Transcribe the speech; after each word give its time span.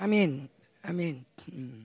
아멘, 0.00 0.48
아멘. 0.82 1.24
음. 1.54 1.84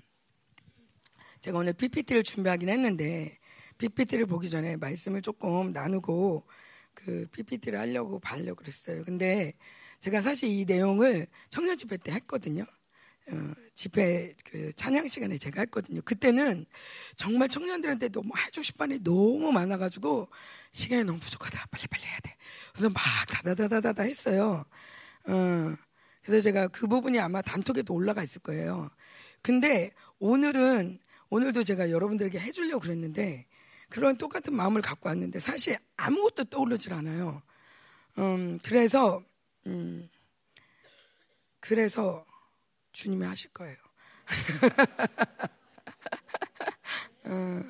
제가 1.42 1.58
오늘 1.58 1.74
PPT를 1.74 2.22
준비하긴 2.22 2.70
했는데 2.70 3.40
PPT를 3.80 4.28
보기 4.28 4.52
전에 4.52 4.76
말씀을 4.76 5.24
조금 5.24 5.72
나누고 5.72 6.46
그 6.94 7.26
PPT를 7.32 7.80
하려고 7.80 8.20
봐려고 8.20 8.58
그랬어요. 8.58 9.04
근데 9.04 9.54
제가 10.00 10.22
사실 10.22 10.48
이 10.50 10.64
내용을 10.64 11.26
청년 11.50 11.76
집회 11.76 11.98
때 11.98 12.12
했거든요. 12.12 12.68
어, 13.32 13.54
집회 13.74 14.36
그 14.46 14.72
찬양 14.74 15.08
시간에 15.08 15.36
제가 15.36 15.62
했거든요. 15.62 16.00
그때는 16.04 16.68
정말 17.16 17.50
청년들한테 17.50 18.10
너무 18.10 18.30
해주고 18.38 18.62
싶은 18.62 18.90
말이 18.90 19.04
너무 19.04 19.52
많아가지고 19.52 20.30
시간이 20.72 21.04
너무 21.06 21.18
부족하다. 21.18 21.66
빨리빨리 21.72 22.06
해야 22.06 22.20
돼. 22.20 22.36
그래서 22.74 22.90
막 22.90 23.02
다다다다다다 23.28 24.04
했어요. 24.04 24.66
어, 25.26 25.76
그래서 26.24 26.42
제가 26.42 26.70
그 26.70 26.88
부분이 26.88 27.20
아마 27.20 27.42
단톡에도 27.42 27.94
올라가 27.94 28.24
있을 28.24 28.42
거예요. 28.42 28.90
근데 29.42 29.92
오늘은 30.20 31.00
오늘도 31.30 31.64
제가 31.64 31.92
여러분들에게 31.92 32.40
해주려고 32.40 32.82
그랬는데 32.82 33.46
그런 33.90 34.18
똑같은 34.18 34.56
마음을 34.56 34.82
갖고 34.82 35.10
왔는데 35.10 35.40
사실 35.40 35.78
아무것도 35.98 36.46
떠오르질 36.46 36.94
않아요. 36.94 37.42
음, 38.18 38.60
그래서 38.64 39.24
음, 39.66 40.10
그래서 41.60 42.26
주님이 42.92 43.26
하실 43.26 43.52
거예요. 43.52 43.76
어, 47.26 47.62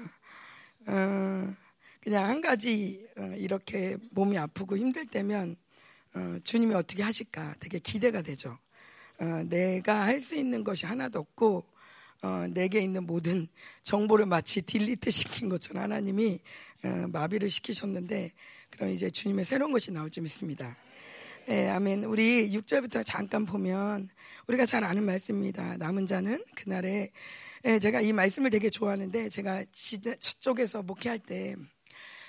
어, 0.88 1.54
그냥 2.02 2.26
한 2.26 2.42
가지 2.42 3.08
어, 3.18 3.34
이렇게 3.38 3.98
몸이 4.12 4.38
아프고 4.38 4.78
힘들 4.78 5.08
때면 5.08 5.56
어, 6.16 6.38
주님이 6.44 6.76
어떻게 6.76 7.04
하실까 7.04 7.56
되게 7.60 7.80
기대가 7.80 8.22
되죠. 8.22 8.58
어, 9.20 9.44
내가 9.48 10.04
할 10.04 10.20
수 10.20 10.36
있는 10.36 10.64
것이 10.64 10.86
하나도 10.86 11.20
없고 11.20 11.64
어, 12.22 12.48
내게 12.50 12.80
있는 12.80 13.06
모든 13.06 13.48
정보를 13.82 14.26
마치 14.26 14.62
딜리트 14.62 15.10
시킨 15.12 15.50
것처럼 15.50 15.84
하나님이 15.84 16.40
어, 16.84 16.88
마비를 17.10 17.50
시키셨는데 17.50 18.32
그럼 18.70 18.90
이제 18.90 19.10
주님의 19.10 19.46
새로운 19.46 19.72
것이 19.72 19.92
나올 19.92 20.10
줄 20.10 20.24
믿습니다. 20.24 20.78
예, 21.50 21.68
아멘. 21.68 22.06
우리 22.06 22.50
6절부터 22.52 23.04
잠깐 23.06 23.46
보면 23.46 24.10
우리가 24.48 24.66
잘 24.66 24.86
아는 24.86 25.04
말씀입니다. 25.04 25.76
남은 25.76 26.06
자는 26.06 26.42
그날에 26.56 27.12
예, 27.66 27.80
제가 27.80 28.00
이 28.00 28.14
말씀을 28.14 28.50
되게 28.50 28.70
좋아하는데 28.70 29.28
제가 29.28 29.66
저쪽에서 30.20 30.84
목회할 30.84 31.20
때 31.20 31.56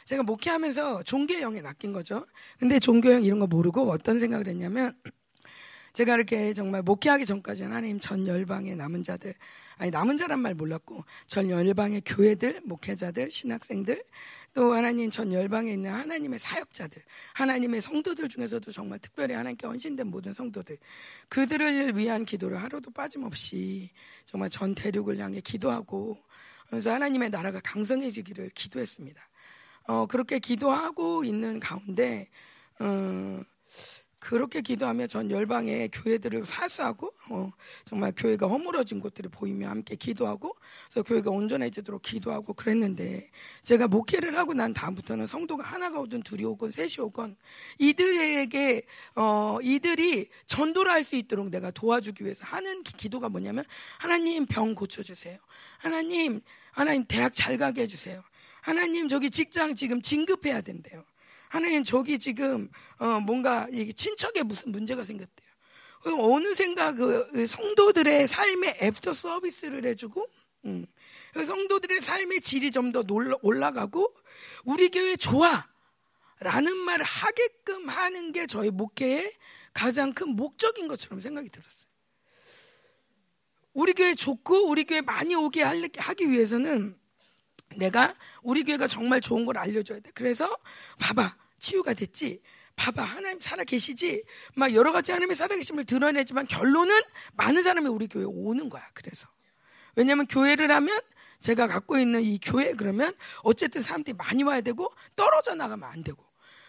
제가 0.04 0.22
목회하면서 0.22 1.04
종교형에 1.04 1.62
낚인 1.62 1.92
거죠. 1.92 2.26
근데 2.58 2.78
종교형 2.78 3.24
이런 3.24 3.38
거 3.38 3.46
모르고 3.46 3.90
어떤 3.90 4.20
생각을 4.20 4.48
했냐면 4.48 4.94
제가 5.94 6.16
이렇게 6.16 6.52
정말 6.52 6.82
목회하기 6.82 7.24
전까지는 7.24 7.70
하나님 7.70 7.98
전 8.00 8.26
열방의 8.26 8.76
남은 8.76 9.02
자들 9.02 9.32
아니 9.76 9.90
남은 9.90 10.18
자란 10.18 10.40
말 10.40 10.54
몰랐고 10.54 11.04
전 11.26 11.48
열방의 11.48 12.02
교회들 12.04 12.62
목회자들 12.64 13.30
신학생들 13.30 14.02
또 14.54 14.74
하나님 14.74 15.08
전 15.08 15.32
열방에 15.32 15.72
있는 15.72 15.92
하나님의 15.92 16.38
사역자들 16.38 17.00
하나님의 17.34 17.80
성도들 17.80 18.28
중에서도 18.28 18.72
정말 18.72 18.98
특별히 18.98 19.34
하나님께 19.34 19.66
헌신된 19.66 20.08
모든 20.08 20.34
성도들 20.34 20.78
그들을 21.28 21.96
위한 21.96 22.24
기도를 22.24 22.62
하루도 22.62 22.90
빠짐없이 22.90 23.90
정말 24.26 24.50
전 24.50 24.74
대륙을 24.74 25.18
향해 25.18 25.40
기도하고 25.40 26.18
그래서 26.68 26.92
하나님의 26.92 27.30
나라가 27.30 27.60
강성해지기를 27.60 28.50
기도했습니다. 28.50 29.22
어, 29.86 30.06
그렇게 30.06 30.38
기도하고 30.38 31.24
있는 31.24 31.60
가운데 31.60 32.28
어, 32.80 33.40
그렇게 34.18 34.62
기도하며 34.62 35.06
전 35.06 35.30
열방의 35.30 35.90
교회들을 35.90 36.46
사수하고 36.46 37.12
어, 37.28 37.52
정말 37.84 38.10
교회가 38.16 38.46
허물어진 38.46 38.98
곳들을 38.98 39.28
보이며 39.30 39.68
함께 39.68 39.96
기도하고 39.96 40.56
그래서 40.86 41.02
교회가 41.02 41.30
온전해지도록 41.30 42.00
기도하고 42.00 42.54
그랬는데 42.54 43.30
제가 43.64 43.86
목회를 43.86 44.34
하고 44.38 44.54
난 44.54 44.72
다음부터는 44.72 45.26
성도가 45.26 45.62
하나가 45.62 46.00
오든 46.00 46.22
둘이 46.22 46.44
오건 46.44 46.70
셋이 46.70 46.94
오건 47.00 47.36
이들에게 47.78 48.86
어, 49.16 49.58
이들이 49.62 50.30
전도를 50.46 50.90
할 50.90 51.04
수 51.04 51.16
있도록 51.16 51.50
내가 51.50 51.70
도와주기 51.70 52.24
위해서 52.24 52.46
하는 52.46 52.82
기도가 52.82 53.28
뭐냐면 53.28 53.62
하나님 53.98 54.46
병 54.46 54.74
고쳐주세요. 54.74 55.36
하나님 55.76 56.40
하나님 56.72 57.04
대학 57.06 57.34
잘 57.34 57.58
가게 57.58 57.82
해주세요 57.82 58.22
하나님 58.64 59.08
저기 59.08 59.28
직장 59.28 59.74
지금 59.74 60.00
진급해야 60.00 60.62
된대요 60.62 61.04
하나님 61.50 61.84
저기 61.84 62.18
지금 62.18 62.70
어 62.98 63.20
뭔가 63.20 63.68
친척에 63.94 64.42
무슨 64.42 64.72
문제가 64.72 65.04
생겼대요. 65.04 65.48
어느샌가 66.06 66.94
그 66.94 67.46
성도들의 67.46 68.26
삶의 68.26 68.78
애프터 68.80 69.12
서비스를 69.12 69.84
해주고 69.84 70.26
음. 70.64 70.86
그 71.34 71.44
성도들의 71.44 72.00
삶의 72.00 72.40
질이 72.40 72.70
좀 72.70 72.90
더 72.90 73.04
올라가고 73.42 74.14
우리 74.64 74.88
교회 74.88 75.14
좋아 75.16 75.68
라는 76.40 76.74
말을 76.74 77.04
하게끔 77.04 77.88
하는 77.90 78.32
게 78.32 78.46
저희 78.46 78.70
목회의 78.70 79.30
가장 79.74 80.14
큰 80.14 80.30
목적인 80.30 80.88
것처럼 80.88 81.20
생각이 81.20 81.50
들었어요. 81.50 81.84
우리 83.74 83.92
교회 83.92 84.14
좋고 84.14 84.68
우리 84.68 84.84
교회 84.84 85.02
많이 85.02 85.34
오게 85.34 85.62
하기 85.62 86.30
위해서는 86.30 86.98
내가 87.76 88.14
우리 88.42 88.64
교회가 88.64 88.86
정말 88.86 89.20
좋은 89.20 89.44
걸 89.46 89.58
알려줘야 89.58 90.00
돼. 90.00 90.10
그래서 90.14 90.56
봐봐. 90.98 91.36
치유가 91.58 91.94
됐지. 91.94 92.40
봐봐, 92.76 93.02
하나님 93.02 93.40
살아 93.40 93.64
계시지. 93.64 94.24
막 94.54 94.74
여러 94.74 94.92
가지 94.92 95.12
하나님의 95.12 95.36
살아 95.36 95.54
계심을 95.54 95.84
드러내지만 95.84 96.46
결론은 96.46 97.00
많은 97.34 97.62
사람이 97.62 97.88
우리 97.88 98.06
교회에 98.06 98.26
오는 98.26 98.68
거야. 98.68 98.82
그래서. 98.94 99.28
왜냐하면 99.96 100.26
교회를 100.26 100.70
하면 100.70 101.00
제가 101.40 101.66
갖고 101.66 101.98
있는 101.98 102.22
이 102.22 102.38
교회 102.42 102.72
그러면 102.72 103.12
어쨌든 103.42 103.82
사람들이 103.82 104.16
많이 104.16 104.42
와야 104.42 104.60
되고 104.60 104.90
떨어져 105.14 105.54
나가면 105.54 105.88
안 105.88 106.02
되고. 106.02 106.24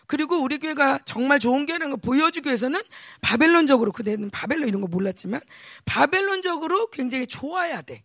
그리고 0.07 0.37
우리 0.37 0.59
교회가 0.59 0.99
정말 1.05 1.39
좋은 1.39 1.65
교회라는 1.65 1.91
걸 1.91 2.01
보여주기 2.01 2.47
위해서는 2.47 2.79
바벨론적으로 3.21 3.91
그때는 3.91 4.29
바벨론 4.29 4.67
이런 4.67 4.81
거 4.81 4.87
몰랐지만 4.87 5.41
바벨론적으로 5.85 6.87
굉장히 6.91 7.25
좋아야 7.25 7.81
돼. 7.81 8.03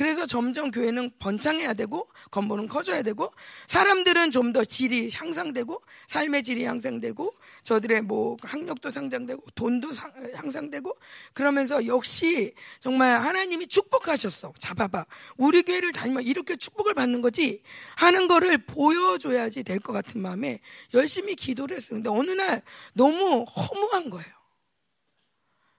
그래서 0.00 0.24
점점 0.24 0.70
교회는 0.70 1.10
번창해야 1.18 1.74
되고 1.74 2.08
건보는 2.30 2.68
커져야 2.68 3.02
되고 3.02 3.30
사람들은 3.66 4.30
좀 4.30 4.50
더 4.50 4.64
질이 4.64 5.10
향상되고 5.12 5.80
삶의 6.06 6.42
질이 6.42 6.64
향상되고 6.64 7.34
저들의 7.64 8.00
뭐 8.00 8.38
학력도 8.40 8.90
상장되고 8.90 9.44
돈도 9.54 9.92
상, 9.92 10.10
향상되고 10.34 10.96
그러면서 11.34 11.86
역시 11.86 12.54
정말 12.80 13.20
하나님이 13.20 13.66
축복하셨어. 13.66 14.54
잡아봐. 14.58 15.04
우리 15.36 15.62
교회를 15.62 15.92
다니면 15.92 16.22
이렇게 16.22 16.56
축복을 16.56 16.94
받는 16.94 17.20
거지 17.20 17.62
하는 17.96 18.26
거를 18.26 18.56
보여줘야지 18.56 19.62
될 19.62 19.80
것 19.80 19.92
같은 19.92 20.22
마음에 20.22 20.60
열심히 20.94 21.36
기도를 21.36 21.76
했어요. 21.76 21.90
근데 22.02 22.08
어느 22.08 22.30
날 22.30 22.62
너무 22.94 23.44
허무한 23.44 24.08
거예요. 24.08 24.32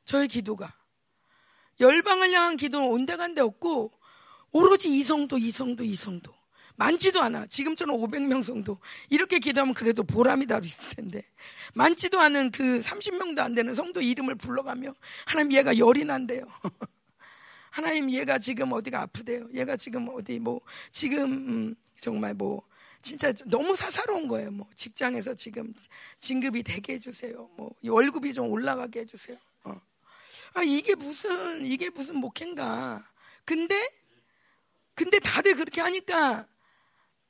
저의 0.05 0.27
기도가. 0.27 0.71
열방을 1.79 2.31
향한 2.31 2.55
기도는 2.55 2.87
온데간데 2.87 3.41
없고 3.41 3.99
오로지 4.51 4.89
이성도, 4.89 5.37
이성도, 5.37 5.83
이성도. 5.83 6.33
많지도 6.75 7.21
않아. 7.21 7.47
지금처럼 7.47 7.97
500명 7.97 8.41
성도. 8.41 8.79
이렇게 9.09 9.39
기도하면 9.39 9.73
그래도 9.73 10.03
보람이 10.03 10.47
다 10.47 10.59
있을 10.63 10.95
텐데. 10.95 11.23
많지도 11.73 12.19
않은 12.19 12.51
그 12.51 12.79
30명도 12.79 13.39
안 13.39 13.53
되는 13.53 13.73
성도 13.73 14.01
이름을 14.01 14.35
불러가며 14.35 14.93
하나님 15.25 15.53
얘가 15.53 15.77
열이 15.77 16.05
난대요. 16.05 16.45
하나님 17.69 18.11
얘가 18.11 18.37
지금 18.39 18.71
어디가 18.73 19.01
아프대요. 19.01 19.47
얘가 19.53 19.77
지금 19.77 20.09
어디 20.09 20.39
뭐 20.39 20.59
지금 20.91 21.31
음, 21.31 21.75
정말 21.97 22.33
뭐 22.33 22.63
진짜 23.01 23.33
너무 23.45 23.75
사사로운 23.75 24.27
거예요. 24.27 24.51
뭐 24.51 24.67
직장에서 24.75 25.35
지금 25.35 25.73
진급이 26.19 26.63
되게 26.63 26.93
해주세요. 26.93 27.49
뭐 27.55 27.71
월급이 27.83 28.33
좀 28.33 28.49
올라가게 28.49 29.01
해주세요. 29.01 29.37
어. 29.63 29.81
아 30.53 30.63
이게 30.63 30.95
무슨 30.95 31.65
이게 31.65 31.89
무슨 31.89 32.17
목회인가? 32.17 33.05
근데 33.45 34.00
근데 35.01 35.17
다들 35.17 35.55
그렇게 35.55 35.81
하니까 35.81 36.45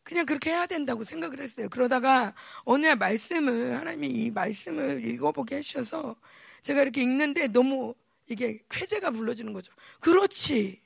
그냥 0.04 0.26
그렇게 0.26 0.50
해야 0.50 0.66
된다고 0.66 1.06
생각을 1.06 1.40
했어요. 1.40 1.70
그러다가 1.70 2.36
어느 2.66 2.86
날 2.86 2.98
말씀을 2.98 3.78
하나님이 3.78 4.08
이 4.08 4.30
말씀을 4.30 5.06
읽어보게 5.06 5.56
해주셔서 5.56 6.18
제가 6.64 6.82
이렇게 6.82 7.02
읽는데 7.02 7.48
너무 7.48 7.96
이게 8.28 8.62
쾌재가 8.70 9.12
불러지는 9.12 9.54
거죠. 9.54 9.72
그렇지. 10.02 10.82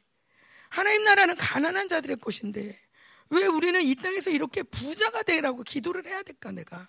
하나님 0.70 1.04
나라는 1.06 1.36
가난한 1.38 1.88
자들의 1.88 2.18
곳인데 2.18 2.80
왜 3.32 3.46
우리는 3.48 3.82
이 3.82 3.96
땅에서 3.96 4.30
이렇게 4.30 4.62
부자가 4.62 5.24
되라고 5.24 5.64
기도를 5.64 6.06
해야 6.06 6.22
될까 6.22 6.52
내가. 6.52 6.88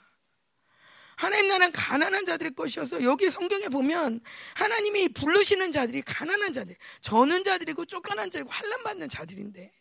하나님 1.17 1.49
나라는 1.49 1.73
가난한 1.73 2.27
자들의 2.27 2.55
것이어서 2.55 3.03
여기 3.03 3.31
성경에 3.31 3.69
보면 3.69 4.21
하나님이 4.57 5.09
부르시는 5.15 5.73
자들이 5.73 6.03
가난한 6.03 6.53
자들, 6.53 6.77
저는 7.01 7.45
자들이고 7.45 7.87
쫓겨난 7.87 8.29
자들이고 8.29 8.51
환란받는 8.51 9.09
자들인데 9.09 9.73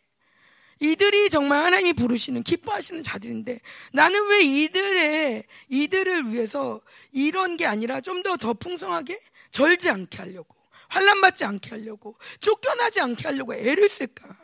이들이 0.80 1.30
정말 1.30 1.64
하나님이 1.64 1.94
부르시는 1.94 2.42
기뻐하시는 2.42 3.02
자들인데 3.02 3.60
나는 3.92 4.28
왜 4.28 4.42
이들의 4.42 5.44
이들을 5.68 6.32
위해서 6.32 6.80
이런 7.12 7.56
게 7.56 7.66
아니라 7.66 8.00
좀더더 8.00 8.54
풍성하게 8.54 9.20
절지 9.50 9.88
않게 9.90 10.18
하려고 10.18 10.54
환란 10.88 11.20
받지 11.20 11.44
않게 11.44 11.70
하려고 11.70 12.16
쫓겨나지 12.40 13.00
않게 13.00 13.28
하려고 13.28 13.54
애를 13.54 13.88
쓸까? 13.88 14.36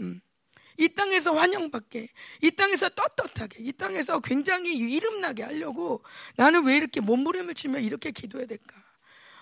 음. 0.00 0.20
이 0.80 0.88
땅에서 0.88 1.32
환영받게, 1.32 2.08
이 2.42 2.50
땅에서 2.52 2.88
떳떳하게, 2.90 3.64
이 3.64 3.72
땅에서 3.72 4.20
굉장히 4.20 4.76
이름나게 4.76 5.42
하려고 5.42 6.04
나는 6.36 6.64
왜 6.64 6.76
이렇게 6.76 7.00
몸부림을 7.00 7.54
치며 7.54 7.80
이렇게 7.80 8.12
기도해야 8.12 8.46
될까? 8.46 8.76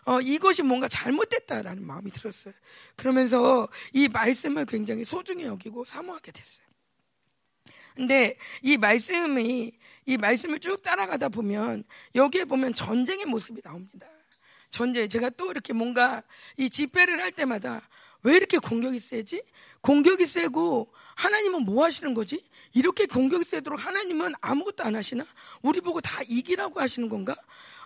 어, 0.07 0.21
이것이 0.21 0.63
뭔가 0.63 0.87
잘못됐다라는 0.87 1.85
마음이 1.85 2.11
들었어요. 2.13 2.55
그러면서 2.95 3.69
이 3.93 4.09
말씀을 4.09 4.65
굉장히 4.65 5.05
소중히 5.05 5.45
여기고 5.45 5.85
사모하게 5.85 6.31
됐어요. 6.31 6.67
근데 7.97 8.39
이 8.63 8.77
말씀이 8.77 9.73
이 10.05 10.17
말씀을 10.17 10.61
쭉 10.61 10.81
따라가다 10.83 11.29
보면 11.31 11.83
여기에 12.15 12.45
보면 12.45 12.73
전쟁의 12.73 13.27
모습이 13.27 13.63
나옵니다. 13.63 14.07
전쟁 14.71 15.09
제가 15.09 15.31
또 15.31 15.51
이렇게 15.51 15.73
뭔가 15.73 16.23
이 16.57 16.71
집회를 16.71 17.21
할 17.21 17.33
때마다 17.33 17.89
왜 18.23 18.37
이렇게 18.37 18.59
공격이 18.59 19.01
세지? 19.01 19.43
공격이 19.81 20.27
세고 20.27 20.93
하나님은 21.17 21.63
뭐 21.63 21.85
하시는 21.85 22.15
거지? 22.15 22.45
이렇게 22.75 23.07
공격이 23.07 23.45
세도록 23.45 23.85
하나님은 23.85 24.35
아무것도 24.41 24.85
안 24.85 24.95
하시나? 24.95 25.27
우리 25.63 25.81
보고 25.81 26.01
다 26.01 26.21
이기라고 26.29 26.81
하시는 26.81 27.09
건가? 27.09 27.35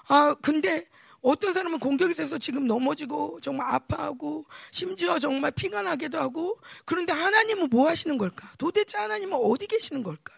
아, 0.08 0.34
근데 0.42 0.86
어떤 1.22 1.52
사람은 1.52 1.78
공격이 1.80 2.14
세서 2.14 2.38
지금 2.38 2.66
넘어지고 2.66 3.40
정말 3.42 3.74
아파하고 3.74 4.44
심지어 4.70 5.18
정말 5.18 5.50
피가 5.50 5.82
나기도 5.82 6.18
하고 6.18 6.56
그런데 6.84 7.12
하나님은 7.12 7.68
뭐 7.70 7.88
하시는 7.88 8.16
걸까? 8.16 8.50
도대체 8.58 8.96
하나님은 8.98 9.38
어디 9.40 9.66
계시는 9.66 10.02
걸까? 10.02 10.32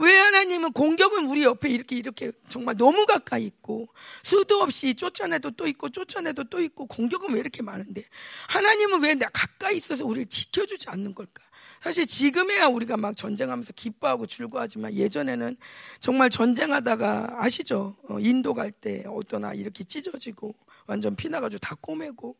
왜 0.00 0.16
하나님은 0.16 0.72
공격은 0.72 1.26
우리 1.30 1.44
옆에 1.44 1.68
이렇게 1.68 1.96
이렇게 1.96 2.32
정말 2.48 2.76
너무 2.76 3.06
가까이 3.06 3.44
있고 3.44 3.88
수도 4.24 4.60
없이 4.60 4.94
쫓아내도 4.94 5.52
또 5.52 5.68
있고 5.68 5.88
쫓아내도 5.90 6.44
또 6.44 6.60
있고 6.60 6.86
공격은 6.86 7.32
왜 7.32 7.40
이렇게 7.40 7.62
많은데 7.62 8.04
하나님은 8.48 9.02
왜 9.02 9.14
나 9.14 9.28
가까이 9.28 9.76
있어서 9.76 10.04
우리를 10.04 10.26
지켜주지 10.26 10.88
않는 10.90 11.14
걸까? 11.14 11.44
사실 11.84 12.06
지금에야 12.06 12.68
우리가 12.68 12.96
막 12.96 13.14
전쟁하면서 13.14 13.74
기뻐하고 13.74 14.24
즐거워하지만 14.26 14.94
예전에는 14.94 15.54
정말 16.00 16.30
전쟁하다가 16.30 17.42
아시죠? 17.44 17.94
어, 18.08 18.18
인도 18.20 18.54
갈 18.54 18.72
때 18.72 19.04
어떤 19.06 19.44
아 19.44 19.52
이렇게 19.52 19.84
찢어지고 19.84 20.54
완전 20.86 21.14
피나가지고 21.14 21.58
다 21.58 21.76
꼬매고 21.82 22.36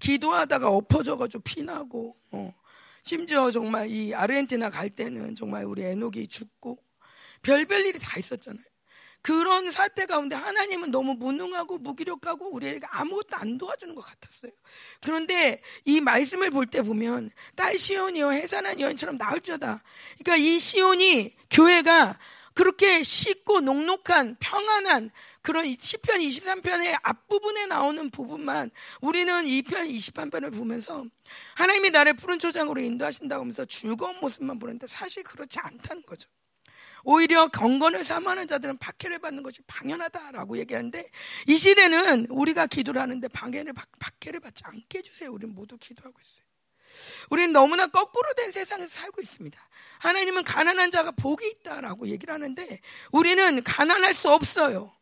기도하다가 0.00 0.68
엎어져가지고 0.68 1.42
피나고 1.44 2.16
어. 2.32 2.52
심지어 3.02 3.52
정말 3.52 3.88
이 3.88 4.12
아르헨티나 4.12 4.68
갈 4.70 4.90
때는 4.90 5.36
정말 5.36 5.64
우리 5.64 5.82
에녹이 5.84 6.26
죽고 6.26 6.76
별별 7.42 7.86
일이 7.86 8.00
다 8.00 8.18
있었잖아요. 8.18 8.64
그런 9.22 9.70
사태 9.70 10.06
가운데 10.06 10.36
하나님은 10.36 10.90
너무 10.90 11.14
무능하고 11.14 11.78
무기력하고 11.78 12.52
우리에게 12.54 12.86
아무것도 12.90 13.36
안 13.36 13.58
도와주는 13.58 13.94
것 13.94 14.00
같았어요. 14.02 14.52
그런데 15.00 15.62
이 15.84 16.00
말씀을 16.00 16.50
볼 16.50 16.66
때 16.66 16.82
보면 16.82 17.30
딸 17.56 17.78
시온이여 17.78 18.30
해산한 18.30 18.80
여인처럼 18.80 19.16
나을지어다. 19.16 19.82
그러니까 20.18 20.36
이 20.36 20.58
시온이 20.58 21.34
교회가 21.50 22.18
그렇게 22.54 23.02
쉽고 23.02 23.60
녹록한 23.60 24.36
평안한 24.40 25.10
그런 25.42 25.64
10편 25.64 26.20
23편의 26.26 26.98
앞부분에 27.04 27.66
나오는 27.66 28.10
부분만 28.10 28.70
우리는 29.00 29.44
2편 29.44 29.88
23편을 29.88 30.54
보면서 30.56 31.04
하나님이 31.54 31.90
나를 31.90 32.14
푸른 32.16 32.38
초장으로 32.38 32.80
인도하신다고 32.80 33.42
하면서 33.42 33.64
즐거운 33.64 34.18
모습만 34.20 34.58
보는데 34.58 34.86
사실 34.88 35.22
그렇지 35.22 35.58
않다는 35.60 36.02
거죠. 36.02 36.28
오히려 37.04 37.48
경건을 37.48 38.04
삼하는 38.04 38.48
자들은 38.48 38.78
박해를 38.78 39.18
받는 39.18 39.42
것이 39.42 39.62
당연하다라고 39.66 40.58
얘기하는데 40.58 41.10
이 41.46 41.58
시대는 41.58 42.26
우리가 42.30 42.66
기도를 42.66 43.00
하는데 43.00 43.26
방해를 43.28 43.72
박해를 43.98 44.40
받지 44.40 44.62
않게 44.66 44.98
해주세요. 44.98 45.30
우리는 45.32 45.54
모두 45.54 45.76
기도하고 45.78 46.18
있어요. 46.20 46.46
우리는 47.30 47.52
너무나 47.52 47.86
거꾸로 47.86 48.32
된 48.34 48.50
세상에서 48.50 48.88
살고 48.88 49.20
있습니다. 49.20 49.68
하나님은 50.00 50.44
가난한 50.44 50.90
자가 50.90 51.12
복이 51.12 51.46
있다라고 51.60 52.08
얘기를 52.08 52.34
하는데 52.34 52.80
우리는 53.12 53.62
가난할 53.62 54.14
수 54.14 54.30
없어요. 54.30 54.92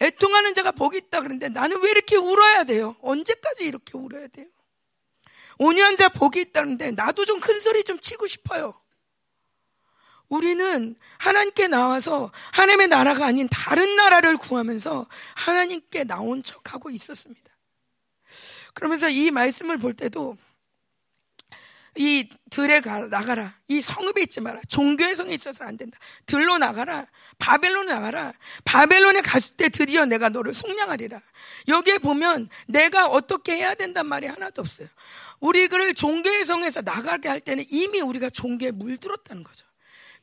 애통하는 0.00 0.54
자가 0.54 0.72
복이 0.72 0.96
있다 0.98 1.20
그러는데 1.20 1.48
나는 1.48 1.80
왜 1.82 1.90
이렇게 1.90 2.16
울어야 2.16 2.64
돼요? 2.64 2.96
언제까지 3.02 3.64
이렇게 3.64 3.96
울어야 3.96 4.26
돼요? 4.28 4.46
온유한 5.58 5.96
자 5.96 6.08
복이 6.08 6.40
있다는데 6.40 6.92
나도 6.92 7.24
좀 7.24 7.40
큰 7.40 7.60
소리 7.60 7.84
좀 7.84 7.98
치고 7.98 8.26
싶어요. 8.26 8.81
우리는 10.32 10.96
하나님께 11.18 11.68
나와서 11.68 12.32
하나님의 12.52 12.88
나라가 12.88 13.26
아닌 13.26 13.46
다른 13.50 13.96
나라를 13.96 14.38
구하면서 14.38 15.06
하나님께 15.34 16.04
나온 16.04 16.42
척하고 16.42 16.88
있었습니다. 16.88 17.52
그러면서 18.72 19.10
이 19.10 19.30
말씀을 19.30 19.76
볼 19.76 19.92
때도 19.92 20.38
이 21.96 22.26
들에 22.48 22.80
가, 22.80 23.00
나가라. 23.00 23.52
이 23.68 23.82
성읍에 23.82 24.22
있지 24.22 24.40
마라. 24.40 24.62
종교의 24.68 25.16
성에 25.16 25.34
있어서는 25.34 25.68
안 25.68 25.76
된다. 25.76 25.98
들로 26.24 26.56
나가라. 26.56 27.04
바벨론에 27.38 27.92
나가라. 27.92 28.32
바벨론에 28.64 29.20
갔을 29.20 29.54
때 29.56 29.68
드디어 29.68 30.06
내가 30.06 30.30
너를 30.30 30.54
속량하리라. 30.54 31.20
여기에 31.68 31.98
보면 31.98 32.48
내가 32.68 33.06
어떻게 33.08 33.56
해야 33.56 33.74
된단 33.74 34.06
말이 34.06 34.26
하나도 34.28 34.62
없어요. 34.62 34.88
우리를 35.40 35.92
종교의 35.92 36.46
성에서 36.46 36.80
나가게 36.80 37.28
할 37.28 37.38
때는 37.38 37.66
이미 37.68 38.00
우리가 38.00 38.30
종교에 38.30 38.70
물들었다는 38.70 39.42
거죠. 39.42 39.66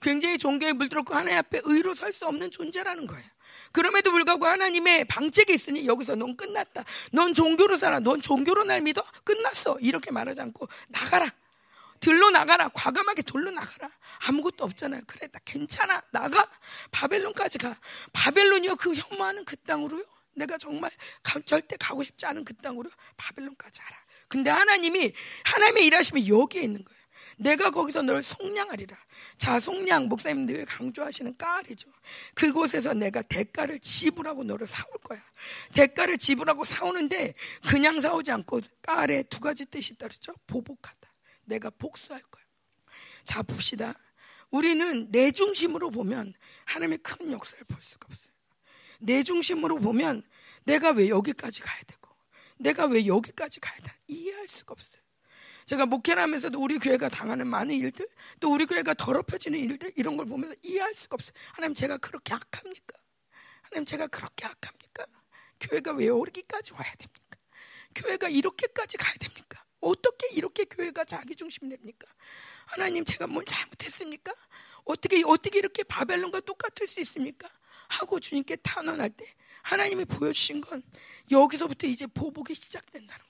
굉장히 0.01 0.37
종교에 0.37 0.73
물들었고 0.73 1.13
하나님 1.13 1.37
앞에 1.39 1.61
의로 1.63 1.93
설 1.93 2.13
수 2.13 2.25
없는 2.25 2.51
존재라는 2.51 3.07
거예요. 3.07 3.25
그럼에도 3.71 4.11
불구하고 4.11 4.45
하나님의 4.45 5.05
방책이 5.05 5.53
있으니 5.53 5.85
여기서 5.85 6.15
넌 6.15 6.35
끝났다. 6.35 6.83
넌 7.11 7.33
종교로 7.33 7.77
살아. 7.77 7.99
넌 7.99 8.21
종교로 8.21 8.63
날 8.63 8.81
믿어? 8.81 9.03
끝났어. 9.23 9.77
이렇게 9.79 10.11
말하지 10.11 10.41
않고 10.41 10.67
나가라. 10.87 11.31
들로 11.99 12.29
나가라. 12.31 12.69
과감하게 12.69 13.23
돌로 13.23 13.51
나가라. 13.51 13.91
아무것도 14.27 14.63
없잖아요. 14.63 15.01
그래, 15.05 15.27
나 15.31 15.39
괜찮아. 15.45 16.01
나가. 16.11 16.49
바벨론까지 16.91 17.57
가. 17.57 17.77
바벨론이요. 18.13 18.77
그 18.77 18.95
혐오하는 18.95 19.45
그 19.45 19.55
땅으로요. 19.57 20.03
내가 20.33 20.57
정말 20.57 20.89
가, 21.21 21.39
절대 21.41 21.75
가고 21.77 22.01
싶지 22.01 22.25
않은 22.25 22.45
그 22.45 22.55
땅으로 22.55 22.89
바벨론까지 23.17 23.81
가라. 23.81 23.97
근데 24.29 24.49
하나님이, 24.49 25.11
하나님의 25.43 25.85
일하심이 25.87 26.29
여기에 26.29 26.61
있는 26.61 26.83
거예요. 26.85 26.98
내가 27.39 27.71
거기서 27.71 28.01
너를 28.01 28.21
속량하리라. 28.21 28.97
자, 29.37 29.59
속량, 29.59 30.09
목사님들 30.09 30.65
강조하시는 30.65 31.37
까리죠. 31.37 31.89
그곳에서 32.35 32.93
내가 32.93 33.21
대가를 33.21 33.79
지불하고 33.79 34.43
너를 34.43 34.67
사올 34.67 34.91
거야. 35.03 35.21
대가를 35.73 36.17
지불하고 36.17 36.65
사오는데 36.65 37.33
그냥 37.69 38.01
사오지 38.01 38.31
않고 38.31 38.61
깔에 38.81 39.23
두 39.23 39.39
가지 39.39 39.65
뜻이 39.65 39.97
따르죠. 39.97 40.33
보복하다. 40.47 41.13
내가 41.45 41.69
복수할 41.69 42.21
거야. 42.21 42.43
자, 43.23 43.41
봅시다. 43.41 43.93
우리는 44.51 45.09
내 45.09 45.31
중심으로 45.31 45.91
보면 45.91 46.33
하나님의 46.65 46.97
큰 46.99 47.31
역사를 47.31 47.63
볼 47.63 47.81
수가 47.81 48.07
없어요. 48.09 48.33
내 48.99 49.23
중심으로 49.23 49.77
보면 49.77 50.23
내가 50.65 50.91
왜 50.91 51.07
여기까지 51.07 51.61
가야 51.61 51.81
되고, 51.87 52.09
내가 52.57 52.85
왜 52.85 53.07
여기까지 53.07 53.61
가야 53.61 53.77
돼? 53.77 53.93
이해할 54.07 54.45
수가 54.47 54.73
없어요. 54.73 55.01
제가 55.69 55.85
목회를 55.85 56.23
하면서도 56.23 56.59
우리 56.59 56.79
교회가 56.79 57.09
당하는 57.09 57.45
많은 57.45 57.75
일들, 57.75 58.07
또 58.39 58.51
우리 58.51 58.65
교회가 58.65 58.95
더럽혀지는 58.95 59.59
일들, 59.59 59.91
이런 59.95 60.17
걸 60.17 60.25
보면서 60.25 60.55
이해할 60.63 60.95
수가 60.95 61.13
없어요. 61.13 61.33
하나님, 61.53 61.75
제가 61.75 61.97
그렇게 61.97 62.33
악합니까? 62.33 62.97
하나님, 63.61 63.85
제가 63.85 64.07
그렇게 64.07 64.47
악합니까? 64.47 65.05
교회가 65.59 65.91
왜 65.91 66.07
여기까지 66.07 66.73
와야 66.73 66.91
됩니까? 66.95 67.37
교회가 67.93 68.29
이렇게까지 68.29 68.97
가야 68.97 69.13
됩니까? 69.19 69.63
어떻게 69.79 70.29
이렇게 70.31 70.65
교회가 70.65 71.05
자기 71.05 71.35
중심 71.35 71.69
됩니까? 71.69 72.07
하나님, 72.65 73.05
제가 73.05 73.27
뭘 73.27 73.45
잘못했습니까? 73.45 74.33
어떻게, 74.85 75.21
어떻게 75.23 75.59
이렇게 75.59 75.83
바벨론과 75.83 76.39
똑같을 76.39 76.87
수 76.87 76.99
있습니까? 77.01 77.47
하고 77.89 78.19
주님께 78.19 78.55
탄원할 78.55 79.11
때 79.11 79.23
하나님이 79.61 80.05
보여주신 80.05 80.61
건 80.61 80.81
여기서부터 81.29 81.85
이제 81.85 82.07
보복이 82.07 82.55
시작된다는 82.55 83.28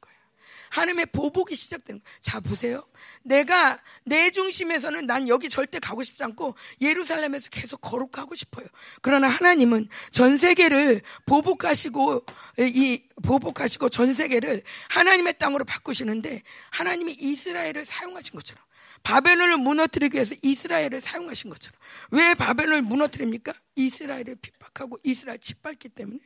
하나님의 0.70 1.08
보복이 1.08 1.56
시작되는 1.56 2.02
거예요. 2.02 2.20
자, 2.22 2.40
보세요. 2.40 2.84
내가 3.24 3.80
내 4.04 4.32
중심에서는 4.32 5.06
난 5.06 5.28
여기 5.28 5.50
절대 5.50 5.80
가고 5.80 6.04
싶지 6.04 6.24
않고 6.24 6.56
예루살렘에서 6.82 7.50
계속 7.50 7.82
거룩하고 7.82 8.36
싶어요. 8.36 8.66
그러나 9.02 9.28
하나님은 9.28 9.90
전 10.12 10.38
세계를 10.38 11.02
보복하시고 11.26 12.26
이 12.60 13.04
보복하시고 13.24 13.90
전 13.90 14.14
세계를 14.14 14.64
하나님의 14.90 15.38
땅으로 15.38 15.66
바꾸시는데 15.66 16.44
하나님이 16.72 17.14
이스라엘을 17.20 17.86
사용하신 17.86 18.36
것처럼 18.36 18.64
바벨론을 19.04 19.58
무너뜨리기 19.58 20.16
위해서 20.16 20.36
이스라엘을 20.42 21.02
사용하신 21.02 21.50
것처럼 21.50 21.80
왜 22.12 22.34
바벨론을 22.34 22.82
무너뜨립니까? 22.82 23.54
이스라엘을 23.76 24.36
핍박하고 24.42 24.98
이스라엘 25.04 25.40
짓밟기 25.40 25.90
때문에 25.90 26.20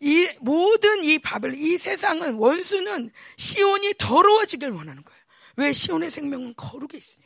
이 0.00 0.28
모든 0.40 1.04
이 1.04 1.18
바벨, 1.18 1.54
이 1.54 1.78
세상은 1.78 2.34
원수는 2.34 3.10
시온이 3.36 3.94
더러워지길 3.98 4.70
원하는 4.70 5.02
거예요. 5.02 5.20
왜 5.56 5.72
시온의 5.72 6.10
생명은 6.10 6.54
거룩에 6.56 6.98
있으니까. 6.98 7.24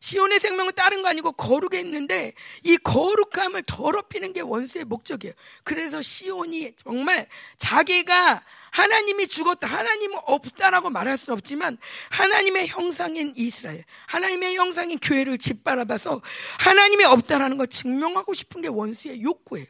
시온의 0.00 0.38
생명은 0.38 0.74
다른 0.74 1.02
거 1.02 1.08
아니고 1.08 1.32
거룩에 1.32 1.80
있는데 1.80 2.32
이 2.62 2.76
거룩함을 2.76 3.64
더럽히는 3.66 4.32
게 4.32 4.40
원수의 4.40 4.84
목적이에요. 4.84 5.34
그래서 5.64 6.00
시온이 6.00 6.72
정말 6.76 7.26
자기가 7.56 8.42
하나님이 8.70 9.26
죽었다, 9.26 9.66
하나님은 9.66 10.18
없다라고 10.24 10.90
말할 10.90 11.18
수는 11.18 11.36
없지만 11.36 11.78
하나님의 12.10 12.68
형상인 12.68 13.32
이스라엘, 13.36 13.84
하나님의 14.06 14.56
형상인 14.56 14.98
교회를 14.98 15.38
짓바라봐서 15.38 16.22
하나님이 16.60 17.04
없다라는 17.04 17.58
걸 17.58 17.66
증명하고 17.66 18.34
싶은 18.34 18.62
게 18.62 18.68
원수의 18.68 19.22
욕구예요. 19.22 19.66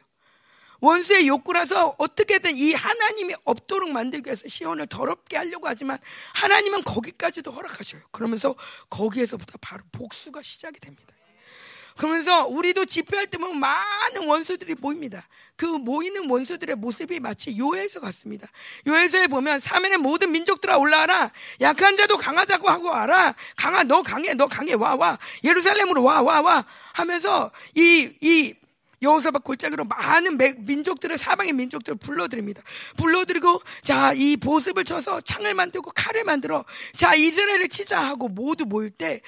원수의 0.81 1.27
욕구라서 1.27 1.95
어떻게든 1.97 2.55
이 2.57 2.73
하나님이 2.73 3.35
없도록 3.43 3.89
만들기 3.91 4.27
위해서 4.27 4.47
시온을 4.47 4.87
더럽게 4.87 5.37
하려고 5.37 5.67
하지만 5.67 5.97
하나님은 6.35 6.83
거기까지도 6.83 7.51
허락하셔요. 7.51 8.01
그러면서 8.11 8.55
거기에서부터 8.89 9.57
바로 9.61 9.83
복수가 9.91 10.41
시작이 10.41 10.79
됩니다. 10.79 11.13
그러면서 11.97 12.47
우리도 12.47 12.85
집회할 12.85 13.27
때 13.27 13.37
보면 13.37 13.59
많은 13.59 14.25
원수들이 14.25 14.75
모입니다. 14.79 15.27
그 15.57 15.65
모이는 15.65 16.29
원수들의 16.29 16.77
모습이 16.77 17.19
마치 17.19 17.57
요엘서 17.57 17.99
같습니다. 17.99 18.47
요엘서에 18.87 19.27
보면 19.27 19.59
사면의 19.59 19.97
모든 19.97 20.31
민족들아 20.31 20.77
올라와라. 20.77 21.31
약한 21.59 21.97
자도 21.97 22.15
강하다고 22.15 22.69
하고 22.69 22.87
와라. 22.87 23.35
강하 23.57 23.83
너 23.83 24.01
강해 24.01 24.33
너 24.33 24.47
강해 24.47 24.73
와 24.75 24.95
와. 24.95 25.19
예루살렘으로 25.43 26.01
와 26.03 26.21
와 26.21 26.39
와 26.41 26.65
하면서 26.93 27.51
이 27.75 28.09
이 28.21 28.53
여호사박 29.01 29.43
골짜기로 29.43 29.85
많은 29.85 30.37
민족들을 30.65 31.17
사방의 31.17 31.53
민족들을 31.53 31.97
불러드립니다. 31.97 32.61
불러드리고 32.97 33.61
자 33.81 34.09
이 34.19 34.35
보습을 34.37 34.83
쳐서 34.83 35.21
창을 35.21 35.53
만들고 35.53 35.91
칼을 35.95 36.23
만들어 36.23 36.65
자 36.93 37.15
이스라엘을 37.15 37.69
치자 37.69 38.01
하고 38.03 38.27
모두 38.27 38.65
모일 38.65 38.89
때 38.89 39.21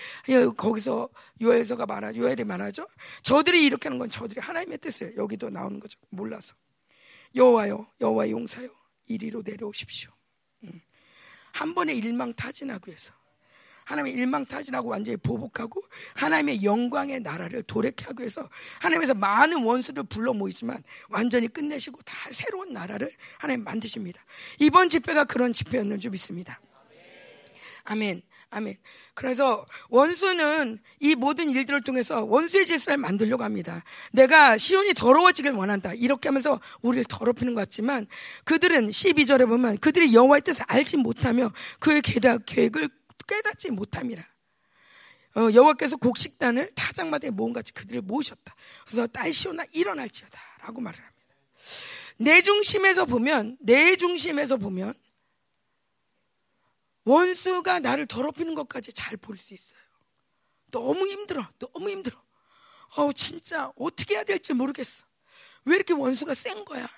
거기서 0.57 1.09
요엘서가 1.41 1.85
말하죠. 1.85 2.19
요엘이 2.19 2.43
말하죠. 2.43 2.87
저들이 3.23 3.65
이렇게 3.65 3.87
하는 3.87 3.99
건 3.99 4.09
저들이 4.09 4.41
하나님의 4.41 4.79
뜻이에요. 4.79 5.13
여기도 5.17 5.49
나오는 5.49 5.79
거죠. 5.79 5.99
몰라서 6.09 6.55
여호와요 7.35 7.87
여호와 8.01 8.29
용사요 8.29 8.69
이리로 9.07 9.43
내려오십시오. 9.45 10.11
음. 10.63 10.81
한 11.53 11.73
번에 11.73 11.93
일망타진하기 11.93 12.89
위해서 12.89 13.13
하나님의 13.91 14.13
일망타진하고 14.13 14.89
완전히 14.89 15.17
보복하고 15.17 15.81
하나님의 16.15 16.63
영광의 16.63 17.19
나라를 17.21 17.63
도래케 17.63 18.05
하기 18.05 18.21
위해서 18.21 18.47
하나님에서 18.79 19.13
많은 19.13 19.63
원수를 19.63 20.03
불러 20.03 20.33
모이지만 20.33 20.81
완전히 21.09 21.47
끝내시고 21.47 22.01
다 22.03 22.15
새로운 22.31 22.73
나라를 22.73 23.11
하나님 23.37 23.63
만드십니다. 23.63 24.21
이번 24.59 24.89
집회가 24.89 25.25
그런 25.25 25.53
집회였는 25.53 25.99
줄 25.99 26.11
믿습니다. 26.11 26.59
아멘. 27.83 28.21
아멘. 28.51 28.75
그래서 29.13 29.65
원수는 29.89 30.77
이 30.99 31.15
모든 31.15 31.49
일들을 31.51 31.81
통해서 31.81 32.23
원수의 32.25 32.65
질서를 32.65 32.97
만들려고 32.97 33.43
합니다. 33.43 33.83
내가 34.11 34.57
시온이 34.57 34.93
더러워지길 34.93 35.53
원한다. 35.53 35.93
이렇게 35.93 36.27
하면서 36.27 36.59
우리를 36.81 37.05
더럽히는 37.05 37.53
것 37.53 37.61
같지만 37.61 38.07
그들은 38.43 38.89
12절에 38.89 39.47
보면 39.47 39.77
그들이 39.77 40.13
여호와의 40.13 40.41
뜻을 40.41 40.65
알지 40.67 40.97
못하며 40.97 41.51
그의 41.79 42.01
계획을 42.01 42.89
깨닫지 43.31 43.71
못함이라. 43.71 44.21
어, 45.37 45.47
여호와께서 45.53 45.95
곡식단을 45.95 46.73
타작마다에 46.75 47.29
모음같이 47.29 47.71
그들을 47.73 48.01
모으셨다. 48.01 48.53
그래서 48.85 49.07
딸 49.07 49.31
시오나 49.31 49.63
일어날지어다라고 49.71 50.81
말을 50.81 50.99
합니다. 50.99 51.35
내 52.17 52.41
중심에서 52.41 53.05
보면 53.05 53.57
내 53.61 53.95
중심에서 53.95 54.57
보면 54.57 54.93
원수가 57.05 57.79
나를 57.79 58.05
더럽히는 58.05 58.53
것까지 58.55 58.91
잘 58.93 59.15
볼 59.17 59.37
수 59.37 59.53
있어요. 59.53 59.81
너무 60.69 61.07
힘들어, 61.07 61.47
너무 61.59 61.89
힘들어. 61.89 62.21
어, 62.97 63.11
진짜 63.13 63.71
어떻게 63.77 64.15
해야 64.15 64.23
될지 64.25 64.53
모르겠어. 64.53 65.05
왜 65.65 65.75
이렇게 65.75 65.93
원수가 65.93 66.33
센 66.33 66.65
거야? 66.65 66.89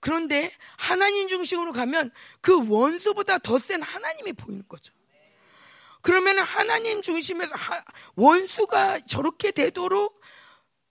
그런데 0.00 0.50
하나님 0.76 1.28
중심으로 1.28 1.72
가면 1.72 2.10
그 2.40 2.68
원수보다 2.68 3.38
더 3.38 3.58
센 3.58 3.80
하나님이 3.82 4.32
보이는 4.32 4.64
거죠. 4.68 4.92
그러면 6.02 6.38
하나님 6.38 7.02
중심에서 7.02 7.54
원수가 8.16 9.00
저렇게 9.00 9.50
되도록 9.50 10.20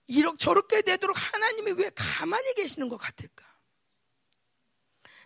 이렇게 0.06 0.36
저렇게 0.38 0.82
되도록 0.82 1.16
하나님이 1.16 1.72
왜 1.72 1.90
가만히 1.94 2.54
계시는 2.54 2.88
것 2.88 2.96
같을까? 2.96 3.44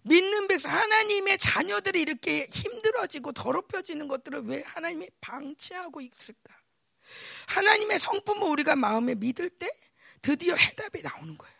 믿는 0.03 0.49
백성 0.49 0.71
하나님의 0.71 1.39
자녀들이 1.39 2.03
이렇게 2.03 2.47
힘들어지고 2.51 3.33
더럽혀지는 3.33 4.07
것들을 4.09 4.43
왜 4.45 4.63
하나님이 4.67 5.09
방치하고 5.21 6.03
있을까? 6.03 6.55
하나님의 7.47 7.99
성품을 7.99 8.47
우리가 8.49 8.77
마음에 8.77 9.15
믿을 9.15 9.49
때 9.49 9.71
드디어 10.21 10.55
해답이 10.55 11.03
나오는 11.03 11.37
거예요. 11.37 11.55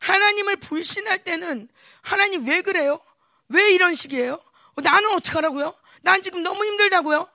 하나님을 0.00 0.56
불신할 0.56 1.24
때는 1.24 1.68
하나님 2.00 2.46
왜 2.46 2.62
그래요? 2.62 3.00
왜 3.48 3.70
이런 3.70 3.94
식이에요? 3.94 4.42
나는 4.76 5.12
어떡하라고요? 5.12 5.74
난 6.02 6.22
지금 6.22 6.42
너무 6.42 6.64
힘들다고요? 6.64 7.28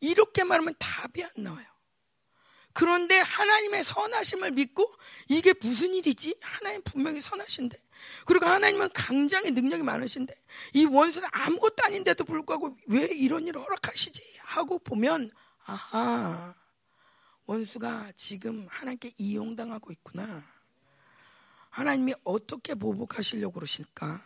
이렇게 0.00 0.44
말하면 0.44 0.74
답이 0.78 1.22
안 1.22 1.30
나와요. 1.36 1.66
그런데 2.72 3.18
하나님의 3.18 3.84
선하심을 3.84 4.52
믿고 4.52 4.90
이게 5.28 5.52
무슨 5.60 5.94
일이지? 5.94 6.36
하나님 6.40 6.82
분명히 6.82 7.20
선하신데. 7.20 7.76
그리고 8.24 8.46
하나님은 8.46 8.90
강장의 8.94 9.52
능력이 9.52 9.82
많으신데 9.82 10.34
이 10.74 10.86
원수는 10.86 11.28
아무것도 11.30 11.84
아닌데도 11.84 12.24
불구하고 12.24 12.76
왜 12.86 13.04
이런 13.06 13.46
일을 13.46 13.60
허락하시지? 13.60 14.38
하고 14.40 14.78
보면 14.78 15.30
아하 15.64 16.54
원수가 17.46 18.12
지금 18.16 18.66
하나님께 18.70 19.12
이용당하고 19.18 19.92
있구나. 19.92 20.42
하나님이 21.70 22.14
어떻게 22.24 22.74
보복하시려고 22.74 23.54
그러실까? 23.54 24.22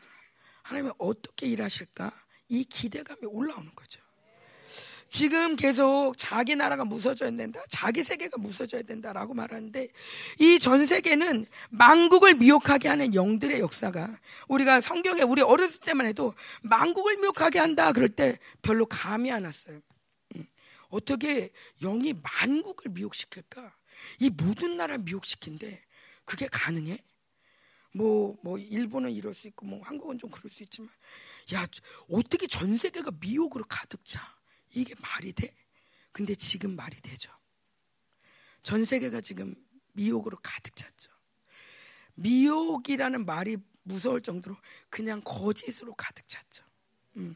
하나님이 0.62 0.92
어떻게 0.98 1.46
일하실까? 1.46 2.12
이 2.48 2.64
기대감이 2.64 3.20
올라오는 3.24 3.70
거죠. 3.74 4.00
지금 5.08 5.54
계속 5.54 6.14
자기 6.18 6.56
나라가 6.56 6.84
무서져야 6.84 7.30
된다. 7.30 7.62
자기 7.68 8.02
세계가 8.02 8.38
무서져야 8.38 8.82
된다라고 8.82 9.34
말하는데 9.34 9.88
이 10.40 10.58
전 10.58 10.84
세계는 10.84 11.46
망국을 11.70 12.34
미혹하게 12.34 12.88
하는 12.88 13.14
영들의 13.14 13.60
역사가 13.60 14.18
우리가 14.48 14.80
성경에 14.80 15.22
우리 15.22 15.42
어렸을 15.42 15.80
때만 15.80 16.06
해도 16.06 16.34
망국을 16.62 17.18
미혹하게 17.18 17.60
한다 17.60 17.92
그럴 17.92 18.08
때 18.08 18.38
별로 18.62 18.84
감이 18.86 19.30
안 19.30 19.44
왔어요. 19.44 19.80
음. 20.34 20.46
어떻게 20.88 21.50
영이 21.80 22.14
만국을 22.40 22.90
미혹시킬까? 22.90 23.74
이 24.20 24.30
모든 24.30 24.76
나라 24.76 24.98
미혹시킨데 24.98 25.82
그게 26.24 26.48
가능해? 26.50 26.98
뭐, 27.96 28.36
뭐, 28.42 28.58
일본은 28.58 29.10
이럴 29.10 29.32
수 29.32 29.48
있고, 29.48 29.64
뭐, 29.64 29.80
한국은 29.82 30.18
좀 30.18 30.30
그럴 30.30 30.50
수 30.50 30.62
있지만, 30.62 30.90
야, 31.54 31.66
어떻게 32.10 32.46
전 32.46 32.76
세계가 32.76 33.12
미혹으로 33.20 33.64
가득 33.66 34.04
차? 34.04 34.20
이게 34.74 34.94
말이 35.00 35.32
돼? 35.32 35.54
근데 36.12 36.34
지금 36.34 36.76
말이 36.76 37.00
되죠. 37.00 37.32
전 38.62 38.84
세계가 38.84 39.22
지금 39.22 39.54
미혹으로 39.94 40.36
가득 40.42 40.76
찼죠. 40.76 41.10
미혹이라는 42.16 43.24
말이 43.24 43.56
무서울 43.82 44.20
정도로 44.20 44.56
그냥 44.90 45.22
거짓으로 45.24 45.94
가득 45.94 46.28
찼죠. 46.28 46.64
음. 47.16 47.34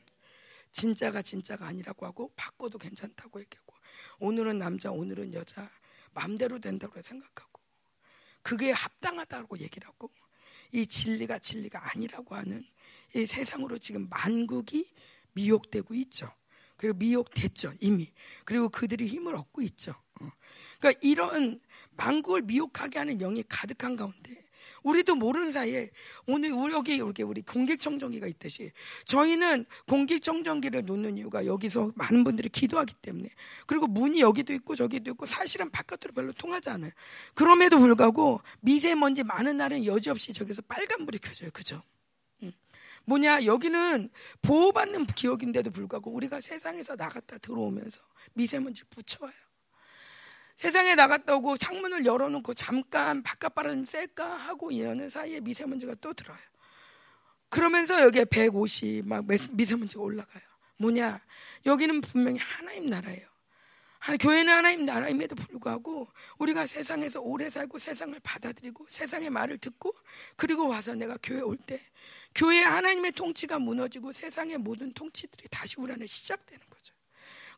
진짜가 0.72 1.22
진짜가 1.22 1.66
아니라고 1.66 2.06
하고 2.06 2.32
바꿔도 2.36 2.78
괜찮다고 2.78 3.40
얘기하고 3.40 3.74
오늘은 4.18 4.58
남자 4.58 4.90
오늘은 4.90 5.34
여자 5.34 5.68
마음대로 6.12 6.58
된다고 6.58 7.00
생각하고 7.00 7.60
그게 8.42 8.70
합당하다고 8.70 9.58
얘기를 9.58 9.88
하고 9.88 10.10
이 10.72 10.86
진리가 10.86 11.38
진리가 11.38 11.90
아니라고 11.92 12.34
하는 12.34 12.64
이 13.14 13.26
세상으로 13.26 13.78
지금 13.78 14.08
만국이 14.08 14.86
미혹되고 15.32 15.94
있죠. 15.94 16.32
그리고 16.76 16.96
미혹됐죠, 16.98 17.74
이미. 17.80 18.10
그리고 18.44 18.68
그들이 18.68 19.06
힘을 19.06 19.34
얻고 19.34 19.62
있죠. 19.62 19.92
어. 20.20 20.30
그러니까 20.78 21.00
이런 21.02 21.60
만국을 21.96 22.42
미혹하게 22.42 22.98
하는 22.98 23.18
영이 23.18 23.44
가득한 23.48 23.96
가운데 23.96 24.48
우리도 24.82 25.14
모르는 25.16 25.52
사이에 25.52 25.90
오늘 26.26 26.52
우리 26.52 26.72
여기 26.72 26.94
이렇게 26.94 27.22
우리 27.22 27.42
공기청정기가 27.42 28.26
있듯이 28.26 28.72
저희는 29.04 29.66
공기청정기를 29.88 30.84
놓는 30.84 31.18
이유가 31.18 31.46
여기서 31.46 31.92
많은 31.94 32.24
분들이 32.24 32.48
기도하기 32.48 32.94
때문에 33.02 33.28
그리고 33.66 33.86
문이 33.86 34.20
여기도 34.20 34.52
있고 34.52 34.74
저기도 34.74 35.10
있고 35.12 35.26
사실은 35.26 35.70
바깥으로 35.70 36.12
별로 36.14 36.32
통하지 36.32 36.70
않아요. 36.70 36.92
그럼에도 37.34 37.78
불구하고 37.78 38.40
미세먼지 38.60 39.22
많은 39.22 39.56
날은 39.56 39.84
여지없이 39.84 40.32
저기서 40.32 40.62
빨간불이 40.62 41.18
켜져요. 41.18 41.50
그죠? 41.52 41.82
뭐냐 43.04 43.44
여기는 43.44 44.10
보호받는 44.42 45.06
기억인데도 45.06 45.70
불구하고 45.70 46.12
우리가 46.12 46.40
세상에서 46.40 46.96
나갔다 46.96 47.38
들어오면서 47.38 48.00
미세먼지 48.34 48.84
붙여와요. 48.84 49.49
세상에 50.60 50.94
나갔다 50.94 51.36
오고 51.36 51.56
창문을 51.56 52.04
열어놓고 52.04 52.52
잠깐 52.52 53.22
바깥 53.22 53.54
바람 53.54 53.82
쐴까 53.82 54.26
하고 54.26 54.78
여는 54.78 55.08
사이에 55.08 55.40
미세먼지가 55.40 55.94
또 56.02 56.12
들어요. 56.12 56.36
그러면서 57.48 58.02
여기에 58.02 58.26
150 58.26 59.08
막 59.08 59.24
미세먼지가 59.26 60.02
올라가요. 60.02 60.42
뭐냐 60.76 61.18
여기는 61.64 62.02
분명히 62.02 62.38
하나님 62.40 62.90
나라예요. 62.90 63.26
교회는 64.20 64.52
하나님 64.52 64.84
나라임에도 64.84 65.34
불구하고 65.34 66.08
우리가 66.36 66.66
세상에서 66.66 67.22
오래 67.22 67.48
살고 67.48 67.78
세상을 67.78 68.20
받아들이고 68.22 68.84
세상의 68.86 69.30
말을 69.30 69.56
듣고 69.56 69.94
그리고 70.36 70.68
와서 70.68 70.94
내가 70.94 71.16
교회 71.22 71.40
올 71.40 71.56
때 71.56 71.80
교회 72.34 72.62
하나님의 72.62 73.12
통치가 73.12 73.58
무너지고 73.58 74.12
세상의 74.12 74.58
모든 74.58 74.92
통치들이 74.92 75.48
다시 75.48 75.76
우리 75.78 75.94
안에 75.94 76.04
시작되는 76.06 76.66
거죠. 76.68 76.89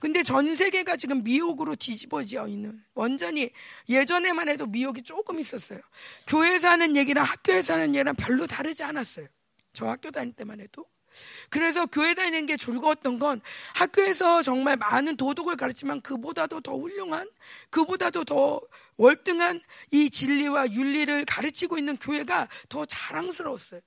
근데 0.02 0.24
전 0.24 0.56
세계가 0.56 0.96
지금 0.96 1.22
미혹으로 1.22 1.76
뒤집어져 1.76 2.48
있는 2.48 2.82
완전히 2.92 3.52
예전에만 3.88 4.48
해도 4.48 4.66
미혹이 4.66 5.02
조금 5.02 5.38
있었어요. 5.38 5.78
교회에서 6.26 6.70
하는 6.70 6.96
얘기랑 6.96 7.24
학교에서 7.24 7.74
하는 7.74 7.94
얘기랑 7.94 8.16
별로 8.16 8.48
다르지 8.48 8.82
않았어요. 8.82 9.28
저 9.72 9.86
학교 9.86 10.10
다닐 10.10 10.32
때만 10.32 10.60
해도 10.60 10.86
그래서 11.50 11.86
교회 11.86 12.14
다니는 12.14 12.46
게 12.46 12.56
즐거웠던 12.56 13.20
건 13.20 13.40
학교에서 13.76 14.42
정말 14.42 14.76
많은 14.76 15.16
도덕을 15.16 15.54
가르치면 15.54 16.00
그보다도 16.00 16.62
더 16.62 16.76
훌륭한, 16.76 17.30
그보다도 17.70 18.24
더 18.24 18.60
월등한 18.96 19.60
이 19.92 20.10
진리와 20.10 20.72
윤리를 20.72 21.24
가르치고 21.26 21.78
있는 21.78 21.96
교회가 21.96 22.48
더 22.68 22.84
자랑스러웠어요. 22.84 23.80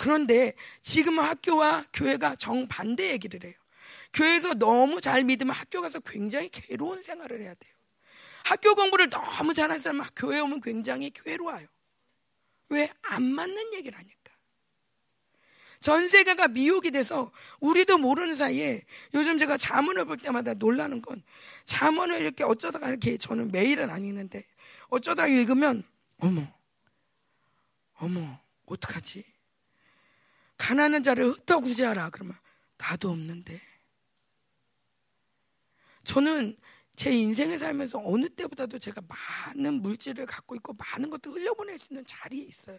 그런데 0.00 0.54
지금 0.82 1.20
학교와 1.20 1.84
교회가 1.92 2.34
정반대 2.34 3.12
얘기를 3.12 3.44
해요. 3.44 3.54
교회에서 4.12 4.54
너무 4.54 5.00
잘 5.00 5.24
믿으면 5.24 5.54
학교 5.54 5.80
가서 5.80 6.00
굉장히 6.00 6.48
괴로운 6.48 7.02
생활을 7.02 7.40
해야 7.40 7.54
돼요. 7.54 7.72
학교 8.44 8.74
공부를 8.74 9.08
너무 9.08 9.54
잘하는 9.54 9.80
사람은 9.80 10.04
교회 10.16 10.40
오면 10.40 10.60
굉장히 10.60 11.10
괴로워요. 11.10 11.66
왜? 12.68 12.92
안 13.02 13.22
맞는 13.22 13.74
얘기를 13.74 13.96
하니까. 13.98 14.22
전 15.80 16.08
세계가 16.08 16.48
미혹이 16.48 16.92
돼서 16.92 17.32
우리도 17.60 17.98
모르는 17.98 18.34
사이에 18.34 18.82
요즘 19.14 19.36
제가 19.36 19.56
자문을 19.56 20.04
볼 20.04 20.16
때마다 20.16 20.54
놀라는 20.54 21.02
건 21.02 21.22
자문을 21.64 22.22
이렇게 22.22 22.44
어쩌다가 22.44 22.88
이렇게 22.88 23.18
저는 23.18 23.50
매일은 23.50 23.90
안 23.90 24.04
읽는데 24.04 24.44
어쩌다 24.88 25.26
읽으면 25.26 25.82
어머 26.18 26.46
어머 27.94 28.40
어떡하지 28.66 29.24
가난한 30.56 31.02
자를 31.02 31.30
흩어 31.30 31.58
구제하라 31.58 32.10
그러면 32.10 32.36
나도 32.78 33.10
없는데 33.10 33.60
저는 36.04 36.56
제 36.94 37.10
인생에 37.10 37.58
살면서 37.58 38.00
어느 38.04 38.28
때보다도 38.28 38.78
제가 38.78 39.00
많은 39.08 39.80
물질을 39.80 40.26
갖고 40.26 40.54
있고 40.56 40.74
많은 40.74 41.10
것도 41.10 41.32
흘려보낼 41.32 41.78
수 41.78 41.88
있는 41.90 42.04
자리에 42.06 42.44
있어요. 42.44 42.78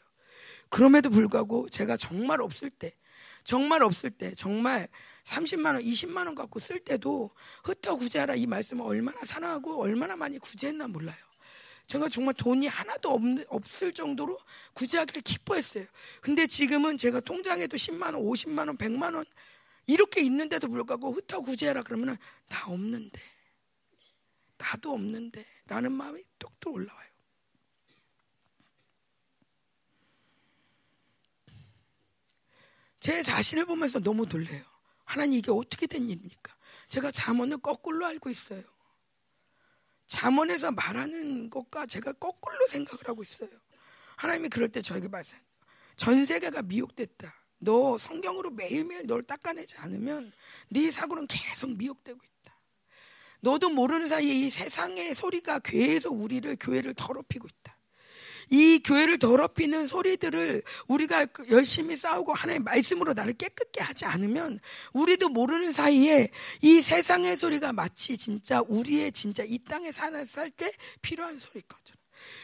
그럼에도 0.70 1.10
불구하고 1.10 1.70
제가 1.70 1.98
정말 1.98 2.42
없을 2.42 2.70
때, 2.70 2.96
정말 3.44 3.84
없을 3.84 4.10
때, 4.12 4.34
정말 4.36 4.88
30만 5.26 5.76
원, 5.76 5.84
20만 5.84 6.26
원 6.26 6.36
갖고 6.36 6.60
쓸 6.60 6.80
때도 6.80 7.32
흩어 7.64 7.96
구제하라 7.96 8.36
이 8.36 8.46
말씀을 8.46 8.86
얼마나 8.86 9.24
사랑하고 9.24 9.82
얼마나 9.82 10.16
많이 10.16 10.38
구제했나 10.40 10.88
몰라요. 10.88 11.18
제가 11.86 12.08
정말 12.10 12.34
돈이 12.34 12.68
하나도 12.68 13.12
없, 13.12 13.22
없을 13.50 13.94
정도로 13.94 14.38
구제하기를 14.74 15.22
기뻐했어요. 15.22 15.86
근데 16.22 16.48
지금은 16.48 16.98
제가 16.98 17.20
통장에도 17.20 17.76
10만 17.78 18.14
원, 18.14 18.24
50만 18.24 18.68
원, 18.68 18.78
100만 18.78 19.16
원 19.16 19.26
이렇게 19.86 20.22
있는데도 20.22 20.68
불구하고 20.68 21.12
흩어 21.12 21.42
구제하라 21.42 21.84
그러면은 21.84 22.16
나 22.48 22.66
없는데. 22.68 23.22
나도 24.58 24.94
없는데. 24.94 25.46
라는 25.66 25.92
마음이 25.92 26.24
뚝뚝 26.40 26.76
올라와요. 26.76 27.10
제 33.00 33.22
자신을 33.22 33.66
보면서 33.66 34.00
너무 34.00 34.26
놀래요. 34.26 34.64
하나님 35.04 35.40
이게 35.40 35.52
어떻게 35.52 35.88
된 35.88 36.10
일입니까? 36.10 36.56
제가 36.88 37.12
잠언을 37.12 37.58
거꾸로 37.58 38.06
알고 38.06 38.30
있어요. 38.30 38.64
잠언에서 40.06 40.72
말하는 40.72 41.50
것과 41.50 41.86
제가 41.86 42.14
거꾸로 42.14 42.66
생각을 42.68 43.08
하고 43.08 43.24
있어요. 43.24 43.50
하나님이 44.16 44.48
그럴 44.50 44.70
때 44.70 44.82
저에게 44.82 45.08
말씀. 45.10 45.38
전 45.98 46.26
세계가 46.26 46.62
미혹됐다. 46.62 47.43
너 47.64 47.98
성경으로 47.98 48.52
매일매일 48.52 49.08
널 49.08 49.24
닦아내지 49.24 49.76
않으면 49.78 50.32
네 50.70 50.92
사고는 50.92 51.28
계속 51.28 51.72
미혹되고 51.76 52.18
있다. 52.18 52.60
너도 53.42 53.70
모르는 53.70 54.08
사이에 54.08 54.34
이 54.34 54.50
세상의 54.50 55.14
소리가 55.14 55.60
교회에서 55.60 56.10
우리를 56.12 56.56
교회를 56.60 56.94
더럽히고 56.94 57.48
있다. 57.48 57.78
이 58.50 58.82
교회를 58.84 59.20
더럽히는 59.20 59.88
소리들을 59.88 60.64
우리가 60.88 61.28
열심히 61.50 61.96
싸우고 61.96 62.34
하나님의 62.34 62.64
말씀으로 62.64 63.14
나를 63.14 63.34
깨끗게 63.34 63.82
하지 63.82 64.06
않으면 64.06 64.60
우리도 64.94 65.30
모르는 65.30 65.72
사이에 65.72 66.30
이 66.62 66.82
세상의 66.82 67.38
소리가 67.38 67.74
마치 67.74 68.18
진짜 68.18 68.62
우리의 68.68 69.12
진짜 69.12 69.44
이 69.46 69.60
땅에 69.60 69.92
살때 69.92 70.72
필요한 71.02 71.40
소리일 71.40 71.64
거죠. 71.68 71.83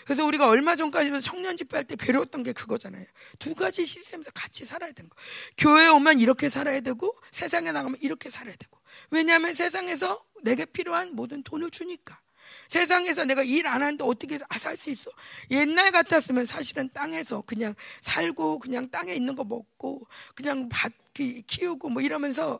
그래서 0.05 0.25
우리가 0.25 0.47
얼마 0.47 0.75
전까지 0.75 1.21
청년 1.21 1.55
집회할 1.57 1.85
때 1.85 1.95
괴로웠던 1.95 2.43
게 2.43 2.53
그거잖아요. 2.53 3.05
두 3.37 3.53
가지 3.55 3.85
시스템에서 3.85 4.31
같이 4.31 4.65
살아야 4.65 4.91
되는 4.91 5.09
거. 5.09 5.15
교회에 5.57 5.87
오면 5.87 6.19
이렇게 6.19 6.49
살아야 6.49 6.79
되고 6.79 7.15
세상에 7.31 7.71
나가면 7.71 7.97
이렇게 8.01 8.29
살아야 8.29 8.55
되고. 8.55 8.79
왜냐하면 9.11 9.53
세상에서 9.53 10.23
내게 10.43 10.65
필요한 10.65 11.15
모든 11.15 11.43
돈을 11.43 11.69
주니까. 11.71 12.19
세상에서 12.67 13.25
내가 13.25 13.43
일 13.43 13.67
안 13.67 13.81
하는데 13.83 14.03
어떻게 14.03 14.39
살수 14.57 14.89
있어? 14.89 15.11
옛날 15.51 15.91
같았으면 15.91 16.45
사실은 16.45 16.89
땅에서 16.93 17.41
그냥 17.41 17.75
살고 18.01 18.59
그냥 18.59 18.89
땅에 18.89 19.13
있는 19.13 19.35
거 19.35 19.43
먹고 19.43 20.07
그냥 20.35 20.67
밭 20.69 20.91
키우고 21.13 21.89
뭐 21.89 22.01
이러면서 22.01 22.59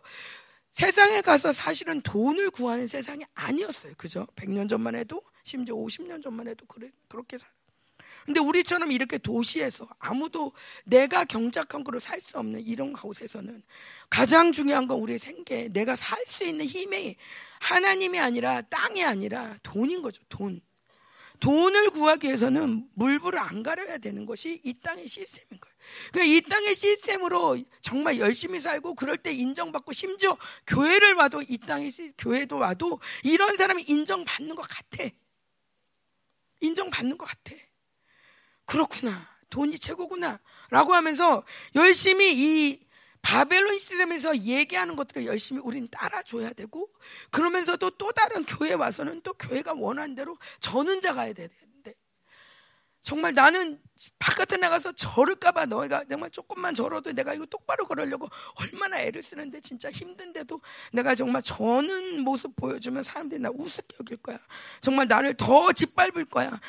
세상에 0.80 1.20
가서 1.20 1.52
사실은 1.52 2.00
돈을 2.02 2.52
구하는 2.52 2.88
세상이 2.88 3.26
아니었어요. 3.34 3.92
그죠? 3.98 4.26
100년 4.38 4.70
전만 4.70 4.96
해도 4.96 5.22
심지어 5.44 5.76
50년 5.76 6.24
전만 6.24 6.48
해도 6.48 6.66
그래, 6.68 6.90
그렇게 7.10 7.38
살. 7.38 7.50
근데 8.26 8.40
우리처럼 8.40 8.90
이렇게 8.94 9.18
도시에서 9.18 9.90
아무도 10.00 10.54
내가 10.86 11.26
경작한 11.26 11.84
거로 11.84 12.00
살 12.00 12.22
수 12.22 12.38
없는 12.40 12.66
이런 12.66 12.94
곳에서는 12.94 13.62
가장 14.10 14.54
중요한 14.54 14.88
건 14.88 15.00
우리의 15.00 15.20
생계, 15.20 15.68
내가 15.68 15.98
살 15.98 16.26
수 16.26 16.46
있는 16.46 16.66
힘이 16.66 17.18
하나님이 17.60 18.18
아니라 18.20 18.62
땅이 18.62 19.04
아니라 19.04 19.58
돈인 19.62 20.02
거죠, 20.02 20.24
돈. 20.30 20.62
돈을 21.40 21.92
구하기 21.92 22.28
위해서는 22.28 22.88
물불을 22.96 23.40
안 23.40 23.64
가려야 23.64 23.98
되는 23.98 24.26
것이 24.26 24.60
이 24.64 24.74
땅의 24.74 25.08
시스템인 25.08 25.60
거예요. 25.60 25.76
그러니까 26.12 26.36
이 26.36 26.42
땅의 26.42 26.76
시스템으로 26.76 27.58
정말 27.82 28.20
열심히 28.20 28.60
살고 28.60 28.96
그럴 28.96 29.18
때 29.18 29.32
인정받고 29.32 29.94
심지어 29.94 30.38
교회를 30.68 31.14
와도 31.14 31.42
이 31.42 31.58
땅의 31.58 31.92
시, 31.92 32.12
교회도 32.18 32.58
와도 32.58 33.00
이런 33.24 33.56
사람이 33.56 33.84
인정받는 33.88 34.56
것 34.56 34.64
같아. 34.64 35.10
인정받는 36.62 37.18
것 37.18 37.26
같아. 37.26 37.56
그렇구나. 38.66 39.40
돈이 39.50 39.80
최고구나. 39.80 40.40
라고 40.70 40.94
하면서 40.94 41.44
열심히 41.76 42.34
이 42.36 42.89
바벨론 43.22 43.78
시스템에서 43.78 44.38
얘기하는 44.38 44.96
것들을 44.96 45.26
열심히 45.26 45.62
우리는 45.62 45.88
따라줘야 45.90 46.54
되고 46.54 46.90
그러면서도 47.32 47.92
또 47.92 48.12
다른 48.12 48.46
교회 48.46 48.74
와서는 48.74 49.22
또 49.22 49.34
교회가 49.34 49.74
원하는 49.74 50.16
대로 50.16 50.38
전은자 50.60 51.14
가야 51.14 51.34
되는데 51.34 51.69
정말 53.02 53.34
나는 53.34 53.80
바깥에 54.18 54.58
나가서 54.58 54.94
저를까봐 54.94 55.66
너희가 55.66 56.06
정말 56.10 56.30
조금만 56.30 56.74
저러도 56.74 57.12
내가 57.12 57.34
이거 57.34 57.46
똑바로 57.46 57.86
걸으려고 57.86 58.30
얼마나 58.56 59.00
애를 59.00 59.22
쓰는데 59.22 59.60
진짜 59.60 59.92
힘든데도 59.92 60.62
내가 60.94 61.16
정말 61.16 61.42
저는 61.42 62.22
모습 62.22 62.56
보여주면 62.56 63.04
사람들이 63.04 63.42
나 63.42 63.50
우습게 63.54 63.98
여길 64.00 64.18
거야. 64.18 64.40
정말 64.82 65.08
나를 65.08 65.34
더 65.34 65.72
짓밟을 65.74 66.26
거야. 66.26 66.60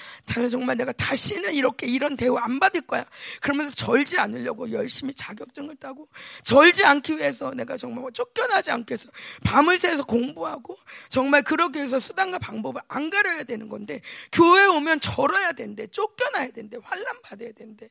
정말 0.50 0.76
내가 0.76 0.92
다시는 0.92 1.54
이렇게 1.54 1.86
이런 1.86 2.16
대우 2.16 2.36
안 2.36 2.58
받을 2.58 2.80
거야. 2.80 3.04
그러면서 3.40 3.72
절지 3.74 4.18
않으려고 4.18 4.72
열심히 4.72 5.14
자격증을 5.14 5.76
따고 5.76 6.08
절지 6.42 6.84
않기 6.84 7.18
위해서 7.18 7.52
내가 7.52 7.76
정말 7.76 8.10
쫓겨나지 8.12 8.70
않게 8.72 8.94
해서 8.94 9.08
밤을 9.44 9.78
새서 9.78 10.04
공부하고 10.04 10.76
정말 11.08 11.42
그러기 11.42 11.78
위해서 11.78 12.00
수단과 12.00 12.38
방법을 12.38 12.80
안 12.88 13.10
가려야 13.10 13.44
되는 13.44 13.68
건데 13.68 14.00
교회 14.32 14.64
오면 14.66 15.00
절어야 15.00 15.52
된대. 15.52 15.86
쫓겨 15.86 16.29
나야 16.30 16.50
된대. 16.50 16.76
환란 16.82 17.22
받아야 17.22 17.52
된대. 17.52 17.88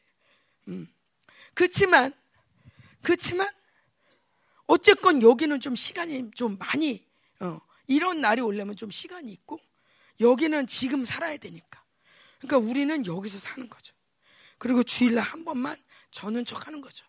음. 0.67 0.87
그렇지만 1.53 2.13
그렇지만 3.01 3.49
어쨌건 4.67 5.21
여기는 5.21 5.59
좀 5.59 5.75
시간이 5.75 6.31
좀 6.31 6.57
많이 6.57 7.05
어, 7.39 7.59
이런 7.87 8.21
날이 8.21 8.41
오려면 8.41 8.75
좀 8.75 8.89
시간이 8.89 9.31
있고 9.31 9.59
여기는 10.19 10.67
지금 10.67 11.05
살아야 11.05 11.37
되니까. 11.37 11.83
그러니까 12.39 12.69
우리는 12.69 13.05
여기서 13.05 13.39
사는 13.39 13.69
거죠. 13.69 13.95
그리고 14.57 14.83
주일날 14.83 15.23
한 15.23 15.45
번만 15.45 15.75
저는 16.11 16.45
척 16.45 16.67
하는 16.67 16.81
거죠. 16.81 17.05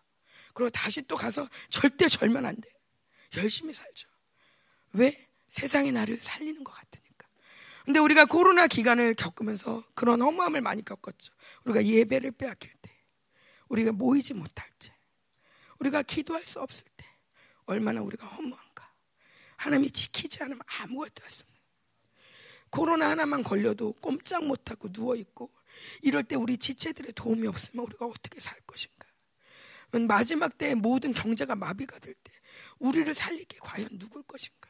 그리고 0.53 0.69
다시 0.69 1.01
또 1.03 1.15
가서 1.15 1.47
절대 1.69 2.07
절면 2.07 2.45
안 2.45 2.55
돼. 2.55 2.69
열심히 3.37 3.73
살죠. 3.73 4.07
왜? 4.93 5.27
세상이 5.47 5.91
나를 5.91 6.17
살리는 6.17 6.63
것 6.63 6.71
같으니까. 6.71 7.00
근데 7.85 7.99
우리가 7.99 8.25
코로나 8.25 8.67
기간을 8.67 9.15
겪으면서 9.15 9.83
그런 9.95 10.21
허무함을 10.21 10.61
많이 10.61 10.83
겪었죠. 10.85 11.33
우리가 11.65 11.85
예배를 11.85 12.31
빼앗길 12.31 12.71
때, 12.81 12.91
우리가 13.69 13.91
모이지 13.91 14.33
못할 14.33 14.69
때, 14.79 14.93
우리가 15.79 16.03
기도할 16.03 16.45
수 16.45 16.59
없을 16.59 16.85
때, 16.95 17.05
얼마나 17.65 18.01
우리가 18.01 18.27
허무한가. 18.27 18.91
하나님이 19.57 19.91
지키지 19.91 20.43
않으면 20.43 20.61
아무것도 20.79 21.23
없는. 21.23 21.51
코로나 22.69 23.09
하나만 23.09 23.43
걸려도 23.43 23.93
꼼짝 23.93 24.45
못하고 24.45 24.87
누워있고 24.91 25.51
이럴 26.01 26.23
때 26.23 26.35
우리 26.35 26.57
지체들의 26.57 27.13
도움이 27.13 27.45
없으면 27.47 27.85
우리가 27.85 28.05
어떻게 28.05 28.39
살 28.39 28.59
것인가? 28.61 29.07
마지막 30.07 30.57
때 30.57 30.73
모든 30.73 31.11
경제가 31.13 31.55
마비가 31.55 31.99
될 31.99 32.15
때 32.15 32.31
우리를 32.79 33.13
살리게 33.13 33.57
과연 33.61 33.89
누굴 33.99 34.23
것인가? 34.23 34.60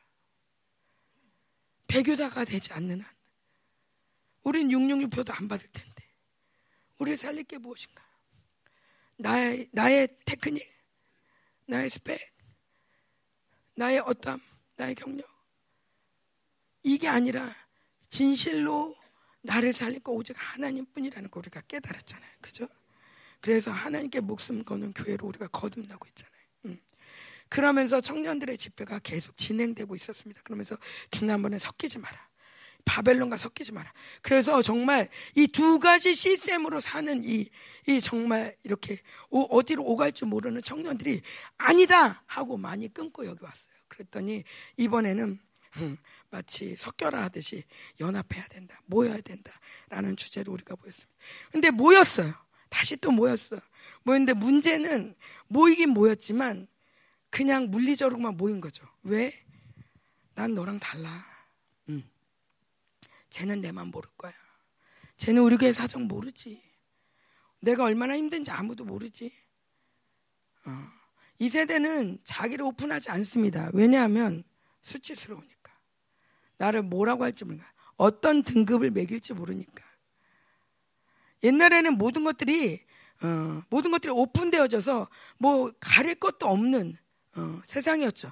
배교다가 1.92 2.46
되지 2.46 2.72
않는 2.74 3.02
한 3.02 3.16
우린 4.44 4.70
666표도 4.70 5.38
안 5.38 5.48
받을 5.48 5.68
텐데 5.72 6.04
우리를 6.98 7.18
살릴 7.18 7.44
게 7.44 7.58
무엇인가? 7.58 8.04
나의 9.18 9.68
나의 9.72 10.08
테크닉, 10.26 10.66
나의 11.68 11.90
스펙, 11.90 12.20
나의 13.76 14.00
어떠함, 14.00 14.42
나의 14.78 14.96
경력 14.96 15.28
이게 16.84 17.08
아니라 17.08 17.54
진실로 18.08 18.96
나를 19.42 19.74
살릴 19.74 20.00
거 20.00 20.12
오직 20.14 20.36
하나님뿐이라는 20.38 21.30
거 21.30 21.40
우리가 21.40 21.62
깨달았잖아요. 21.62 22.32
그죠? 22.42 22.68
그래서 23.42 23.72
하나님께 23.72 24.22
목숨 24.22 24.64
거는 24.64 24.94
교회로 24.94 25.28
우리가 25.28 25.48
거듭나고 25.48 26.08
있잖아요. 26.10 26.31
음. 27.52 27.56
그러면서 27.56 28.00
청년들의 28.02 28.58
집회가 28.58 29.00
계속 29.00 29.36
진행되고 29.38 29.94
있었습니다. 29.96 30.42
그러면서 30.44 30.78
지난번에 31.12 31.60
섞이지 31.60 32.00
마라. 32.00 32.18
바벨론과 32.86 33.38
섞이지 33.38 33.74
마라. 33.74 33.94
그래서 34.24 34.62
정말 34.62 35.10
이 35.36 35.48
두 35.48 35.78
가지 35.80 36.16
시스템으로 36.16 36.80
사는 36.80 37.22
이, 37.24 37.48
이 37.88 38.02
정말 38.02 38.56
이렇게 38.64 38.98
오, 39.30 39.42
어디로 39.44 39.84
오갈 39.84 40.14
줄 40.14 40.30
모르는 40.30 40.64
청년들이 40.64 41.22
아니다! 41.58 42.24
하고 42.26 42.58
많이 42.58 42.92
끊고 42.92 43.26
여기 43.28 43.44
왔어요. 43.44 43.74
그랬더니 43.88 44.44
이번에는 44.78 45.40
음, 45.78 45.98
마치 46.32 46.76
섞여라 46.76 47.22
하듯이 47.24 47.64
연합해야 48.00 48.48
된다. 48.48 48.82
모여야 48.86 49.22
된다. 49.22 49.52
라는 49.90 50.16
주제로 50.16 50.52
우리가 50.54 50.76
모였습니다. 50.82 51.14
근데 51.52 51.70
모였어요. 51.70 52.34
다시 52.70 52.98
또 52.98 53.12
모였어. 53.12 53.58
모였는데 54.04 54.34
문제는 54.34 55.16
모이긴 55.48 55.90
모였지만 55.92 56.68
그냥 57.32 57.72
물리적으로만 57.72 58.38
모인 58.38 58.62
거죠. 58.62 58.86
왜? 59.04 59.34
난 60.36 60.54
너랑 60.54 60.80
달라. 60.80 61.26
음. 61.90 62.04
쟤는 63.30 63.62
내만 63.62 63.88
모를 63.88 64.10
거야. 64.18 64.34
쟤는 65.18 65.42
우리 65.42 65.58
교회 65.58 65.72
사정 65.72 66.04
모르지. 66.08 66.62
내가 67.62 67.86
얼마나 67.86 68.16
힘든지 68.16 68.52
아무도 68.52 68.84
모르지. 68.84 69.32
어. 70.66 70.88
이 71.40 71.50
세대는 71.50 72.20
자기를 72.24 72.66
오픈하지 72.66 73.10
않습니다. 73.12 73.72
왜냐하면 73.74 74.44
수치스러우니까. 74.82 75.72
나를 76.58 76.84
뭐라고 76.84 77.24
할지 77.24 77.46
모르니까. 77.46 77.72
어떤 77.96 78.44
등급을 78.44 78.92
매길지 78.92 79.34
모르니까. 79.34 79.84
옛날에는 81.44 81.98
모든 81.98 82.24
것들이 82.24 82.84
어, 83.24 83.64
모든 83.70 83.92
것들이 83.92 84.12
오픈되어져서 84.12 85.08
뭐 85.38 85.72
가릴 85.80 86.16
것도 86.16 86.48
없는 86.48 86.98
어, 87.36 87.62
세상이었죠. 87.66 88.32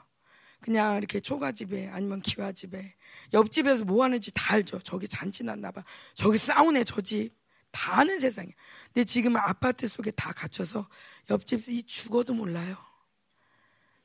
그냥 0.59 0.97
이렇게 0.97 1.19
초가집에 1.19 1.89
아니면 1.89 2.21
기와집에 2.21 2.95
옆집에서 3.33 3.85
뭐 3.85 4.03
하는지 4.03 4.31
다 4.33 4.55
알죠. 4.55 4.79
저기 4.79 5.07
잔치 5.07 5.43
났나 5.43 5.71
봐. 5.71 5.83
저기 6.13 6.37
싸우네 6.37 6.83
저 6.83 7.01
집. 7.01 7.37
다 7.71 7.99
아는 7.99 8.19
세상이야. 8.19 8.51
근데 8.85 9.03
지금 9.03 9.37
아파트 9.37 9.87
속에 9.87 10.09
다 10.11 10.33
갇혀서 10.33 10.89
옆집이 11.29 11.83
죽어도 11.83 12.33
몰라요. 12.33 12.75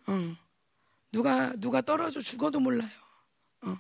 어. 0.07 0.37
누가 1.11 1.53
누가 1.57 1.81
떨어져 1.81 2.21
죽어도 2.21 2.61
몰라요. 2.61 2.91
어. 3.63 3.77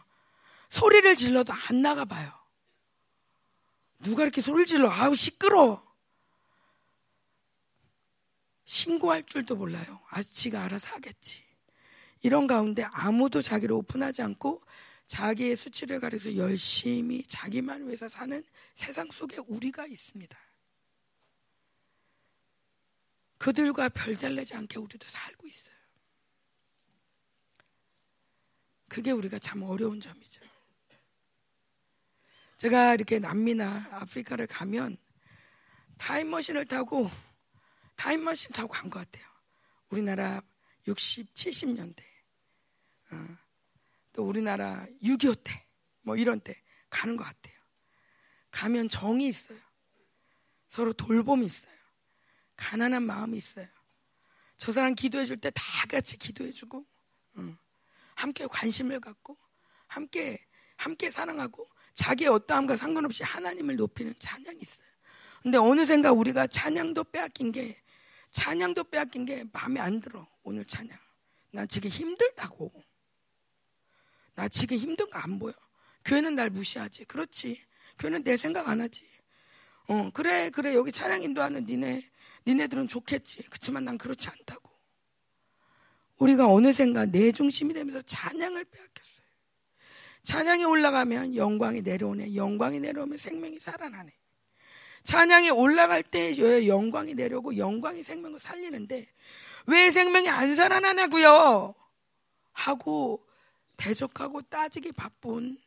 소리를 0.70 1.14
질러도 1.16 1.52
안 1.52 1.82
나가 1.82 2.06
봐요. 2.06 2.32
누가 4.00 4.22
이렇게 4.22 4.40
소리를 4.40 4.66
질러? 4.66 4.90
아우, 4.90 5.14
시끄러. 5.14 5.83
신고할 8.64 9.24
줄도 9.24 9.56
몰라요. 9.56 10.00
아, 10.10 10.22
지가 10.22 10.64
알아서 10.64 10.94
하겠지. 10.94 11.42
이런 12.22 12.46
가운데 12.46 12.82
아무도 12.92 13.42
자기를 13.42 13.74
오픈하지 13.74 14.22
않고 14.22 14.62
자기의 15.06 15.56
수치를 15.56 16.00
가려서 16.00 16.36
열심히 16.36 17.22
자기만 17.24 17.86
위해서 17.86 18.08
사는 18.08 18.42
세상 18.72 19.10
속에 19.10 19.36
우리가 19.46 19.86
있습니다. 19.86 20.38
그들과 23.36 23.90
별달래지 23.90 24.54
않게 24.54 24.78
우리도 24.78 25.06
살고 25.06 25.46
있어요. 25.46 25.76
그게 28.88 29.10
우리가 29.10 29.38
참 29.38 29.62
어려운 29.62 30.00
점이죠. 30.00 30.40
제가 32.56 32.94
이렇게 32.94 33.18
남미나 33.18 33.88
아프리카를 33.90 34.46
가면 34.46 34.96
타임머신을 35.98 36.64
타고 36.64 37.10
타임머신 37.96 38.52
타고 38.52 38.68
간 38.68 38.90
것 38.90 38.98
같아요. 39.00 39.26
우리나라 39.90 40.42
60, 40.86 41.32
70년대. 41.34 42.02
어, 43.12 43.36
또 44.12 44.24
우리나라 44.24 44.86
6.25 45.02 45.42
때, 45.44 45.66
뭐 46.02 46.16
이런 46.16 46.40
때 46.40 46.60
가는 46.90 47.16
것 47.16 47.24
같아요. 47.24 47.54
가면 48.50 48.88
정이 48.88 49.26
있어요. 49.28 49.58
서로 50.68 50.92
돌봄이 50.92 51.46
있어요. 51.46 51.74
가난한 52.56 53.02
마음이 53.02 53.36
있어요. 53.36 53.66
저 54.56 54.72
사람 54.72 54.94
기도해 54.94 55.24
줄 55.26 55.38
때 55.38 55.50
다 55.50 55.62
같이 55.88 56.16
기도해 56.16 56.50
주고, 56.52 56.86
어, 57.36 57.56
함께 58.14 58.46
관심을 58.46 59.00
갖고, 59.00 59.36
함께, 59.88 60.38
함께 60.76 61.10
사랑하고, 61.10 61.68
자기의 61.94 62.30
어떠함과 62.30 62.76
상관없이 62.76 63.22
하나님을 63.24 63.76
높이는 63.76 64.14
찬양이 64.18 64.58
있어요. 64.60 64.88
근데 65.42 65.58
어느샌가 65.58 66.12
우리가 66.12 66.46
찬양도 66.46 67.04
빼앗긴 67.04 67.52
게 67.52 67.80
찬양도 68.34 68.84
빼앗긴 68.84 69.24
게 69.24 69.44
마음에 69.52 69.80
안 69.80 70.00
들어. 70.00 70.26
오늘 70.42 70.64
찬양. 70.64 70.98
나 71.52 71.64
지금 71.66 71.88
힘들다고. 71.88 72.72
나 74.34 74.48
지금 74.48 74.76
힘든 74.76 75.08
거 75.08 75.18
안 75.20 75.38
보여. 75.38 75.54
교회는 76.04 76.34
날 76.34 76.50
무시하지. 76.50 77.04
그렇지. 77.04 77.64
교회는 77.98 78.24
내 78.24 78.36
생각 78.36 78.68
안 78.68 78.80
하지. 78.80 79.08
어, 79.86 80.10
그래, 80.12 80.50
그래. 80.50 80.74
여기 80.74 80.90
찬양 80.90 81.22
인도하는 81.22 81.64
니네, 81.64 82.10
니네들은 82.46 82.88
좋겠지. 82.88 83.44
그렇지만 83.44 83.84
난 83.84 83.96
그렇지 83.96 84.28
않다고. 84.28 84.68
우리가 86.18 86.48
어느샌가 86.48 87.06
내 87.06 87.30
중심이 87.30 87.72
되면서 87.72 88.02
찬양을 88.02 88.64
빼앗겼어요. 88.64 89.24
찬양이 90.24 90.64
올라가면 90.64 91.36
영광이 91.36 91.82
내려오네. 91.82 92.34
영광이 92.34 92.80
내려오면 92.80 93.16
생명이 93.16 93.60
살아나네. 93.60 94.12
찬양이 95.04 95.50
올라갈 95.50 96.02
때 96.02 96.36
영광이 96.66 97.14
내려오고 97.14 97.56
영광이 97.56 98.02
생명을 98.02 98.40
살리는데 98.40 99.06
왜 99.66 99.90
생명이 99.90 100.28
안 100.28 100.54
살아나냐고요? 100.54 101.74
하고 102.52 103.26
대적하고 103.76 104.42
따지기 104.42 104.92
바쁜 104.92 105.58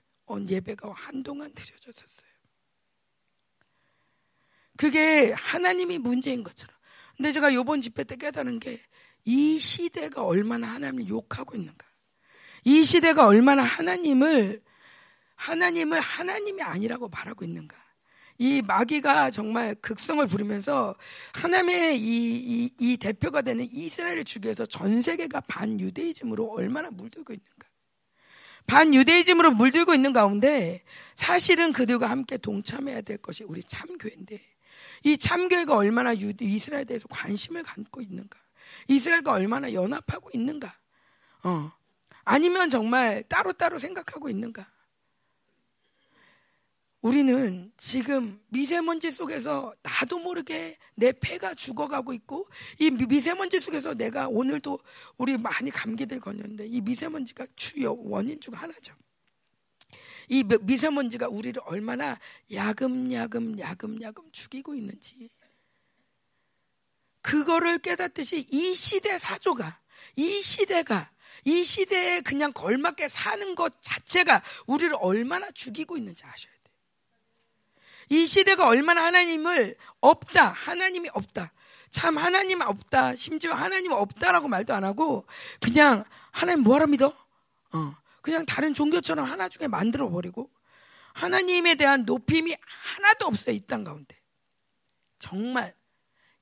예배가 0.48 0.92
한동안 0.92 1.54
드려졌었어요. 1.54 2.28
그게 4.76 5.32
하나님이 5.32 5.98
문제인 5.98 6.44
것처럼. 6.44 6.76
근데 7.16 7.32
제가 7.32 7.54
요번 7.54 7.82
집회 7.82 8.04
때 8.04 8.16
깨달은 8.16 8.60
게 8.60 8.80
이 9.28 9.60
시대가 9.60 10.24
얼마나 10.24 10.68
하나님을 10.68 11.10
욕하고 11.10 11.58
있는가. 11.58 11.86
이 12.64 12.86
시대가 12.86 13.28
얼마나 13.28 13.62
하나님을 13.62 14.64
하나님을 15.36 16.00
하나님이 16.00 16.64
아니라고 16.64 17.10
말하고 17.10 17.44
있는가. 17.44 17.76
이 18.38 18.62
마귀가 18.62 19.32
정말 19.32 19.76
극성을 19.76 20.26
부리면서 20.28 20.96
하나님의 21.34 22.00
이, 22.00 22.36
이, 22.36 22.70
이 22.80 22.98
대표가 22.98 23.42
되는 23.42 23.68
이스라엘을 23.72 24.24
위해서 24.44 24.66
전 24.66 25.02
세계가 25.02 25.42
반유대이즘으로 25.42 26.52
얼마나 26.52 26.92
물들고 26.92 27.34
있는가. 27.34 27.68
반유대이즘으로 28.68 29.52
물들고 29.52 29.96
있는 29.96 30.14
가운데 30.14 30.84
사실은 31.16 31.72
그들과 31.72 32.10
함께 32.10 32.38
동참해야 32.38 33.02
될 33.02 33.18
것이 33.18 33.44
우리 33.44 33.64
참교회인데 33.64 34.40
이 35.04 35.18
참교회가 35.18 35.76
얼마나 35.76 36.14
이스라엘에 36.14 36.84
대해서 36.84 37.08
관심을 37.08 37.64
갖고 37.64 38.02
있는가. 38.02 38.38
이스라엘과 38.88 39.32
얼마나 39.32 39.72
연합하고 39.74 40.30
있는가. 40.34 40.78
어. 41.44 41.72
아니면 42.26 42.70
정말 42.70 43.24
따로따로 43.24 43.80
생각하고 43.80 44.30
있는가? 44.30 44.70
우리는 47.08 47.72
지금 47.78 48.38
미세먼지 48.50 49.12
속에서 49.12 49.74
나도 49.82 50.20
모르게 50.20 50.78
내 50.94 51.14
폐가 51.14 51.54
죽어가고 51.54 52.12
있고 52.12 52.46
이 52.80 52.92
미세먼지 52.92 53.62
속에서 53.62 53.94
내가 53.94 54.28
오늘도 54.28 54.78
우리 55.18 55.38
많이 55.38 55.72
감기들 55.72 56.20
걸렸는데 56.20 56.68
이 56.68 56.82
미세먼지가 56.82 57.48
주요 57.56 57.96
원인 57.98 58.42
중 58.42 58.54
하나죠. 58.54 58.94
이 60.28 60.44
미세먼지가 60.44 61.30
우리를 61.30 61.62
얼마나 61.68 62.20
야금야금 62.52 63.58
야금야금 63.58 64.30
죽이고 64.34 64.76
있는지 64.76 65.30
그거를 67.22 67.80
깨닫듯이 67.80 68.48
이 68.52 68.76
시대 68.76 69.18
사조가 69.18 69.80
이 70.18 70.42
시대가 70.42 71.10
이 71.46 71.64
시대에 71.64 72.20
그냥 72.20 72.52
걸맞게 72.52 73.08
사는 73.08 73.56
것 73.56 73.82
자체가 73.82 74.44
우리를 74.66 74.94
얼마나 75.00 75.50
죽이고 75.52 75.96
있는지 75.96 76.26
아셔야 76.26 76.52
돼요. 76.52 76.57
이 78.10 78.26
시대가 78.26 78.68
얼마나 78.68 79.04
하나님을 79.06 79.76
없다, 80.02 80.50
하나님이 80.50 81.10
없다. 81.14 81.52
참 81.90 82.18
하나님 82.18 82.62
없다. 82.62 83.16
심지어 83.16 83.54
하나님 83.54 83.92
없다라고 83.92 84.48
말도 84.48 84.74
안 84.74 84.84
하고 84.84 85.26
그냥 85.62 86.04
하나님 86.32 86.64
뭐하러 86.64 86.88
믿어? 86.88 87.14
어. 87.74 87.96
그냥 88.22 88.46
다른 88.46 88.74
종교처럼 88.74 89.26
하나 89.26 89.48
중에 89.48 89.68
만들어 89.68 90.10
버리고 90.10 90.50
하나님에 91.14 91.76
대한 91.76 92.04
높임이 92.06 92.56
하나도 92.68 93.26
없어요. 93.28 93.56
이 93.56 93.62
땅 93.62 93.84
가운데. 93.84 94.16
정말 95.18 95.74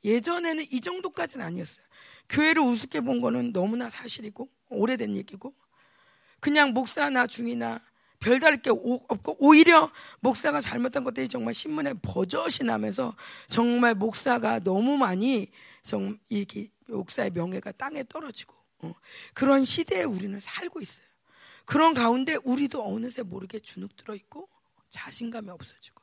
예전에는 0.03 0.65
이 0.71 0.81
정도까지는 0.81 1.45
아니었어요. 1.45 1.85
교회를 2.29 2.61
우습게 2.63 3.01
본 3.01 3.21
거는 3.21 3.53
너무나 3.53 3.89
사실이고 3.89 4.49
오래된 4.69 5.15
얘기고 5.15 5.53
그냥 6.39 6.73
목사나 6.73 7.27
중이나 7.27 7.79
별다를 8.25 8.57
게 8.57 8.71
없고 8.71 9.37
오히려 9.39 9.91
목사가 10.19 10.59
잘못한 10.59 11.03
것들이 11.03 11.27
정말 11.27 11.53
신문에 11.53 11.93
버젓이 12.01 12.63
나면서 12.63 13.15
정말 13.47 13.93
목사가 13.93 14.57
너무 14.59 14.97
많이 14.97 15.51
정 15.83 16.17
이게 16.29 16.71
목사의 16.87 17.29
명예가 17.29 17.71
땅에 17.73 18.03
떨어지고 18.03 18.55
어, 18.79 18.93
그런 19.35 19.63
시대에 19.63 20.03
우리는 20.03 20.39
살고 20.39 20.81
있어요. 20.81 21.05
그런 21.65 21.93
가운데 21.93 22.35
우리도 22.43 22.83
어느새 22.83 23.21
모르게 23.21 23.59
주눅 23.59 23.95
들어 23.95 24.15
있고 24.15 24.49
자신감이 24.89 25.51
없어지고 25.51 25.94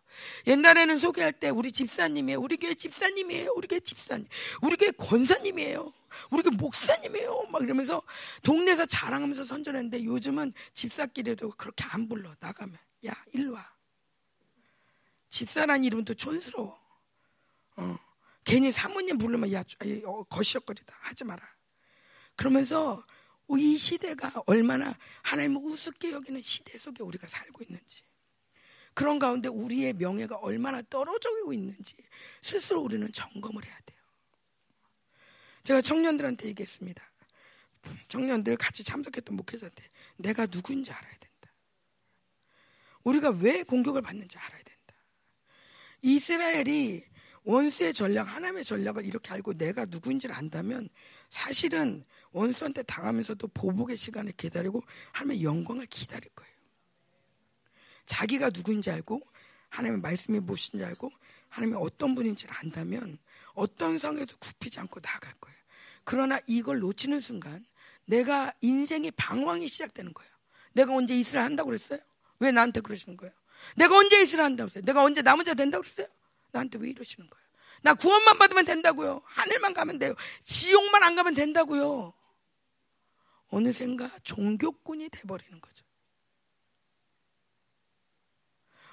옛날에는 0.47 0.99
소개할 0.99 1.33
때 1.33 1.49
우리 1.51 1.73
집사님이에요. 1.73 2.41
우리 2.41 2.57
교회 2.57 2.75
집사님이에요. 2.75 3.53
우리 3.57 3.69
교회 3.69 3.81
집사님. 3.81 4.27
우리 4.63 4.77
교회 4.77 4.91
권사님이에요. 4.93 5.93
우리 6.31 6.43
교회 6.43 6.57
목사님이에요. 6.57 7.47
막 7.51 7.63
이러면서 7.63 8.03
동네에서 8.43 8.87
자랑하면서 8.87 9.45
선전했는데 9.45 10.05
요즘은 10.05 10.53
집사끼리도 10.75 11.51
그렇게 11.51 11.85
안 11.85 12.09
불러. 12.09 12.35
나가면. 12.41 12.77
야, 13.07 13.13
일로 13.33 13.55
와. 13.55 13.73
집사란 15.31 15.85
이름도 15.85 16.15
촌스러워. 16.15 16.79
어. 17.77 17.99
괜히 18.45 18.73
사모님 18.73 19.19
부르면 19.19 19.53
야, 19.53 19.63
어, 20.05 20.25
거시적거리다. 20.25 20.97
하지 21.01 21.25
마라. 21.25 21.43
그러면서 22.37 23.05
이 23.59 23.77
시대가 23.77 24.33
얼마나 24.47 24.95
하나님을 25.23 25.61
우습게 25.63 26.11
여기는 26.13 26.41
시대 26.43 26.79
속에 26.79 27.03
우리가 27.03 27.29
살고 27.29 27.63
있는지. 27.65 28.05
그런 28.95 29.19
가운데 29.19 29.49
우리의 29.49 29.95
명예가 29.95 30.37
얼마나 30.37 30.83
떨어지고 30.83 31.53
있는지 31.53 31.97
스스로 32.41 32.83
우리는 32.83 33.11
점검을 33.13 33.65
해야 33.65 33.79
돼요. 33.87 33.99
제가 35.65 35.81
청년들한테 35.81 36.49
얘기했습니다. 36.49 37.03
청년들 38.09 38.57
같이 38.57 38.85
참석했던 38.85 39.37
목회자한테 39.37 39.85
내가 40.17 40.47
누구인지 40.47 40.93
알아야 40.93 41.11
된다. 41.11 41.53
우리가 43.05 43.31
왜 43.31 43.63
공격을 43.63 44.03
받는지 44.03 44.39
알아야 44.39 44.63
된다. 44.63 44.95
이스라엘이 46.03 47.05
원수의 47.45 47.93
전략, 47.93 48.23
하나님의 48.23 48.65
전략을 48.65 49.05
이렇게 49.05 49.33
알고 49.33 49.55
내가 49.55 49.85
누구인지를 49.87 50.35
안다면 50.35 50.89
사실은 51.29 52.05
원수한테 52.31 52.83
당하면서도 52.85 53.49
보복의 53.49 53.97
시간을 53.97 54.33
기다리고 54.33 54.83
하나님의 55.13 55.45
영광을 55.45 55.87
기다릴 55.87 56.31
거예요. 56.35 56.52
자기가 58.07 58.51
누구인지 58.51 58.91
알고 58.91 59.21
하나님의 59.71 60.01
말씀이 60.01 60.41
무엇인지 60.41 60.85
알고 60.85 61.11
하나님이 61.49 61.79
어떤 61.81 62.15
분인지를 62.15 62.55
안다면 62.59 63.19
어떤 63.55 63.99
상에도 63.99 64.37
굽히지 64.39 64.81
않고 64.81 65.01
나아갈 65.01 65.33
거예요. 65.41 65.59
그러나 66.05 66.39
이걸 66.47 66.81
놓치는 66.81 67.21
순간 67.21 67.65
내가 68.05 68.53
인생의 68.61 69.13
방황이 69.13 69.69
시작되는 69.69 70.13
거예요. 70.13 70.31
내가 70.73 70.95
언제 70.95 71.15
이스라엘 71.15 71.47
한다고 71.47 71.69
그랬어요? 71.69 72.01
왜 72.39 72.51
나한테 72.51 72.81
그러시는 72.81 73.17
거예요? 73.17 73.33
내가 73.77 73.97
언제 73.97 74.21
이스라엘 74.21 74.47
한다고 74.47 74.69
그랬어요? 74.69 74.85
내가 74.85 75.03
언제 75.03 75.23
남은 75.23 75.45
자 75.45 75.55
된다고 75.55 75.83
그랬어요? 75.83 76.07
나한테 76.51 76.79
왜 76.79 76.91
이러시는 76.91 77.29
거예요? 77.29 77.43
나 77.83 77.95
구원만 77.95 78.39
받으면 78.39 78.65
된다고요. 78.65 79.23
하늘만 79.25 79.75
가면 79.75 79.99
돼요. 79.99 80.15
지옥만 80.45 81.03
안 81.03 81.15
가면 81.17 81.35
된다고요. 81.35 82.13
어느샌가 83.49 84.11
종교꾼이 84.23 85.09
돼버리는 85.11 85.61
거죠. 85.61 85.85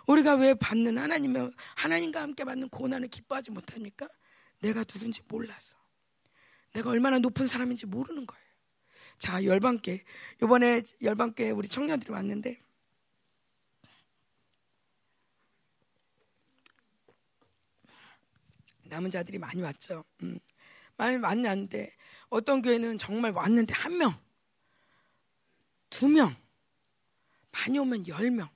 우리가 0.10 0.34
왜 0.34 0.56
받는 0.56 0.98
하나님의 0.98 1.52
하나님과 1.76 2.22
함께 2.22 2.44
받는 2.44 2.70
고난을 2.70 3.10
기뻐하지 3.10 3.52
못합니까? 3.52 4.10
내가 4.60 4.84
누군지 4.84 5.22
몰라서. 5.28 5.78
내가 6.74 6.90
얼마나 6.90 7.20
높은 7.20 7.48
사람인지 7.48 7.86
모르는 7.86 8.26
거예요. 8.26 8.44
자, 9.20 9.44
열방께. 9.44 10.04
이번에 10.42 10.82
열방께 11.04 11.52
우리 11.52 11.68
청년들이 11.68 12.12
왔는데 12.12 12.60
남은 18.86 19.12
자들이 19.12 19.38
많이 19.38 19.62
왔죠. 19.62 20.04
음. 20.24 20.40
많이 20.98 21.18
왔는데 21.18 21.96
어떤 22.30 22.64
교회는 22.64 22.98
정말 22.98 23.32
왔는데 23.32 23.76
한 23.76 23.96
명, 23.96 24.20
두 25.92 26.10
명, 26.10 26.36
많이 27.52 27.78
오면 27.78 28.08
열 28.08 28.32
명. 28.32 28.50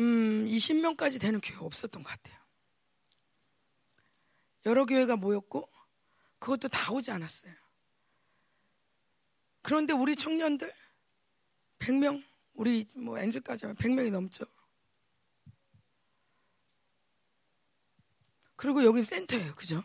음, 0.00 0.46
20명까지 0.46 1.20
되는 1.20 1.40
교회가 1.40 1.64
없었던 1.64 2.02
것 2.02 2.08
같아요. 2.08 2.40
여러 4.66 4.86
교회가 4.86 5.16
모였고 5.16 5.68
그것도 6.38 6.68
다 6.68 6.92
오지 6.92 7.10
않았어요. 7.10 7.52
그런데 9.62 9.92
우리 9.92 10.16
청년들 10.16 10.72
100명, 11.80 12.24
우리 12.54 12.86
뭐 12.94 13.18
엔즈까지 13.18 13.66
하면 13.66 13.76
100명이 13.76 14.10
넘죠. 14.10 14.46
그리고 18.56 18.84
여기 18.84 19.02
센터예요. 19.02 19.54
그죠? 19.54 19.82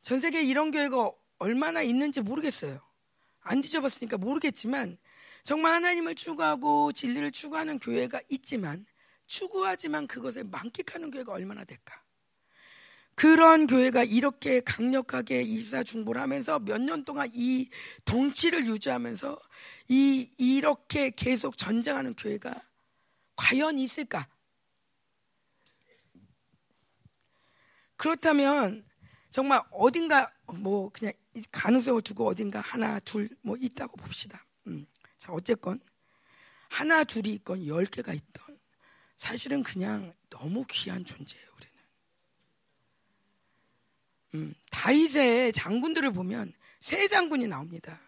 전 0.00 0.18
세계에 0.18 0.42
이런 0.42 0.70
교회가 0.70 1.12
얼마나 1.38 1.82
있는지 1.82 2.20
모르겠어요. 2.20 2.80
안 3.40 3.60
뒤져봤으니까 3.60 4.16
모르겠지만 4.16 4.98
정말 5.44 5.74
하나님을 5.74 6.14
추구하고 6.14 6.92
진리를 6.92 7.30
추구하는 7.32 7.78
교회가 7.78 8.20
있지만 8.30 8.86
추구하지만 9.26 10.06
그것을 10.06 10.44
만끽하는 10.44 11.10
교회가 11.10 11.32
얼마나 11.32 11.64
될까? 11.64 12.02
그런 13.16 13.66
교회가 13.68 14.02
이렇게 14.04 14.60
강력하게 14.60 15.42
이사 15.42 15.82
중보를 15.84 16.20
하면서 16.20 16.58
몇 16.58 16.78
년 16.80 17.04
동안 17.04 17.28
이 17.32 17.68
덩치를 18.04 18.66
유지하면서 18.66 19.38
이 19.88 20.28
이렇게 20.38 21.10
계속 21.10 21.56
전쟁하는 21.56 22.14
교회가 22.14 22.54
과연 23.36 23.78
있을까? 23.78 24.28
그렇다면 27.96 28.84
정말 29.30 29.60
어딘가 29.70 30.30
뭐 30.46 30.90
그냥 30.90 31.12
가능성을 31.52 32.02
두고 32.02 32.26
어딘가 32.26 32.60
하나 32.60 32.98
둘 33.00 33.28
뭐 33.42 33.56
있다고 33.60 33.96
봅시다. 33.96 34.44
음. 34.66 34.86
자, 35.24 35.32
어쨌건 35.32 35.80
하나 36.68 37.02
둘이 37.02 37.30
있건 37.30 37.66
열 37.66 37.86
개가 37.86 38.12
있던 38.12 38.58
사실은 39.16 39.62
그냥 39.62 40.12
너무 40.28 40.66
귀한 40.68 41.02
존재예요, 41.02 41.46
우리는. 41.56 41.74
음, 44.34 44.54
다윗의 44.70 45.54
장군들을 45.54 46.10
보면 46.12 46.52
세 46.80 47.08
장군이 47.08 47.46
나옵니다. 47.46 47.98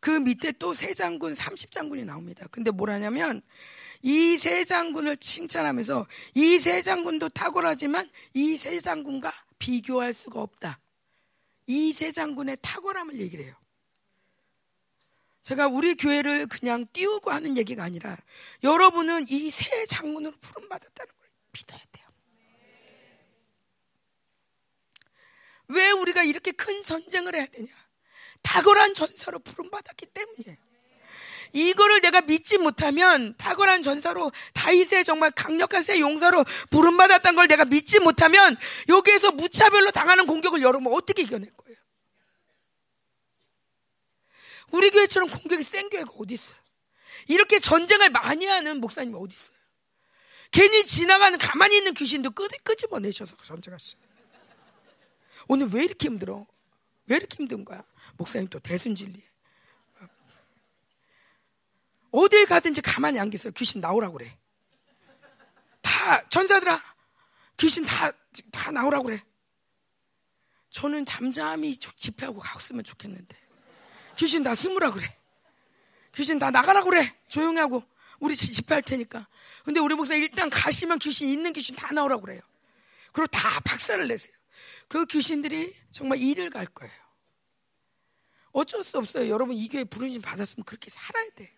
그 0.00 0.10
밑에 0.10 0.50
또 0.52 0.74
세 0.74 0.92
장군, 0.92 1.34
30장군이 1.34 2.04
나옵니다. 2.04 2.48
근데 2.50 2.72
뭐라냐면 2.72 3.42
이 4.02 4.36
세 4.36 4.64
장군을 4.64 5.18
칭찬하면서 5.18 6.04
이 6.34 6.58
세 6.58 6.82
장군도 6.82 7.28
탁월하지만 7.28 8.10
이 8.34 8.56
세 8.56 8.80
장군과 8.80 9.32
비교할 9.60 10.12
수가 10.14 10.42
없다. 10.42 10.80
이 11.68 11.92
세 11.92 12.10
장군의 12.10 12.56
탁월함을 12.60 13.20
얘기를 13.20 13.44
해요. 13.44 13.54
제가 15.42 15.66
우리 15.68 15.94
교회를 15.94 16.46
그냥 16.46 16.84
띄우고 16.92 17.30
하는 17.30 17.56
얘기가 17.56 17.82
아니라 17.82 18.16
여러분은 18.62 19.26
이 19.28 19.50
새 19.50 19.86
장군으로 19.86 20.34
부름 20.40 20.68
받았다는 20.68 21.12
걸 21.18 21.28
믿어야 21.52 21.80
돼요. 21.92 22.06
왜 25.68 25.90
우리가 25.90 26.22
이렇게 26.24 26.52
큰 26.52 26.82
전쟁을 26.82 27.34
해야 27.34 27.46
되냐? 27.46 27.68
탁월한 28.42 28.94
전사로 28.94 29.38
부름 29.40 29.70
받았기 29.70 30.06
때문이에요. 30.06 30.56
이거를 31.52 32.00
내가 32.00 32.20
믿지 32.20 32.58
못하면 32.58 33.34
탁월한 33.36 33.82
전사로 33.82 34.30
다윗의 34.54 35.04
정말 35.04 35.30
강력한 35.32 35.82
새 35.82 35.98
용사로 35.98 36.44
부름 36.70 36.96
받았다는 36.96 37.34
걸 37.36 37.48
내가 37.48 37.64
믿지 37.64 37.98
못하면 37.98 38.56
여기에서 38.88 39.32
무차별로 39.32 39.90
당하는 39.90 40.26
공격을 40.26 40.62
여러분 40.62 40.92
어떻게 40.92 41.22
이겨낼 41.22 41.50
거예요? 41.56 41.59
우리 44.72 44.90
교회처럼 44.90 45.28
공격이 45.30 45.62
센 45.62 45.88
교회가 45.88 46.12
어디 46.18 46.34
있어요? 46.34 46.58
이렇게 47.28 47.60
전쟁을 47.60 48.10
많이 48.10 48.46
하는 48.46 48.80
목사님이 48.80 49.16
어디 49.18 49.34
있어요? 49.34 49.56
괜히 50.50 50.84
지나가는 50.84 51.38
가만히 51.38 51.78
있는 51.78 51.94
귀신도 51.94 52.30
끄, 52.30 52.48
끄집어내셔서 52.64 53.36
전쟁하시죠. 53.36 53.98
오늘 55.48 55.68
왜 55.68 55.84
이렇게 55.84 56.06
힘들어? 56.06 56.46
왜 57.06 57.16
이렇게 57.16 57.36
힘든 57.36 57.64
거야? 57.64 57.84
목사님 58.16 58.48
또 58.48 58.58
대순진리. 58.60 59.22
어딜 62.12 62.46
가든지 62.46 62.80
가만히 62.80 63.20
안 63.20 63.30
계세요. 63.30 63.52
귀신 63.56 63.80
나오라고 63.80 64.18
그래. 64.18 64.36
다, 65.80 66.28
전사들아, 66.28 66.82
귀신 67.56 67.84
다, 67.84 68.10
다 68.50 68.70
나오라고 68.70 69.04
그래. 69.04 69.22
저는 70.70 71.04
잠잠히 71.04 71.76
집회하고 71.76 72.40
갔으면 72.40 72.84
좋겠는데. 72.84 73.36
귀신 74.20 74.42
다 74.42 74.54
숨으라 74.54 74.90
그래. 74.90 75.16
귀신 76.14 76.38
다 76.38 76.50
나가라 76.50 76.82
그래. 76.84 77.16
조용히 77.26 77.58
하고. 77.58 77.82
우리 78.18 78.36
집회할 78.36 78.82
테니까. 78.82 79.26
근데 79.64 79.80
우리 79.80 79.94
목사 79.94 80.14
일단 80.14 80.50
가시면 80.50 80.98
귀신 80.98 81.30
있는 81.30 81.54
귀신 81.54 81.74
다 81.74 81.88
나오라고 81.90 82.20
그래요. 82.20 82.40
그리고 83.12 83.26
다 83.28 83.60
박살을 83.60 84.08
내세요. 84.08 84.34
그 84.88 85.06
귀신들이 85.06 85.74
정말 85.90 86.18
일을 86.18 86.50
갈 86.50 86.66
거예요. 86.66 86.92
어쩔 88.52 88.84
수 88.84 88.98
없어요. 88.98 89.30
여러분 89.30 89.56
이 89.56 89.66
교회 89.68 89.84
부르심 89.84 90.20
받았으면 90.20 90.64
그렇게 90.64 90.90
살아야 90.90 91.26
돼. 91.34 91.56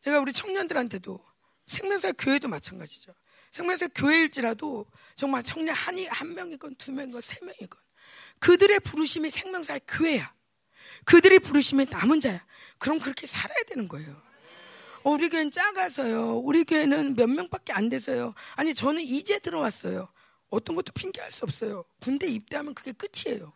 제가 0.00 0.18
우리 0.18 0.32
청년들한테도 0.32 1.24
생명사 1.66 2.10
교회도 2.12 2.48
마찬가지죠. 2.48 3.14
생명사 3.52 3.86
교회일지라도 3.94 4.86
정말 5.14 5.44
청년 5.44 5.76
한이 5.76 6.06
한 6.06 6.34
명이건 6.34 6.74
두 6.74 6.90
명이건 6.90 7.20
세 7.20 7.38
명이건 7.40 7.83
그들의 8.44 8.80
부르심이 8.80 9.30
생명사의 9.30 9.80
교회야. 9.88 10.34
그들이 11.06 11.38
부르심이 11.38 11.86
남은 11.90 12.20
자야. 12.20 12.44
그럼 12.76 12.98
그렇게 12.98 13.26
살아야 13.26 13.56
되는 13.66 13.88
거예요. 13.88 14.20
어, 15.02 15.12
우리 15.12 15.30
교회는 15.30 15.50
작아서요. 15.50 16.40
우리 16.40 16.64
교회는 16.64 17.16
몇 17.16 17.26
명밖에 17.26 17.72
안 17.72 17.88
돼서요. 17.88 18.34
아니, 18.56 18.74
저는 18.74 19.00
이제 19.00 19.38
들어왔어요. 19.38 20.08
어떤 20.50 20.76
것도 20.76 20.92
핑계할 20.92 21.32
수 21.32 21.44
없어요. 21.44 21.86
군대 22.02 22.26
입대하면 22.26 22.74
그게 22.74 22.92
끝이에요. 22.92 23.50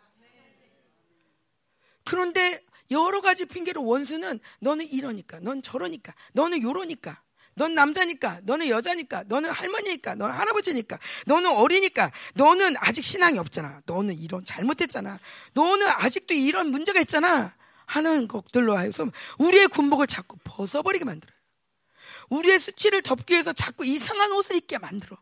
그런데 2.05 2.65
여러 2.91 3.21
가지 3.21 3.45
핑계로 3.45 3.85
원수는 3.85 4.41
너는 4.61 4.91
이러니까, 4.91 5.39
넌 5.41 5.61
저러니까, 5.61 6.15
너는 6.33 6.63
요러니까, 6.63 7.23
넌 7.59 7.75
남자니까, 7.75 8.41
너는 8.45 8.69
여자니까, 8.69 9.25
너는 9.27 9.51
할머니니까, 9.51 10.15
너는 10.15 10.35
할아버지니까, 10.35 10.99
너는 11.27 11.51
어리니까, 11.51 12.11
너는 12.35 12.77
아직 12.79 13.05
신앙이 13.05 13.39
없잖아. 13.39 13.83
너는 13.85 14.19
이런 14.19 14.45
잘못했잖아. 14.45 15.19
너는 15.53 15.87
아직도 15.87 16.35
이런 16.35 16.71
문제가 16.71 17.01
있잖아. 17.01 17.55
하는 17.85 18.29
것들로 18.29 18.77
하여서 18.77 19.07
우리의 19.39 19.69
군복을 19.69 20.07
자꾸 20.07 20.37
벗어버리게 20.45 21.05
만들어요. 21.05 21.37
우리의 22.29 22.59
수치를 22.59 23.03
덮기 23.03 23.33
위해서 23.33 23.53
자꾸 23.53 23.85
이상한 23.85 24.31
옷을 24.33 24.57
입게 24.57 24.79
만들어. 24.79 25.17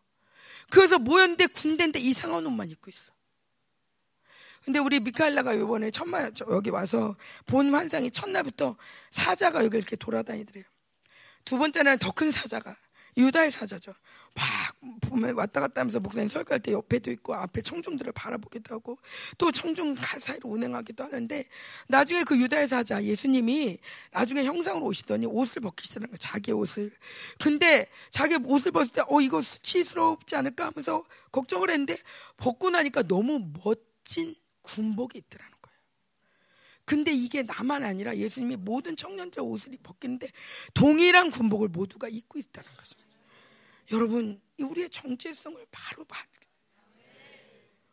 그래서 0.70 0.98
모였는데 0.98 1.46
군대인데 1.46 2.00
이상한 2.00 2.44
옷만 2.44 2.70
입고 2.70 2.90
있어. 2.90 3.12
근데 4.64 4.80
우리 4.80 4.98
미카엘라가 4.98 5.52
이번에 5.54 5.92
첫날 5.92 6.32
여기 6.50 6.70
와서 6.70 7.14
본 7.46 7.72
환상이 7.72 8.10
첫날부터 8.10 8.76
사자가 9.10 9.64
여기 9.64 9.76
이렇게 9.78 9.94
돌아다니더래요. 9.94 10.64
두 11.46 11.56
번째는 11.58 11.98
더 11.98 12.12
큰 12.12 12.30
사자가 12.30 12.76
유다의 13.16 13.50
사자죠. 13.50 13.94
막 14.34 14.44
보면 15.00 15.34
왔다 15.36 15.60
갔다 15.60 15.80
하면서 15.80 15.98
목사님 16.00 16.28
설교할 16.28 16.60
때 16.60 16.72
옆에도 16.72 17.10
있고 17.10 17.34
앞에 17.34 17.62
청중들을 17.62 18.12
바라보기도 18.12 18.74
하고 18.74 18.98
또 19.38 19.50
청중 19.50 19.96
사이로 19.96 20.50
운행하기도 20.50 21.02
하는데 21.04 21.44
나중에 21.88 22.24
그 22.24 22.38
유다의 22.38 22.68
사자 22.68 23.02
예수님이 23.02 23.78
나중에 24.12 24.44
형상으로 24.44 24.84
오시더니 24.84 25.24
옷을 25.26 25.62
벗기시더라는 25.62 26.08
거예요. 26.10 26.18
자기 26.18 26.52
옷을. 26.52 26.92
근데 27.42 27.88
자기 28.10 28.34
옷을 28.44 28.72
벗을 28.72 28.92
때 28.92 29.00
어 29.08 29.20
이거 29.22 29.40
수치스럽지 29.40 30.36
않을까 30.36 30.66
하면서 30.66 31.02
걱정을 31.32 31.70
했는데 31.70 31.96
벗고 32.36 32.68
나니까 32.68 33.04
너무 33.04 33.40
멋진 33.64 34.34
군복이 34.60 35.16
있더라는. 35.18 35.55
근데 36.86 37.12
이게 37.12 37.42
나만 37.42 37.82
아니라 37.82 38.16
예수님이 38.16 38.56
모든 38.56 38.96
청년들의 38.96 39.44
옷을 39.44 39.76
벗기는데 39.82 40.30
동일한 40.72 41.30
군복을 41.30 41.68
모두가 41.68 42.08
입고 42.08 42.38
있다는 42.38 42.70
거죠. 42.74 42.96
여러분, 43.92 44.40
우리의 44.58 44.88
정체성을 44.88 45.66
바로 45.70 46.04
봐. 46.04 46.24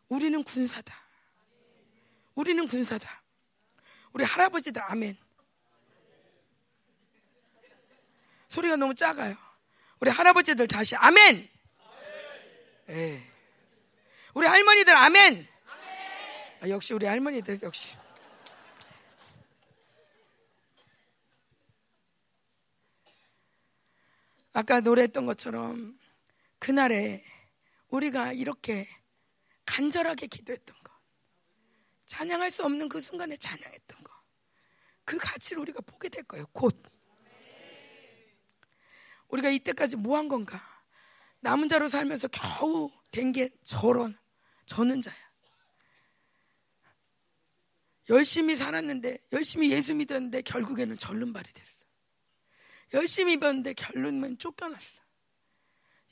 우리는 0.08 0.42
군사다. 0.44 0.94
우리는 2.34 2.66
군사다. 2.68 3.22
우리 4.12 4.24
할아버지들 4.24 4.80
아멘. 4.80 5.16
소리가 8.48 8.76
너무 8.76 8.94
작아요. 8.94 9.36
우리 9.98 10.10
할아버지들 10.10 10.68
다시 10.68 10.94
아멘. 10.94 11.48
예. 12.90 13.22
우리 14.34 14.46
할머니들 14.46 14.94
아멘. 14.94 15.48
아, 16.60 16.68
역시 16.68 16.94
우리 16.94 17.06
할머니들 17.06 17.60
역시. 17.62 18.03
아까 24.54 24.80
노래했던 24.80 25.26
것처럼 25.26 25.98
그날에 26.60 27.24
우리가 27.88 28.32
이렇게 28.32 28.88
간절하게 29.66 30.28
기도했던 30.28 30.76
거, 30.82 30.92
찬양할 32.06 32.50
수 32.50 32.64
없는 32.64 32.88
그 32.88 33.00
순간에 33.00 33.36
찬양했던 33.36 34.02
거, 34.02 34.12
그 35.04 35.18
가치를 35.18 35.60
우리가 35.62 35.80
보게 35.82 36.08
될 36.08 36.22
거예요, 36.24 36.46
곧. 36.52 36.80
우리가 39.28 39.50
이때까지 39.50 39.96
뭐 39.96 40.16
한 40.16 40.28
건가? 40.28 40.62
남은 41.40 41.68
자로 41.68 41.88
살면서 41.88 42.28
겨우 42.28 42.90
된 43.10 43.32
게 43.32 43.50
저런, 43.64 44.16
저는 44.66 45.00
자야. 45.00 45.14
열심히 48.08 48.54
살았는데, 48.54 49.18
열심히 49.32 49.70
예수 49.72 49.94
믿었는데, 49.94 50.42
결국에는 50.42 50.96
절름발이 50.96 51.52
됐어. 51.52 51.83
열심히 52.94 53.34
입었는데 53.34 53.74
결론은 53.74 54.38
쫓겨났어. 54.38 55.02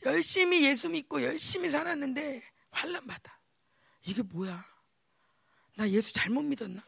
열심히 0.05 0.65
예수 0.65 0.89
믿고 0.91 1.23
열심히 1.23 1.71
살았는데 1.71 2.43
환란 2.71 3.07
받아. 3.07 3.41
이게 4.05 4.21
뭐야? 4.23 4.65
나 5.77 5.89
예수 5.89 6.13
잘못 6.13 6.43
믿었나? 6.43 6.83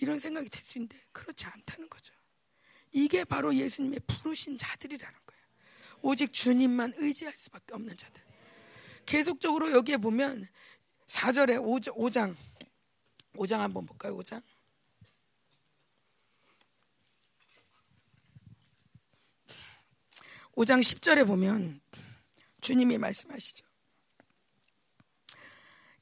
이런 0.00 0.18
생각이 0.20 0.48
들 0.48 0.62
수 0.64 0.78
있는데 0.78 0.96
그렇지 1.12 1.44
않다는 1.46 1.90
거죠. 1.90 2.14
이게 2.92 3.24
바로 3.24 3.54
예수님의 3.54 4.00
부르신 4.06 4.56
자들이라는 4.56 5.18
거예요. 5.26 5.42
오직 6.00 6.32
주님만 6.32 6.94
의지할 6.96 7.36
수밖에 7.36 7.74
없는 7.74 7.96
자들. 7.96 8.22
계속적으로 9.04 9.72
여기에 9.72 9.96
보면 9.96 10.46
4절에 11.08 11.60
5장 11.60 12.34
5장 13.34 13.58
한번 13.58 13.84
볼까요? 13.84 14.16
5장. 14.18 14.42
5장 20.58 20.80
10절에 20.80 21.24
보면 21.24 21.80
주님이 22.60 22.98
말씀하시죠. 22.98 23.64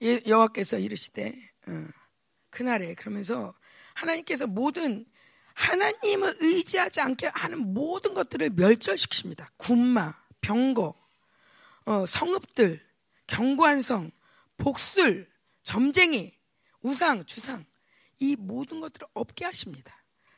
예, 0.03 0.23
여호와께서 0.27 0.79
이르시되 0.79 1.35
어, 1.67 1.87
그날에 2.49 2.95
그러면서 2.95 3.55
하나님께서 3.93 4.47
모든 4.47 5.05
하나님을 5.53 6.37
의지하지 6.41 7.03
않게 7.03 7.27
하는 7.35 7.75
모든 7.75 8.15
것들을 8.15 8.51
멸절시키십니다. 8.51 9.51
군마, 9.59 10.15
병거, 10.41 10.95
어, 11.85 12.07
성읍들, 12.07 12.81
견고한 13.27 13.83
성, 13.83 14.11
복술, 14.57 15.31
점쟁이, 15.65 16.35
우상, 16.81 17.27
주상 17.27 17.67
이 18.21 18.37
모든 18.37 18.81
것들을 18.81 19.07
없게 19.13 19.45
하십니다. 19.45 19.96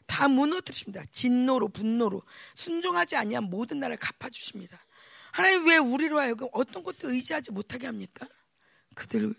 다 0.08 0.26
무너뜨리십니다. 0.26 1.04
진노로 1.12 1.68
분노로 1.68 2.22
순종하지 2.54 3.14
아니한 3.14 3.44
모든 3.44 3.78
나를 3.78 3.96
갚아 3.98 4.30
주십니다. 4.30 4.84
하나님 5.30 5.68
왜 5.68 5.76
우리로 5.76 6.18
하여금 6.18 6.48
어떤 6.52 6.82
것도 6.82 7.10
의지하지 7.12 7.52
못하게 7.52 7.86
합니까? 7.86 8.26
그들 8.96 9.32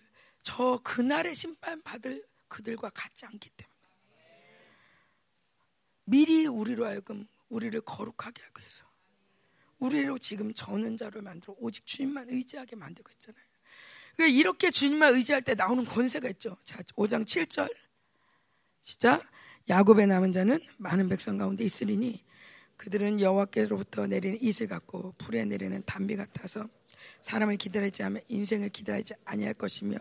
저 0.43 0.79
그날의 0.83 1.35
심판 1.35 1.81
받을 1.81 2.23
그들과 2.47 2.91
같지 2.91 3.25
않기 3.25 3.49
때문에 3.49 3.75
미리 6.05 6.45
우리로 6.45 6.85
하여금 6.85 7.27
우리를 7.49 7.81
거룩하게 7.81 8.41
하기 8.41 8.59
위해서 8.59 8.85
우리로 9.79 10.19
지금 10.19 10.53
저는 10.53 10.97
자를 10.97 11.21
만들어 11.21 11.55
오직 11.57 11.85
주님만 11.85 12.29
의지하게 12.29 12.75
만들고 12.75 13.09
있잖아요. 13.13 13.43
그러니까 14.15 14.37
이렇게 14.37 14.69
주님만 14.71 15.15
의지할 15.15 15.41
때 15.41 15.55
나오는 15.55 15.83
권세가 15.83 16.29
있죠. 16.29 16.57
자, 16.63 16.79
5장 16.95 17.25
7절 17.25 17.73
시작. 18.81 19.23
야곱의 19.69 20.07
남은 20.07 20.31
자는 20.31 20.59
많은 20.77 21.09
백성 21.09 21.37
가운데 21.37 21.63
있으리니 21.63 22.23
그들은 22.77 23.21
여호와께로부터 23.21 24.07
내리는 24.07 24.41
이슬 24.41 24.67
같고 24.67 25.13
불에 25.19 25.45
내리는 25.45 25.83
담비 25.85 26.15
같아서 26.15 26.67
사람을 27.21 27.57
기다리지 27.57 28.01
않으면 28.01 28.23
인생을 28.29 28.69
기다리지 28.69 29.13
아니할 29.25 29.53
것이며 29.53 29.97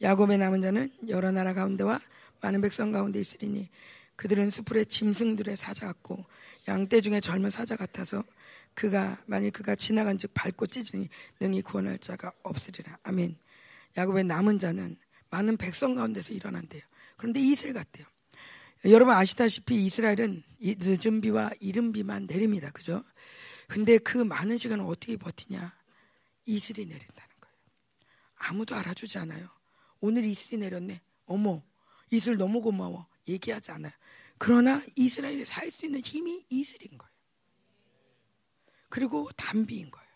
야곱의 0.00 0.38
남은 0.38 0.62
자는 0.62 0.88
여러 1.08 1.30
나라 1.30 1.52
가운데와 1.52 2.00
많은 2.40 2.62
백성 2.62 2.90
가운데 2.90 3.20
있으리니 3.20 3.68
그들은 4.16 4.48
수풀의 4.48 4.86
짐승들의 4.86 5.56
사자 5.56 5.86
같고 5.86 6.24
양떼 6.66 7.00
중에 7.02 7.20
젊은 7.20 7.50
사자 7.50 7.76
같아서 7.76 8.24
그가 8.74 9.22
만일 9.26 9.50
그가 9.50 9.74
지나간 9.74 10.16
즉 10.16 10.30
밟고 10.32 10.68
찢으니 10.68 11.08
능히 11.38 11.60
구원할 11.60 11.98
자가 11.98 12.32
없으리라 12.42 12.98
아멘. 13.02 13.36
야곱의 13.96 14.24
남은 14.24 14.58
자는 14.58 14.96
많은 15.28 15.58
백성 15.58 15.94
가운데서 15.94 16.32
일어난대요. 16.32 16.80
그런데 17.16 17.40
이슬 17.40 17.74
같대요. 17.74 18.06
여러분 18.84 19.14
아시다시피 19.14 19.84
이스라엘은 19.84 20.42
늦은 20.60 21.20
비와 21.20 21.50
이른 21.60 21.92
비만 21.92 22.26
내립니다. 22.26 22.70
그죠? 22.70 23.04
근데 23.68 23.98
그 23.98 24.18
많은 24.18 24.56
시간을 24.58 24.84
어떻게 24.84 25.16
버티냐? 25.16 25.74
이슬이 26.46 26.84
내린다는 26.86 27.30
거예요. 27.40 27.56
아무도 28.34 28.74
알아주지 28.74 29.18
않아요. 29.18 29.48
오늘 30.00 30.24
이슬이 30.24 30.60
내렸네. 30.60 31.00
어머, 31.26 31.62
이슬 32.10 32.36
너무 32.36 32.60
고마워. 32.60 33.06
얘기하지 33.28 33.70
않아요. 33.70 33.92
그러나 34.38 34.82
이스라엘이 34.96 35.44
살 35.44 35.70
수 35.70 35.86
있는 35.86 36.00
힘이 36.00 36.44
이슬인 36.50 36.98
거예요. 36.98 37.12
그리고 38.88 39.30
단비인 39.36 39.90
거예요. 39.90 40.08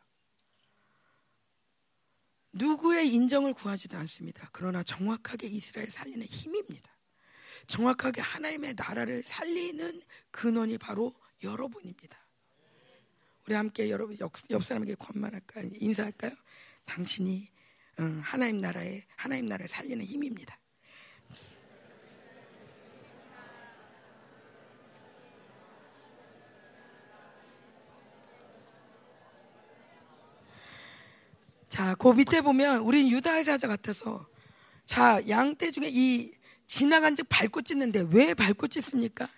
누구의 2.53 3.13
인정을 3.13 3.55
구하지도 3.55 3.97
않습니다. 3.99 4.49
그러나 4.53 4.83
정확하게 4.83 5.47
이스라엘 5.47 5.89
살리는 5.89 6.27
힘입니다. 6.27 6.96
정확하게 7.67 8.21
하나님의 8.21 8.75
나라를 8.77 9.23
살리는 9.23 10.01
근원이 10.31 10.79
바로 10.79 11.15
여러분입니다. 11.43 12.19
우리 13.47 13.55
함께 13.55 13.91
여러분 13.91 14.17
옆, 14.21 14.33
옆 14.51 14.65
사람에게 14.65 14.95
권만할까요? 14.97 15.71
인사할까요? 15.75 16.33
당신이 16.85 17.51
하나님 18.23 18.59
나라의 18.59 19.05
하나님 19.17 19.47
나라를 19.47 19.69
살리는 19.69 20.05
힘입니다. 20.05 20.59
자, 31.69 31.95
그 31.97 32.09
밑에 32.13 32.41
보면 32.41 32.79
우린 32.79 33.11
유다의 33.11 33.45
사자 33.45 33.69
같아서 33.69 34.27
자, 34.87 35.21
양떼 35.29 35.71
중에 35.73 35.91
이 35.91 36.33
지나간 36.67 37.15
즉 37.17 37.27
밟고 37.29 37.63
찢는데 37.63 38.07
왜 38.11 38.35
밟고 38.35 38.69
찢습니까? 38.69 39.29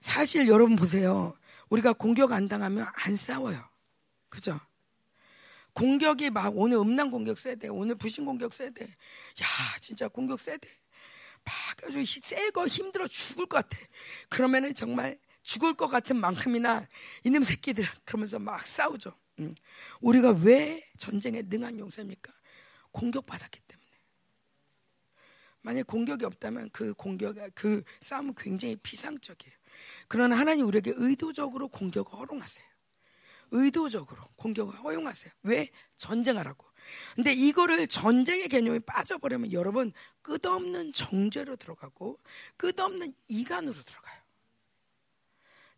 사실 0.00 0.48
여러분 0.48 0.76
보세요. 0.76 1.36
우리가 1.68 1.92
공격 1.92 2.32
안 2.32 2.48
당하면 2.48 2.86
안 2.94 3.16
싸워요. 3.16 3.62
그죠? 4.28 4.60
공격이 5.74 6.30
막 6.30 6.52
오늘 6.56 6.76
음란 6.78 7.10
공격 7.10 7.38
세대, 7.38 7.68
오늘 7.68 7.94
부신 7.94 8.24
공격 8.24 8.52
세대. 8.52 8.84
야, 8.84 9.46
진짜 9.80 10.08
공격 10.08 10.38
세대. 10.38 10.68
막 11.44 11.54
아주 11.84 12.04
세거 12.04 12.66
힘들어 12.66 13.06
죽을 13.06 13.46
것 13.46 13.56
같아. 13.56 13.78
그러면은 14.28 14.74
정말 14.74 15.18
죽을 15.42 15.74
것 15.74 15.88
같은 15.88 16.16
만큼이나 16.16 16.86
이놈 17.24 17.42
새끼들 17.42 17.84
그러면서 18.04 18.38
막 18.38 18.64
싸우죠. 18.66 19.12
응. 19.40 19.54
우리가 20.00 20.30
왜 20.30 20.86
전쟁에 20.98 21.42
능한 21.42 21.78
용사입니까? 21.78 22.32
공격받았기 22.92 23.60
때문에. 23.60 23.71
만약 25.62 25.86
공격이 25.86 26.24
없다면 26.24 26.70
그 26.72 26.92
공격, 26.94 27.36
그 27.54 27.82
싸움은 28.00 28.34
굉장히 28.36 28.76
비상적이에요. 28.76 29.56
그러나 30.08 30.36
하나님 30.36 30.66
우리에게 30.66 30.92
의도적으로 30.96 31.68
공격을 31.68 32.12
허용하세요. 32.12 32.66
의도적으로 33.52 34.22
공격을 34.36 34.74
허용하세요. 34.74 35.32
왜? 35.42 35.68
전쟁하라고. 35.96 36.66
근데 37.14 37.32
이거를 37.32 37.86
전쟁의 37.86 38.48
개념이 38.48 38.80
빠져버리면 38.80 39.52
여러분 39.52 39.92
끝없는 40.22 40.92
정죄로 40.92 41.56
들어가고 41.56 42.18
끝없는 42.56 43.14
이간으로 43.28 43.74
들어가요. 43.74 44.21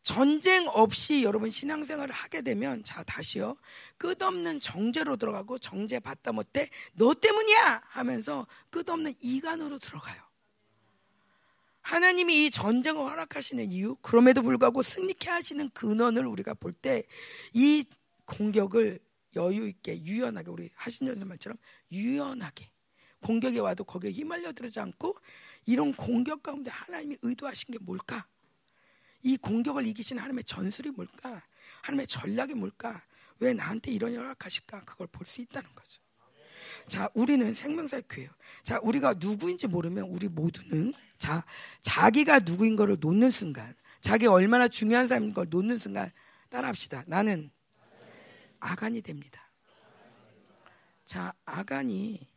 전쟁 0.04 0.68
없이 0.68 1.22
여러분 1.24 1.48
신앙생활을 1.50 2.14
하게 2.14 2.42
되면 2.42 2.84
자 2.84 3.02
다시요 3.02 3.56
끝없는 3.96 4.60
정죄로 4.60 5.16
들어가고 5.16 5.58
정죄 5.58 5.98
받다 5.98 6.30
못해 6.30 6.68
너 6.92 7.14
때문이야 7.14 7.82
하면서 7.86 8.46
끝없는 8.70 9.14
이간으로 9.20 9.78
들어가요. 9.78 10.22
하나님이 11.80 12.46
이 12.46 12.50
전쟁을 12.50 13.02
허락하시는 13.02 13.72
이유 13.72 13.96
그럼에도 14.02 14.42
불구하고 14.42 14.82
승리케 14.82 15.28
하시는 15.30 15.68
근원을 15.70 16.26
우리가 16.26 16.54
볼 16.54 16.74
때 16.74 17.02
이 17.54 17.84
공격을 18.26 18.98
여유 19.36 19.66
있게 19.68 20.02
유연하게 20.04 20.50
우리 20.50 20.70
하신전 20.74 21.26
말처럼 21.26 21.56
유연하게 21.92 22.70
공격이 23.22 23.58
와도 23.58 23.84
거기에 23.84 24.10
휘말려 24.12 24.52
들지 24.52 24.80
않고 24.80 25.16
이런 25.66 25.92
공격 25.94 26.42
가운데 26.42 26.70
하나님이 26.70 27.16
의도하신 27.22 27.72
게 27.72 27.78
뭘까? 27.78 28.26
이 29.24 29.36
공격을 29.38 29.86
이기신 29.86 30.18
하나님의 30.18 30.44
전술이 30.44 30.90
뭘까? 30.90 31.42
하나님의 31.82 32.06
전략이 32.06 32.54
뭘까? 32.54 33.02
왜 33.40 33.52
나한테 33.54 33.90
이런 33.90 34.14
연락하실까? 34.14 34.84
그걸 34.84 35.06
볼 35.08 35.26
수 35.26 35.40
있다는 35.40 35.68
거죠. 35.74 36.00
자, 36.86 37.08
우리는 37.14 37.52
생명사의 37.54 38.04
교회요. 38.08 38.28
자, 38.62 38.78
우리가 38.82 39.14
누구인지 39.14 39.66
모르면 39.66 40.04
우리 40.04 40.28
모두는 40.28 40.92
자, 41.18 41.44
자기가 41.80 42.40
누구인 42.40 42.76
거를 42.76 42.98
놓는 43.00 43.30
순간, 43.30 43.74
자기 44.02 44.26
얼마나 44.26 44.68
중요한 44.68 45.06
사람인 45.06 45.32
걸 45.32 45.46
놓는 45.48 45.78
순간 45.78 46.12
따라합시다. 46.50 47.04
나는 47.06 47.50
아간이 48.60 49.00
됩니다. 49.00 49.50
자, 51.06 51.32
아간이 51.46 52.28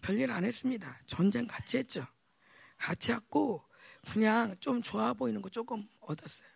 별일 0.00 0.30
안 0.30 0.44
했습니다. 0.44 0.98
전쟁 1.04 1.46
같이 1.46 1.76
했죠. 1.76 2.06
같이 2.78 3.12
했고 3.12 3.65
그냥 4.12 4.56
좀 4.60 4.82
좋아 4.82 5.12
보이는 5.12 5.42
거 5.42 5.48
조금 5.48 5.88
얻었어요. 6.00 6.48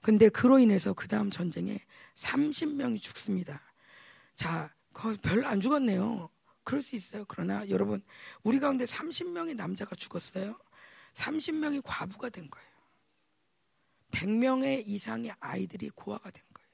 근데 0.00 0.28
그로 0.28 0.58
인해서 0.58 0.92
그 0.92 1.08
다음 1.08 1.30
전쟁에 1.30 1.78
30명이 2.14 3.00
죽습니다. 3.00 3.60
자, 4.34 4.74
별로 5.22 5.46
안 5.46 5.60
죽었네요. 5.60 6.28
그럴 6.62 6.82
수 6.82 6.96
있어요. 6.96 7.24
그러나 7.26 7.68
여러분, 7.68 8.02
우리 8.42 8.58
가운데 8.58 8.84
30명의 8.84 9.54
남자가 9.56 9.94
죽었어요. 9.94 10.58
30명이 11.14 11.82
과부가 11.84 12.30
된 12.30 12.50
거예요. 12.50 12.68
100명의 14.10 14.82
이상의 14.86 15.32
아이들이 15.40 15.90
고아가 15.90 16.30
된 16.30 16.42
거예요. 16.54 16.68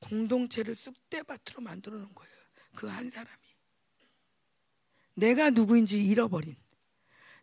공동체를 0.00 0.74
쑥대밭으로 0.74 1.62
만들어 1.62 1.96
놓은 1.98 2.14
거예요. 2.14 2.34
그 2.74 2.86
한 2.88 3.10
사람이. 3.10 3.47
내가 5.18 5.50
누구인지 5.50 6.02
잃어버린 6.04 6.54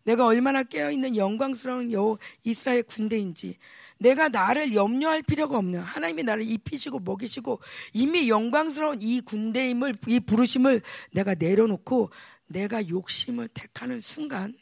내가 0.04 0.26
얼마나 0.26 0.64
깨어있는 0.64 1.18
영광스러운 1.18 1.92
여 1.92 2.18
이스라엘 2.44 2.84
군대인지 2.84 3.58
내가 3.98 4.30
나를 4.30 4.74
염려할 4.74 5.24
필요가 5.24 5.58
없는 5.58 5.82
하나님이 5.82 6.24
나를 6.24 6.44
입히시고 6.44 7.00
먹이시고 7.00 7.60
이미 7.94 8.30
영광스러운 8.30 9.02
이 9.02 9.20
군대임을 9.22 9.96
이 10.08 10.20
부르심을 10.20 10.82
내가 11.12 11.34
내려놓고 11.34 12.12
내가 12.48 12.88
욕심을 12.88 13.50
택하는 13.50 14.00
순간 14.00 14.56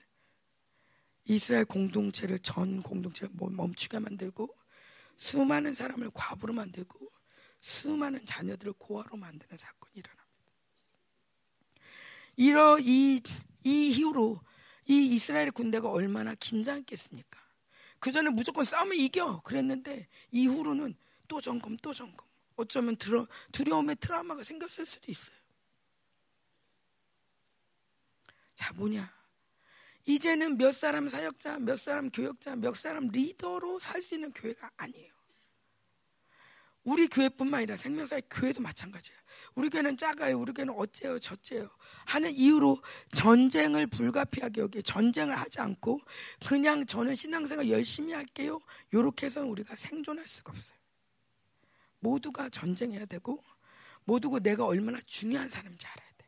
이스라엘 1.26 1.66
공동체를 1.66 2.39
전 2.39 2.82
공동체를 2.82 3.34
멈추게 3.38 3.99
만들고 3.99 4.49
수많은 5.18 5.74
사람을 5.74 6.09
과부로 6.14 6.53
만들고 6.53 6.99
수많은 7.59 8.26
자녀들을 8.26 8.74
고아로 8.78 9.18
만드는 9.18 9.57
사건이 9.57 9.93
일어납니다. 9.95 10.22
이러 12.36 12.79
이, 12.79 13.21
이 13.63 13.89
이후로 13.89 14.41
이 14.88 15.13
이스라엘 15.13 15.51
군대가 15.51 15.89
얼마나 15.89 16.36
긴장했겠습니까? 16.36 17.39
그 17.99 18.11
전에 18.11 18.29
무조건 18.29 18.65
싸우면 18.65 18.97
이겨 18.97 19.41
그랬는데 19.41 20.07
이후로는 20.31 20.95
또 21.27 21.39
점검 21.39 21.77
또 21.77 21.93
점검 21.93 22.27
어쩌면 22.55 22.95
두려, 22.97 23.25
두려움의 23.51 23.95
트라우마가 23.99 24.43
생겼을 24.43 24.86
수도 24.86 25.11
있어요. 25.11 25.36
자 28.55 28.73
뭐냐 28.73 29.11
이제는 30.05 30.57
몇 30.57 30.73
사람 30.73 31.07
사역자, 31.07 31.59
몇 31.59 31.79
사람 31.79 32.09
교역자, 32.09 32.57
몇 32.57 32.75
사람 32.75 33.07
리더로 33.07 33.79
살 33.79 34.01
수 34.01 34.15
있는 34.15 34.31
교회가 34.34 34.69
아니에요. 34.75 35.13
우리 36.84 37.07
교회뿐만 37.07 37.59
아니라 37.59 37.77
생명사의 37.77 38.23
교회도 38.29 38.61
마찬가지예요. 38.61 39.19
우리 39.55 39.69
교회는 39.69 39.95
작아요. 39.95 40.38
우리 40.38 40.51
교회는 40.51 40.73
어째요, 40.77 41.19
저째요. 41.19 41.69
하는 42.06 42.32
이유로 42.32 42.82
전쟁을 43.14 43.88
불가피하게 43.88 44.62
여기 44.62 44.84
전쟁을 44.84 45.36
하지 45.36 45.62
않고 45.62 46.01
그냥 46.45 46.86
저는 46.86 47.16
신앙생활 47.16 47.70
열심히 47.70 48.14
할게요. 48.14 48.60
요렇게 48.93 49.28
해서는 49.28 49.49
우리가 49.49 49.76
생존할 49.76 50.28
수가 50.28 50.51
없어요. 50.51 50.78
모두가 51.99 52.49
전쟁해야 52.49 53.06
되고 53.06 53.41
모두가 54.06 54.39
내가 54.39 54.66
얼마나 54.66 54.99
중요한 55.06 55.49
사람인지 55.49 55.88
알아야 55.88 56.10
돼. 56.18 56.28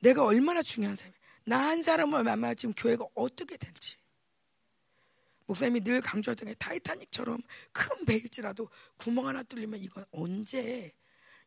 내가 0.00 0.24
얼마나 0.24 0.62
중요한 0.62 0.94
사람이 0.96 1.16
나한 1.44 1.82
사람을 1.82 2.24
만나 2.24 2.52
지금 2.54 2.74
교회가 2.74 3.06
어떻게 3.14 3.56
될지. 3.56 3.96
목사님이 5.46 5.80
늘 5.80 6.02
강조하던 6.02 6.48
게 6.48 6.54
타이타닉처럼 6.54 7.40
큰 7.72 8.04
배일지라도 8.04 8.68
구멍 8.98 9.28
하나 9.28 9.42
뚫리면 9.42 9.80
이건 9.80 10.04
언제 10.10 10.92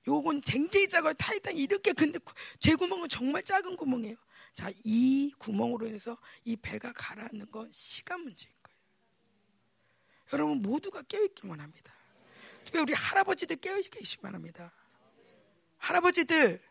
요건 0.08 0.42
굉장히 0.42 0.88
작아요. 0.88 1.14
타이탄 1.14 1.56
이렇게 1.58 1.94
근데 1.94 2.20
제 2.60 2.76
구멍은 2.76 3.10
정말 3.10 3.44
작은 3.44 3.76
구멍이에요. 3.76 4.16
자, 4.54 4.72
이 4.84 5.32
구멍으로 5.38 5.88
인해서 5.88 6.18
이 6.44 6.56
배가 6.56 6.92
가라앉는 6.94 7.52
건 7.52 7.72
시간 7.72 8.22
문제인 8.22 8.54
거예요. 8.64 8.78
여러분 10.34 10.62
모두가 10.62 11.04
깨어있길 11.04 11.50
원합니다. 11.50 11.94
특히 12.64 12.80
우리 12.80 12.94
할아버지들 12.94 13.58
깨어있길 13.58 14.02
원합니다. 14.24 14.74
할아버지들 15.78 16.62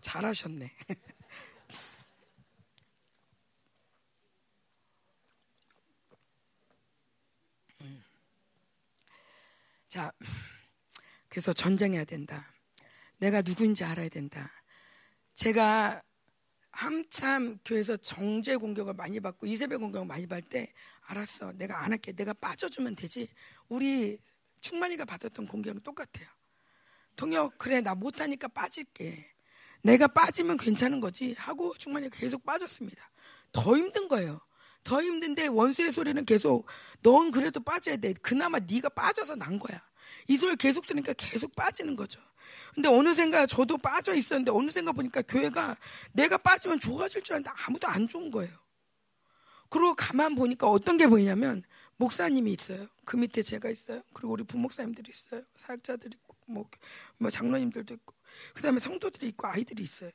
잘하셨네. 0.00 0.72
자, 9.90 10.12
그래서 11.28 11.52
전쟁해야 11.52 12.04
된다. 12.04 12.54
내가 13.18 13.42
누구인지 13.42 13.82
알아야 13.82 14.08
된다. 14.08 14.48
제가 15.34 16.00
한참 16.70 17.58
교회에서 17.64 17.96
정제 17.96 18.54
공격을 18.54 18.94
많이 18.94 19.18
받고 19.18 19.48
이세배 19.48 19.76
공격을 19.78 20.06
많이 20.06 20.28
받을 20.28 20.48
때 20.48 20.72
알았어. 21.06 21.54
내가 21.54 21.82
안 21.82 21.90
할게. 21.90 22.12
내가 22.12 22.32
빠져주면 22.32 22.94
되지. 22.94 23.26
우리 23.68 24.20
충만이가 24.60 25.04
받았던 25.06 25.48
공격은 25.48 25.82
똑같아요. 25.82 26.28
동혁 27.16 27.58
그래 27.58 27.80
나 27.80 27.96
못하니까 27.96 28.46
빠질게. 28.46 29.28
내가 29.82 30.06
빠지면 30.06 30.56
괜찮은 30.56 31.00
거지 31.00 31.34
하고 31.36 31.74
충만이가 31.76 32.16
계속 32.16 32.44
빠졌습니다. 32.44 33.10
더 33.50 33.76
힘든 33.76 34.06
거예요. 34.06 34.40
더 34.84 35.02
힘든데 35.02 35.48
원수의 35.48 35.92
소리는 35.92 36.24
계속 36.24 36.66
넌 37.02 37.30
그래도 37.30 37.60
빠져야 37.60 37.96
돼. 37.96 38.14
그나마 38.22 38.58
네가 38.58 38.90
빠져서 38.90 39.36
난 39.36 39.58
거야. 39.58 39.82
이 40.28 40.36
소리 40.36 40.56
계속 40.56 40.86
들으니까 40.86 41.12
계속 41.14 41.54
빠지는 41.54 41.96
거죠. 41.96 42.20
근데 42.74 42.88
어느샌가 42.88 43.46
저도 43.46 43.78
빠져 43.78 44.14
있었는데 44.14 44.50
어느샌가 44.50 44.92
보니까 44.92 45.22
교회가 45.22 45.76
내가 46.12 46.38
빠지면 46.38 46.80
좋아질 46.80 47.22
줄 47.22 47.34
알았는데 47.34 47.50
아무도 47.66 47.88
안 47.88 48.08
좋은 48.08 48.30
거예요. 48.30 48.52
그리고 49.68 49.94
가만 49.94 50.34
보니까 50.34 50.66
어떤 50.68 50.96
게 50.96 51.06
보이냐면 51.06 51.62
목사님이 51.96 52.52
있어요. 52.52 52.88
그 53.04 53.16
밑에 53.16 53.42
제가 53.42 53.70
있어요. 53.70 54.02
그리고 54.14 54.32
우리 54.32 54.42
부목사님들이 54.44 55.10
있어요. 55.10 55.42
사역자들이 55.56 56.16
있고 56.16 56.36
뭐, 56.46 56.68
뭐 57.18 57.30
장로님들도 57.30 57.94
있고 57.94 58.14
그다음에 58.54 58.80
성도들이 58.80 59.28
있고 59.28 59.46
아이들이 59.46 59.82
있어요. 59.82 60.10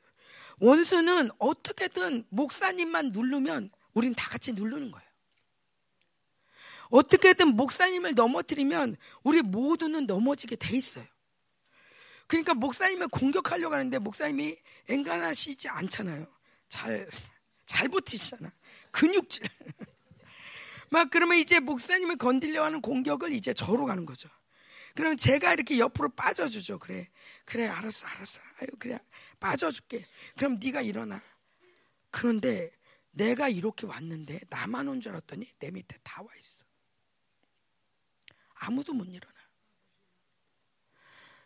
원수는 0.58 1.30
어떻게든 1.38 2.26
목사님만 2.28 3.12
누르면 3.12 3.70
우린 3.96 4.14
다 4.14 4.28
같이 4.28 4.52
누르는 4.52 4.90
거예요. 4.90 5.06
어떻게든 6.90 7.56
목사님을 7.56 8.14
넘어뜨리면 8.14 8.96
우리 9.22 9.40
모두는 9.40 10.06
넘어지게 10.06 10.56
돼 10.56 10.76
있어요. 10.76 11.06
그러니까 12.26 12.52
목사님을 12.54 13.08
공격하려고 13.08 13.74
하는데 13.74 13.98
목사님이 13.98 14.58
앵간하시지 14.88 15.68
않잖아요. 15.68 16.26
잘, 16.68 17.08
잘 17.64 17.88
버티시잖아. 17.88 18.52
근육질. 18.90 19.48
막 20.90 21.08
그러면 21.10 21.38
이제 21.38 21.58
목사님을 21.58 22.18
건들려 22.18 22.64
하는 22.64 22.82
공격을 22.82 23.32
이제 23.32 23.54
저로 23.54 23.86
가는 23.86 24.04
거죠. 24.04 24.28
그러면 24.94 25.16
제가 25.16 25.54
이렇게 25.54 25.78
옆으로 25.78 26.10
빠져주죠. 26.10 26.78
그래, 26.80 27.08
그래, 27.46 27.66
알았어, 27.66 28.06
알았어. 28.06 28.40
아유, 28.60 28.68
그래, 28.78 28.98
빠져줄게. 29.40 30.04
그럼 30.36 30.58
네가 30.62 30.82
일어나. 30.82 31.22
그런데 32.10 32.75
내가 33.16 33.48
이렇게 33.48 33.86
왔는데 33.86 34.40
나만 34.50 34.88
온 34.88 35.00
줄 35.00 35.12
알았더니 35.12 35.48
내 35.58 35.70
밑에 35.70 35.96
다 36.02 36.22
와 36.22 36.28
있어. 36.36 36.64
아무도 38.58 38.92
못 38.92 39.04
일어나. 39.04 39.34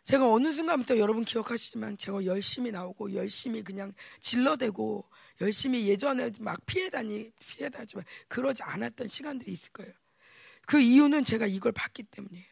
제가 0.04 0.28
어느 0.28 0.52
순간부터 0.52 0.98
여러분 0.98 1.24
기억하시지만 1.24 1.96
제가 1.96 2.24
열심히 2.24 2.70
나오고 2.72 3.14
열심히 3.14 3.62
그냥 3.62 3.92
질러대고 4.20 5.08
열심히 5.40 5.86
예전에 5.88 6.32
막 6.40 6.64
피해 6.66 6.90
다니 6.90 7.30
피해 7.38 7.68
다니지만 7.68 8.04
그러지 8.28 8.62
않았던 8.62 9.06
시간들이 9.06 9.52
있을 9.52 9.70
거예요. 9.72 9.92
그 10.66 10.80
이유는 10.80 11.24
제가 11.24 11.46
이걸 11.46 11.72
봤기 11.72 12.04
때문이에요. 12.04 12.46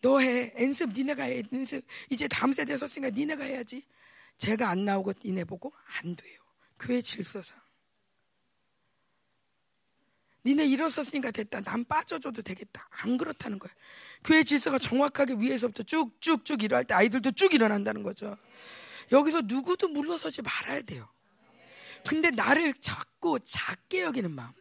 너 0.00 0.20
해. 0.20 0.52
연습 0.60 0.92
니네가 0.92 1.24
해. 1.24 1.42
연습. 1.52 1.84
이제 2.10 2.28
다음 2.28 2.52
세대 2.52 2.76
섰으니까 2.76 3.10
니네가 3.10 3.44
해야지. 3.44 3.82
제가 4.38 4.68
안 4.70 4.84
나오고 4.84 5.12
니네 5.24 5.44
보고 5.44 5.72
안 6.02 6.14
돼요. 6.16 6.40
교회 6.78 7.00
질서상. 7.02 7.58
니네 10.46 10.64
일어섰으니까 10.66 11.32
됐다. 11.32 11.60
난 11.60 11.84
빠져줘도 11.84 12.40
되겠다. 12.42 12.88
안 13.02 13.18
그렇다는 13.18 13.58
거예요. 13.58 13.74
교회 14.22 14.44
질서가 14.44 14.78
정확하게 14.78 15.34
위에서부터 15.40 15.82
쭉쭉쭉 15.82 16.62
일어날 16.62 16.84
때 16.84 16.94
아이들도 16.94 17.32
쭉 17.32 17.52
일어난다는 17.52 18.04
거죠. 18.04 18.36
여기서 19.10 19.42
누구도 19.42 19.88
물러서지 19.88 20.42
말아야 20.42 20.82
돼요. 20.82 21.08
근데 22.06 22.30
나를 22.30 22.72
자꾸 22.74 23.40
작게 23.40 24.02
여기는 24.02 24.30
마음. 24.30 24.52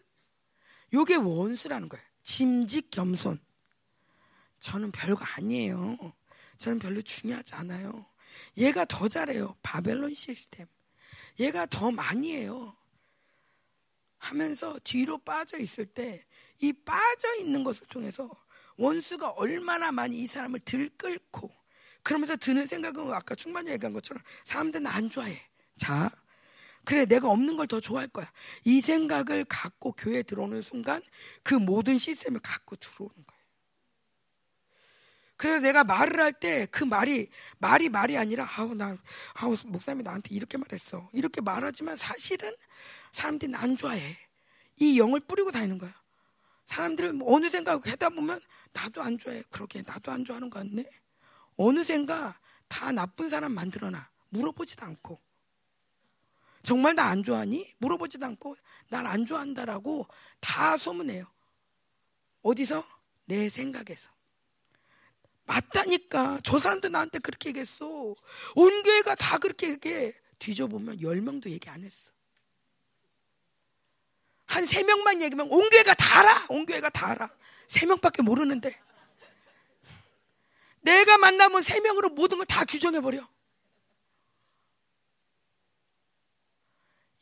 요게 0.91 1.15
원수라는 1.15 1.87
거예요. 1.87 2.03
짐직 2.23 2.89
겸손. 2.89 3.39
저는 4.57 4.91
별거 4.91 5.23
아니에요. 5.23 5.97
저는 6.57 6.79
별로 6.79 6.99
중요하지 6.99 7.53
않아요. 7.53 8.07
얘가 8.57 8.85
더 8.85 9.07
잘해요. 9.07 9.55
바벨론 9.61 10.15
시스템. 10.15 10.65
얘가 11.39 11.67
더 11.67 11.91
많이 11.91 12.33
해요. 12.33 12.75
하면서 14.29 14.77
뒤로 14.83 15.17
빠져 15.19 15.57
있을 15.57 15.85
때 15.85 16.25
이 16.61 16.71
빠져 16.71 17.35
있는 17.35 17.63
것을 17.65 17.85
통해서 17.87 18.29
원수가 18.77 19.31
얼마나 19.31 19.91
많이 19.91 20.19
이 20.19 20.25
사람을 20.27 20.61
들끓고 20.61 21.51
그러면서 22.01 22.35
드는 22.37 22.65
생각은 22.65 23.11
아까 23.13 23.35
충만히 23.35 23.71
얘기한 23.71 23.91
것처럼 23.93 24.23
사람들은 24.45 24.87
안 24.87 25.09
좋아해. 25.09 25.37
자, 25.77 26.09
그래 26.85 27.05
내가 27.05 27.29
없는 27.29 27.57
걸 27.57 27.67
더 27.67 27.79
좋아할 27.81 28.07
거야. 28.07 28.31
이 28.63 28.79
생각을 28.79 29.45
갖고 29.45 29.91
교회에 29.93 30.23
들어오는 30.23 30.61
순간 30.61 31.01
그 31.43 31.55
모든 31.55 31.97
시스템을 31.97 32.39
갖고 32.41 32.75
들어오는 32.77 33.15
거예요. 33.15 33.43
그래서 35.37 35.59
내가 35.59 35.83
말을 35.83 36.19
할 36.21 36.31
때 36.39 36.67
그 36.71 36.83
말이 36.85 37.29
말이 37.57 37.89
말이 37.89 38.17
아니라 38.17 38.47
아우 38.57 38.73
나 38.75 38.97
아우 39.33 39.57
목사님이 39.65 40.03
나한테 40.03 40.33
이렇게 40.33 40.57
말했어. 40.57 41.09
이렇게 41.13 41.41
말하지만 41.41 41.97
사실은 41.97 42.53
사람들이 43.15 43.51
난 43.51 43.77
좋아해. 43.77 44.17
이 44.77 44.99
영을 44.99 45.21
뿌리고 45.21 45.49
다니는 45.51 45.77
거야. 45.77 45.93
사람들을 46.65 47.13
뭐 47.13 47.33
어느 47.35 47.49
생각 47.49 47.87
하다 47.87 48.09
보면 48.09 48.41
나도 48.73 49.01
안 49.01 49.17
좋아해. 49.17 49.41
그러게 49.49 49.81
나도 49.81 50.11
안 50.11 50.25
좋아하는 50.25 50.49
거 50.49 50.59
같네. 50.59 50.85
어느샌가 51.55 52.37
다 52.67 52.91
나쁜 52.91 53.29
사람 53.29 53.53
만들어놔. 53.53 54.09
물어보지도 54.29 54.85
않고. 54.85 55.19
정말 56.63 56.95
나 56.95 57.05
안 57.07 57.23
좋아하니? 57.23 57.75
물어보지도 57.77 58.25
않고 58.25 58.57
날안 58.89 59.25
좋아한다라고 59.25 60.07
다 60.41 60.75
소문해요. 60.75 61.25
어디서? 62.41 62.85
내 63.25 63.49
생각에서. 63.49 64.09
맞다니까. 65.45 66.41
저 66.43 66.59
사람도 66.59 66.89
나한테 66.89 67.19
그렇게 67.19 67.49
얘기했어. 67.49 67.85
온 68.55 68.83
교회가 68.83 69.15
다 69.15 69.37
그렇게 69.37 69.69
얘기해. 69.69 70.13
뒤져보면 70.39 71.01
열 71.01 71.21
명도 71.21 71.49
얘기 71.49 71.69
안 71.69 71.81
했어. 71.83 72.11
한 74.45 74.65
세 74.65 74.83
명만 74.83 75.21
얘기하면 75.21 75.51
온 75.51 75.69
교회가 75.69 75.93
다 75.95 76.19
알아. 76.19 76.45
온 76.49 76.65
교회가 76.65 76.89
다 76.89 77.07
알아. 77.07 77.29
세 77.67 77.85
명밖에 77.85 78.21
모르는데. 78.21 78.79
내가 80.81 81.17
만나면 81.17 81.61
세 81.63 81.79
명으로 81.81 82.09
모든 82.09 82.37
걸 82.37 82.45
다 82.45 82.63
규정해버려. 82.65 83.27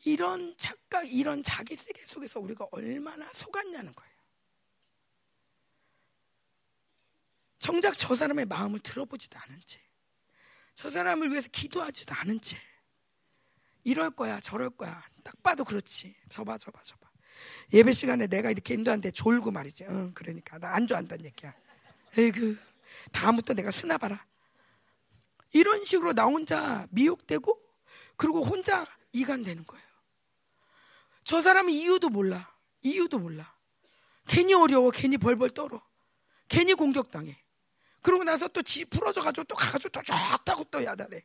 이런 0.04 0.54
착각, 0.58 1.10
이런 1.10 1.42
자기 1.42 1.74
세계 1.76 2.04
속에서 2.04 2.38
우리가 2.40 2.68
얼마나 2.70 3.30
속았냐는 3.32 3.92
거예요. 3.94 4.14
정작 7.58 7.96
저 7.96 8.14
사람의 8.14 8.44
마음을 8.44 8.80
들어보지도 8.80 9.38
않은 9.38 9.62
채, 9.64 9.80
저 10.74 10.90
사람을 10.90 11.30
위해서 11.30 11.48
기도하지도 11.50 12.14
않은 12.16 12.42
채, 12.42 12.58
이럴 13.82 14.10
거야, 14.10 14.38
저럴 14.40 14.68
거야. 14.68 15.02
딱 15.22 15.42
봐도 15.42 15.64
그렇지. 15.64 16.14
저봐, 16.28 16.58
저봐, 16.58 16.82
저봐. 16.82 17.10
예배 17.72 17.92
시간에 17.92 18.26
내가 18.26 18.50
이렇게 18.50 18.74
인도한테 18.74 19.10
졸고 19.10 19.50
말이지. 19.50 19.84
응, 19.88 20.12
그러니까. 20.14 20.58
나 20.58 20.74
안 20.74 20.86
좋아한다는 20.86 21.24
얘기야. 21.26 21.52
에이그, 22.16 22.58
다음부터 23.12 23.54
내가 23.54 23.70
쓰나 23.70 23.98
봐라. 23.98 24.24
이런 25.52 25.84
식으로 25.84 26.12
나 26.12 26.24
혼자 26.24 26.86
미혹되고, 26.90 27.60
그리고 28.16 28.44
혼자 28.44 28.86
이간되는 29.12 29.66
거예요. 29.66 29.84
저 31.24 31.40
사람은 31.40 31.72
이유도 31.72 32.08
몰라. 32.10 32.52
이유도 32.82 33.18
몰라. 33.18 33.54
괜히 34.26 34.54
어려워. 34.54 34.90
괜히 34.90 35.16
벌벌 35.16 35.50
떨어. 35.50 35.82
괜히 36.48 36.74
공격당해. 36.74 37.36
그러고 38.02 38.24
나서 38.24 38.48
또 38.48 38.62
지 38.62 38.84
풀어져가지고 38.84 39.44
또 39.44 39.54
가가지고 39.54 39.88
또 39.88 40.02
좋다고 40.02 40.64
또 40.64 40.84
야단해. 40.84 41.24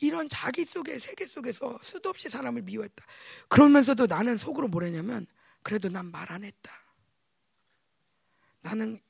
이런 0.00 0.28
자기 0.28 0.64
속의 0.64 1.00
세계 1.00 1.26
속에서 1.26 1.78
수도 1.82 2.08
없이 2.10 2.28
사람을 2.28 2.62
미워했다. 2.62 3.04
그러면서도 3.48 4.06
나는 4.06 4.36
속으로 4.36 4.68
뭐랬냐면 4.68 5.26
그래도 5.62 5.88
난 5.88 6.10
말 6.10 6.30
안 6.30 6.44
했다. 6.44 6.72
나는 8.60 9.00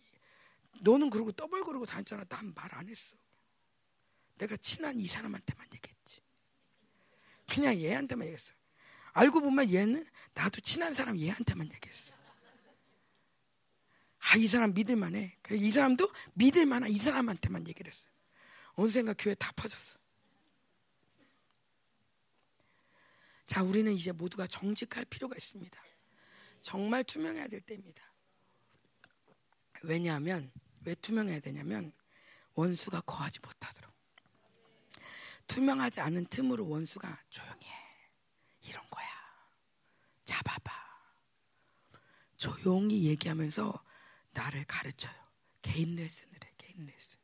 너는 0.80 1.10
그러고 1.10 1.32
떠벌거리고 1.32 1.86
다녔잖아. 1.86 2.24
난 2.28 2.52
말 2.54 2.74
안 2.74 2.88
했어. 2.88 3.16
내가 4.38 4.56
친한 4.58 4.98
이 5.00 5.06
사람한테만 5.06 5.66
얘기했지. 5.74 6.20
그냥 7.52 7.76
얘한테만 7.80 8.26
얘기했어. 8.26 8.52
알고 9.12 9.40
보면 9.40 9.72
얘는 9.72 10.06
나도 10.34 10.60
친한 10.60 10.94
사람 10.94 11.18
얘한테만 11.18 11.70
얘기했어. 11.72 12.12
아, 14.20 14.36
이 14.36 14.46
사람 14.46 14.74
믿을만해. 14.74 15.36
이 15.52 15.70
사람도 15.70 16.10
믿을만한 16.34 16.90
이 16.90 16.98
사람한테만 16.98 17.66
얘기를 17.66 17.90
했어요. 17.90 18.10
언젠가 18.74 19.14
교회 19.18 19.34
다 19.34 19.50
퍼졌어. 19.56 19.97
자, 23.48 23.62
우리는 23.62 23.90
이제 23.94 24.12
모두가 24.12 24.46
정직할 24.46 25.06
필요가 25.06 25.34
있습니다. 25.34 25.82
정말 26.60 27.02
투명해야 27.02 27.48
될 27.48 27.62
때입니다. 27.62 28.04
왜냐하면, 29.82 30.52
왜 30.84 30.94
투명해야 30.94 31.40
되냐면, 31.40 31.90
원수가 32.52 33.00
거하지 33.00 33.40
못하도록. 33.40 33.90
투명하지 35.46 36.00
않은 36.02 36.26
틈으로 36.26 36.68
원수가 36.68 37.24
조용히 37.30 37.64
해. 37.64 37.74
이런 38.68 38.84
거야. 38.90 39.08
잡아봐. 40.26 40.70
조용히 42.36 43.04
얘기하면서 43.04 43.82
나를 44.32 44.64
가르쳐요. 44.66 45.14
개인 45.62 45.96
레슨을 45.96 46.34
해, 46.44 46.52
개인 46.58 46.84
레슨. 46.84 47.18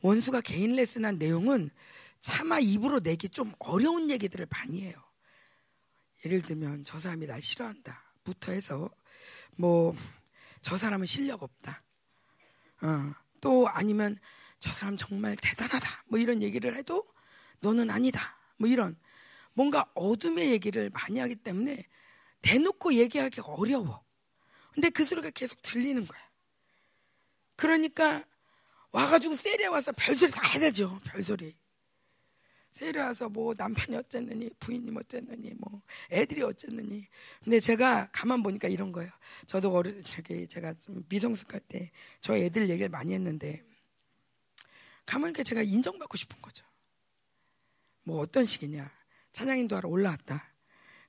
원수가 0.00 0.40
개인 0.40 0.74
레슨한 0.74 1.18
내용은 1.18 1.70
차마 2.20 2.58
입으로 2.58 3.00
내기 3.00 3.28
좀 3.28 3.52
어려운 3.58 4.10
얘기들을 4.10 4.46
많이 4.50 4.82
해요. 4.82 4.94
예를 6.24 6.42
들면 6.42 6.84
저 6.84 6.98
사람이 6.98 7.26
날 7.26 7.40
싫어한다. 7.42 8.14
부터 8.24 8.52
해서 8.52 8.90
뭐 9.56 9.94
저 10.62 10.76
사람은 10.76 11.06
실력 11.06 11.42
없다. 11.42 11.82
어, 12.82 13.14
또 13.40 13.68
아니면 13.68 14.18
저 14.58 14.72
사람 14.72 14.96
정말 14.96 15.36
대단하다. 15.36 16.04
뭐 16.06 16.18
이런 16.18 16.42
얘기를 16.42 16.76
해도 16.76 17.06
너는 17.60 17.90
아니다. 17.90 18.38
뭐 18.56 18.68
이런 18.68 18.98
뭔가 19.54 19.90
어둠의 19.94 20.50
얘기를 20.50 20.90
많이 20.90 21.18
하기 21.18 21.36
때문에 21.36 21.86
대놓고 22.42 22.94
얘기하기 22.94 23.40
어려워. 23.42 24.04
근데 24.72 24.90
그 24.90 25.04
소리가 25.04 25.30
계속 25.30 25.60
들리는 25.62 26.06
거야. 26.06 26.20
그러니까 27.56 28.24
와가지고 28.92 29.36
세례 29.36 29.66
와서 29.66 29.92
별소리 29.92 30.30
다 30.30 30.42
해야 30.48 30.60
되죠. 30.60 30.98
별소리. 31.04 31.54
세례 32.72 33.00
와서 33.00 33.28
뭐 33.28 33.52
남편이 33.56 33.96
어쨌느니 33.96 34.50
부인님 34.60 34.96
어쨌느니 34.96 35.54
뭐 35.58 35.82
애들이 36.10 36.42
어쨌느니 36.42 37.06
근데 37.42 37.58
제가 37.60 38.10
가만 38.12 38.42
보니까 38.42 38.68
이런 38.68 38.92
거예요. 38.92 39.10
저도 39.46 39.72
어릴 39.72 40.02
저기 40.04 40.46
제가 40.46 40.74
좀 40.74 41.04
미성숙할 41.08 41.60
때 41.60 41.90
저 42.20 42.36
애들 42.36 42.68
얘기를 42.68 42.88
많이 42.88 43.14
했는데 43.14 43.64
가만 45.06 45.32
보니까 45.32 45.42
제가 45.42 45.62
인정받고 45.62 46.16
싶은 46.16 46.40
거죠. 46.40 46.64
뭐 48.04 48.20
어떤 48.20 48.44
식이냐 48.44 48.90
찬양인도 49.32 49.76
하러 49.76 49.88
올라왔다. 49.88 50.50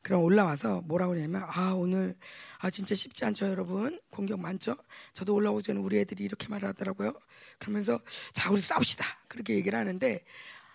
그럼 0.01 0.23
올라와서 0.23 0.81
뭐라고 0.81 1.13
그러냐면 1.13 1.43
아 1.45 1.73
오늘 1.73 2.17
아 2.57 2.69
진짜 2.71 2.95
쉽지 2.95 3.23
않죠 3.25 3.47
여러분 3.47 3.99
공격 4.09 4.39
많죠 4.39 4.75
저도 5.13 5.35
올라오기 5.35 5.61
전에 5.61 5.79
우리 5.79 5.99
애들이 5.99 6.23
이렇게 6.23 6.47
말하더라고요 6.47 7.13
그러면서 7.59 7.99
자 8.33 8.49
우리 8.49 8.59
싸웁시다 8.59 9.05
그렇게 9.27 9.53
얘기를 9.53 9.77
하는데 9.77 10.23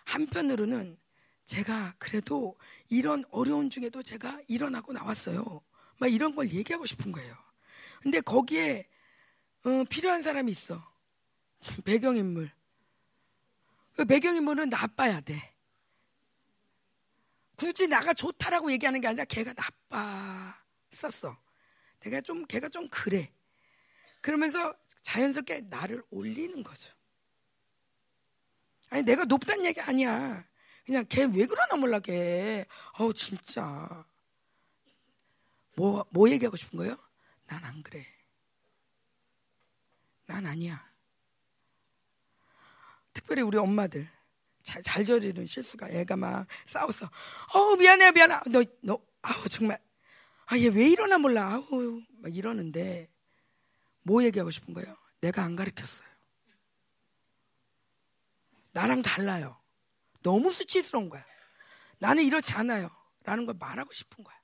한편으로는 0.06 0.96
제가 1.44 1.94
그래도 1.98 2.56
이런 2.88 3.24
어려운 3.30 3.68
중에도 3.68 4.02
제가 4.02 4.40
일어나고 4.48 4.94
나왔어요 4.94 5.60
막 5.98 6.12
이런 6.12 6.34
걸 6.34 6.48
얘기하고 6.48 6.86
싶은 6.86 7.12
거예요 7.12 7.36
근데 8.00 8.20
거기에 8.20 8.88
어, 9.64 9.84
필요한 9.90 10.22
사람이 10.22 10.50
있어 10.50 10.82
배경인물 11.84 12.50
그 13.94 14.04
배경인물은 14.04 14.70
나빠야 14.70 15.20
돼 15.20 15.56
굳이 17.56 17.88
나가 17.88 18.12
좋다라고 18.12 18.70
얘기하는 18.72 19.00
게 19.00 19.08
아니라 19.08 19.24
걔가 19.24 19.54
나빴었어. 19.90 21.36
내가 22.00 22.20
좀 22.20 22.44
걔가 22.46 22.68
좀 22.68 22.88
그래. 22.88 23.32
그러면서 24.20 24.74
자연스럽게 25.02 25.62
나를 25.62 26.02
올리는 26.10 26.62
거죠. 26.62 26.94
아니 28.90 29.02
내가 29.02 29.24
높다는 29.24 29.64
얘기 29.64 29.80
아니야. 29.80 30.44
그냥 30.84 31.04
걔 31.08 31.24
왜 31.24 31.46
그러나 31.46 31.76
몰라 31.76 31.98
걔. 32.00 32.64
어우 32.98 33.12
진짜. 33.14 34.04
뭐, 35.76 36.04
뭐 36.10 36.30
얘기하고 36.30 36.56
싶은 36.56 36.78
거예요? 36.78 36.96
난 37.46 37.64
안 37.64 37.82
그래. 37.82 38.06
난 40.26 40.46
아니야. 40.46 40.84
특별히 43.12 43.42
우리 43.42 43.56
엄마들. 43.58 44.08
잘, 44.62 44.82
잘 44.82 45.04
저지른 45.04 45.46
실수가 45.46 45.88
애가 45.90 46.16
막 46.16 46.46
싸웠어. 46.66 47.08
어우, 47.54 47.76
미안해, 47.76 48.10
미안해. 48.12 48.40
너, 48.50 48.64
너, 48.82 49.00
아우, 49.22 49.48
정말. 49.48 49.78
아, 50.46 50.58
얘 50.58 50.66
왜 50.68 50.88
이러나 50.88 51.18
몰라. 51.18 51.52
아우, 51.54 52.00
막 52.20 52.34
이러는데, 52.34 53.08
뭐 54.02 54.24
얘기하고 54.24 54.50
싶은 54.50 54.74
거예요? 54.74 54.96
내가 55.20 55.42
안 55.44 55.54
가르쳤어요. 55.54 56.08
나랑 58.76 59.00
달라요. 59.00 59.58
너무 60.22 60.52
수치스러운 60.52 61.08
거야. 61.08 61.24
나는 61.98 62.22
이렇지 62.24 62.52
않아요. 62.52 62.94
라는 63.24 63.46
걸 63.46 63.54
말하고 63.58 63.90
싶은 63.94 64.22
거야. 64.22 64.38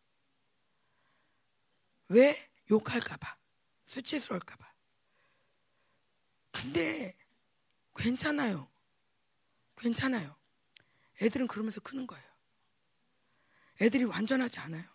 왜? 2.09 2.51
욕할까봐. 2.71 3.37
수치스러울까봐. 3.85 4.73
근데, 6.51 7.15
괜찮아요. 7.95 8.71
괜찮아요. 9.77 10.35
애들은 11.21 11.47
그러면서 11.47 11.83
크는 11.83 12.07
거예요. 12.07 12.25
애들이 13.83 14.05
완전하지 14.05 14.61
않아요. 14.61 14.89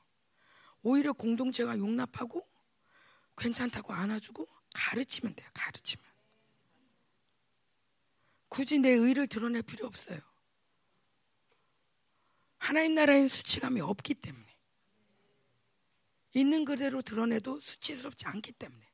오히려 0.82 1.14
공동체가 1.14 1.78
용납하고 1.78 2.48
괜찮다고 3.38 3.94
안아주고 3.94 4.48
가르치면 4.74 5.36
돼요. 5.36 5.48
가르치면. 5.54 6.07
굳이 8.50 8.80
내 8.80 8.90
의를 8.90 9.28
드러낼 9.28 9.62
필요 9.62 9.86
없어요. 9.88 10.20
하나님 12.58 12.96
나라엔 12.96 13.28
수치감이 13.28 13.82
없기 13.82 14.16
때문에. 14.16 14.46
있는 16.34 16.66
그대로 16.66 17.02
드러내도 17.02 17.60
수치스럽지 17.60 18.28
않기 18.28 18.52
때문에. 18.54 18.86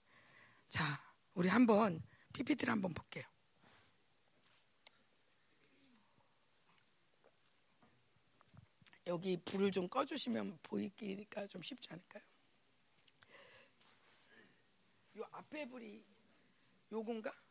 자, 0.70 1.02
우리 1.34 1.50
한번 1.50 2.02
PPT를 2.34 2.72
한번 2.72 2.94
볼게요. 2.94 3.24
여기 9.08 9.38
불을 9.44 9.72
좀 9.72 9.90
꺼주시면 9.90 10.60
보이기가 10.64 11.48
좀 11.48 11.62
쉽지 11.62 11.90
않을까요? 11.92 12.24
요 15.18 15.28
앞에 15.32 15.68
불이 15.68 16.04
요건가? 16.92 17.43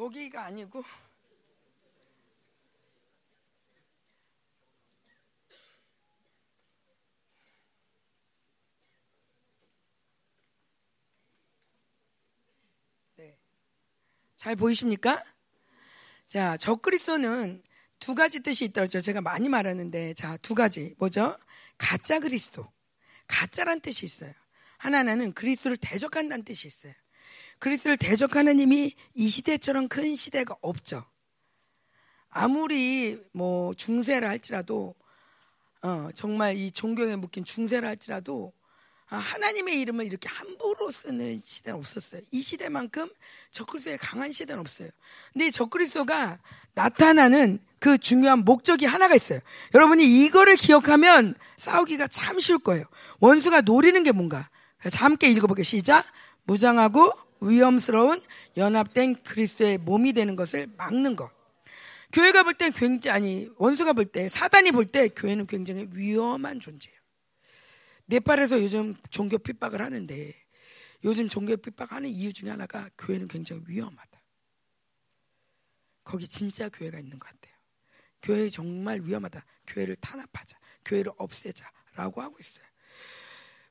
거기가 0.00 0.46
아니고 0.46 0.82
네. 13.16 13.38
잘 14.36 14.56
보이십니까? 14.56 15.22
자, 16.28 16.56
적그리스도는 16.56 17.62
두 17.98 18.14
가지 18.14 18.40
뜻이 18.40 18.64
있다죠. 18.64 19.02
제가 19.02 19.20
많이 19.20 19.50
말하는데 19.50 20.14
자, 20.14 20.38
두 20.38 20.54
가지. 20.54 20.94
뭐죠? 20.96 21.36
가짜 21.76 22.20
그리스도. 22.20 22.72
가짜란 23.26 23.82
뜻이 23.82 24.06
있어요. 24.06 24.32
하나는 24.78 25.34
그리스도를 25.34 25.76
대적한다는 25.76 26.42
뜻이 26.46 26.68
있어요. 26.68 26.94
그리스도를 27.60 27.96
대적하는 27.96 28.58
힘이 28.58 28.94
이 29.14 29.28
시대처럼 29.28 29.88
큰 29.88 30.16
시대가 30.16 30.56
없죠. 30.60 31.04
아무리 32.28 33.20
뭐 33.32 33.74
중세라 33.74 34.28
할지라도 34.28 34.94
어, 35.82 36.08
정말 36.14 36.56
이 36.56 36.70
존경에 36.70 37.16
묶인 37.16 37.44
중세라 37.44 37.88
할지라도 37.88 38.52
아, 39.08 39.16
하나님의 39.16 39.80
이름을 39.80 40.06
이렇게 40.06 40.28
함부로 40.28 40.90
쓰는 40.92 41.36
시대는 41.38 41.78
없었어요. 41.78 42.22
이 42.30 42.40
시대만큼 42.40 43.10
적그리스도의 43.50 43.98
강한 43.98 44.30
시대는 44.30 44.60
없어요. 44.60 44.88
근데 45.32 45.50
적그리스도가 45.50 46.38
나타나는 46.74 47.58
그 47.80 47.98
중요한 47.98 48.44
목적이 48.44 48.86
하나가 48.86 49.16
있어요. 49.16 49.40
여러분이 49.74 50.24
이거를 50.24 50.54
기억하면 50.54 51.34
싸우기가 51.56 52.06
참 52.06 52.38
쉬울 52.38 52.60
거예요. 52.60 52.84
원수가 53.18 53.62
노리는 53.62 54.02
게 54.04 54.12
뭔가. 54.12 54.48
자, 54.88 55.04
함께 55.04 55.28
읽어보게 55.28 55.64
시작. 55.64 56.06
무장하고 56.44 57.12
위험스러운 57.40 58.22
연합된 58.56 59.22
그리스도의 59.22 59.78
몸이 59.78 60.12
되는 60.12 60.36
것을 60.36 60.66
막는 60.76 61.16
것. 61.16 61.30
교회가 62.12 62.42
볼 62.42 62.54
때 62.54 62.70
굉장히 62.70 63.48
원수가 63.56 63.92
볼 63.92 64.06
때 64.06 64.28
사단이 64.28 64.72
볼 64.72 64.86
때 64.86 65.08
교회는 65.08 65.46
굉장히 65.46 65.88
위험한 65.92 66.60
존재예요. 66.60 66.98
네팔에서 68.06 68.60
요즘 68.62 68.96
종교 69.10 69.38
핍박을 69.38 69.80
하는데 69.80 70.34
요즘 71.04 71.28
종교 71.28 71.56
핍박하는 71.56 72.10
이유 72.10 72.32
중에 72.32 72.50
하나가 72.50 72.90
교회는 72.98 73.28
굉장히 73.28 73.62
위험하다. 73.66 74.20
거기 76.02 76.26
진짜 76.26 76.68
교회가 76.68 76.98
있는 76.98 77.18
것 77.18 77.30
같아요. 77.30 77.54
교회 78.22 78.48
정말 78.48 79.00
위험하다. 79.02 79.44
교회를 79.68 79.96
탄압하자. 79.96 80.58
교회를 80.84 81.12
없애자라고 81.16 82.20
하고 82.20 82.36
있어요. 82.40 82.64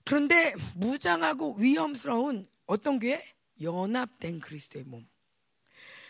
그런데 0.05 0.55
무장하고 0.75 1.55
위험스러운 1.59 2.47
어떤 2.69 2.99
교회? 2.99 3.19
연합된 3.59 4.39
그리스도의 4.41 4.85
몸. 4.85 5.09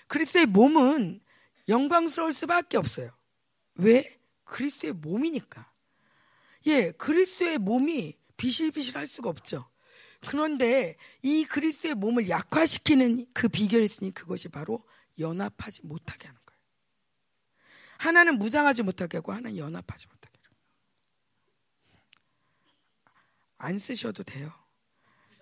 그리스도의 0.07 0.45
몸은 0.45 1.22
영광스러울 1.70 2.34
수밖에 2.34 2.76
없어요. 2.76 3.12
왜? 3.76 4.20
그리스도의 4.43 4.91
몸이니까. 4.91 5.72
예, 6.66 6.91
그리스도의 6.91 7.60
몸이 7.60 8.18
비실비실할 8.36 9.07
수가 9.07 9.30
없죠. 9.30 9.70
그런데 10.28 10.97
이 11.22 11.45
그리스도의 11.45 11.95
몸을 11.95 12.28
약화시키는 12.28 13.28
그 13.34 13.47
비결이 13.47 13.86
있으니 13.86 14.14
그것이 14.14 14.49
바로 14.49 14.86
연합하지 15.18 15.86
못하게 15.86 16.28
하는 16.28 16.41
거예요. 16.45 16.62
하나는 17.99 18.38
무장하지 18.38 18.84
못하게 18.84 19.20
하고 19.20 19.32
하나는 19.32 19.57
연합하지 19.57 20.07
못하게 20.07 20.39
하는 20.43 20.57
거예요. 20.57 22.10
안 23.60 23.80
쓰셔도 23.80 24.24
돼요. 24.24 24.51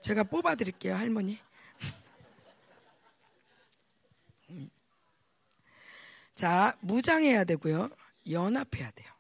제가 0.08 0.24
뽑아드릴게요, 0.24 0.96
할머니. 0.96 1.38
자, 6.34 6.78
무장해야 6.80 7.44
되고요. 7.44 7.90
연합해야 8.30 8.92
돼요. 8.92 9.12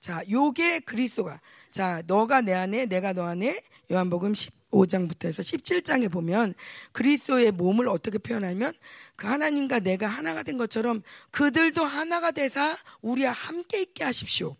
자, 0.00 0.22
요게 0.30 0.80
그리스도가. 0.80 1.42
자, 1.70 2.02
너가 2.06 2.40
내 2.40 2.54
안에, 2.54 2.86
내가 2.86 3.12
너 3.12 3.24
안에 3.24 3.62
요한복음 3.92 4.32
15장부터 4.32 5.26
해서 5.26 5.42
17장에 5.42 6.10
보면 6.10 6.54
그리스도의 6.92 7.52
몸을 7.52 7.88
어떻게 7.88 8.16
표현하면 8.16 8.72
그 9.14 9.26
하나님과 9.26 9.80
내가 9.80 10.06
하나가 10.06 10.42
된 10.42 10.56
것처럼 10.56 11.02
그들도 11.32 11.84
하나가 11.84 12.30
되사 12.30 12.78
우리와 13.02 13.32
함께 13.32 13.82
있게 13.82 14.04
하십시오. 14.04 14.56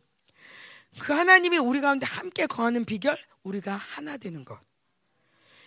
그 1.00 1.14
하나님이 1.14 1.56
우리 1.56 1.80
가운데 1.80 2.04
함께 2.04 2.46
거하는 2.46 2.84
비결, 2.84 3.16
우리가 3.44 3.76
하나 3.76 4.18
되는 4.18 4.44
것. 4.44 4.60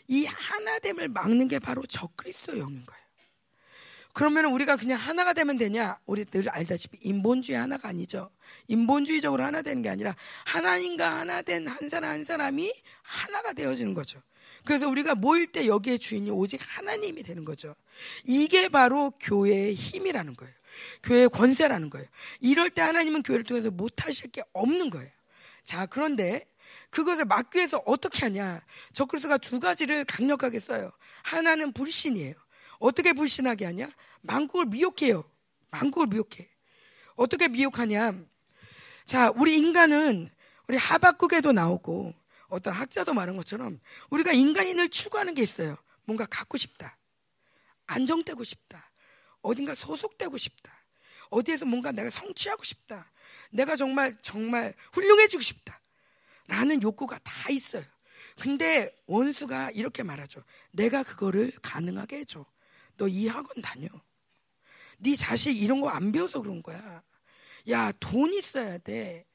이 0.08 0.26
하나됨을 0.26 1.10
막는 1.10 1.47
게 1.47 1.60
바로 1.60 1.86
저 1.88 2.08
그리스도 2.16 2.58
영인 2.58 2.86
거예요. 2.86 3.08
그러면 4.14 4.45
우리가 4.45 4.78
그냥 4.78 4.97
하나가 4.99 5.34
되면 5.34 5.58
되냐? 5.60 5.99
우리 6.08 6.26
늘 6.26 6.49
알다시피 6.49 6.97
인본주의 7.01 7.55
하나가 7.55 7.89
아니죠. 7.89 8.32
인본주의적으로 8.68 9.43
하나 9.43 9.62
되는 9.62 9.84
게 9.84 9.89
아니라 9.89 10.16
하나님과 10.45 11.20
하나 11.20 11.43
된 11.43 11.68
한 11.68 11.88
사람 11.88 12.12
한 12.12 12.24
사람이 12.24 12.74
하나가 13.03 13.53
되어지는 13.53 13.93
거죠. 13.93 14.20
그래서 14.66 14.89
우리가 14.89 15.14
모일 15.14 15.51
때 15.51 15.68
여기에 15.68 15.99
주인이 15.99 16.32
오직 16.32 16.60
하나님이 16.64 17.22
되는 17.22 17.45
거죠. 17.45 17.76
이게 18.26 18.70
바로 18.70 19.12
교회의 19.20 19.76
힘이라는 19.76 20.36
거예요. 20.36 20.53
교회의 21.03 21.30
권세라는 21.30 21.91
거예요. 21.91 22.08
이럴 22.39 22.72
때 22.72 22.82
하나님은 22.82 23.22
교회를 23.22 23.43
통해서 23.43 23.70
못하실 23.70 24.32
게 24.32 24.41
없는 24.53 24.89
거예요. 24.89 25.12
자, 25.64 25.86
그런데 25.86 26.47
그것을 26.90 27.26
막기 27.26 27.58
위해서 27.58 27.82
어떻게 27.86 28.22
하냐? 28.26 28.62
저크리스가 28.94 29.38
두 29.38 29.60
가지를 29.60 30.06
강력하게 30.06 30.60
써요. 30.60 30.92
하나는 31.24 31.74
불신이에요. 31.74 32.34
어떻게 32.80 33.14
불신하게 33.14 33.66
하냐? 33.66 33.90
만국을 34.22 34.66
미혹해요. 34.66 35.24
만국을 35.72 36.08
미혹해. 36.08 36.50
어떻게 37.16 37.48
미혹하냐? 37.48 38.14
자, 39.06 39.32
우리 39.36 39.56
인간은 39.58 40.30
우리 40.68 40.78
하박국에도 40.78 41.52
나오고 41.52 42.14
어떤 42.48 42.74
학자도 42.74 43.14
말한 43.14 43.36
것처럼 43.38 43.80
우리가 44.10 44.32
인간인을 44.32 44.90
추구하는 44.90 45.34
게 45.34 45.42
있어요. 45.42 45.78
뭔가 46.06 46.26
갖고 46.26 46.58
싶다. 46.58 46.98
안정되고 47.86 48.44
싶다. 48.44 48.92
어딘가 49.42 49.76
소속되고 49.76 50.38
싶다. 50.38 50.72
어디에서 51.30 51.66
뭔가 51.66 51.92
내가 51.92 52.10
성취하고 52.10 52.64
싶다. 52.64 53.12
내가 53.52 53.76
정말 53.76 54.16
정말 54.22 54.74
훌륭해지고 54.94 55.42
싶다. 55.42 55.82
라는 56.48 56.82
욕구가 56.82 57.20
다 57.20 57.50
있어요. 57.50 57.84
근데 58.39 58.95
원수가 59.08 59.72
이렇게 59.72 60.04
말하죠. 60.04 60.43
내가 60.72 61.04
그거를 61.04 61.52
가능하게 61.62 62.20
해줘. 62.20 62.45
너 62.98 63.08
이 63.08 63.28
학원 63.28 63.62
다녀. 63.62 63.88
네 65.00 65.16
자식 65.16 65.62
이런 65.62 65.82
거 65.82 65.89
안 65.89 66.12
배워서 66.12 66.41
그런 66.41 66.64
거야. 66.64 67.04
야, 67.70 67.91
돈 68.00 68.34
있어야 68.34 68.78
돼. 68.80 69.26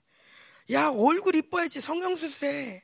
야, 0.70 0.88
얼굴 0.88 1.36
이뻐야지 1.36 1.80
성형수술해. 1.80 2.82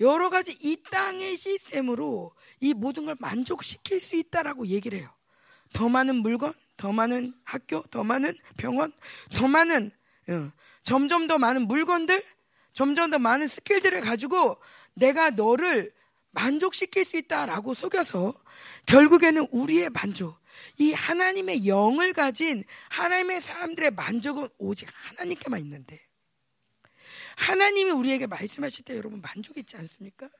여러 0.00 0.30
가지 0.30 0.56
이 0.60 0.80
땅의 0.90 1.36
시스템으로 1.36 2.32
이 2.60 2.74
모든 2.74 3.06
걸 3.06 3.16
만족시킬 3.18 4.00
수 4.00 4.14
있다라고 4.16 4.66
얘기를 4.68 4.98
해요. 4.98 5.12
더 5.72 5.88
많은 5.88 6.16
물건, 6.16 6.52
더 6.76 6.92
많은 6.92 7.34
학교, 7.44 7.82
더 7.90 8.04
많은 8.04 8.36
병원, 8.56 8.92
더 9.34 9.48
많은, 9.48 9.90
어, 10.28 10.52
점점 10.82 11.26
더 11.26 11.38
많은 11.38 11.66
물건들, 11.66 12.22
점점 12.78 13.10
더 13.10 13.18
많은 13.18 13.48
스킬들을 13.48 14.02
가지고 14.02 14.56
내가 14.94 15.30
너를 15.30 15.92
만족시킬 16.30 17.04
수 17.04 17.16
있다라고 17.16 17.74
속여서 17.74 18.40
결국에는 18.86 19.48
우리의 19.50 19.90
만족, 19.90 20.38
이 20.76 20.92
하나님의 20.92 21.66
영을 21.66 22.12
가진 22.12 22.62
하나님의 22.90 23.40
사람들의 23.40 23.90
만족은 23.90 24.48
오직 24.58 24.88
하나님께만 24.92 25.58
있는데 25.58 26.00
하나님이 27.36 27.90
우리에게 27.90 28.28
말씀하실 28.28 28.84
때 28.84 28.96
여러분 28.96 29.20
만족 29.22 29.56
있지 29.56 29.76
않습니까? 29.76 30.30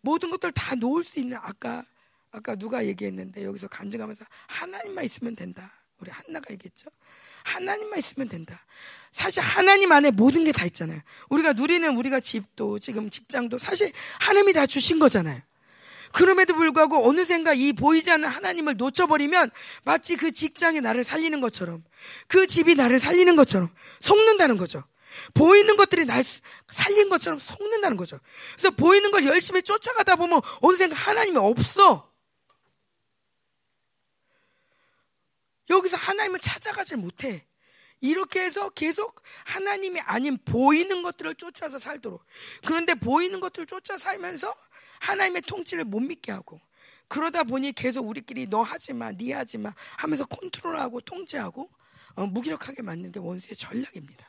모든 0.00 0.30
것들 0.30 0.50
다 0.50 0.74
놓을 0.74 1.04
수 1.04 1.20
있는 1.20 1.36
아까 1.40 1.86
아까 2.32 2.56
누가 2.56 2.84
얘기했는데 2.84 3.44
여기서 3.44 3.68
간증하면서 3.68 4.24
하나님만 4.48 5.04
있으면 5.04 5.36
된다. 5.36 5.72
우리 5.98 6.10
한나가 6.10 6.50
얘기했죠. 6.50 6.90
하나님만 7.44 7.98
있으면 7.98 8.28
된다. 8.28 8.64
사실 9.12 9.42
하나님 9.42 9.92
안에 9.92 10.10
모든 10.10 10.44
게 10.44 10.52
다 10.52 10.64
있잖아요. 10.66 11.00
우리가 11.28 11.52
누리는 11.52 11.96
우리가 11.96 12.20
집도 12.20 12.78
지금 12.78 13.10
직장도 13.10 13.58
사실 13.58 13.92
하나님이 14.20 14.52
다 14.54 14.66
주신 14.66 14.98
거잖아요. 14.98 15.40
그럼에도 16.12 16.54
불구하고 16.54 17.08
어느샌가 17.08 17.54
이 17.54 17.72
보이지 17.72 18.10
않는 18.10 18.28
하나님을 18.28 18.76
놓쳐버리면 18.76 19.50
마치 19.84 20.16
그 20.16 20.30
직장이 20.30 20.80
나를 20.80 21.04
살리는 21.04 21.40
것처럼 21.40 21.82
그 22.28 22.46
집이 22.46 22.74
나를 22.74 23.00
살리는 23.00 23.34
것처럼 23.36 23.70
속는다는 24.00 24.58
거죠. 24.58 24.84
보이는 25.34 25.76
것들이 25.76 26.04
날 26.04 26.22
살린 26.70 27.08
것처럼 27.08 27.38
속는다는 27.38 27.96
거죠. 27.96 28.18
그래서 28.56 28.70
보이는 28.76 29.10
걸 29.10 29.24
열심히 29.26 29.62
쫓아가다 29.62 30.16
보면 30.16 30.40
어느샌가 30.60 30.94
하나님이 30.94 31.38
없어. 31.38 32.11
여기서 35.76 35.96
하나님을 35.96 36.38
찾아가질 36.40 36.96
못해. 36.98 37.46
이렇게 38.00 38.42
해서 38.42 38.68
계속 38.70 39.22
하나님이 39.44 40.00
아닌 40.00 40.36
보이는 40.44 41.02
것들을 41.02 41.36
쫓아서 41.36 41.78
살도록. 41.78 42.24
그런데 42.66 42.94
보이는 42.94 43.38
것들을 43.38 43.66
쫓아 43.66 43.96
살면서 43.96 44.54
하나님의 45.00 45.42
통치를 45.42 45.84
못 45.84 46.00
믿게 46.00 46.32
하고 46.32 46.60
그러다 47.08 47.44
보니 47.44 47.72
계속 47.72 48.08
우리끼리 48.08 48.48
너 48.48 48.62
하지 48.62 48.92
마, 48.92 49.12
네 49.12 49.32
하지 49.32 49.58
마 49.58 49.72
하면서 49.98 50.24
컨트롤하고 50.24 51.00
통제하고 51.02 51.70
어, 52.14 52.26
무기력하게 52.26 52.82
만드는 52.82 53.12
게 53.12 53.20
원수의 53.20 53.54
전략입니다. 53.56 54.26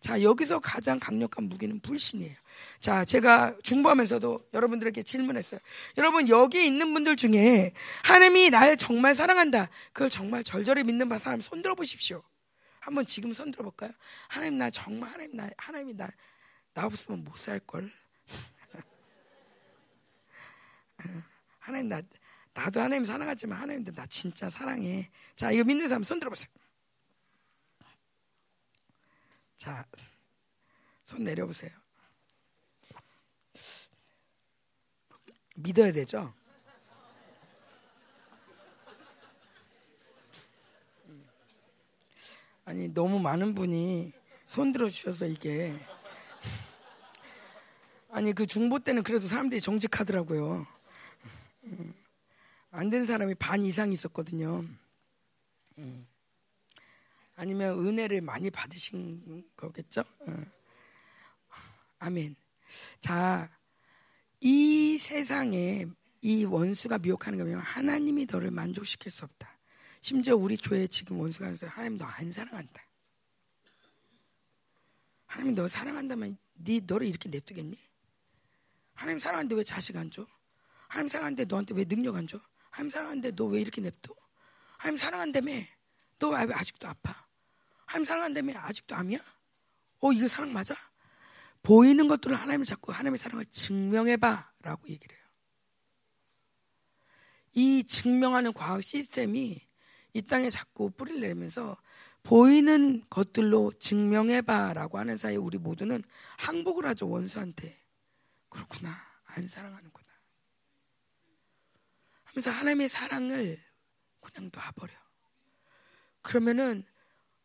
자, 0.00 0.22
여기서 0.22 0.60
가장 0.60 0.98
강력한 0.98 1.48
무기는 1.48 1.80
불신이에요. 1.80 2.36
자, 2.80 3.04
제가 3.04 3.56
중보하면서도 3.62 4.48
여러분들에게 4.54 5.02
질문했어요. 5.02 5.60
여러분, 5.98 6.28
여기 6.28 6.66
있는 6.66 6.92
분들 6.94 7.16
중에 7.16 7.72
하나님이 8.04 8.50
날 8.50 8.76
정말 8.76 9.14
사랑한다. 9.14 9.68
그걸 9.92 10.10
정말 10.10 10.44
절절히 10.44 10.84
믿는 10.84 11.08
바 11.08 11.18
사람 11.18 11.40
손 11.40 11.62
들어 11.62 11.74
보십시오. 11.74 12.22
한번 12.80 13.04
지금 13.06 13.32
손 13.32 13.50
들어 13.50 13.64
볼까요? 13.64 13.90
하나님 14.28 14.58
나 14.58 14.70
정말 14.70 15.10
하나님 15.10 15.36
나 15.36 15.48
하나님이 15.58 15.94
나 15.94 16.08
나 16.76 16.84
없으면 16.84 17.24
못 17.24 17.38
살 17.38 17.58
걸. 17.60 17.90
하나님 21.58 21.88
나 21.88 22.02
나도 22.52 22.80
하나님 22.80 23.04
사랑하지만 23.04 23.58
하나님도 23.58 23.92
나 23.92 24.06
진짜 24.06 24.50
사랑해. 24.50 25.10
자, 25.34 25.50
이거 25.50 25.64
믿는 25.64 25.88
사람 25.88 26.04
손 26.04 26.20
들어 26.20 26.28
보세요. 26.28 26.48
자, 29.56 29.86
손 31.02 31.24
내려보세요. 31.24 31.70
믿어야 35.56 35.92
되죠? 35.92 36.32
아니, 42.64 42.88
너무 42.88 43.18
많은 43.20 43.54
분이 43.54 44.12
손 44.46 44.72
들어 44.72 44.88
주셔서 44.88 45.26
이게. 45.26 45.78
아니, 48.10 48.32
그 48.32 48.46
중보 48.46 48.78
때는 48.78 49.02
그래도 49.02 49.26
사람들이 49.26 49.60
정직하더라고요. 49.60 50.66
안 52.70 52.90
된 52.90 53.06
사람이 53.06 53.36
반 53.36 53.62
이상 53.62 53.92
있었거든요. 53.92 54.64
아니면 57.36 57.78
은혜를 57.86 58.20
많이 58.20 58.50
받으신 58.50 59.44
거겠죠? 59.56 60.02
아멘. 61.98 62.36
자, 63.00 63.48
이 64.48 64.96
세상에 64.96 65.86
이 66.22 66.44
원수가 66.44 66.98
미혹하는 66.98 67.36
거면 67.36 67.58
하나님이 67.58 68.26
너를 68.30 68.52
만족시킬 68.52 69.10
수 69.10 69.24
없다. 69.24 69.58
심지어 70.00 70.36
우리 70.36 70.56
교회 70.56 70.86
지금 70.86 71.18
원수가 71.18 71.46
그래서 71.46 71.66
하나님 71.66 71.98
너 71.98 72.04
안 72.04 72.30
사랑한다. 72.30 72.80
하나님 75.26 75.56
너 75.56 75.66
사랑한다면 75.66 76.38
네 76.54 76.78
너를 76.86 77.08
이렇게 77.08 77.28
냅두겠니? 77.28 77.76
하나님 78.94 79.18
사랑하는데 79.18 79.56
왜 79.56 79.64
자식 79.64 79.96
안 79.96 80.12
줘? 80.12 80.24
하나님 80.86 81.08
사랑하는데 81.08 81.44
너한테 81.46 81.74
왜 81.74 81.84
능력 81.84 82.14
안 82.14 82.28
줘? 82.28 82.38
하나님 82.70 82.90
사랑하는데 82.90 83.32
너 83.32 83.46
왜 83.46 83.60
이렇게 83.60 83.80
냅둬? 83.80 84.14
하나님 84.78 84.96
사랑한다며 84.96 85.52
너 86.20 86.30
왜 86.30 86.54
아직도 86.54 86.86
아파? 86.86 87.26
하나님 87.84 88.04
사랑한다며 88.04 88.52
아직도 88.58 88.94
암이야? 88.94 89.18
어 90.02 90.12
이거 90.12 90.28
사랑 90.28 90.52
맞아? 90.52 90.76
보이는 91.66 92.06
것들을 92.06 92.36
하나님을 92.36 92.64
잡고 92.64 92.92
하나님의 92.92 93.18
사랑을 93.18 93.44
증명해봐라고 93.46 94.88
얘기를 94.88 95.16
해요. 95.16 95.26
이 97.54 97.82
증명하는 97.82 98.52
과학 98.52 98.84
시스템이 98.84 99.66
이 100.12 100.22
땅에 100.22 100.48
자꾸 100.48 100.92
뿌리를 100.92 101.20
내면서 101.20 101.76
보이는 102.22 103.04
것들로 103.10 103.72
증명해봐라고 103.80 104.98
하는 104.98 105.16
사이에 105.16 105.34
우리 105.34 105.58
모두는 105.58 106.04
항복을 106.38 106.86
하죠 106.86 107.08
원수한테. 107.08 107.76
그렇구나. 108.48 108.96
안 109.24 109.48
사랑하는구나. 109.48 110.06
하면서 112.26 112.50
하나님의 112.52 112.88
사랑을 112.88 113.60
그냥 114.20 114.52
놔버려. 114.54 114.94
그러면은 116.22 116.84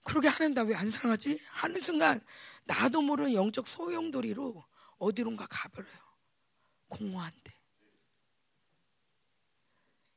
그러게 0.03 0.27
하나님 0.27 0.53
나왜 0.53 0.75
안 0.75 0.91
사랑하지? 0.91 1.39
하는 1.49 1.81
순간 1.81 2.21
나도 2.65 3.01
모르는 3.01 3.33
영적 3.33 3.67
소용돌이로 3.67 4.63
어디론가 4.97 5.47
가버려요 5.49 5.99
공허한데 6.89 7.53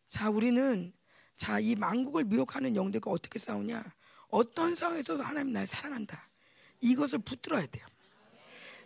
자 0.09 0.31
우리는 0.31 0.93
자이 1.37 1.75
만국을 1.75 2.25
미혹하는 2.25 2.77
영들과 2.77 3.11
어떻게 3.11 3.39
싸우냐 3.39 3.85
어떤 4.35 4.75
상황에서도 4.75 5.23
하나님 5.23 5.53
날 5.53 5.65
사랑한다. 5.65 6.29
이것을 6.81 7.21
붙들어야 7.21 7.67
돼요. 7.67 7.87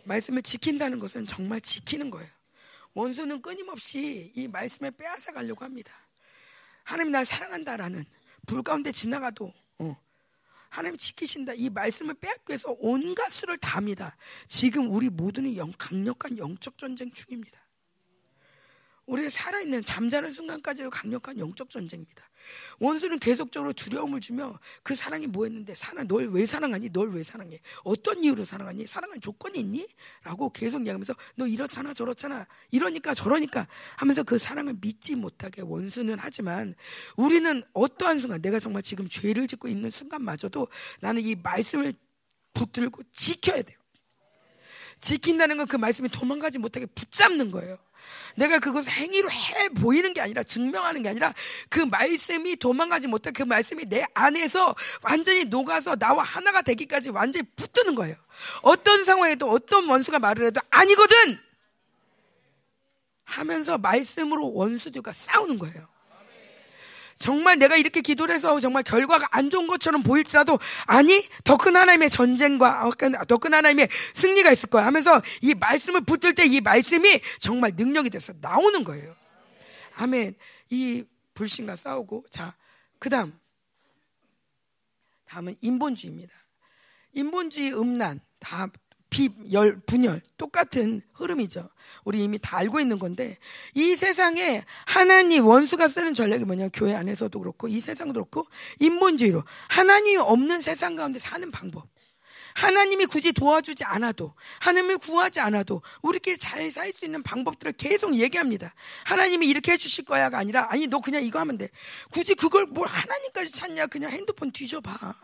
말씀을 0.03 0.43
지킨다는 0.43 0.99
것은 0.99 1.25
정말 1.25 1.59
지키는 1.59 2.11
거예요. 2.11 2.29
원수는 2.93 3.41
끊임없이 3.41 4.31
이 4.35 4.47
말씀을 4.47 4.91
빼앗아 4.91 5.31
가려고 5.31 5.65
합니다. 5.65 5.91
하나님 6.83 7.11
날 7.11 7.25
사랑한다라는 7.25 8.05
불 8.45 8.61
가운데 8.61 8.91
지나가도 8.91 9.51
어, 9.79 9.97
하나님 10.69 10.97
지키신다. 10.97 11.53
이 11.53 11.69
말씀을 11.69 12.13
빼앗기 12.15 12.51
위해서 12.51 12.75
온갖 12.79 13.29
수를 13.29 13.57
다합니다. 13.57 14.15
지금 14.47 14.89
우리 14.91 15.09
모두는 15.09 15.55
영, 15.57 15.73
강력한 15.77 16.37
영적 16.37 16.77
전쟁 16.77 17.11
중입니다. 17.11 17.59
우리가 19.05 19.29
살아있는 19.29 19.83
잠자는 19.83 20.31
순간까지도 20.31 20.89
강력한 20.91 21.39
영적 21.39 21.69
전쟁입니다. 21.69 22.28
원수는 22.79 23.19
계속적으로 23.19 23.73
두려움을 23.73 24.19
주며 24.19 24.59
그 24.83 24.95
사랑이 24.95 25.27
뭐였는데 25.27 25.75
사랑 25.75 26.07
널 26.07 26.27
왜 26.27 26.45
사랑하니? 26.45 26.89
널 26.89 27.11
왜 27.11 27.23
사랑해? 27.23 27.59
어떤 27.83 28.23
이유로 28.23 28.45
사랑하니? 28.45 28.85
사랑할 28.87 29.19
조건이 29.19 29.59
있니? 29.59 29.87
라고 30.23 30.49
계속 30.51 30.79
이야기하면서 30.79 31.13
너 31.35 31.47
이렇잖아 31.47 31.93
저렇잖아 31.93 32.47
이러니까 32.71 33.13
저러니까 33.13 33.67
하면서 33.95 34.23
그 34.23 34.37
사랑을 34.37 34.75
믿지 34.81 35.15
못하게 35.15 35.61
원수는 35.61 36.17
하지만 36.19 36.75
우리는 37.15 37.63
어떠한 37.73 38.21
순간 38.21 38.41
내가 38.41 38.59
정말 38.59 38.81
지금 38.81 39.07
죄를 39.07 39.47
짓고 39.47 39.67
있는 39.67 39.89
순간마저도 39.89 40.67
나는 40.99 41.23
이 41.23 41.35
말씀을 41.35 41.93
붙들고 42.53 43.03
지켜야 43.11 43.61
돼요. 43.61 43.77
지킨다는 44.99 45.55
건 45.55 45.65
그 45.69 45.77
말씀이 45.77 46.09
도망가지 46.09 46.59
못하게 46.59 46.87
붙잡는 46.87 47.51
거예요. 47.51 47.77
내가 48.35 48.59
그것을 48.59 48.91
행위로 48.91 49.29
해 49.29 49.69
보이는 49.69 50.13
게 50.13 50.21
아니라 50.21 50.43
증명하는 50.43 51.01
게 51.01 51.09
아니라 51.09 51.33
그 51.69 51.79
말씀이 51.81 52.55
도망가지 52.55 53.07
못해 53.07 53.31
그 53.31 53.43
말씀이 53.43 53.85
내 53.85 54.05
안에서 54.13 54.75
완전히 55.01 55.45
녹아서 55.45 55.95
나와 55.95 56.23
하나가 56.23 56.61
되기까지 56.61 57.09
완전히 57.09 57.45
붙드는 57.55 57.95
거예요. 57.95 58.15
어떤 58.61 59.03
상황에도 59.03 59.49
어떤 59.49 59.87
원수가 59.87 60.19
말을 60.19 60.45
해도 60.45 60.61
아니거든 60.69 61.37
하면서 63.25 63.77
말씀으로 63.77 64.53
원수들과 64.53 65.11
싸우는 65.11 65.59
거예요. 65.59 65.88
정말 67.19 67.59
내가 67.59 67.75
이렇게 67.75 67.99
기도를 68.01 68.33
해서 68.33 68.59
정말 68.61 68.81
결과가 68.83 69.27
안 69.31 69.49
좋은 69.49 69.67
것처럼 69.67 70.03
보일지라도 70.03 70.57
아니 70.87 71.27
더 71.43 71.57
큰 71.57 71.75
하나님의 71.75 72.09
전쟁과 72.09 72.87
어, 72.87 72.91
더큰 73.27 73.53
하나님의 73.53 73.89
승리가 74.13 74.51
있을 74.53 74.69
거야 74.69 74.85
하면서 74.85 75.21
이 75.41 75.53
말씀을 75.53 76.01
붙들 76.01 76.33
때 76.33 76.45
이 76.45 76.61
말씀이 76.61 77.19
정말 77.39 77.73
능력이 77.75 78.09
돼서 78.09 78.33
나오는 78.39 78.83
거예요. 78.85 79.13
아멘. 79.97 80.35
이 80.69 81.03
불신과 81.33 81.75
싸우고 81.75 82.25
자 82.31 82.55
그다음 82.97 83.37
다음은 85.25 85.57
인본주의입니다. 85.61 86.33
인본주의 87.13 87.73
음란 87.77 88.21
다 88.39 88.69
비, 89.09 89.29
열, 89.51 89.79
분열, 89.85 90.21
똑같은 90.37 91.01
흐름이죠. 91.13 91.69
우리 92.03 92.23
이미 92.23 92.37
다 92.39 92.57
알고 92.57 92.79
있는 92.79 92.99
건데, 92.99 93.37
이 93.73 93.95
세상에 93.95 94.63
하나님, 94.85 95.47
원수가 95.47 95.87
쓰는 95.87 96.13
전략이 96.13 96.45
뭐냐, 96.45 96.69
교회 96.73 96.93
안에서도 96.95 97.37
그렇고, 97.39 97.67
이 97.67 97.79
세상도 97.79 98.13
그렇고, 98.13 98.47
인본주의로. 98.79 99.43
하나님이 99.69 100.17
없는 100.17 100.61
세상 100.61 100.95
가운데 100.95 101.19
사는 101.19 101.49
방법. 101.51 101.87
하나님이 102.55 103.05
굳이 103.05 103.31
도와주지 103.31 103.83
않아도, 103.85 104.33
하나님을 104.59 104.97
구하지 104.97 105.39
않아도, 105.39 105.81
우리끼리 106.01 106.37
잘 106.37 106.69
살 106.71 106.91
수 106.91 107.05
있는 107.05 107.23
방법들을 107.23 107.73
계속 107.73 108.15
얘기합니다. 108.17 108.73
하나님이 109.05 109.47
이렇게 109.47 109.71
해주실 109.71 110.05
거야가 110.05 110.37
아니라, 110.37 110.67
아니, 110.69 110.87
너 110.87 110.99
그냥 110.99 111.23
이거 111.23 111.39
하면 111.39 111.57
돼. 111.57 111.69
굳이 112.11 112.35
그걸 112.35 112.65
뭘 112.65 112.87
하나님까지 112.87 113.51
찾냐, 113.51 113.87
그냥 113.87 114.11
핸드폰 114.11 114.51
뒤져봐. 114.51 115.15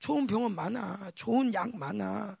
좋은 0.00 0.26
병원 0.26 0.54
많아. 0.54 1.12
좋은 1.14 1.52
약 1.54 1.76
많아. 1.76 2.36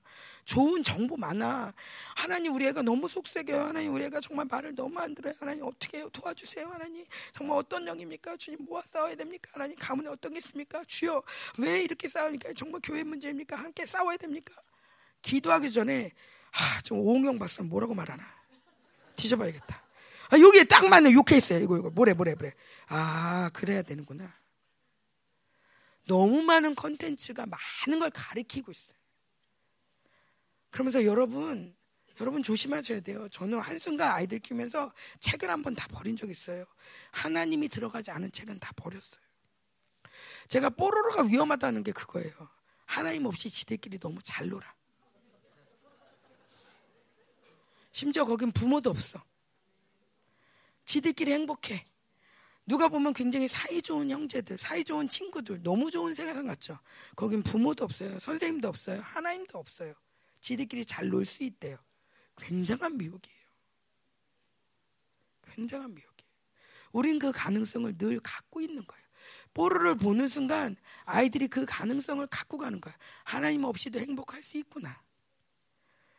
좋은 0.46 0.82
정보 0.82 1.16
많아. 1.16 1.72
하나님 2.16 2.54
우리 2.54 2.66
애가 2.66 2.82
너무 2.82 3.06
속색해요. 3.06 3.60
하나님 3.66 3.94
우리 3.94 4.04
애가 4.04 4.20
정말 4.20 4.46
말을 4.50 4.74
너무 4.74 4.98
안 4.98 5.14
들어요. 5.14 5.34
하나님 5.38 5.64
어떻게 5.64 5.98
해요? 5.98 6.08
도와주세요. 6.10 6.66
하나님 6.68 7.04
정말 7.32 7.58
어떤 7.58 7.86
영입니까? 7.86 8.36
주님 8.38 8.64
뭐와 8.64 8.82
싸워야 8.86 9.14
됩니까? 9.14 9.50
하나님 9.52 9.76
가문에 9.78 10.08
어떤 10.08 10.32
게 10.32 10.38
있습니까? 10.38 10.82
주여 10.86 11.22
왜 11.58 11.82
이렇게 11.82 12.08
싸우니까 12.08 12.54
정말 12.54 12.80
교회 12.82 13.04
문제입니까? 13.04 13.56
함께 13.56 13.84
싸워야 13.84 14.16
됩니까? 14.16 14.54
기도하기 15.22 15.70
전에 15.70 16.10
아, 16.52 16.80
좀 16.82 16.98
오은경 16.98 17.38
박사 17.38 17.62
뭐라고 17.62 17.94
말하나 17.94 18.24
뒤져봐야겠다. 19.16 19.82
아, 20.30 20.38
여기에 20.38 20.64
딱 20.64 20.88
맞는 20.88 21.12
욕해 21.12 21.36
있어요. 21.36 21.60
이거 21.60 21.76
이거 21.76 21.90
뭐래 21.90 22.14
뭐래 22.14 22.34
뭐래. 22.34 22.54
아 22.88 23.50
그래야 23.52 23.82
되는구나. 23.82 24.39
너무 26.06 26.42
많은 26.42 26.74
컨텐츠가 26.74 27.46
많은 27.46 28.00
걸 28.00 28.10
가리키고 28.10 28.70
있어요. 28.72 28.96
그러면서 30.70 31.04
여러분, 31.04 31.74
여러분 32.20 32.42
조심하셔야 32.42 33.00
돼요. 33.00 33.28
저는 33.30 33.58
한순간 33.60 34.10
아이들 34.12 34.38
키우면서 34.40 34.92
책을 35.20 35.48
한 35.50 35.62
번 35.62 35.74
다 35.74 35.86
버린 35.88 36.16
적 36.16 36.28
있어요. 36.30 36.64
하나님이 37.12 37.68
들어가지 37.68 38.10
않은 38.10 38.30
책은 38.32 38.58
다 38.60 38.72
버렸어요. 38.76 39.20
제가 40.48 40.70
뽀로로가 40.70 41.22
위험하다는 41.22 41.82
게 41.84 41.92
그거예요. 41.92 42.32
하나님 42.86 43.26
없이 43.26 43.48
지들끼리 43.48 43.98
너무 43.98 44.20
잘 44.22 44.48
놀아. 44.48 44.74
심지어 47.92 48.24
거긴 48.24 48.50
부모도 48.50 48.90
없어. 48.90 49.22
지들끼리 50.84 51.32
행복해. 51.32 51.84
누가 52.66 52.88
보면 52.88 53.12
굉장히 53.12 53.48
사이 53.48 53.82
좋은 53.82 54.10
형제들, 54.10 54.58
사이 54.58 54.84
좋은 54.84 55.08
친구들, 55.08 55.62
너무 55.62 55.90
좋은 55.90 56.14
세상 56.14 56.46
같죠. 56.46 56.78
거긴 57.16 57.42
부모도 57.42 57.84
없어요. 57.84 58.18
선생님도 58.20 58.68
없어요. 58.68 59.00
하나님도 59.00 59.58
없어요. 59.58 59.94
지들끼리 60.40 60.84
잘 60.84 61.10
놀 61.10 61.24
수 61.24 61.42
있대요. 61.42 61.76
굉장한 62.36 62.96
미혹이에요. 62.96 63.38
굉장한 65.54 65.94
미혹이에요. 65.94 66.30
우린 66.92 67.18
그 67.18 67.32
가능성을 67.32 67.98
늘 67.98 68.20
갖고 68.20 68.60
있는 68.60 68.84
거예요. 68.86 69.04
뽀로를 69.52 69.96
보는 69.96 70.28
순간 70.28 70.76
아이들이 71.04 71.48
그 71.48 71.64
가능성을 71.66 72.24
갖고 72.28 72.56
가는 72.56 72.80
거예요. 72.80 72.96
하나님 73.24 73.64
없이도 73.64 73.98
행복할 73.98 74.42
수 74.42 74.58
있구나. 74.58 75.02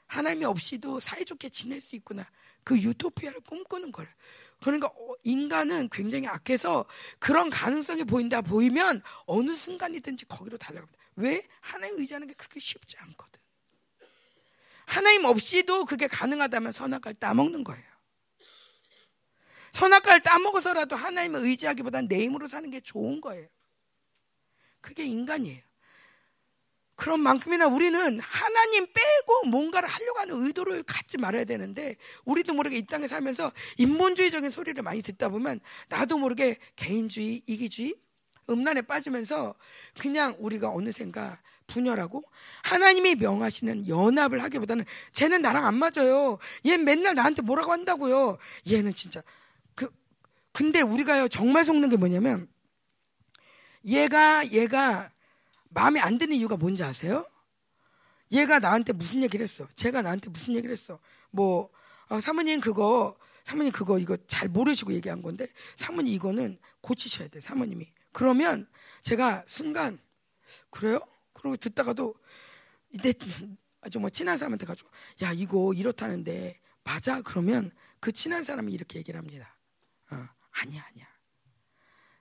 하나님이 0.08 0.44
없이도 0.46 1.00
사이좋게 1.00 1.50
지낼 1.50 1.80
수 1.80 1.96
있구나. 1.96 2.30
그 2.64 2.78
유토피아를 2.78 3.40
꿈꾸는 3.42 3.92
거예요. 3.94 4.12
그러니까 4.62 4.88
어, 4.88 5.16
인간은 5.24 5.90
굉장히 5.92 6.28
악해서 6.28 6.86
그런 7.20 7.50
가능성이 7.50 8.04
보인다 8.04 8.42
보이면 8.42 9.02
어느 9.26 9.52
순간이든지 9.52 10.26
거기로 10.26 10.58
달려갑니다. 10.58 11.00
왜? 11.16 11.46
하나님 11.60 12.00
의지하는 12.00 12.28
게 12.28 12.34
그렇게 12.34 12.60
쉽지 12.60 12.98
않거든. 13.00 13.40
하나님 14.86 15.26
없이도 15.26 15.86
그게 15.86 16.08
가능하다면 16.08 16.72
선악과를 16.72 17.16
따먹는 17.20 17.64
거예요. 17.64 17.84
선악과를 19.72 20.22
따먹어서라도 20.22 20.96
하나님을 20.96 21.42
의지하기보다는 21.42 22.08
내 22.10 22.24
힘으로 22.24 22.48
사는 22.48 22.70
게 22.70 22.82
좋은 22.82 23.22
거예요. 23.22 23.48
그게 24.82 25.06
인간이에요. 25.06 25.64
그런 27.02 27.20
만큼이나 27.20 27.66
우리는 27.66 28.20
하나님 28.20 28.86
빼고 28.86 29.48
뭔가를 29.48 29.90
하려고 29.90 30.20
하는 30.20 30.46
의도를 30.46 30.84
갖지 30.84 31.18
말아야 31.18 31.46
되는데 31.46 31.96
우리도 32.26 32.54
모르게 32.54 32.78
이 32.78 32.86
땅에 32.86 33.08
살면서 33.08 33.52
인본주의적인 33.80 34.52
소리를 34.52 34.84
많이 34.84 35.02
듣다 35.02 35.30
보면 35.30 35.62
나도 35.90 36.20
모르게 36.20 36.58
개인주의, 36.76 37.42
이기주의, 37.48 37.96
음란에 38.52 38.84
빠지면서 38.84 39.56
그냥 40.00 40.36
우리가 40.38 40.70
어느샌가 40.70 41.42
분열하고 41.66 42.24
하나님이 42.66 43.16
명하시는 43.16 43.88
연합을 43.88 44.44
하기보다는 44.44 44.86
쟤는 45.12 45.42
나랑 45.42 45.66
안 45.66 45.74
맞아요. 45.74 46.38
얘는 46.68 46.86
맨날 46.86 47.16
나한테 47.16 47.42
뭐라고 47.42 47.72
한다고요. 47.72 48.38
얘는 48.70 48.94
진짜 48.94 49.24
그 49.74 49.90
근데 50.52 50.82
우리가요 50.82 51.30
정말 51.30 51.66
속는 51.66 51.90
게 51.90 51.98
뭐냐면 51.98 52.48
얘가 53.86 54.48
얘가 54.52 55.10
마음에 55.74 56.00
안 56.00 56.18
드는 56.18 56.36
이유가 56.36 56.58
뭔지 56.58 56.84
아세요? 56.84 57.26
얘가 58.32 58.60
나한테 58.60 58.94
무슨 58.94 59.24
얘기를 59.24 59.44
했어? 59.44 59.68
제가 59.76 60.02
나한테 60.02 60.30
무슨 60.30 60.56
얘기를 60.56 60.72
했어? 60.72 61.00
뭐 61.32 61.70
어, 62.10 62.20
사모님 62.20 62.62
그거 62.62 63.18
사모님 63.44 63.72
그거 63.72 63.98
이거 64.00 64.16
잘 64.28 64.48
모르시고 64.48 64.94
얘기한 64.94 65.22
건데 65.22 65.48
사모님 65.76 66.14
이거는 66.14 66.60
고치셔야 66.82 67.28
돼 67.30 67.42
사모님이 67.42 67.92
그러면 68.12 68.68
제가 69.02 69.44
순간 69.48 70.00
그래요? 70.70 71.00
그러고 71.34 71.58
듣다가도 71.58 72.16
내 73.02 73.14
아주 73.82 74.00
뭐 74.00 74.10
친한 74.10 74.38
사람한테 74.38 74.66
가지고 74.66 74.90
야 75.24 75.32
이거 75.34 75.74
이렇다는데 75.74 76.60
맞아 76.84 77.22
그러면 77.22 77.72
그 78.00 78.12
친한 78.12 78.44
사람이 78.44 78.72
이렇게 78.72 79.00
얘기를 79.00 79.18
합니다. 79.18 79.56
어, 80.12 80.28
아니야 80.52 80.86
아니야 80.92 81.08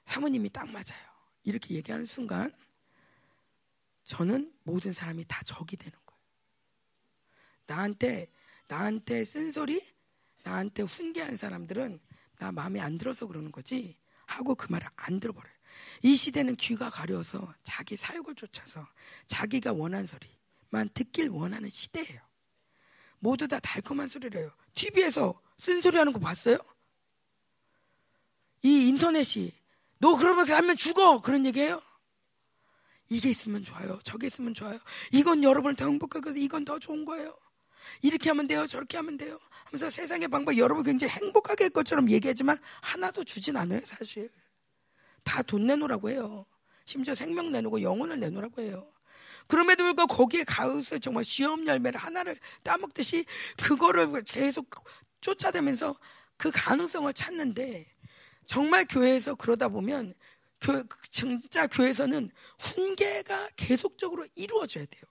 사모님이 0.05 0.51
딱 0.51 0.69
맞아요. 0.69 1.11
이렇게 1.43 1.75
얘기하는 1.75 2.07
순간 2.07 2.53
저는 4.11 4.53
모든 4.65 4.93
사람이 4.93 5.25
다 5.29 5.41
적이 5.45 5.77
되는 5.77 5.97
거예요. 6.05 6.21
나한테 7.67 8.27
나한테 8.67 9.25
쓴소리, 9.25 9.81
나한테 10.43 10.83
훈계한 10.83 11.37
사람들은 11.37 12.01
나 12.39 12.51
마음에 12.51 12.81
안 12.81 12.99
들어서 12.99 13.29
그러는 13.29 13.53
거지 13.53 13.97
하고 14.27 14.57
그 14.57 14.67
말을 14.69 14.89
안 14.97 15.21
들어버려요. 15.21 15.55
이 16.03 16.17
시대는 16.17 16.57
귀가 16.57 16.91
가려서 16.91 17.55
자기 17.63 17.95
사욕을 17.95 18.35
쫓아서 18.35 18.85
자기가 19.29 19.75
원하는 19.75 20.07
소리만 20.07 20.89
듣길 20.93 21.29
원하는 21.29 21.71
시대예요. 21.71 22.21
모두 23.21 23.47
다 23.47 23.61
달콤한 23.61 24.09
소리를 24.09 24.41
해요. 24.41 24.51
TV에서 24.75 25.41
쓴소리 25.57 25.97
하는 25.97 26.13
거 26.13 26.19
봤어요? 26.19 26.59
이 28.63 28.89
인터넷이 28.89 29.53
너 29.99 30.17
그러면 30.17 30.51
하면 30.51 30.75
죽어 30.75 31.21
그런 31.21 31.47
얘기예요? 31.47 31.81
이게 33.11 33.31
있으면 33.31 33.63
좋아요. 33.65 33.99
저게 34.05 34.29
있으면 34.29 34.55
좋아요. 34.55 34.79
이건 35.13 35.43
여러분을 35.45 35.77
더 35.77 35.85
행복하게 35.87 36.31
해서 36.31 36.39
이건 36.39 36.65
더 36.65 36.79
좋은 36.79 37.05
거예요. 37.05 37.37
이렇게 38.03 38.31
하면 38.31 38.47
돼요. 38.47 38.67
저렇게 38.67 38.97
하면 38.99 39.17
돼요. 39.17 39.39
하면서 39.65 39.91
세상의 39.91 40.29
방법 40.29 40.57
여러분 40.57 40.85
굉장히 40.85 41.13
행복하게 41.15 41.65
할 41.65 41.71
것처럼 41.71 42.09
얘기하지만 42.11 42.59
하나도 42.83 43.25
주진 43.25 43.57
않아요, 43.57 43.81
사실. 43.85 44.31
다 45.25 45.43
돈 45.43 45.67
내놓으라고 45.67 46.11
해요. 46.11 46.47
심지어 46.87 47.15
생명 47.15 47.51
내놓고 47.53 47.83
영혼을 47.83 48.21
내놓으라고 48.21 48.63
해요. 48.63 48.91
그럼에도 49.49 49.83
불구하고 49.85 50.15
거기에 50.15 50.45
가서 50.45 50.99
정말 50.99 51.25
시험 51.25 51.67
열매를 51.67 51.99
하나를 51.99 52.39
따먹듯이 52.63 53.25
그거를 53.57 54.23
계속 54.23 54.71
쫓아다면서 55.21 55.99
그 56.37 56.51
가능성을 56.53 57.13
찾는데 57.13 57.87
정말 58.47 58.87
교회에서 58.89 59.35
그러다 59.35 59.69
보면 59.69 60.15
교, 60.61 60.85
진짜 61.11 61.67
교회에서는 61.67 62.31
훈계가 62.59 63.51
계속적으로 63.57 64.27
이루어져야 64.35 64.85
돼요. 64.85 65.03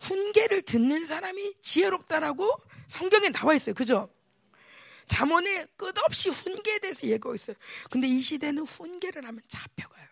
훈계를 0.00 0.62
듣는 0.62 1.06
사람이 1.06 1.54
지혜롭다라고 1.60 2.50
성경에 2.88 3.30
나와 3.30 3.54
있어요. 3.54 3.74
그죠? 3.74 4.12
잠언에 5.06 5.66
끝없이 5.76 6.30
훈계에 6.30 6.78
대해서 6.80 7.02
얘기하고 7.04 7.34
있어요. 7.34 7.56
근데 7.90 8.08
이 8.08 8.20
시대는 8.20 8.64
훈계를 8.64 9.24
하면 9.24 9.40
잡혀가요. 9.46 10.06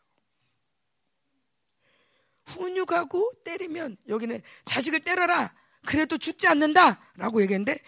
훈육하고 2.47 3.33
때리면 3.45 3.97
여기는 4.09 4.43
자식을 4.65 5.01
때려라. 5.01 5.55
그래도 5.87 6.19
죽지 6.19 6.47
않는다. 6.49 7.01
라고 7.17 7.43
얘기했는데 7.43 7.81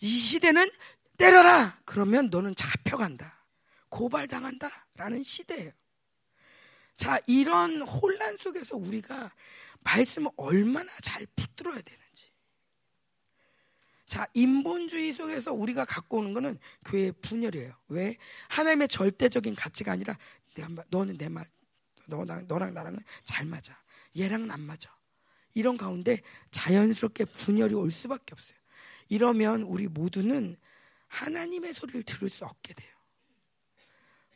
이 0.00 0.06
시대는 0.06 0.70
때려라. 1.16 1.78
그러면 1.84 2.28
너는 2.30 2.54
잡혀간다. 2.54 3.44
고발당한다. 3.88 4.70
라는 4.94 5.22
시대예요. 5.22 5.72
자, 7.00 7.18
이런 7.26 7.80
혼란 7.80 8.36
속에서 8.36 8.76
우리가 8.76 9.32
말씀을 9.84 10.30
얼마나 10.36 10.92
잘 11.00 11.26
붙들어야 11.34 11.80
되는지. 11.80 12.30
자, 14.04 14.26
인본주의 14.34 15.10
속에서 15.14 15.50
우리가 15.54 15.86
갖고 15.86 16.18
오는 16.18 16.34
거는 16.34 16.58
교회의 16.84 17.12
분열이에요. 17.22 17.72
왜? 17.88 18.18
하나님의 18.50 18.88
절대적인 18.88 19.54
가치가 19.54 19.92
아니라 19.92 20.14
너는 20.90 21.16
내 21.16 21.30
말, 21.30 21.48
너랑, 22.06 22.44
너랑 22.46 22.74
나랑은 22.74 23.00
잘 23.24 23.46
맞아. 23.46 23.82
얘랑은 24.18 24.50
안 24.50 24.60
맞아. 24.60 24.94
이런 25.54 25.78
가운데 25.78 26.20
자연스럽게 26.50 27.24
분열이 27.24 27.72
올 27.72 27.90
수밖에 27.90 28.34
없어요. 28.34 28.58
이러면 29.08 29.62
우리 29.62 29.88
모두는 29.88 30.58
하나님의 31.08 31.72
소리를 31.72 32.02
들을 32.02 32.28
수 32.28 32.44
없게 32.44 32.74
돼요. 32.74 32.90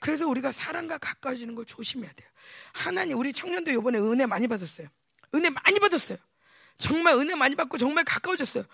그래서 0.00 0.26
우리가 0.26 0.50
사랑과 0.50 0.96
가까워지는 0.96 1.54
걸 1.54 1.66
조심해야 1.66 2.10
돼요. 2.14 2.30
하나님, 2.72 3.18
우리 3.18 3.32
청년도 3.32 3.70
이번에 3.70 3.98
은혜 3.98 4.26
많이 4.26 4.46
받았어요. 4.46 4.88
은혜 5.34 5.50
많이 5.50 5.78
받았어요. 5.78 6.18
정말 6.78 7.14
은혜 7.14 7.34
많이 7.34 7.54
받고 7.54 7.78
정말 7.78 8.04
가까워졌어요. 8.04 8.64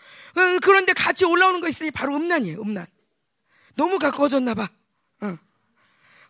그런데 0.62 0.92
같이 0.92 1.24
올라오는 1.24 1.60
거 1.60 1.68
있으니 1.68 1.90
바로 1.90 2.16
음란이에요, 2.16 2.60
음란. 2.60 2.86
너무 3.74 3.98
가까워졌나 3.98 4.54
봐. 4.54 4.68
어. 5.20 5.38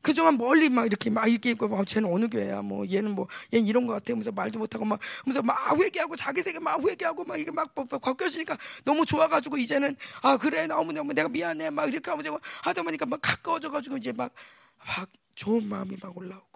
그동안 0.02 0.38
멀리 0.38 0.70
막 0.70 0.86
이렇게 0.86 1.10
막 1.10 1.28
이렇게 1.28 1.50
있고, 1.50 1.66
어, 1.66 1.84
쟤는 1.84 2.10
어느 2.10 2.28
교회야? 2.28 2.62
뭐, 2.62 2.86
얘는 2.88 3.14
뭐, 3.14 3.28
얘는 3.52 3.66
이런 3.66 3.86
거 3.86 3.92
같아. 3.92 4.12
하면서 4.12 4.32
말도 4.32 4.58
못하고 4.58 4.84
막, 4.84 4.98
하면서 5.24 5.42
막 5.42 5.78
회개하고 5.78 6.16
자기 6.16 6.42
세계 6.42 6.58
막 6.58 6.80
회개하고 6.82 7.24
막 7.24 7.38
이게 7.38 7.50
막, 7.50 7.70
막, 7.74 7.86
막 7.90 8.00
걷겨지니까 8.00 8.56
너무 8.84 9.04
좋아가지고 9.04 9.58
이제는, 9.58 9.94
아, 10.22 10.38
그래. 10.38 10.66
너무 10.66 10.92
너무 10.92 11.12
내가 11.12 11.28
미안해. 11.28 11.70
막 11.70 11.86
이렇게 11.92 12.10
하고 12.10 12.22
하다 12.62 12.82
보니까 12.82 13.04
막 13.06 13.20
가까워져가지고 13.20 13.98
이제 13.98 14.12
막, 14.12 14.32
막 14.78 15.08
좋은 15.34 15.66
마음이 15.68 15.96
막 16.02 16.16
올라오고 16.16 16.49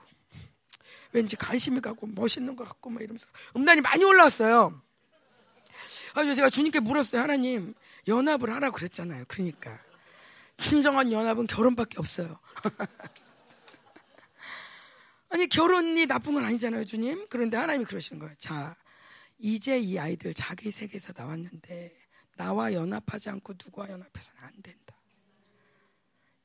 왠지 1.14 1.36
관심이 1.36 1.80
가고 1.80 2.06
멋있는 2.08 2.56
것 2.56 2.64
같고 2.64 2.90
막 2.90 3.00
이러면서 3.00 3.26
음란이 3.56 3.80
많이 3.80 4.04
올라왔어요. 4.04 4.82
그래서 6.12 6.34
제가 6.34 6.50
주님께 6.50 6.80
물었어요. 6.80 7.22
하나님 7.22 7.72
연합을 8.06 8.50
하라고 8.50 8.76
그랬잖아요. 8.76 9.24
그러니까 9.28 9.80
진정한 10.56 11.12
연합은 11.12 11.46
결혼밖에 11.46 11.98
없어요. 11.98 12.38
아니 15.30 15.48
결혼이 15.48 16.06
나쁜 16.06 16.34
건 16.34 16.44
아니잖아요, 16.44 16.84
주님. 16.84 17.26
그런데 17.28 17.56
하나님이 17.56 17.86
그러시는 17.86 18.20
거예요. 18.20 18.34
자, 18.38 18.76
이제 19.38 19.78
이 19.78 19.98
아이들 19.98 20.32
자기 20.34 20.70
세계에서 20.70 21.12
나왔는데 21.16 21.96
나와 22.36 22.72
연합하지 22.72 23.30
않고 23.30 23.54
누구와 23.64 23.88
연합해서는 23.88 24.42
안 24.42 24.52
된다. 24.62 24.94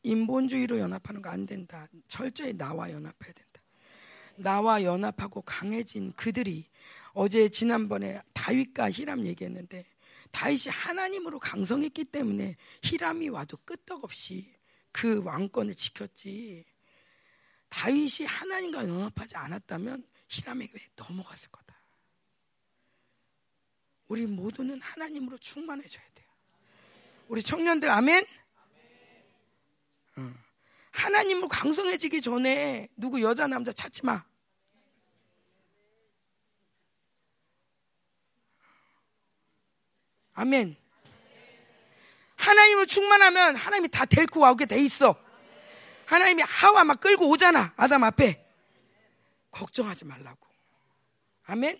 인본주의로 0.03 0.79
연합하는 0.79 1.21
거 1.21 1.29
안 1.29 1.45
된다. 1.45 1.87
철저히 2.07 2.55
나와 2.55 2.89
연합해야 2.91 3.33
된다. 3.33 3.48
나와 4.39 4.83
연합하고 4.83 5.41
강해진 5.41 6.13
그들이 6.13 6.67
어제 7.13 7.49
지난번에 7.49 8.21
다윗과 8.33 8.91
히람 8.91 9.25
얘기했는데 9.25 9.85
다윗이 10.31 10.69
하나님으로 10.71 11.39
강성했기 11.39 12.05
때문에 12.05 12.55
히람이 12.83 13.29
와도 13.29 13.57
끄떡없이 13.65 14.53
그 14.91 15.23
왕권을 15.23 15.75
지켰지. 15.75 16.65
다윗이 17.69 18.27
하나님과 18.27 18.87
연합하지 18.87 19.35
않았다면 19.37 20.05
히람에게 20.27 20.79
넘어갔을 20.95 21.49
거다. 21.51 21.75
우리 24.07 24.25
모두는 24.25 24.81
하나님으로 24.81 25.37
충만해져야 25.37 26.03
돼요. 26.15 26.27
우리 27.27 27.43
청년들 27.43 27.89
아멘. 27.89 28.25
하나님으로 30.91 31.47
강성해지기 31.47 32.21
전에 32.21 32.89
누구 32.97 33.21
여자 33.21 33.47
남자 33.47 33.71
찾지 33.71 34.05
마. 34.05 34.28
아멘. 40.39 40.77
하나님으로 42.37 42.85
충만하면 42.85 43.57
하나님이 43.57 43.89
다 43.89 44.05
데리고 44.05 44.49
오게 44.49 44.65
돼 44.67 44.79
있어. 44.81 45.13
하나님이 46.05 46.43
하와 46.43 46.85
막 46.85 47.01
끌고 47.01 47.27
오잖아. 47.29 47.73
아담 47.75 48.05
앞에. 48.05 48.45
걱정하지 49.51 50.05
말라고. 50.05 50.37
아멘. 51.47 51.77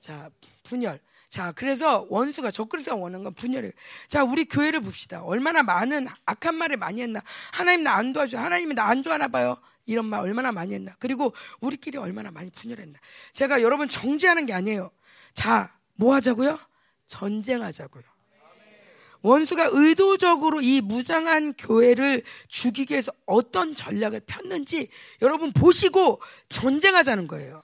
자, 0.00 0.28
분열. 0.64 1.00
자, 1.30 1.52
그래서 1.52 2.06
원수가 2.10 2.50
적그리스가 2.50 2.94
원하는 2.94 3.24
건 3.24 3.32
분열이에요. 3.32 3.72
자, 4.08 4.22
우리 4.22 4.44
교회를 4.44 4.80
봅시다. 4.80 5.22
얼마나 5.22 5.62
많은 5.62 6.08
악한 6.26 6.54
말을 6.56 6.76
많이 6.76 7.00
했나. 7.00 7.22
하나님 7.52 7.84
나 7.84 7.94
안 7.96 8.12
도와줘. 8.12 8.38
하나님이 8.38 8.74
나 8.74 8.86
안 8.88 9.02
좋아하나 9.02 9.28
봐요. 9.28 9.56
이런 9.86 10.04
말 10.04 10.20
얼마나 10.20 10.52
많이 10.52 10.74
했나. 10.74 10.94
그리고 10.98 11.34
우리끼리 11.60 11.96
얼마나 11.96 12.30
많이 12.30 12.50
분열했나. 12.50 12.98
제가 13.32 13.62
여러분 13.62 13.88
정지하는 13.88 14.44
게 14.44 14.52
아니에요. 14.52 14.90
자, 15.32 15.74
뭐 15.94 16.14
하자고요? 16.14 16.58
전쟁하자고요. 17.06 18.02
원수가 19.22 19.70
의도적으로 19.72 20.60
이 20.60 20.80
무장한 20.80 21.54
교회를 21.54 22.22
죽이기 22.48 22.92
위해서 22.92 23.12
어떤 23.24 23.74
전략을 23.74 24.20
폈는지 24.20 24.88
여러분 25.22 25.52
보시고 25.52 26.20
전쟁하자는 26.48 27.26
거예요. 27.26 27.62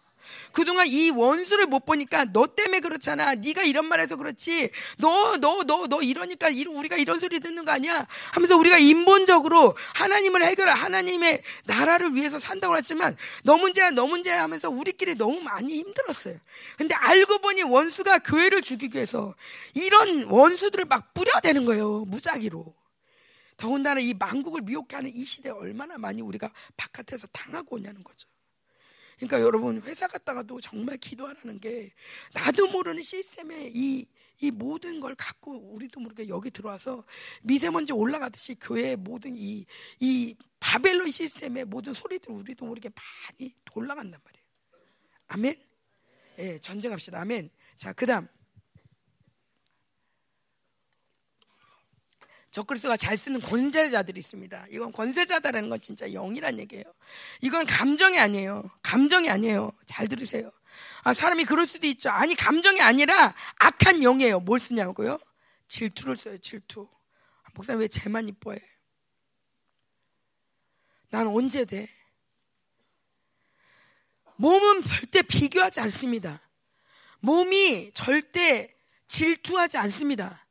그동안 0.53 0.87
이 0.87 1.11
원수를 1.11 1.67
못 1.67 1.85
보니까 1.85 2.27
너 2.33 2.47
때문에 2.47 2.81
그렇잖아. 2.81 3.35
네가 3.35 3.63
이런 3.63 3.87
말해서 3.87 4.17
그렇지. 4.17 4.71
너 4.99 5.37
너 5.39 5.63
너 5.65 5.87
너 5.89 6.03
이러니까 6.03 6.49
우리가 6.49 6.97
이런 6.97 7.19
소리 7.21 7.41
듣는 7.41 7.65
거 7.65 7.73
아니야? 7.73 8.07
하면서 8.33 8.57
우리가 8.57 8.79
인본적으로 8.79 9.75
하나님을 9.95 10.43
해결해 10.45 10.73
하나님의 10.73 11.43
나라를 11.65 12.15
위해서 12.15 12.39
산다고 12.39 12.77
했지만 12.77 13.17
너 13.45 13.57
문제야 13.57 13.91
너 13.91 14.07
문제야 14.07 14.43
하면서 14.43 14.69
우리끼리 14.71 15.15
너무 15.17 15.41
많이 15.41 15.75
힘들었어요. 15.77 16.37
근데 16.77 16.95
알고 16.95 17.39
보니 17.39 17.63
원수가 17.63 18.21
교회를 18.21 18.63
죽이기 18.63 18.97
위해서 18.97 19.35
이런 19.75 20.25
원수들을 20.25 20.85
막 20.87 21.13
뿌려대는 21.15 21.65
거예요. 21.65 22.05
무작위로. 22.07 22.75
더군다나 23.57 24.01
이 24.01 24.15
망국을 24.15 24.63
미혹해 24.63 24.89
하는 24.93 25.15
이 25.15 25.25
시대에 25.25 25.53
얼마나 25.53 25.97
많이 25.99 26.21
우리가 26.23 26.51
바깥에서 26.77 27.29
당하고 27.29 27.77
오냐는 27.77 28.03
거죠. 28.03 28.29
그러니까 29.27 29.41
여러분 29.41 29.81
회사 29.83 30.09
갔다가도 30.09 30.61
정말 30.61 30.97
기도하라는 30.97 31.61
게 31.61 31.93
나도 32.35 32.67
모르는 32.67 33.03
시스템에 33.03 33.71
이, 33.73 34.05
이 34.41 34.51
모든 34.51 34.99
걸 34.99 35.15
갖고 35.15 35.53
우리도 35.75 36.01
모르게 36.01 36.29
여기 36.29 36.51
들어와서 36.51 37.05
미세먼지 37.43 37.93
올라가듯이 37.93 38.57
교회의 38.57 38.97
모든 38.97 39.37
이, 39.37 39.65
이 40.01 40.35
바벨론 40.59 41.09
시스템의 41.09 41.67
모든 41.67 41.93
소리들 41.93 42.33
우리도 42.33 42.67
모르게 42.67 42.91
많이 42.91 43.55
올라간단 43.77 44.21
말이에요. 44.25 44.45
아멘? 45.29 45.57
예, 46.39 46.43
네, 46.43 46.59
전쟁합시다. 46.59 47.21
아멘. 47.21 47.49
자, 47.77 47.93
그 47.93 48.07
다음. 48.07 48.27
적그리스도가 52.53 52.99
잘 52.99 53.17
쓰는 53.17 53.41
권세자들이 53.41 54.19
있습니다. 54.19 54.67
이건 54.71 54.93
권세자다라는 54.93 55.71
건 55.71 55.81
진짜 55.81 56.07
영이란 56.13 56.59
얘기예요. 56.61 56.85
이건 57.41 57.65
감정이 57.65 58.19
아니에요. 58.19 58.71
감정이 58.83 59.31
아니에요. 59.31 59.73
잘 59.87 60.07
들으세요. 60.07 60.51
아, 61.03 61.15
사람이 61.15 61.45
그럴 61.45 61.65
수도 61.65 61.87
있죠. 61.87 62.11
아니, 62.11 62.35
감정이 62.35 62.81
아니라 62.83 63.35
악한 63.57 64.03
영이에요. 64.03 64.41
뭘 64.41 64.61
쓰냐고요? 64.61 65.19
질투를 65.67 66.15
써요, 66.15 66.37
질투. 66.39 66.87
아, 67.43 67.49
목사님 67.55 67.81
왜 67.81 67.89
쟤만 67.89 68.29
이뻐해? 68.29 68.61
난 71.09 71.27
언제 71.27 71.65
돼? 71.65 71.89
몸은 74.37 74.85
절대 74.85 75.23
비교하지 75.23 75.81
않습니다. 75.81 76.41
몸이 77.21 77.93
절대 77.95 78.75
질투하지 79.07 79.79
않습니다. 79.79 80.42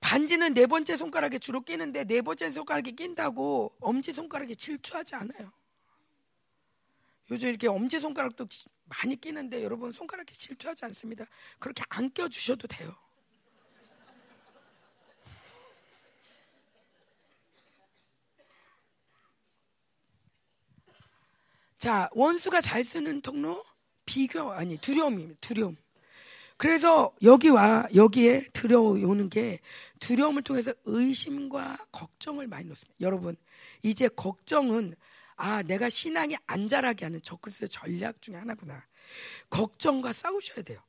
반지는 0.00 0.54
네 0.54 0.66
번째 0.66 0.96
손가락에 0.96 1.38
주로 1.38 1.60
끼는데 1.60 2.04
네 2.04 2.22
번째 2.22 2.50
손가락에 2.50 2.92
낀다고 2.92 3.74
엄지 3.80 4.12
손가락에 4.12 4.54
질투하지 4.54 5.14
않아요. 5.16 5.52
요즘 7.30 7.48
이렇게 7.48 7.66
엄지 7.66 7.98
손가락도 7.98 8.46
많이 8.84 9.20
끼는데 9.20 9.64
여러분 9.64 9.90
손가락에 9.92 10.32
질투하지 10.32 10.84
않습니다. 10.86 11.26
그렇게 11.58 11.82
안 11.88 12.12
껴주셔도 12.12 12.68
돼요. 12.68 12.94
자, 21.78 22.08
원수가 22.12 22.62
잘 22.62 22.84
쓰는 22.84 23.20
통로 23.20 23.62
비교 24.06 24.50
아니 24.50 24.78
두려움입니다. 24.78 25.38
두려움. 25.40 25.76
그래서 26.56 27.14
여기와 27.22 27.86
여기에 27.94 28.48
들어오는 28.52 29.28
게 29.28 29.60
두려움을 30.00 30.42
통해서 30.42 30.72
의심과 30.84 31.86
걱정을 31.92 32.46
많이 32.46 32.64
놓습니다. 32.66 32.96
여러분, 33.00 33.36
이제 33.82 34.08
걱정은 34.08 34.94
아, 35.36 35.62
내가 35.62 35.90
신앙이 35.90 36.34
안 36.46 36.66
자라게 36.66 37.04
하는 37.04 37.20
적그리스의 37.22 37.68
전략 37.68 38.22
중에 38.22 38.36
하나구나. 38.36 38.86
걱정과 39.50 40.12
싸우셔야 40.14 40.62
돼요. 40.62 40.80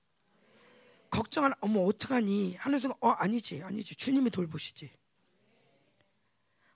걱정하는 1.10 1.56
어머 1.60 1.82
어떡하니 1.82 2.56
하는 2.56 2.80
순간 2.80 2.98
어 3.02 3.10
아니지 3.10 3.62
아니지 3.64 3.96
주님이 3.96 4.30
돌보시지. 4.30 4.90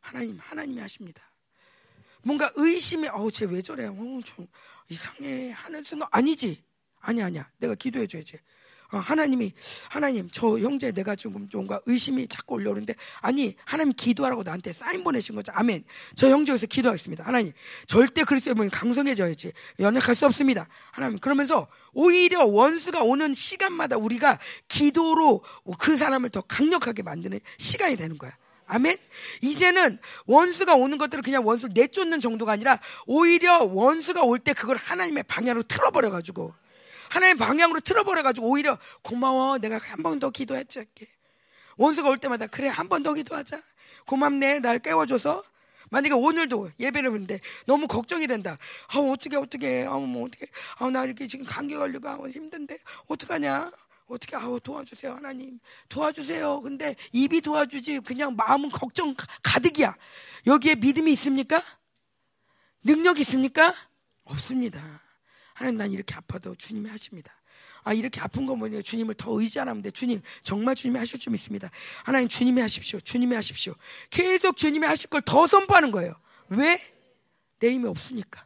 하나님 0.02 0.38
하나님이 0.40 0.82
하십니다. 0.82 1.24
뭔가 2.24 2.52
의심이 2.56 3.08
어우 3.08 3.32
쟤 3.32 3.46
왜 3.46 3.62
저래? 3.62 3.86
어좀 3.88 4.48
이상해 4.90 5.52
하는 5.52 5.82
순간 5.84 6.08
아니지 6.12 6.62
아니 7.00 7.22
아니야 7.24 7.50
내가 7.58 7.76
기도해 7.76 8.06
줘야지. 8.08 8.38
어, 8.92 8.98
하나님이 8.98 9.54
하나님 9.90 10.30
저 10.32 10.60
형제 10.60 10.92
내가 10.92 11.16
조금 11.16 11.48
뭔가 11.52 11.80
의심이 11.86 12.28
자꾸 12.28 12.56
올려오는데 12.56 12.94
아니 13.22 13.56
하나님 13.64 13.94
기도하라고 13.94 14.44
나한테 14.44 14.74
사인 14.74 15.04
보내신 15.04 15.36
거죠. 15.36 15.52
아멘. 15.56 15.84
저 16.16 16.30
형제 16.30 16.52
에서 16.52 16.66
기도하겠습니다. 16.68 17.24
하나님 17.26 17.54
절대 17.88 18.24
그리스도의 18.24 18.56
몸이 18.56 18.70
강성해져야지 18.70 19.54
연약할 19.80 20.14
수 20.16 20.26
없습니다. 20.26 20.68
하나님 20.92 21.20
그러면서 21.20 21.68
오히려 21.94 22.44
원수가 22.44 23.02
오는 23.04 23.34
시간마다 23.34 23.96
우리가 23.96 24.40
기도로 24.68 25.44
그 25.80 25.96
사람을 25.96 26.30
더 26.30 26.42
강력하게 26.42 27.04
만드는 27.04 27.40
시간이 27.58 27.96
되는 27.96 28.18
거야. 28.18 28.36
아멘. 28.68 28.98
이제는 29.42 30.00
원수가 30.26 30.76
오는 30.76 30.98
것들을 30.98 31.24
그냥 31.24 31.46
원수를 31.46 31.74
내쫓는 31.76 32.22
정도가 32.22 32.54
아니라 32.54 32.80
오히려 33.06 33.64
원수가 33.64 34.24
올 34.24 34.40
때 34.40 34.54
그걸 34.54 34.78
하나님의 34.78 35.24
방향으로 35.24 35.64
틀어버려 35.64 36.10
가지고 36.10 36.54
하나님 37.12 37.38
방향으로 37.38 37.82
틀어버려가지고 37.82 38.48
오히려 38.48 38.78
고마워. 39.04 39.58
내가 39.58 39.78
한 39.78 40.02
번 40.02 40.20
더 40.20 40.30
기도했지. 40.32 40.86
원수가 41.78 42.08
올 42.10 42.18
때마다 42.18 42.48
그래 42.48 42.68
한 42.70 42.88
번 42.88 43.04
더 43.04 43.14
기도하자. 43.14 43.62
고맙네. 44.08 44.60
날 44.60 44.80
깨워줘서. 44.80 45.44
만약에 45.90 46.14
오늘도 46.14 46.72
예배를 46.80 47.12
보는데 47.12 47.42
너무 47.66 47.86
걱정이 47.88 48.26
된다. 48.28 48.58
아, 48.94 49.00
어떻게, 49.00 49.36
어떻게, 49.36 49.86
아, 49.86 49.98
뭐, 49.98 50.26
어떻게. 50.26 50.48
아, 50.80 50.90
나 50.90 51.04
이렇게 51.04 51.28
지금 51.28 51.46
감기 51.46 51.76
걸리고 51.76 52.08
아, 52.08 52.18
힘든데, 52.30 52.78
어떡하냐? 53.08 53.70
어떻게, 54.08 54.38
아우, 54.38 54.58
도와주세요, 54.62 55.16
하나님. 55.16 55.60
도와주세요. 55.90 56.62
근데 56.62 56.96
입이 57.12 57.42
도와주지, 57.42 58.00
그냥 58.06 58.38
마음은 58.38 58.70
걱정 58.70 59.14
가득이야. 59.44 59.94
여기에 60.48 60.76
믿음이 60.76 61.12
있습니까? 61.12 61.62
능력이 62.86 63.20
있습니까? 63.22 63.76
없습니다. 64.24 65.02
하나님 65.62 65.78
난 65.78 65.92
이렇게 65.92 66.16
아파도 66.16 66.56
주님이 66.56 66.90
하십니다. 66.90 67.34
아 67.84 67.94
이렇게 67.94 68.20
아픈 68.20 68.46
거 68.46 68.56
뭐냐 68.56 68.82
주님을 68.82 69.14
더 69.16 69.40
의지하면 69.40 69.82
돼. 69.82 69.92
주님 69.92 70.22
정말 70.44 70.76
주님이 70.76 70.98
하실 71.00 71.20
줄 71.20 71.32
믿습니다. 71.32 71.70
하나님 72.04 72.28
주님이 72.28 72.62
하십시오. 72.62 73.00
주님이 73.00 73.36
하십시오. 73.36 73.76
계속 74.10 74.58
주님이 74.58 74.86
하실 74.88 75.10
걸 75.10 75.22
더 75.22 75.48
선포하는 75.48 75.92
거예요. 75.92 76.16
왜? 76.50 76.80
내 77.60 77.72
힘이 77.72 77.88
없으니까. 77.88 78.46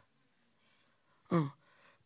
어. 1.30 1.52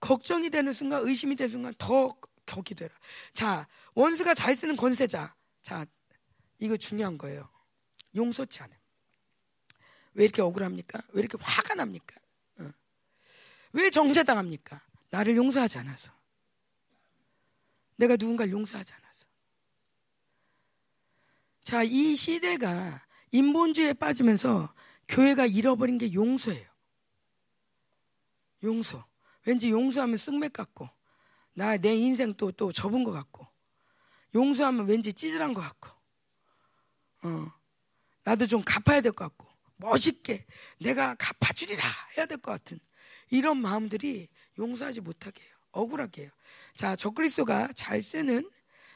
걱정이 0.01 0.49
되는 0.51 0.73
순간, 0.73 1.03
의심이 1.07 1.37
되는 1.37 1.51
순간 1.51 1.75
더 1.77 2.17
격기되라. 2.47 2.95
자, 3.33 3.67
원수가 3.95 4.35
잘 4.35 4.55
쓰는 4.57 4.77
권세자. 4.77 5.35
자, 5.63 5.87
이거 6.59 6.77
중요한 6.77 7.19
거예요. 7.19 7.49
용서치 8.15 8.63
않음. 8.63 8.75
왜 10.15 10.25
이렇게 10.25 10.41
억울합니까? 10.43 11.01
왜 11.13 11.21
이렇게 11.21 11.37
화가 11.41 11.75
납니까? 11.75 12.17
어. 12.61 12.71
왜 13.73 13.91
정죄당합니까? 13.91 14.81
나를 15.11 15.37
용서하지 15.37 15.79
않아서. 15.79 16.13
내가 17.97 18.17
누군가를 18.17 18.53
용서하지 18.53 18.93
않아서. 18.95 19.27
자, 21.63 21.83
이 21.83 22.17
시대가 22.17 23.05
인본주의에 23.33 23.93
빠지면서 23.95 24.73
교회가 25.09 25.47
잃어버린 25.47 25.99
게 25.99 26.13
용서예요. 26.13 26.69
용서. 28.63 29.07
왠지 29.47 29.71
용서하면 29.71 30.17
쓱맥 30.17 30.53
같고, 30.53 30.89
나, 31.55 31.77
내 31.77 31.95
인생 31.95 32.35
또, 32.35 32.53
또 32.53 32.73
접은 32.73 33.05
것 33.05 33.11
같고, 33.13 33.47
용서하면 34.35 34.87
왠지 34.87 35.13
찌질한 35.13 35.55
것 35.55 35.61
같고, 35.61 35.89
어, 37.23 37.53
나도 38.25 38.47
좀 38.47 38.63
갚아야 38.65 39.01
될 39.01 39.13
것 39.13 39.25
같고, 39.25 39.49
멋있게 39.77 40.47
내가 40.79 41.15
갚아주리라 41.15 41.83
해야 42.17 42.27
될 42.27 42.39
것 42.39 42.53
같은 42.53 42.79
이런 43.31 43.57
마음들이 43.59 44.29
용서하지 44.59 45.01
못하게 45.01 45.43
해요. 45.43 45.53
억울하게 45.73 46.23
해요. 46.23 46.31
자, 46.75 46.97
적그리스도가 46.97 47.73
잘 47.75 48.03
쓰는 48.03 48.49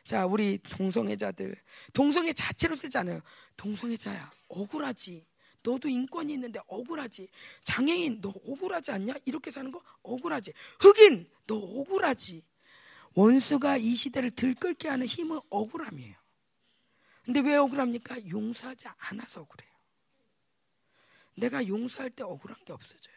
자, 0.05 0.27
우리 0.27 0.59
동성애자들. 0.59 1.57
동성애 1.93 2.33
자체로 2.33 2.77
쓰잖아요. 2.77 3.21
동성애자야. 3.57 4.31
억울하지. 4.49 5.27
너도 5.63 5.89
인권이 5.89 6.35
있는데 6.35 6.61
억울하지. 6.67 7.29
장애인, 7.63 8.21
너 8.21 8.29
억울하지 8.29 8.93
않냐? 8.93 9.15
이렇게 9.25 9.51
사는 9.51 9.71
거 9.73 9.83
억울하지. 10.03 10.53
흑인, 10.81 11.27
너 11.47 11.57
억울하지. 11.57 12.43
원수가 13.15 13.79
이 13.79 13.95
시대를 13.95 14.31
들끓게 14.33 14.89
하는 14.89 15.07
힘은 15.07 15.41
억울함이에요. 15.49 16.17
근데 17.25 17.41
왜 17.41 17.57
억울합니까? 17.57 18.29
용서하지 18.29 18.89
않아서 18.99 19.41
억울해요. 19.41 19.73
내가 21.37 21.67
용서할 21.67 22.11
때 22.11 22.23
억울한 22.23 22.63
게 22.67 22.73
없어져요. 22.75 23.15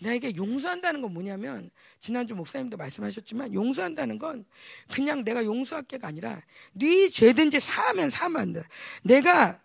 나에게 0.00 0.36
용서한다는 0.36 1.02
건 1.02 1.12
뭐냐면 1.12 1.70
지난주 1.98 2.34
목사님도 2.34 2.76
말씀하셨지만 2.76 3.52
용서한다는 3.52 4.18
건 4.18 4.44
그냥 4.92 5.24
내가 5.24 5.44
용서할 5.44 5.84
게가 5.84 6.08
아니라 6.08 6.40
네 6.72 7.08
죄든지 7.08 7.60
사하면 7.60 8.10
사면 8.10 8.42
안 8.42 8.52
돼. 8.52 8.62
내가 9.02 9.60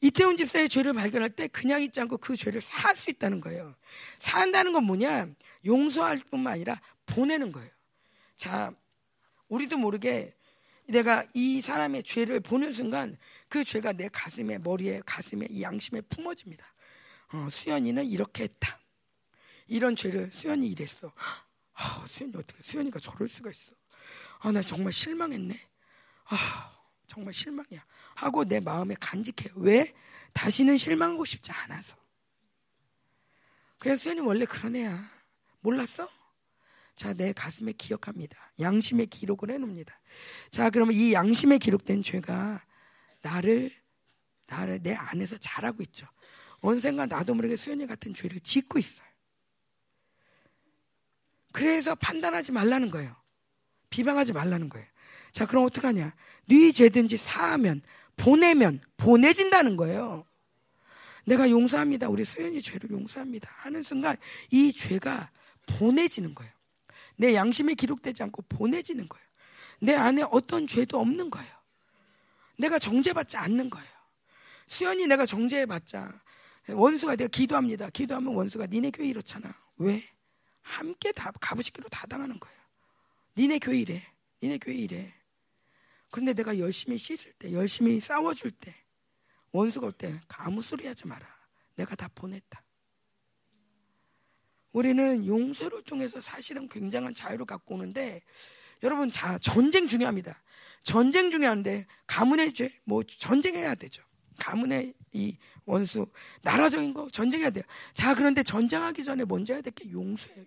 이태원 0.00 0.36
집사의 0.36 0.68
죄를 0.68 0.92
발견할 0.92 1.30
때 1.30 1.46
그냥 1.48 1.80
있지 1.82 2.00
않고 2.00 2.18
그 2.18 2.36
죄를 2.36 2.60
사할 2.60 2.96
수 2.96 3.10
있다는 3.10 3.40
거예요. 3.40 3.74
사한다는 4.18 4.72
건 4.72 4.84
뭐냐? 4.84 5.28
용서할 5.64 6.18
뿐만 6.30 6.54
아니라 6.54 6.80
보내는 7.06 7.52
거예요. 7.52 7.70
자, 8.36 8.72
우리도 9.48 9.78
모르게 9.78 10.34
내가 10.88 11.24
이 11.34 11.60
사람의 11.60 12.02
죄를 12.02 12.40
보는 12.40 12.72
순간 12.72 13.16
그 13.48 13.62
죄가 13.62 13.92
내 13.92 14.08
가슴에, 14.08 14.58
머리에, 14.58 15.00
가슴에, 15.06 15.46
이 15.50 15.62
양심에 15.62 16.00
품어집니다. 16.02 16.66
어, 17.34 17.48
수연이는 17.50 18.04
이렇게 18.06 18.44
했다. 18.44 18.81
이런 19.66 19.96
죄를 19.96 20.30
수연이 20.32 20.68
이랬어. 20.68 21.12
아, 21.74 22.04
수연이 22.08 22.32
어떻게, 22.36 22.62
수연이가 22.62 22.98
저럴 22.98 23.28
수가 23.28 23.50
있어. 23.50 23.74
아, 24.40 24.52
나 24.52 24.60
정말 24.60 24.92
실망했네. 24.92 25.54
아, 26.26 26.82
정말 27.06 27.34
실망이야. 27.34 27.84
하고 28.14 28.44
내 28.44 28.60
마음에 28.60 28.94
간직해요. 28.98 29.54
왜? 29.56 29.94
다시는 30.32 30.76
실망하고 30.76 31.24
싶지 31.24 31.52
않아서. 31.52 31.96
그냥 33.78 33.96
수연이 33.96 34.20
원래 34.20 34.44
그런 34.44 34.76
애야. 34.76 35.10
몰랐어? 35.60 36.08
자, 36.94 37.14
내 37.14 37.32
가슴에 37.32 37.72
기억합니다. 37.72 38.36
양심에 38.60 39.06
기록을 39.06 39.50
해놓습니다. 39.50 39.98
자, 40.50 40.70
그러면 40.70 40.94
이 40.94 41.12
양심에 41.12 41.58
기록된 41.58 42.02
죄가 42.02 42.64
나를, 43.22 43.72
나를 44.46 44.82
내 44.82 44.94
안에서 44.94 45.36
잘하고 45.38 45.82
있죠. 45.84 46.06
언젠가 46.60 47.06
나도 47.06 47.34
모르게 47.34 47.56
수연이 47.56 47.86
같은 47.86 48.14
죄를 48.14 48.40
짓고 48.40 48.78
있어요. 48.78 49.11
그래서 51.52 51.94
판단하지 51.94 52.52
말라는 52.52 52.90
거예요. 52.90 53.14
비방하지 53.90 54.32
말라는 54.32 54.68
거예요. 54.68 54.86
자, 55.32 55.46
그럼 55.46 55.64
어떡하냐? 55.66 56.14
네 56.46 56.72
죄든지 56.72 57.16
사하면, 57.16 57.82
보내면, 58.16 58.80
보내진다는 58.96 59.76
거예요. 59.76 60.26
내가 61.24 61.48
용서합니다. 61.48 62.08
우리 62.08 62.24
수연이 62.24 62.60
죄를 62.60 62.90
용서합니다. 62.90 63.48
하는 63.52 63.82
순간 63.82 64.16
이 64.50 64.72
죄가 64.72 65.30
보내지는 65.66 66.34
거예요. 66.34 66.52
내 67.16 67.34
양심에 67.34 67.74
기록되지 67.74 68.22
않고 68.24 68.42
보내지는 68.48 69.08
거예요. 69.08 69.26
내 69.80 69.94
안에 69.94 70.22
어떤 70.30 70.66
죄도 70.66 70.98
없는 70.98 71.30
거예요. 71.30 71.50
내가 72.58 72.78
정죄받지 72.78 73.36
않는 73.36 73.70
거예요. 73.70 73.88
수연이 74.66 75.06
내가 75.06 75.26
정죄해봤자 75.26 76.20
원수가 76.70 77.16
내가 77.16 77.28
기도합니다. 77.28 77.90
기도하면 77.90 78.34
원수가 78.34 78.66
니네 78.66 78.90
교회 78.90 79.08
이렇잖아. 79.08 79.54
왜? 79.76 80.02
함께 80.62 81.12
다 81.12 81.30
가부식기로 81.40 81.88
다 81.88 82.06
당하는 82.06 82.38
거예요. 82.38 82.56
니네 83.36 83.58
교회 83.58 83.78
이래. 83.78 84.02
니네 84.42 84.58
교회 84.58 84.74
이래. 84.74 85.12
그런데 86.10 86.34
내가 86.34 86.58
열심히 86.58 86.98
씻을 86.98 87.32
때, 87.34 87.52
열심히 87.52 87.98
싸워줄 88.00 88.50
때, 88.52 88.74
원수가 89.52 89.86
올 89.86 89.92
때 89.92 90.20
아무 90.36 90.60
소리 90.62 90.86
하지 90.86 91.06
마라. 91.06 91.26
내가 91.76 91.94
다 91.94 92.08
보냈다. 92.14 92.62
우리는 94.72 95.26
용서를 95.26 95.82
통해서 95.82 96.20
사실은 96.20 96.68
굉장한 96.68 97.14
자유를 97.14 97.44
갖고 97.44 97.74
오는데 97.74 98.22
여러분 98.82 99.10
자 99.10 99.38
전쟁 99.38 99.86
중요합니다. 99.86 100.42
전쟁 100.82 101.30
중요한데 101.30 101.86
가문의 102.06 102.52
죄 102.54 102.70
뭐 102.84 103.02
전쟁해야 103.02 103.74
되죠. 103.74 104.02
가문의 104.38 104.94
이 105.12 105.36
원수 105.66 106.06
나라적인 106.42 106.94
거 106.94 107.08
전쟁해야 107.10 107.50
돼요. 107.50 107.64
자 107.92 108.14
그런데 108.14 108.42
전쟁하기 108.42 109.04
전에 109.04 109.24
먼저 109.26 109.52
해야 109.52 109.60
될 109.62 109.72
게 109.74 109.90
용서예요. 109.90 110.44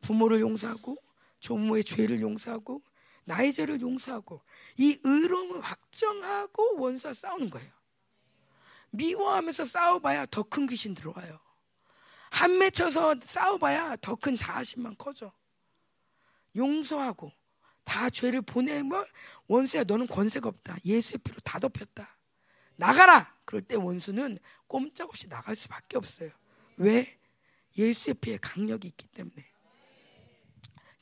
부모를 0.00 0.40
용서하고 0.40 0.96
조모의 1.40 1.84
죄를 1.84 2.20
용서하고 2.20 2.82
나의 3.24 3.52
죄를 3.52 3.80
용서하고 3.80 4.42
이 4.76 4.98
의로움을 5.04 5.60
확정하고 5.60 6.80
원수와 6.80 7.12
싸우는 7.14 7.50
거예요. 7.50 7.70
미워하면서 8.90 9.64
싸워봐야 9.66 10.26
더 10.26 10.42
큰 10.44 10.66
귀신 10.66 10.94
들어와요. 10.94 11.38
한 12.30 12.58
맺혀서 12.58 13.16
싸워봐야 13.22 13.96
더 13.96 14.16
큰 14.16 14.36
자아심만 14.36 14.96
커져. 14.96 15.32
용서하고 16.56 17.30
다 17.84 18.08
죄를 18.10 18.42
보내면 18.42 19.04
원수야 19.46 19.84
너는 19.84 20.06
권세가 20.06 20.48
없다. 20.48 20.76
예수의 20.84 21.18
피로 21.22 21.38
다 21.40 21.58
덮였다. 21.58 22.16
나가라. 22.76 23.34
그럴 23.44 23.62
때 23.62 23.76
원수는 23.76 24.38
꼼짝없이 24.66 25.28
나갈 25.28 25.56
수밖에 25.56 25.96
없어요. 25.96 26.30
왜? 26.76 27.18
예수의 27.76 28.14
피에 28.14 28.38
강력이 28.38 28.88
있기 28.88 29.06
때문에. 29.08 29.44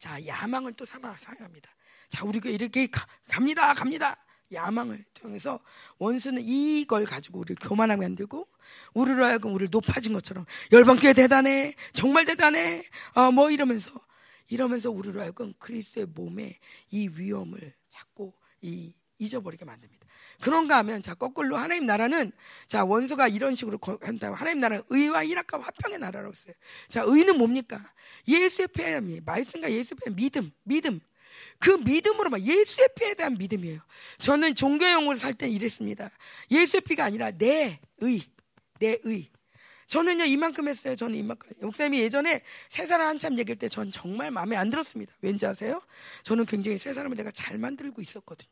자, 0.06 0.24
야망을 0.24 0.74
또 0.74 0.84
사랑합니다. 0.84 1.68
자, 2.10 2.24
우리가 2.24 2.48
이렇게 2.48 2.86
가, 2.86 3.04
갑니다, 3.28 3.74
갑니다. 3.74 4.16
야망을 4.52 5.04
통해서 5.14 5.58
원수는 5.98 6.42
이걸 6.44 7.04
가지고 7.04 7.40
우리를 7.40 7.56
교만하게 7.56 8.02
만들고 8.02 8.46
우리로 8.94 9.24
하여금 9.24 9.52
우리를 9.52 9.70
높아진 9.72 10.12
것처럼 10.12 10.46
열방교회 10.70 11.12
대단해 11.12 11.74
정말 11.92 12.24
대단해 12.24 12.84
어, 13.14 13.32
뭐 13.32 13.50
이러면서 13.50 13.90
이러면서 14.48 14.92
우리로 14.92 15.20
하여금 15.20 15.52
그리스도의 15.58 16.06
몸에 16.14 16.56
이 16.92 17.08
위험을 17.08 17.74
자꾸 17.88 18.32
이, 18.62 18.94
잊어버리게 19.18 19.64
만듭니다. 19.64 20.05
그런가 20.40 20.78
하면 20.78 21.02
자 21.02 21.14
거꾸로 21.14 21.56
하나님 21.56 21.86
나라는 21.86 22.32
자 22.66 22.84
원수가 22.84 23.28
이런 23.28 23.54
식으로 23.54 23.78
한다면 24.02 24.36
하나님 24.38 24.60
나라는 24.60 24.84
의와 24.90 25.22
일학과 25.24 25.60
화평의 25.60 25.98
나라라고 25.98 26.32
했어요. 26.32 26.54
자 26.88 27.02
의는 27.04 27.38
뭡니까? 27.38 27.80
예수의 28.28 28.68
피함이 28.68 29.20
말씀과 29.24 29.70
예수의 29.70 29.98
피함 30.04 30.16
믿음 30.16 30.50
믿음 30.64 31.00
그 31.58 31.70
믿음으로 31.70 32.30
만 32.30 32.44
예수의 32.44 32.88
피에 32.96 33.14
대한 33.14 33.34
믿음이에요. 33.34 33.80
저는 34.18 34.54
종교용으로 34.54 35.16
살 35.16 35.34
땐 35.34 35.50
이랬습니다. 35.50 36.10
예수의 36.50 36.82
피가 36.82 37.04
아니라 37.04 37.30
내 37.30 37.80
의, 37.98 38.22
내 38.78 38.98
의. 39.04 39.28
저는요 39.88 40.24
이만큼 40.24 40.66
했어요. 40.68 40.96
저는 40.96 41.14
이만큼. 41.16 41.50
목사님이 41.60 42.00
예전에 42.00 42.42
세 42.68 42.86
사람 42.86 43.08
한참 43.08 43.38
얘기할 43.38 43.56
때 43.58 43.68
전 43.68 43.90
정말 43.92 44.30
마음에 44.32 44.56
안 44.56 44.68
들었습니다. 44.70 45.14
왠지 45.20 45.46
아세요? 45.46 45.80
저는 46.24 46.44
굉장히 46.46 46.76
세 46.78 46.92
사람을 46.92 47.16
내가 47.16 47.30
잘 47.30 47.56
만들고 47.58 48.00
있었거든요. 48.02 48.50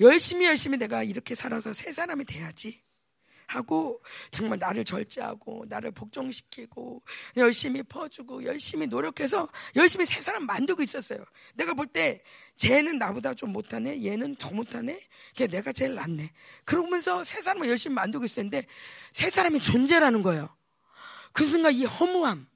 열심히 0.00 0.46
열심히 0.46 0.78
내가 0.78 1.02
이렇게 1.02 1.34
살아서 1.34 1.72
세 1.72 1.92
사람이 1.92 2.24
돼야지. 2.24 2.82
하고 3.48 4.02
정말 4.30 4.58
나를 4.58 4.82
절제하고 4.84 5.66
나를 5.68 5.90
복종시키고 5.90 7.02
열심히 7.36 7.82
퍼주고 7.82 8.44
열심히 8.44 8.86
노력해서 8.86 9.46
열심히 9.76 10.06
세 10.06 10.22
사람 10.22 10.46
만들고 10.46 10.82
있었어요. 10.82 11.22
내가 11.54 11.74
볼 11.74 11.86
때 11.92 12.22
쟤는 12.56 12.98
나보다 12.98 13.34
좀 13.34 13.52
못하네, 13.52 14.04
얘는 14.04 14.36
더 14.36 14.50
못하네, 14.50 15.00
걔 15.34 15.46
내가 15.46 15.72
제일 15.72 15.94
낫네. 15.94 16.30
그러면서 16.64 17.24
세 17.24 17.40
사람을 17.40 17.68
열심히 17.68 17.94
만들고 17.94 18.24
있었는데 18.24 18.66
세 19.12 19.30
사람이 19.30 19.60
존재라는 19.60 20.22
거예요. 20.22 20.54
그 21.32 21.46
순간 21.46 21.72
이 21.72 21.84
허무함, 21.84 22.46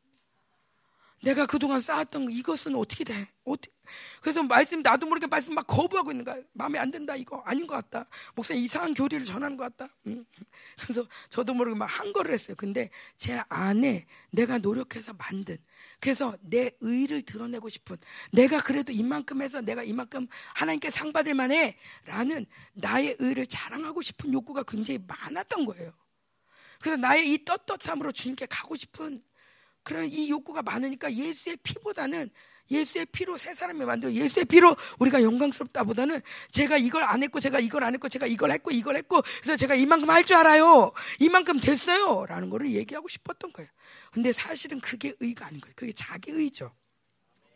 내가 1.22 1.46
그동안 1.46 1.80
쌓았던 1.80 2.30
이것은 2.30 2.76
어떻게 2.76 3.02
돼? 3.04 3.28
어떻게? 3.44 3.74
그래서 4.20 4.42
말씀 4.42 4.82
나도 4.82 5.06
모르게 5.06 5.26
말씀 5.26 5.54
막 5.54 5.66
거부하고 5.66 6.10
있는 6.10 6.24
거야. 6.24 6.36
마음에 6.52 6.78
안 6.78 6.90
든다 6.90 7.16
이거 7.16 7.42
아닌 7.44 7.66
것 7.66 7.74
같다. 7.74 8.06
목사님 8.34 8.62
이상한 8.62 8.94
교리를 8.94 9.24
전하는 9.24 9.56
것 9.56 9.76
같다. 9.76 9.92
음. 10.06 10.24
그래서 10.80 11.06
저도 11.30 11.54
모르게 11.54 11.76
막 11.76 11.86
한 11.86 12.12
거를 12.12 12.34
했어요. 12.34 12.54
근데 12.56 12.90
제 13.16 13.40
안에 13.48 14.06
내가 14.30 14.58
노력해서 14.58 15.14
만든 15.14 15.56
그래서 16.00 16.36
내 16.42 16.70
의를 16.80 17.22
드러내고 17.22 17.68
싶은 17.68 17.96
내가 18.32 18.58
그래도 18.58 18.92
이만큼 18.92 19.40
해서 19.40 19.60
내가 19.60 19.82
이만큼 19.82 20.28
하나님께 20.54 20.90
상 20.90 21.12
받을 21.12 21.34
만해라는 21.34 22.46
나의 22.74 23.16
의를 23.18 23.46
자랑하고 23.46 24.02
싶은 24.02 24.32
욕구가 24.32 24.64
굉장히 24.64 25.02
많았던 25.06 25.64
거예요. 25.64 25.92
그래서 26.80 26.96
나의 26.98 27.32
이 27.32 27.44
떳떳함으로 27.44 28.12
주님께 28.12 28.46
가고 28.46 28.76
싶은 28.76 29.22
그런 29.86 30.04
이 30.06 30.28
욕구가 30.28 30.62
많으니까 30.62 31.14
예수의 31.14 31.58
피보다는 31.62 32.28
예수의 32.72 33.06
피로 33.12 33.36
새 33.36 33.54
사람이 33.54 33.84
만들어 33.84 34.12
예수의 34.12 34.46
피로 34.46 34.74
우리가 34.98 35.22
영광스럽다보다는 35.22 36.20
제가 36.50 36.76
이걸 36.76 37.04
안 37.04 37.22
했고 37.22 37.38
제가 37.38 37.60
이걸 37.60 37.84
안 37.84 37.94
했고 37.94 38.08
제가 38.08 38.26
이걸 38.26 38.50
했고 38.50 38.72
이걸 38.72 38.96
했고 38.96 39.22
그래서 39.40 39.56
제가 39.56 39.76
이만큼 39.76 40.10
할 40.10 40.24
줄 40.24 40.36
알아요 40.36 40.90
이만큼 41.20 41.60
됐어요라는 41.60 42.50
거를 42.50 42.72
얘기하고 42.72 43.06
싶었던 43.06 43.52
거예요. 43.52 43.70
근데 44.10 44.32
사실은 44.32 44.80
그게 44.80 45.14
의가 45.20 45.46
아닌 45.46 45.60
거예요. 45.60 45.72
그게 45.76 45.92
자기 45.92 46.32
의죠. 46.32 46.72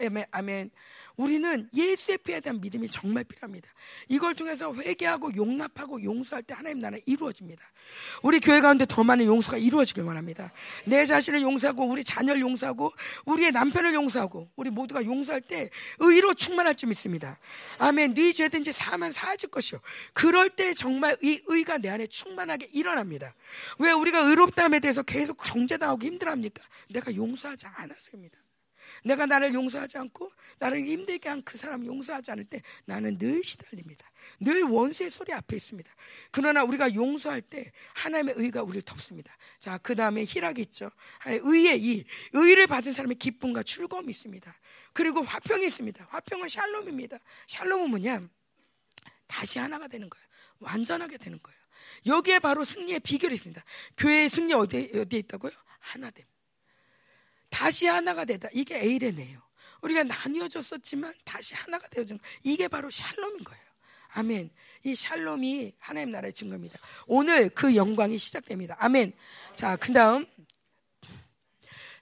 아멘. 0.00 0.24
아멘. 0.30 0.70
우리는 1.16 1.68
예수의 1.74 2.18
피에 2.18 2.40
대한 2.40 2.60
믿음이 2.62 2.88
정말 2.88 3.24
필요합니다. 3.24 3.68
이걸 4.08 4.34
통해서 4.34 4.74
회개하고 4.74 5.36
용납하고 5.36 6.02
용서할 6.02 6.42
때 6.42 6.54
하나님 6.54 6.80
나라 6.80 6.96
이루어집니다. 7.04 7.62
우리 8.22 8.40
교회 8.40 8.60
가운데 8.60 8.86
더 8.88 9.04
많은 9.04 9.26
용서가 9.26 9.58
이루어지길 9.58 10.02
원합니다. 10.02 10.50
내 10.86 11.04
자신을 11.04 11.42
용서하고 11.42 11.84
우리 11.84 12.02
자녀를 12.04 12.40
용서하고 12.40 12.92
우리의 13.26 13.52
남편을 13.52 13.92
용서하고 13.92 14.48
우리 14.56 14.70
모두가 14.70 15.04
용서할 15.04 15.42
때 15.42 15.68
의로 15.98 16.32
충만할 16.32 16.74
줄 16.74 16.88
믿습니다. 16.88 17.38
아멘. 17.78 18.14
네 18.14 18.32
죄든지 18.32 18.72
사면 18.72 19.12
사해질 19.12 19.50
것이요. 19.50 19.78
그럴 20.14 20.48
때 20.48 20.72
정말 20.72 21.18
이 21.22 21.38
의가 21.46 21.76
내 21.76 21.90
안에 21.90 22.06
충만하게 22.06 22.70
일어납니다. 22.72 23.34
왜 23.78 23.92
우리가 23.92 24.20
의롭다함에 24.20 24.80
대해서 24.80 25.02
계속 25.02 25.44
정죄당하고 25.44 26.02
힘들어합니까? 26.02 26.62
내가 26.88 27.14
용서하지 27.14 27.66
않았습니다. 27.66 28.39
내가 29.04 29.26
나를 29.26 29.52
용서하지 29.54 29.98
않고 29.98 30.30
나를 30.58 30.86
힘들게 30.86 31.28
한 31.28 31.40
그 31.42 31.58
사람 31.58 31.84
용서하지 31.84 32.30
않을 32.32 32.44
때 32.44 32.62
나는 32.84 33.18
늘 33.18 33.42
시달립니다. 33.42 34.10
늘 34.40 34.62
원수의 34.62 35.10
소리 35.10 35.32
앞에 35.32 35.56
있습니다. 35.56 35.90
그러나 36.30 36.62
우리가 36.62 36.94
용서할 36.94 37.40
때 37.42 37.72
하나님의 37.94 38.34
의가 38.36 38.62
우리를 38.62 38.82
덮습니다. 38.82 39.36
자, 39.58 39.78
그 39.78 39.94
다음에 39.96 40.24
희락이 40.24 40.60
있죠. 40.62 40.90
의의 41.26 41.82
이. 41.82 42.04
의를 42.32 42.66
받은 42.66 42.92
사람의 42.92 43.16
기쁨과 43.16 43.62
즐거움이 43.62 44.10
있습니다. 44.10 44.54
그리고 44.92 45.22
화평이 45.22 45.66
있습니다. 45.66 46.06
화평은 46.10 46.48
샬롬입니다. 46.48 47.18
샬롬은 47.48 47.90
뭐냐? 47.90 48.28
다시 49.26 49.58
하나가 49.58 49.88
되는 49.88 50.08
거예요. 50.08 50.26
완전하게 50.60 51.16
되는 51.18 51.40
거예요. 51.42 51.58
여기에 52.06 52.38
바로 52.40 52.64
승리의 52.64 53.00
비결이 53.00 53.34
있습니다. 53.34 53.64
교회의 53.96 54.28
승리 54.28 54.52
어디에, 54.54 54.90
어디에 54.94 55.18
있다고요? 55.20 55.52
하나됨. 55.80 56.24
다시 57.50 57.86
하나가 57.86 58.24
되다. 58.24 58.48
이게 58.52 58.78
에이레네요. 58.80 59.40
우리가 59.82 60.04
나뉘어졌었지만 60.04 61.12
다시 61.24 61.54
하나가 61.54 61.88
되어준 61.88 62.18
이게 62.42 62.68
바로 62.68 62.90
샬롬인 62.90 63.44
거예요. 63.44 63.62
아멘. 64.12 64.50
이 64.84 64.94
샬롬이 64.94 65.74
하나님 65.78 66.10
나라의 66.10 66.32
증거입니다. 66.32 66.78
오늘 67.06 67.48
그 67.50 67.76
영광이 67.76 68.18
시작됩니다. 68.18 68.76
아멘. 68.78 69.12
자, 69.54 69.76
그 69.76 69.92
다음. 69.92 70.26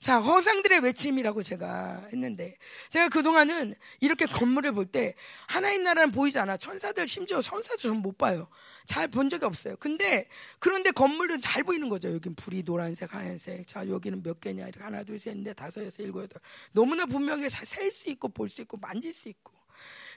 자, 0.01 0.21
허상들의 0.21 0.81
외침이라고 0.81 1.43
제가 1.43 2.07
했는데, 2.13 2.57
제가 2.89 3.09
그동안은 3.09 3.75
이렇게 4.01 4.27
건물을 4.27 4.71
볼 4.73 4.87
때, 4.87 5.15
하나님 5.49 5.83
나라는 5.83 6.13
보이지 6.13 6.39
않아. 6.39 6.57
천사들, 6.57 7.07
심지어 7.09 7.43
천사도 7.43 7.79
전 7.79 7.97
못 7.97 8.17
봐요. 8.17 8.49
잘 8.89 9.07
본 9.09 9.29
적이 9.29 9.45
없어요. 9.45 9.77
근데, 9.77 10.27
그런데 10.59 10.91
건물은 10.91 11.41
잘 11.41 11.63
보이는 11.63 11.89
거죠. 11.91 12.13
여긴 12.13 12.35
불이 12.35 12.65
노란색, 12.65 13.15
하얀색. 13.15 13.67
자, 13.69 13.87
여기는 13.87 14.23
몇 14.23 14.41
개냐. 14.41 14.67
이렇게 14.67 14.83
하나, 14.83 15.05
둘, 15.05 15.19
셋, 15.21 15.37
넷, 15.37 15.55
다섯, 15.55 15.85
여섯, 15.85 16.03
일곱, 16.03 16.23
여덟. 16.23 16.41
너무나 16.73 17.07
분명히 17.07 17.49
잘셀수 17.51 18.09
있고, 18.11 18.31
볼 18.31 18.49
수 18.49 18.63
있고, 18.63 18.79
만질 18.79 19.13
수 19.13 19.29
있고. 19.29 19.53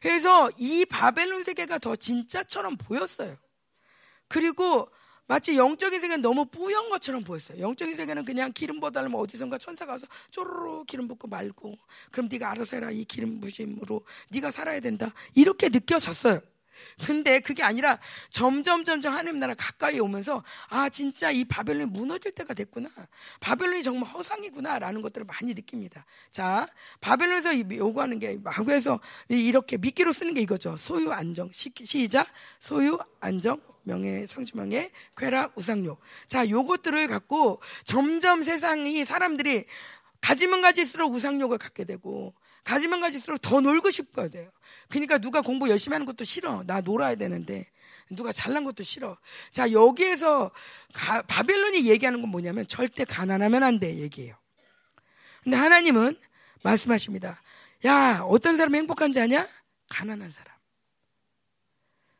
그래서 0.01 0.49
이 0.57 0.85
바벨론 0.85 1.43
세계가 1.43 1.79
더 1.79 1.95
진짜처럼 1.95 2.77
보였어요. 2.77 3.35
그리고 4.29 4.89
마치 5.27 5.55
영적인 5.57 5.99
세계는 5.99 6.21
너무 6.21 6.45
뿌연 6.45 6.89
것처럼 6.89 7.23
보였어요. 7.23 7.59
영적인 7.61 7.95
세계는 7.95 8.25
그냥 8.25 8.51
기름 8.53 8.79
부어달라면 8.79 9.19
어디선가 9.19 9.57
천사가 9.57 9.93
와서 9.93 10.07
쪼르르 10.31 10.83
기름 10.85 11.07
붓고 11.07 11.27
말고 11.27 11.77
그럼 12.11 12.27
네가 12.31 12.51
알아서 12.51 12.77
해라 12.77 12.91
이 12.91 13.05
기름 13.05 13.39
부심으로 13.39 14.05
네가 14.29 14.51
살아야 14.51 14.79
된다 14.79 15.13
이렇게 15.35 15.69
느껴졌어요. 15.69 16.41
근데 17.05 17.39
그게 17.39 17.63
아니라 17.63 17.99
점점 18.29 18.83
점점 18.83 19.13
하나님 19.13 19.39
나라 19.39 19.53
가까이 19.53 19.99
오면서 19.99 20.43
아 20.69 20.89
진짜 20.89 21.31
이 21.31 21.45
바벨론이 21.45 21.91
무너질 21.91 22.31
때가 22.31 22.53
됐구나. 22.53 22.89
바벨론이 23.39 23.83
정말 23.83 24.09
허상이구나라는 24.09 25.01
것들을 25.01 25.25
많이 25.25 25.53
느낍니다. 25.53 26.05
자 26.31 26.67
바벨론에서 26.99 27.57
요구하는 27.77 28.19
게 28.19 28.37
마구에서 28.43 28.99
이렇게 29.29 29.77
미끼로 29.77 30.11
쓰는 30.11 30.33
게 30.33 30.41
이거죠. 30.41 30.77
소유 30.77 31.11
안정 31.11 31.51
시, 31.51 31.71
시작 31.83 32.27
소유 32.59 32.97
안정 33.19 33.61
명예, 33.83 34.25
성지명예, 34.27 34.91
쾌락, 35.17 35.57
우상욕. 35.57 35.99
자, 36.27 36.47
요것들을 36.47 37.07
갖고 37.07 37.61
점점 37.83 38.43
세상이 38.43 39.05
사람들이 39.05 39.65
가지면 40.21 40.61
가질수록 40.61 41.11
우상욕을 41.11 41.57
갖게 41.57 41.83
되고 41.83 42.33
가지면 42.63 43.01
가질수록 43.01 43.41
더 43.41 43.59
놀고 43.59 43.89
싶어야 43.89 44.29
돼요. 44.29 44.51
그러니까 44.91 45.17
누가 45.17 45.41
공부 45.41 45.69
열심히 45.69 45.95
하는 45.95 46.05
것도 46.05 46.23
싫어. 46.25 46.63
나 46.65 46.81
놀아야 46.81 47.15
되는데. 47.15 47.65
누가 48.11 48.31
잘난 48.33 48.65
것도 48.65 48.83
싫어. 48.83 49.17
자, 49.51 49.71
여기에서 49.71 50.51
가, 50.93 51.21
바벨론이 51.21 51.87
얘기하는 51.89 52.21
건 52.21 52.29
뭐냐면 52.29 52.67
절대 52.67 53.05
가난하면 53.05 53.63
안 53.63 53.79
돼 53.79 53.97
얘기해요. 53.99 54.35
근데 55.43 55.55
하나님은 55.57 56.19
말씀하십니다. 56.61 57.41
야, 57.85 58.19
어떤 58.27 58.57
사람이 58.57 58.77
행복한지 58.79 59.19
아냐? 59.21 59.47
가난한 59.89 60.29
사람. 60.29 60.53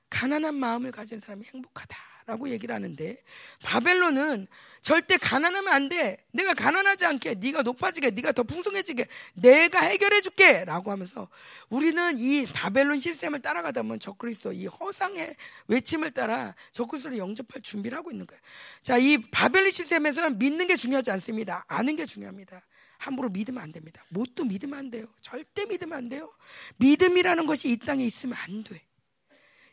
가난한 0.09 0.55
마음을 0.55 0.91
가진 0.91 1.19
사람이 1.19 1.45
행복하다 1.53 1.97
라고 2.25 2.49
얘기를 2.49 2.73
하는데 2.73 3.17
바벨론은 3.63 4.47
절대 4.81 5.17
가난하면 5.17 5.73
안 5.73 5.89
돼. 5.89 6.17
내가 6.31 6.53
가난하지 6.53 7.05
않게, 7.05 7.35
네가 7.35 7.61
높아지게, 7.61 8.11
네가 8.11 8.31
더 8.31 8.43
풍성해지게, 8.43 9.05
내가 9.35 9.79
해결해 9.79 10.21
줄게 10.21 10.65
라고 10.65 10.91
하면서 10.91 11.29
우리는 11.69 12.17
이 12.17 12.45
바벨론 12.47 12.99
시스템을 12.99 13.41
따라가다 13.41 13.83
보면 13.83 13.99
적그리스도 13.99 14.53
이 14.53 14.65
허상의 14.65 15.35
외침을 15.67 16.11
따라 16.11 16.55
적그리스도를 16.71 17.19
영접할 17.19 17.61
준비를 17.61 17.97
하고 17.97 18.11
있는 18.11 18.25
거예요. 18.25 18.41
자, 18.81 18.97
이 18.97 19.19
바벨론 19.29 19.69
시스템에서는 19.69 20.39
믿는 20.39 20.67
게 20.67 20.75
중요하지 20.75 21.11
않습니다. 21.11 21.63
아는 21.67 21.95
게 21.95 22.05
중요합니다. 22.05 22.61
함부로 22.97 23.29
믿으면 23.29 23.61
안 23.61 23.71
됩니다. 23.71 24.03
뭣도 24.09 24.45
믿으면 24.45 24.77
안 24.77 24.91
돼요. 24.91 25.07
절대 25.21 25.65
믿으면 25.65 25.97
안 25.97 26.09
돼요. 26.09 26.31
믿음이라는 26.77 27.45
것이 27.45 27.69
이 27.71 27.77
땅에 27.77 28.05
있으면 28.05 28.35
안 28.37 28.63
돼. 28.63 28.81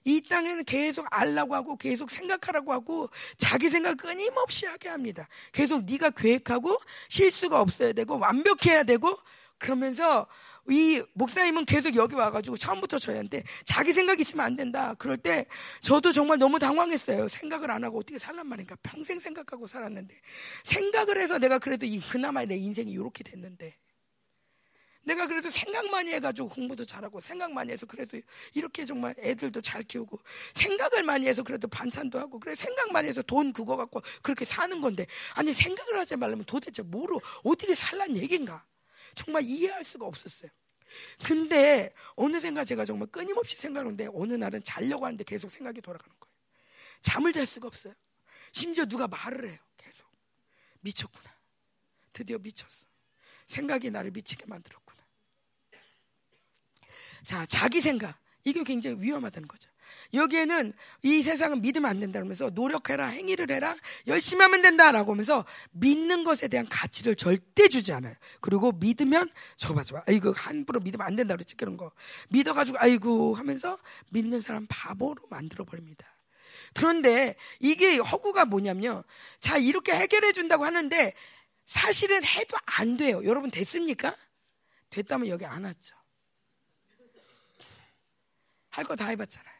이 0.08 0.22
땅에는 0.22 0.64
계속 0.64 1.06
알라고 1.10 1.54
하고 1.54 1.76
계속 1.76 2.10
생각하라고 2.10 2.72
하고 2.72 3.10
자기 3.36 3.68
생각 3.68 3.98
끊임없이 3.98 4.64
하게 4.64 4.88
합니다. 4.88 5.28
계속 5.52 5.84
네가 5.84 6.10
계획하고 6.10 6.80
실수가 7.08 7.60
없어야 7.60 7.92
되고 7.92 8.18
완벽해야 8.18 8.84
되고 8.84 9.18
그러면서 9.58 10.26
이 10.70 11.02
목사님은 11.12 11.66
계속 11.66 11.94
여기 11.96 12.14
와가지고 12.14 12.56
처음부터 12.56 12.98
저희한테 12.98 13.42
자기 13.64 13.92
생각 13.92 14.18
있으면 14.18 14.46
안 14.46 14.56
된다. 14.56 14.94
그럴 14.94 15.18
때 15.18 15.44
저도 15.82 16.12
정말 16.12 16.38
너무 16.38 16.58
당황했어요. 16.58 17.28
생각을 17.28 17.70
안 17.70 17.84
하고 17.84 17.98
어떻게 17.98 18.18
살란 18.18 18.46
말인가. 18.46 18.76
평생 18.82 19.20
생각하고 19.20 19.66
살았는데 19.66 20.14
생각을 20.64 21.18
해서 21.18 21.38
내가 21.38 21.58
그래도 21.58 21.84
이 21.84 22.00
그나마 22.00 22.46
내 22.46 22.56
인생이 22.56 22.92
이렇게 22.92 23.22
됐는데 23.24 23.76
내가 25.08 25.26
그래도 25.26 25.48
생각 25.48 25.86
많이 25.86 26.12
해가지고 26.12 26.48
공부도 26.48 26.84
잘하고 26.84 27.18
생각 27.20 27.50
많이 27.50 27.72
해서 27.72 27.86
그래도 27.86 28.20
이렇게 28.52 28.84
정말 28.84 29.14
애들도 29.18 29.62
잘 29.62 29.82
키우고 29.82 30.20
생각을 30.52 31.02
많이 31.02 31.26
해서 31.26 31.42
그래도 31.42 31.66
반찬도 31.66 32.18
하고 32.18 32.38
그래 32.38 32.54
생각 32.54 32.92
많이 32.92 33.08
해서 33.08 33.22
돈 33.22 33.54
그거 33.54 33.76
갖고 33.76 34.02
그렇게 34.22 34.44
사는 34.44 34.78
건데 34.82 35.06
아니 35.32 35.54
생각을 35.54 35.98
하지 35.98 36.16
말라면 36.16 36.44
도대체 36.44 36.82
뭐로 36.82 37.22
어떻게 37.42 37.74
살란 37.74 38.18
얘긴가 38.18 38.62
정말 39.14 39.44
이해할 39.44 39.82
수가 39.82 40.04
없었어요. 40.06 40.50
근데 41.24 41.90
어느샌가 42.16 42.66
제가 42.66 42.84
정말 42.84 43.08
끊임없이 43.08 43.56
생각하는데 43.56 44.08
어느 44.12 44.34
날은 44.34 44.62
자려고 44.62 45.06
하는데 45.06 45.24
계속 45.24 45.50
생각이 45.50 45.80
돌아가는 45.80 46.14
거예요. 46.20 46.34
잠을 47.00 47.32
잘 47.32 47.46
수가 47.46 47.66
없어요. 47.68 47.94
심지어 48.52 48.84
누가 48.84 49.08
말을 49.08 49.48
해요. 49.48 49.58
계속 49.78 50.06
미쳤구나. 50.80 51.34
드디어 52.12 52.36
미쳤어. 52.38 52.86
생각이 53.46 53.90
나를 53.90 54.10
미치게 54.10 54.44
만들었고. 54.46 54.87
자, 57.24 57.44
자기 57.46 57.80
생각. 57.80 58.18
이게 58.44 58.62
굉장히 58.62 58.96
위험하다는 59.00 59.48
거죠. 59.48 59.68
여기에는 60.14 60.72
이 61.02 61.22
세상은 61.22 61.60
믿으면 61.60 61.90
안 61.90 62.00
된다 62.00 62.18
그러면서 62.18 62.50
노력해라, 62.50 63.06
행위를 63.08 63.50
해라, 63.50 63.76
열심히 64.06 64.42
하면 64.42 64.62
된다라고 64.62 65.12
하면서 65.12 65.44
믿는 65.72 66.24
것에 66.24 66.48
대한 66.48 66.66
가치를 66.68 67.14
절대 67.14 67.68
주지 67.68 67.92
않아요. 67.92 68.14
그리고 68.40 68.72
믿으면 68.72 69.30
저봐 69.56 69.84
저봐. 69.84 70.04
아이고 70.06 70.32
함부로 70.32 70.80
믿으면 70.80 71.06
안 71.06 71.16
된다 71.16 71.34
그랬지 71.34 71.56
그런 71.56 71.76
거. 71.76 71.92
믿어가지고 72.30 72.78
아이고 72.80 73.34
하면서 73.34 73.78
믿는 74.10 74.40
사람 74.40 74.66
바보로 74.68 75.26
만들어 75.28 75.64
버립니다. 75.64 76.06
그런데 76.74 77.34
이게 77.60 77.96
허구가 77.96 78.44
뭐냐면 78.44 79.02
자 79.40 79.56
이렇게 79.58 79.92
해결해 79.92 80.32
준다고 80.32 80.64
하는데 80.64 81.12
사실은 81.66 82.24
해도 82.24 82.56
안 82.64 82.96
돼요. 82.96 83.22
여러분 83.24 83.50
됐습니까? 83.50 84.14
됐다면 84.90 85.28
여기 85.28 85.44
안 85.44 85.64
왔죠. 85.64 85.97
할 88.78 88.84
거 88.84 88.94
다 88.96 89.06
해봤잖아요. 89.08 89.58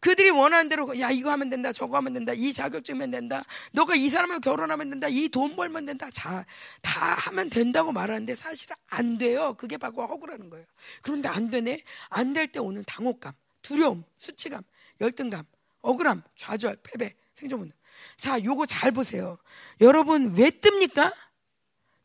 그들이 0.00 0.28
원하는 0.30 0.68
대로 0.68 0.98
야 1.00 1.10
이거 1.10 1.30
하면 1.30 1.48
된다 1.48 1.72
저거 1.72 1.96
하면 1.96 2.12
된다 2.12 2.32
이 2.34 2.52
자격증면 2.52 3.10
된다 3.10 3.42
너가 3.72 3.94
이 3.94 4.10
사람하고 4.10 4.40
결혼하면 4.40 4.90
된다 4.90 5.08
이 5.08 5.28
돈 5.30 5.56
벌면 5.56 5.86
된다 5.86 6.10
자, 6.12 6.44
다 6.82 7.14
하면 7.14 7.48
된다고 7.48 7.90
말하는데 7.90 8.34
사실은 8.34 8.76
안 8.88 9.16
돼요 9.16 9.54
그게 9.54 9.78
바로 9.78 10.06
허구라는 10.06 10.50
거예요 10.50 10.66
그런데 11.00 11.28
안 11.30 11.48
되네 11.48 11.80
안 12.10 12.34
될 12.34 12.52
때 12.52 12.58
오는 12.60 12.84
당혹감 12.84 13.32
두려움 13.62 14.04
수치감 14.18 14.62
열등감 15.00 15.46
억울함 15.80 16.22
좌절 16.36 16.76
패배 16.82 17.16
생존 17.34 17.72
자 18.18 18.42
요거 18.44 18.66
잘 18.66 18.92
보세요 18.92 19.38
여러분 19.80 20.34
왜 20.36 20.50
뜹니까? 20.50 21.14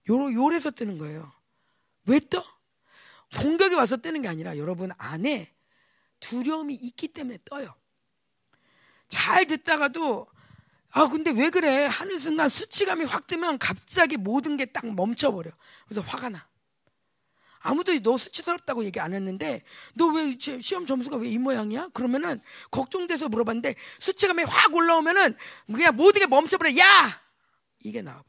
요, 0.09 0.33
요래서 0.33 0.71
뜨는 0.71 0.97
거예요 0.99 1.29
왜 2.05 2.21
떠? 2.29 2.41
와서 3.77 3.97
뜨는 3.97 4.21
게 4.21 4.29
아니라 4.29 4.57
여러분 4.57 4.91
안에 4.97 5.51
두려움이 6.19 6.75
있기 6.75 7.09
때문에 7.09 7.39
떠요. 7.45 7.73
잘 9.07 9.45
듣다가도 9.47 10.27
아 10.91 11.07
근데 11.07 11.31
왜 11.31 11.49
그래 11.49 11.85
하는 11.85 12.17
순간 12.19 12.49
수치감이 12.49 13.05
확 13.05 13.27
뜨면 13.27 13.59
갑자기 13.59 14.17
모든 14.17 14.57
게 14.57 14.65
딱 14.65 14.85
멈춰버려. 14.87 15.51
그래서 15.87 16.01
화가 16.01 16.29
나. 16.29 16.47
아무도 17.61 17.97
너 17.99 18.15
수치스럽다고 18.17 18.85
얘기 18.85 18.99
안 19.01 19.13
했는데 19.13 19.61
너 19.93 20.07
왜 20.07 20.37
시험 20.61 20.85
점수가 20.85 21.17
왜 21.17 21.29
이 21.29 21.37
모양이야? 21.37 21.89
그러면은 21.93 22.39
걱정돼서 22.71 23.27
물어봤는데 23.29 23.75
수치감이 23.99 24.43
확 24.43 24.73
올라오면은 24.73 25.35
그냥 25.67 25.95
모든 25.95 26.21
게 26.21 26.27
멈춰버려. 26.27 26.77
야 26.77 27.21
이게 27.83 28.01
나와버려. 28.01 28.28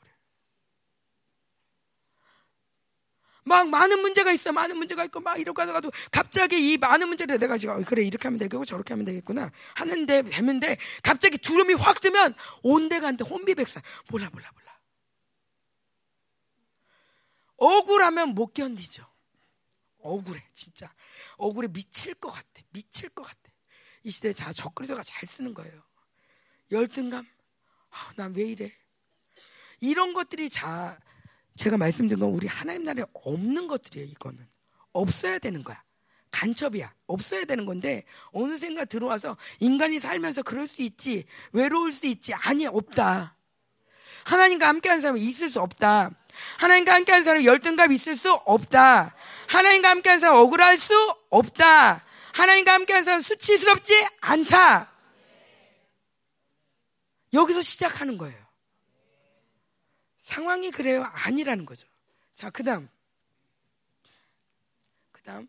막 3.50 3.68
많은 3.68 4.00
문제가 4.00 4.30
있어, 4.30 4.52
많은 4.52 4.78
문제가 4.78 5.04
있고 5.06 5.18
막 5.18 5.36
이러고 5.36 5.60
하다가도 5.60 5.90
갑자기 6.12 6.70
이 6.72 6.78
많은 6.78 7.08
문제를 7.08 7.40
내가 7.40 7.58
지금 7.58 7.84
그래 7.84 8.04
이렇게 8.04 8.28
하면 8.28 8.38
되겠고 8.38 8.64
저렇게 8.64 8.94
하면 8.94 9.04
되겠구나 9.04 9.50
하는데 9.74 10.22
되는데 10.22 10.76
갑자기 11.02 11.36
두려움이 11.36 11.74
확 11.74 12.00
뜨면 12.00 12.32
온데간데 12.62 13.24
혼비백산. 13.24 13.82
몰라 14.08 14.30
몰라 14.32 14.48
몰라. 14.54 14.78
억울하면 17.56 18.36
못 18.36 18.54
견디죠. 18.54 19.04
억울해 19.98 20.46
진짜. 20.54 20.94
억울해 21.36 21.66
미칠 21.72 22.14
것 22.14 22.30
같아 22.30 22.62
미칠 22.70 23.08
것 23.08 23.24
같아. 23.24 23.40
이 24.04 24.12
시대에 24.12 24.32
자 24.32 24.52
적그리스도가 24.52 25.02
잘 25.02 25.26
쓰는 25.26 25.54
거예요. 25.54 25.82
열등감? 26.70 27.26
아, 27.90 28.12
난왜 28.14 28.44
이래? 28.44 28.72
이런 29.80 30.14
것들이 30.14 30.48
자 30.48 31.00
제가 31.60 31.76
말씀드린 31.76 32.20
건 32.20 32.30
우리 32.30 32.46
하나님 32.46 32.84
나라에 32.84 33.04
없는 33.12 33.68
것들이에요 33.68 34.08
이거는 34.08 34.48
없어야 34.92 35.38
되는 35.38 35.62
거야 35.62 35.82
간첩이야 36.30 36.94
없어야 37.06 37.44
되는 37.44 37.66
건데 37.66 38.04
어느샌가 38.32 38.86
들어와서 38.86 39.36
인간이 39.58 39.98
살면서 39.98 40.42
그럴 40.42 40.66
수 40.66 40.80
있지 40.80 41.24
외로울 41.52 41.92
수 41.92 42.06
있지 42.06 42.32
아니 42.32 42.66
없다 42.66 43.36
하나님과 44.24 44.68
함께하는 44.68 45.02
사람은 45.02 45.20
있을 45.20 45.50
수 45.50 45.60
없다 45.60 46.12
하나님과 46.56 46.94
함께하는 46.94 47.24
사람 47.24 47.44
열등감 47.44 47.92
있을 47.92 48.16
수 48.16 48.32
없다. 48.32 49.14
하나님과 49.48 49.90
함께하는 49.90 50.20
사람 50.20 50.36
억울할 50.36 50.78
수 50.78 50.94
없다. 51.28 52.04
하나님과 52.32 52.72
함께하는 52.72 53.04
사람 53.04 53.20
수치스럽지 53.20 54.06
않다. 54.20 54.90
여기서 57.32 57.62
시작하는 57.62 58.16
거예요. 58.16 58.39
상황이 60.30 60.70
그래요? 60.70 61.02
아니라는 61.02 61.66
거죠. 61.66 61.88
자, 62.36 62.50
그 62.50 62.62
다음. 62.62 62.88
그 65.10 65.20
다음. 65.22 65.48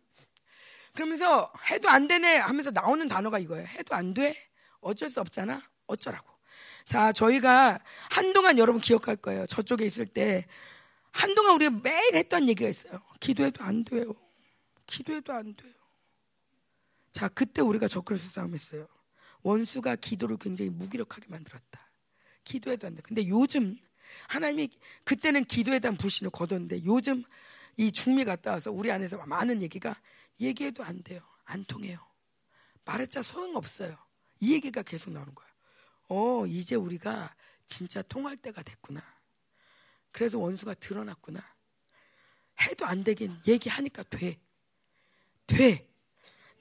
그러면서 0.93 1.53
해도 1.69 1.87
안 1.87 2.07
되네 2.07 2.37
하면서 2.37 2.71
나오는 2.71 3.07
단어가 3.07 3.37
이거예요. 3.37 3.67
해도 3.67 3.93
안 3.93 4.15
돼? 4.15 4.35
어쩔 4.79 5.07
수 5.09 5.21
없잖아? 5.21 5.61
어쩌라고. 5.85 6.27
자, 6.87 7.11
저희가 7.11 7.79
한동안 8.09 8.57
여러분 8.57 8.81
기억할 8.81 9.17
거예요. 9.17 9.45
저쪽에 9.45 9.85
있을 9.85 10.07
때 10.07 10.47
한동안 11.11 11.53
우리가 11.55 11.79
매일 11.83 12.15
했던 12.15 12.49
얘기가 12.49 12.67
있어요. 12.67 13.03
기도해도 13.19 13.63
안 13.63 13.83
돼요. 13.83 14.15
기도해도 14.87 15.31
안 15.31 15.55
돼요. 15.55 15.73
자, 17.11 17.27
그때 17.29 17.61
우리가 17.61 17.87
적그리스 17.87 18.31
싸움했어요. 18.31 18.87
원수가 19.43 19.97
기도를 19.97 20.37
굉장히 20.37 20.71
무기력하게 20.71 21.27
만들었다. 21.29 21.91
기도해도 22.43 22.87
안 22.87 22.95
돼. 22.95 23.03
근데 23.03 23.27
요즘 23.27 23.77
하나님이 24.27 24.69
그때는 25.03 25.45
기도에 25.45 25.79
대한 25.79 25.97
불신을 25.97 26.31
거뒀는데 26.31 26.83
요즘 26.85 27.23
이 27.77 27.91
중미 27.91 28.25
갔다 28.25 28.51
와서 28.51 28.71
우리 28.71 28.91
안에서 28.91 29.17
많은 29.25 29.61
얘기가 29.61 29.95
얘기해도 30.39 30.83
안 30.83 31.03
돼요. 31.03 31.21
안 31.45 31.65
통해요. 31.65 31.99
말했자 32.85 33.21
소용없어요. 33.21 33.97
이 34.39 34.53
얘기가 34.53 34.81
계속 34.83 35.11
나오는 35.11 35.33
거예요. 35.33 35.51
어, 36.09 36.45
이제 36.47 36.75
우리가 36.75 37.33
진짜 37.67 38.01
통할 38.01 38.35
때가 38.37 38.63
됐구나. 38.63 39.01
그래서 40.11 40.39
원수가 40.39 40.73
드러났구나. 40.75 41.41
해도 42.61 42.85
안 42.85 43.03
되긴 43.03 43.35
얘기하니까 43.47 44.03
돼. 44.03 44.39
돼. 45.47 45.90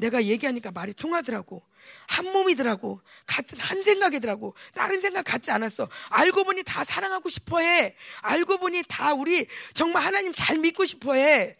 내가 0.00 0.24
얘기하니까 0.24 0.70
말이 0.70 0.94
통하더라고. 0.94 1.62
한 2.08 2.24
몸이더라고. 2.32 3.00
같은 3.26 3.58
한 3.60 3.82
생각이더라고. 3.82 4.54
다른 4.74 5.00
생각 5.00 5.24
같지 5.24 5.50
않았어. 5.50 5.88
알고 6.08 6.44
보니 6.44 6.62
다 6.64 6.84
사랑하고 6.84 7.28
싶어 7.28 7.58
해. 7.60 7.94
알고 8.22 8.58
보니 8.58 8.82
다 8.88 9.12
우리 9.12 9.46
정말 9.74 10.02
하나님 10.02 10.32
잘 10.32 10.58
믿고 10.58 10.86
싶어 10.86 11.14
해. 11.14 11.56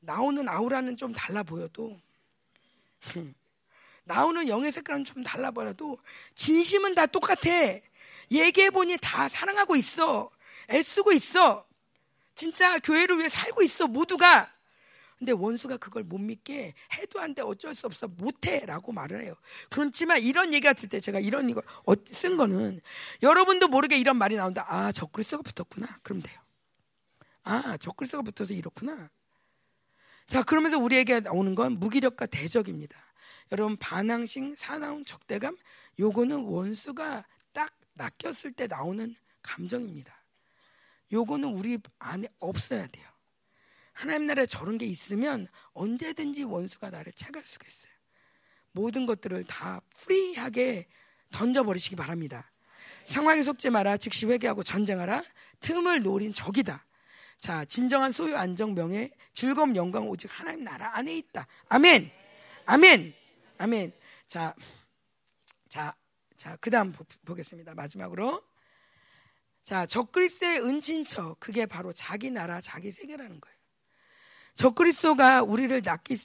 나오는 0.00 0.48
아우라는 0.48 0.96
좀 0.96 1.12
달라 1.12 1.42
보여도, 1.42 2.00
나오는 4.04 4.48
영의 4.48 4.72
색깔은 4.72 5.04
좀 5.04 5.22
달라 5.22 5.50
보여도, 5.50 5.98
진심은 6.34 6.94
다 6.94 7.06
똑같아. 7.06 7.50
얘기해 8.30 8.70
보니 8.70 8.96
다 9.02 9.28
사랑하고 9.28 9.76
있어. 9.76 10.30
애쓰고 10.70 11.12
있어. 11.12 11.66
진짜 12.34 12.78
교회를 12.78 13.18
위해 13.18 13.28
살고 13.28 13.62
있어, 13.62 13.86
모두가. 13.86 14.57
근데 15.18 15.32
원수가 15.32 15.78
그걸 15.78 16.04
못 16.04 16.18
믿게 16.18 16.74
해도 16.94 17.20
안 17.20 17.34
돼, 17.34 17.42
어쩔 17.42 17.74
수 17.74 17.86
없어, 17.86 18.06
못해. 18.06 18.64
라고 18.66 18.92
말을 18.92 19.22
해요. 19.24 19.34
그렇지만 19.68 20.20
이런 20.22 20.54
얘기가 20.54 20.72
들 20.74 20.88
때 20.88 21.00
제가 21.00 21.18
이런 21.20 21.50
이거 21.50 21.62
어, 21.86 21.92
쓴 22.06 22.36
거는 22.36 22.80
여러분도 23.22 23.68
모르게 23.68 23.98
이런 23.98 24.16
말이 24.16 24.36
나온다. 24.36 24.64
아, 24.68 24.92
적글스가 24.92 25.42
붙었구나. 25.42 25.98
그럼 26.02 26.22
돼요. 26.22 26.38
아, 27.42 27.76
적글스가 27.76 28.22
붙어서 28.22 28.54
이렇구나. 28.54 29.10
자, 30.28 30.42
그러면서 30.42 30.78
우리에게 30.78 31.20
나오는 31.20 31.54
건 31.54 31.78
무기력과 31.80 32.26
대적입니다. 32.26 32.96
여러분, 33.50 33.76
반항식, 33.76 34.54
사나운, 34.56 35.04
적대감, 35.04 35.56
요거는 35.98 36.44
원수가 36.44 37.24
딱 37.52 37.74
낚였을 37.94 38.52
때 38.52 38.66
나오는 38.66 39.16
감정입니다. 39.42 40.14
요거는 41.10 41.48
우리 41.48 41.78
안에 41.98 42.28
없어야 42.38 42.86
돼요. 42.86 43.06
하나님 43.98 44.28
나라에 44.28 44.46
저런 44.46 44.78
게 44.78 44.86
있으면 44.86 45.48
언제든지 45.72 46.44
원수가 46.44 46.90
나를 46.90 47.12
채갈 47.14 47.42
수가 47.44 47.66
있어요. 47.66 47.92
모든 48.70 49.06
것들을 49.06 49.42
다 49.42 49.80
free하게 49.96 50.86
던져버리시기 51.32 51.96
바랍니다. 51.96 52.48
상황에 53.06 53.42
속지 53.42 53.70
마라. 53.70 53.96
즉시 53.96 54.26
회개하고 54.26 54.62
전쟁하라. 54.62 55.24
틈을 55.58 56.02
노린 56.02 56.32
적이다. 56.32 56.84
자, 57.40 57.64
진정한 57.64 58.12
소유, 58.12 58.36
안정, 58.36 58.72
명예, 58.72 59.10
즐거움, 59.32 59.74
영광 59.74 60.08
오직 60.08 60.30
하나님 60.30 60.62
나라 60.62 60.96
안에 60.96 61.16
있다. 61.16 61.48
아멘. 61.68 62.08
아멘. 62.66 63.14
아멘. 63.58 63.92
자, 64.28 64.54
자, 65.68 65.92
자, 66.36 66.56
그 66.60 66.70
다음 66.70 66.92
보 66.92 67.34
겠습니다. 67.34 67.74
마지막으로. 67.74 68.44
자, 69.64 69.86
적그리스의 69.86 70.60
은친처 70.60 71.34
그게 71.40 71.66
바로 71.66 71.92
자기 71.92 72.30
나라, 72.30 72.60
자기 72.60 72.92
세계라는 72.92 73.40
거예요. 73.40 73.57
적그리스도가 74.58 75.42
우리를 75.42 75.80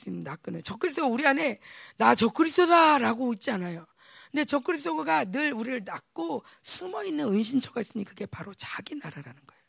있는 0.09 0.23
낚는 0.23 0.63
적그리스도가 0.63 1.07
우리 1.07 1.25
안에 1.27 1.59
나 1.97 2.15
적그리스도다라고 2.15 3.33
있지 3.33 3.51
않아요. 3.51 3.85
근데 4.31 4.43
적그리스도가 4.43 5.25
늘 5.25 5.53
우리를 5.53 5.83
낚고 5.85 6.43
숨어 6.63 7.03
있는 7.03 7.27
은신처가 7.27 7.81
있으니 7.81 8.03
그게 8.03 8.25
바로 8.25 8.51
자기 8.55 8.95
나라라는 8.95 9.23
거예요. 9.23 9.63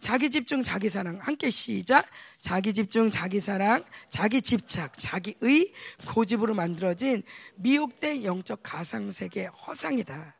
자기 0.00 0.30
집중, 0.30 0.64
자기 0.64 0.88
사랑. 0.88 1.20
함께 1.20 1.50
시작. 1.50 2.04
자기 2.40 2.72
집중, 2.72 3.08
자기 3.12 3.38
사랑, 3.38 3.84
자기 4.08 4.42
집착, 4.42 4.98
자기의 4.98 5.72
고집으로 6.08 6.54
만들어진 6.54 7.22
미혹된 7.54 8.24
영적 8.24 8.64
가상세계 8.64 9.46
허상이다. 9.46 10.34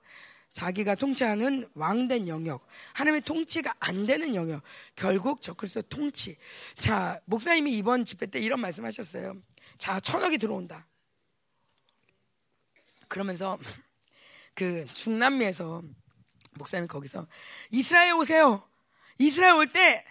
자기가 0.52 0.94
통치하는 0.96 1.68
왕된 1.74 2.28
영역, 2.28 2.66
하나님의 2.92 3.22
통치가 3.22 3.74
안 3.80 4.06
되는 4.06 4.34
영역, 4.34 4.62
결국 4.94 5.40
적그리스도 5.40 5.82
통치. 5.88 6.36
자, 6.76 7.20
목사님이 7.24 7.72
이번 7.76 8.04
집회 8.04 8.26
때 8.26 8.38
이런 8.38 8.60
말씀하셨어요. 8.60 9.36
자, 9.78 9.98
천억이 10.00 10.38
들어온다. 10.38 10.86
그러면서 13.08 13.58
그 14.54 14.84
중남미에서 14.86 15.82
목사님이 16.54 16.86
거기서 16.88 17.26
이스라엘 17.70 18.14
오세요. 18.14 18.68
이스라엘 19.18 19.54
올 19.54 19.72
때 19.72 20.04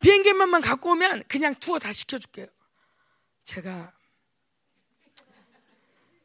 비행기만만 0.00 0.60
갖고 0.60 0.90
오면 0.90 1.24
그냥 1.26 1.54
투어 1.54 1.78
다 1.78 1.90
시켜줄게요. 1.92 2.46
제가 3.44 3.92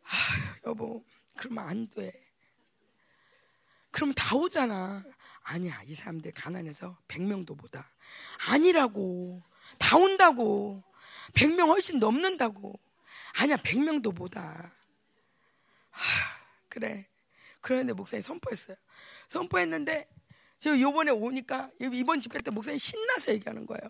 아, 0.03 0.57
여보, 0.67 1.05
그러면 1.37 1.65
안 1.67 1.87
돼. 1.87 2.20
그럼 3.91 4.13
다 4.13 4.35
오잖아. 4.35 5.03
아니야. 5.43 5.81
이 5.85 5.93
사람들 5.93 6.31
가난해서 6.33 6.97
100명도 7.07 7.57
보다. 7.57 7.89
아니라고. 8.49 9.41
다 9.77 9.97
온다고. 9.97 10.83
100명 11.33 11.67
훨씬 11.67 11.99
넘는다고. 11.99 12.79
아니야. 13.39 13.57
100명도 13.57 14.15
보다. 14.15 14.73
하, 15.89 16.01
그래. 16.69 17.07
그런데 17.59 17.93
목사님 17.93 18.21
선포했어요. 18.21 18.75
선포했는데 19.27 20.09
제가 20.59 20.79
요번에 20.79 21.11
오니까 21.11 21.69
이번 21.79 22.19
집회 22.21 22.39
때 22.39 22.51
목사님 22.51 22.77
신나서 22.77 23.33
얘기하는 23.33 23.65
거예요. 23.65 23.81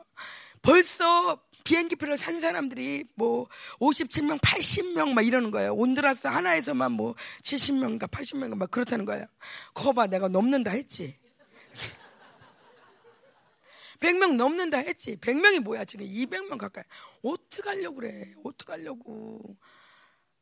벌써 0.62 1.42
비행기표를 1.64 2.18
산 2.18 2.40
사람들이 2.40 3.06
뭐 3.16 3.48
57명, 3.80 4.40
80명 4.40 5.14
막 5.14 5.26
이러는 5.26 5.52
거예요. 5.52 5.74
온드라스 5.74 6.28
하나에서만 6.28 6.92
뭐 6.92 7.16
70명인가 7.42 8.10
80명인가 8.10 8.56
막 8.56 8.72
그렇다는 8.72 9.06
거예요. 9.06 9.26
거 9.74 9.94
봐, 9.94 10.08
내가 10.08 10.28
넘는다 10.28 10.72
했지. 10.72 11.20
100명 14.00 14.36
넘는다 14.36 14.80
했지. 14.80 15.16
100명이 15.18 15.60
뭐야, 15.60 15.86
지금 15.86 16.08
200명 16.08 16.58
가까이. 16.58 16.84
어떡하려고 17.24 17.98
그래. 17.98 18.34
어떡하려고. 18.44 19.56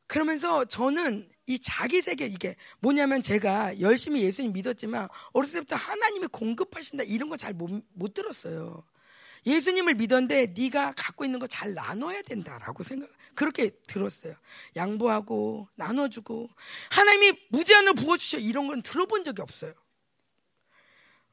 그러면서 0.08 0.66
저는 0.66 1.30
이 1.46 1.60
자기 1.60 2.02
세계 2.02 2.26
이게 2.26 2.56
뭐냐면 2.80 3.22
제가 3.22 3.80
열심히 3.80 4.24
예수님 4.24 4.54
믿었지만 4.54 5.08
어렸을 5.34 5.56
때부터 5.56 5.76
하나님이 5.76 6.28
공급하신다 6.28 7.04
이런 7.04 7.30
거 7.30 7.38
잘못못 7.38 8.14
들었어요. 8.16 8.84
예수님을 9.46 9.96
믿었는데 9.96 10.54
네가 10.58 10.94
갖고 10.96 11.26
있는 11.26 11.40
거 11.40 11.48
잘 11.48 11.74
나눠야 11.74 12.22
된다라고 12.22 12.84
생각 12.84 13.10
그렇게 13.36 13.70
들었어요. 13.88 14.36
양보하고 14.76 15.68
나눠주고 15.76 16.50
하나님이 16.92 17.48
무제한을 17.50 17.94
부어주셔 17.94 18.38
이런 18.40 18.68
건 18.68 18.82
들어본 18.82 19.24
적이 19.24 19.42
없어요. 19.42 19.74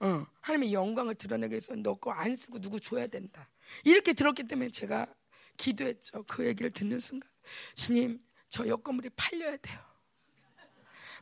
어, 0.01 0.27
하나님의 0.41 0.73
영광을 0.73 1.15
드러내기 1.15 1.53
위해서 1.53 1.74
너거 1.74 2.12
안 2.12 2.37
쓰고 2.37 2.61
누구 2.61 2.78
줘야 2.81 3.07
된다. 3.07 3.49
이렇게 3.85 4.12
들었기 4.12 4.45
때문에 4.45 4.70
제가 4.70 5.07
기도했죠. 5.57 6.24
그 6.24 6.47
얘기를 6.47 6.70
듣는 6.70 7.01
순간 7.01 7.28
주님 7.74 8.20
저 8.49 8.66
옆건물이 8.66 9.11
팔려야 9.16 9.57
돼요. 9.57 9.78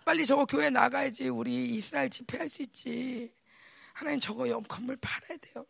빨리 0.04 0.26
저거 0.26 0.44
교회 0.44 0.68
나가야지 0.70 1.28
우리 1.28 1.64
이스라엘 1.74 2.10
집회할 2.10 2.48
수 2.48 2.62
있지. 2.62 3.32
하나님 3.94 4.20
저거 4.20 4.48
옆 4.48 4.66
건물 4.68 4.96
팔아야 4.96 5.38
돼요. 5.38 5.64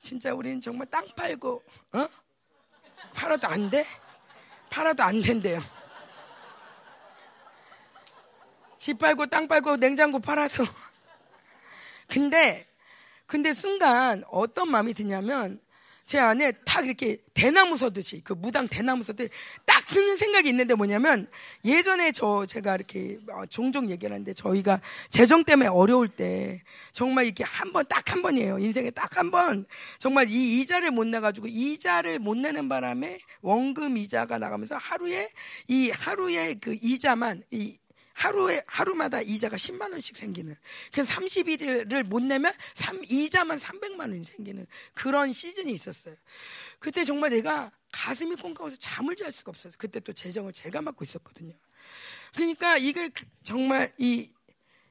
진짜 0.00 0.32
우리는 0.32 0.60
정말 0.60 0.86
땅 0.86 1.06
팔고 1.14 1.62
어? 1.92 2.08
팔아도 3.14 3.48
안 3.48 3.70
돼? 3.70 3.84
팔아도 4.70 5.02
안 5.02 5.20
된대요. 5.20 5.60
집 8.76 8.98
팔고 8.98 9.26
땅 9.26 9.48
팔고 9.48 9.76
냉장고 9.76 10.18
팔아서. 10.18 10.64
근데 12.06 12.66
근데 13.26 13.52
순간 13.52 14.24
어떤 14.30 14.70
마음이 14.70 14.94
드냐면 14.94 15.60
제 16.08 16.18
안에 16.18 16.52
탁 16.64 16.86
이렇게 16.86 17.18
대나무 17.34 17.76
서듯이 17.76 18.22
그 18.24 18.32
무당 18.32 18.66
대나무 18.66 19.02
서듯 19.02 19.30
딱 19.66 19.84
드는 19.84 20.16
생각이 20.16 20.48
있는데 20.48 20.74
뭐냐면 20.74 21.28
예전에 21.66 22.12
저 22.12 22.46
제가 22.46 22.76
이렇게 22.76 23.18
어, 23.30 23.44
종종 23.44 23.90
얘기를 23.90 24.10
하는데 24.14 24.32
저희가 24.32 24.80
재정 25.10 25.44
때문에 25.44 25.68
어려울 25.68 26.08
때 26.08 26.62
정말 26.92 27.26
이렇게 27.26 27.44
한 27.44 27.72
번 27.72 27.84
딱 27.86 28.10
한 28.10 28.22
번이에요. 28.22 28.58
인생에 28.58 28.90
딱 28.90 29.18
한 29.18 29.30
번. 29.30 29.66
정말 29.98 30.30
이 30.30 30.60
이자를 30.60 30.92
못 30.92 31.06
내가지고 31.06 31.46
이자를 31.48 32.20
못 32.20 32.38
내는 32.38 32.70
바람에 32.70 33.18
원금 33.42 33.98
이자가 33.98 34.38
나가면서 34.38 34.76
하루에 34.76 35.28
이 35.66 35.90
하루에 35.90 36.54
그 36.54 36.74
이자만 36.80 37.42
이 37.50 37.76
하루에 38.18 38.60
하루마다 38.66 39.20
이자가 39.20 39.56
10만 39.56 39.92
원씩 39.92 40.16
생기는 40.16 40.56
그래서 40.92 41.14
30일을 41.14 42.02
못 42.02 42.20
내면 42.20 42.52
3, 42.74 43.02
이자만 43.08 43.58
300만 43.58 44.00
원이 44.00 44.24
생기는 44.24 44.66
그런 44.92 45.32
시즌이 45.32 45.70
있었어요. 45.70 46.16
그때 46.80 47.04
정말 47.04 47.30
내가 47.30 47.70
가슴이 47.92 48.34
콩가워서 48.34 48.76
잠을 48.76 49.14
잘 49.14 49.30
수가 49.30 49.50
없었어요. 49.50 49.74
그때 49.78 50.00
또 50.00 50.12
재정을 50.12 50.52
제가 50.52 50.82
맡고 50.82 51.04
있었거든요. 51.04 51.54
그러니까 52.34 52.76
이게 52.76 53.08
그 53.08 53.24
정말 53.44 53.92
이, 53.98 54.28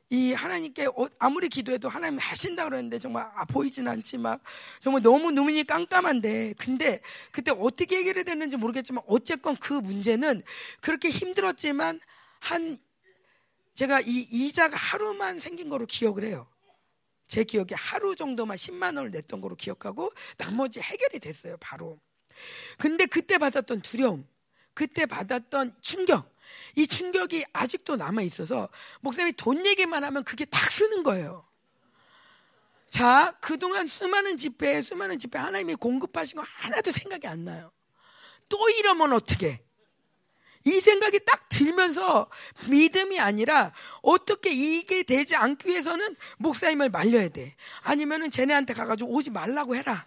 이 0.09 0.31
하나님께 0.31 0.85
어, 0.85 1.09
아무리 1.19 1.49
기도해도 1.49 1.89
하나님 1.89 2.19
하신다 2.19 2.63
그러는데 2.63 2.97
정말 2.97 3.29
아, 3.35 3.43
보이진 3.43 3.89
않지 3.89 4.19
막 4.19 4.41
정말 4.79 5.01
너무 5.01 5.31
눈이 5.31 5.65
깜깜한데 5.65 6.53
근데 6.57 7.01
그때 7.31 7.51
어떻게 7.51 7.97
해결이 7.97 8.23
됐는지 8.23 8.55
모르겠지만 8.55 9.03
어쨌건 9.05 9.57
그 9.57 9.73
문제는 9.73 10.43
그렇게 10.79 11.09
힘들었지만 11.09 11.99
한 12.39 12.77
제가 13.77 14.01
이 14.01 14.27
이자가 14.31 14.75
하루만 14.75 15.37
생긴 15.37 15.69
거로 15.69 15.85
기억을 15.85 16.23
해요. 16.23 16.47
제 17.27 17.43
기억에 17.43 17.75
하루 17.75 18.15
정도만 18.15 18.57
10만 18.57 18.97
원을 18.97 19.11
냈던 19.11 19.39
거로 19.39 19.55
기억하고 19.55 20.11
나머지 20.35 20.79
해결이 20.79 21.19
됐어요, 21.19 21.57
바로. 21.59 21.99
근데 22.79 23.05
그때 23.05 23.37
받았던 23.37 23.81
두려움, 23.81 24.27
그때 24.73 25.05
받았던 25.05 25.75
충격, 25.81 26.35
이 26.75 26.87
충격이 26.87 27.45
아직도 27.53 27.97
남아 27.97 28.23
있어서 28.23 28.67
목사님이 29.01 29.33
돈 29.33 29.63
얘기만 29.63 30.03
하면 30.03 30.23
그게 30.23 30.45
딱 30.45 30.71
쓰는 30.71 31.03
거예요. 31.03 31.45
자, 32.89 33.37
그동안 33.41 33.85
수많은 33.85 34.37
집회, 34.37 34.81
수많은 34.81 35.19
집회 35.19 35.37
하나님이 35.37 35.75
공급하신 35.75 36.37
거 36.37 36.45
하나도 36.47 36.89
생각이 36.89 37.27
안 37.27 37.45
나요. 37.45 37.71
또 38.49 38.57
이러면 38.69 39.13
어떻게? 39.13 39.66
이 40.67 40.81
생각이 40.81 41.21
딱 41.23 41.47
들면서 41.47 42.29
믿음이 42.67 43.21
아니라 43.21 43.71
어떻게 44.01 44.49
이게 44.51 45.03
되지 45.03 45.37
않기 45.37 45.69
위해서는 45.69 46.13
목사님을 46.39 46.89
말려야 46.89 47.29
돼. 47.29 47.55
아니면은 47.83 48.29
쟤네한테 48.29 48.73
가가지고 48.73 49.09
오지 49.13 49.29
말라고 49.29 49.77
해라. 49.77 50.05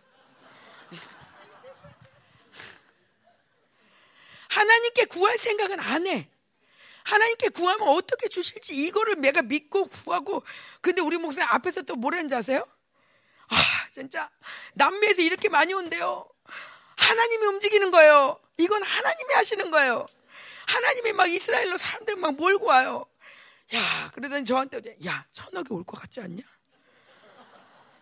하나님께 4.51 5.07
구할 5.07 5.39
생각은 5.39 5.81
안 5.81 6.07
해. 6.07 6.28
하나님께 7.05 7.49
구하면 7.49 7.89
어떻게 7.89 8.28
주실지 8.28 8.74
이거를 8.74 9.19
내가 9.19 9.41
믿고 9.41 9.87
구하고 9.87 10.43
근데 10.82 11.01
우리 11.01 11.16
목사님 11.16 11.49
앞에서 11.51 11.82
또 11.82 11.97
뭐라는지 11.97 12.35
아세요? 12.35 12.66
아 13.49 13.57
진짜 13.93 14.28
남미에서 14.74 15.23
이렇게 15.23 15.49
많이 15.49 15.73
온대요. 15.73 16.28
하나님이 16.97 17.47
움직이는 17.47 17.91
거예요. 17.91 18.39
이건 18.59 18.82
하나님이 18.82 19.35
하시는 19.35 19.70
거예요. 19.70 20.07
하나님이 20.74 21.12
막 21.12 21.28
이스라엘로 21.28 21.76
사람들 21.76 22.16
막 22.16 22.34
몰고 22.34 22.66
와요. 22.66 23.05
야, 23.74 24.10
그러더니 24.14 24.44
저한테, 24.44 24.80
야, 25.06 25.24
천억이 25.30 25.68
올 25.72 25.84
것 25.84 26.01
같지 26.01 26.20
않냐? 26.20 26.42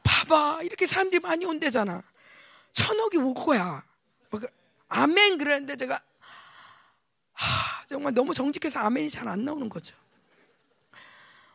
봐봐. 0.02 0.62
이렇게 0.62 0.86
사람들이 0.86 1.20
많이 1.20 1.44
온대잖아. 1.44 2.02
천억이 2.72 3.16
올 3.18 3.34
거야. 3.34 3.84
그, 4.30 4.46
아멘. 4.88 5.38
그랬는데 5.38 5.76
제가, 5.76 6.02
하, 7.32 7.86
정말 7.86 8.12
너무 8.14 8.34
정직해서 8.34 8.80
아멘이 8.80 9.10
잘 9.10 9.28
안 9.28 9.44
나오는 9.44 9.68
거죠. 9.68 9.96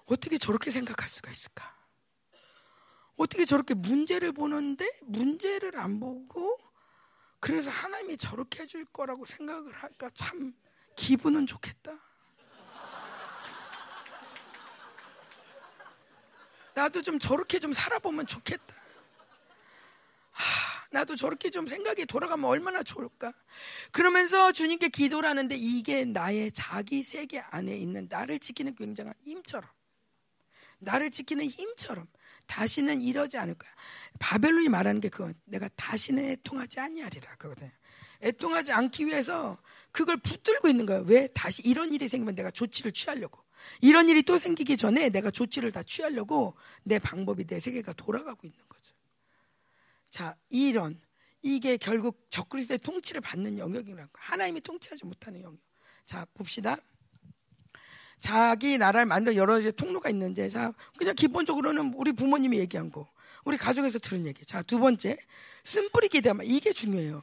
어떻게 0.06 0.38
저렇게 0.38 0.70
생각할 0.72 1.10
수가 1.10 1.32
있을까? 1.32 1.74
어떻게 3.16 3.46
저렇게 3.46 3.74
문제를 3.74 4.32
보는데 4.32 4.90
문제를 5.04 5.78
안 5.80 6.00
보고 6.00 6.58
그래서 7.40 7.70
하나님이 7.70 8.18
저렇게 8.18 8.64
해줄 8.64 8.86
거라고 8.86 9.26
생각을 9.26 9.72
할까 9.72 10.10
참 10.14 10.54
기분은 10.96 11.46
좋겠다. 11.46 11.92
나도 16.76 17.02
좀 17.02 17.20
저렇게 17.20 17.60
좀 17.60 17.72
살아보면 17.72 18.26
좋겠다. 18.26 18.76
하, 20.32 20.88
나도 20.92 21.16
저렇게 21.16 21.50
좀 21.50 21.68
생각이 21.68 22.06
돌아가면 22.06 22.50
얼마나 22.50 22.82
좋을까. 22.82 23.34
그러면서 23.92 24.52
주님께 24.52 24.90
기도를 24.90 25.30
하는데 25.30 25.56
이게 25.56 26.06
나의 26.06 26.52
자기 26.52 27.04
세계 27.04 27.40
안에 27.40 27.76
있는 27.76 28.08
나를 28.10 28.40
지키는 28.40 28.76
굉장한 28.76 29.14
힘처럼. 29.24 29.70
나를 30.80 31.12
지키는 31.12 31.46
힘처럼. 31.46 32.08
다시는 32.48 33.02
이러지 33.02 33.38
않을 33.38 33.56
거야. 33.56 33.72
바벨론이 34.20 34.68
말하는 34.70 35.00
게 35.00 35.10
그건 35.10 35.34
내가 35.46 35.70
다시는 35.76 36.26
애통하지 36.26 36.80
아니하리라. 36.80 37.36
그거든. 37.36 37.72
애통하지 38.22 38.74
않기 38.74 39.06
위해서 39.06 39.58
그걸 39.94 40.18
붙들고 40.18 40.68
있는 40.68 40.86
거예요. 40.86 41.04
왜? 41.08 41.28
다시 41.28 41.62
이런 41.64 41.94
일이 41.94 42.10
생기면 42.10 42.36
내가 42.36 42.52
조치를 42.52 42.92
취하려고. 42.92 43.40
이런 43.80 44.10
일이 44.10 44.24
또 44.24 44.38
생기기 44.38 44.76
전에 44.76 45.10
내가 45.10 45.32
조치를 45.32 45.72
다 45.72 45.84
취하려고 45.84 46.56
내 46.84 47.00
방법이 47.00 47.46
내 47.46 47.62
세계가 47.62 47.94
돌아가고 47.94 48.46
있는 48.46 48.60
거죠. 48.68 48.94
자, 50.10 50.36
이런 50.50 51.00
이게 51.42 51.78
결국 51.78 52.26
적그리스도의 52.30 52.80
통치를 52.80 53.22
받는 53.22 53.60
영역이라고. 53.60 54.12
하나님이 54.14 54.62
통치하지 54.62 55.06
못하는 55.06 55.42
영역. 55.42 55.60
자, 56.06 56.26
봅시다. 56.34 56.76
자기 58.20 58.78
나라를 58.78 59.06
만들 59.06 59.36
여러 59.36 59.54
가지 59.54 59.72
통로가 59.72 60.10
있는데, 60.10 60.50
자, 60.50 60.74
그냥 60.98 61.14
기본적으로는 61.14 61.94
우리 61.96 62.14
부모님이 62.14 62.58
얘기한 62.60 62.90
거, 62.90 63.08
우리 63.44 63.58
가족에서 63.58 64.00
들은 64.00 64.26
얘기. 64.26 64.46
자, 64.46 64.64
두 64.64 64.80
번째, 64.80 65.18
쓴뿌리 65.64 66.10
기대만 66.10 66.46
이게 66.46 66.72
중요해요. 66.72 67.22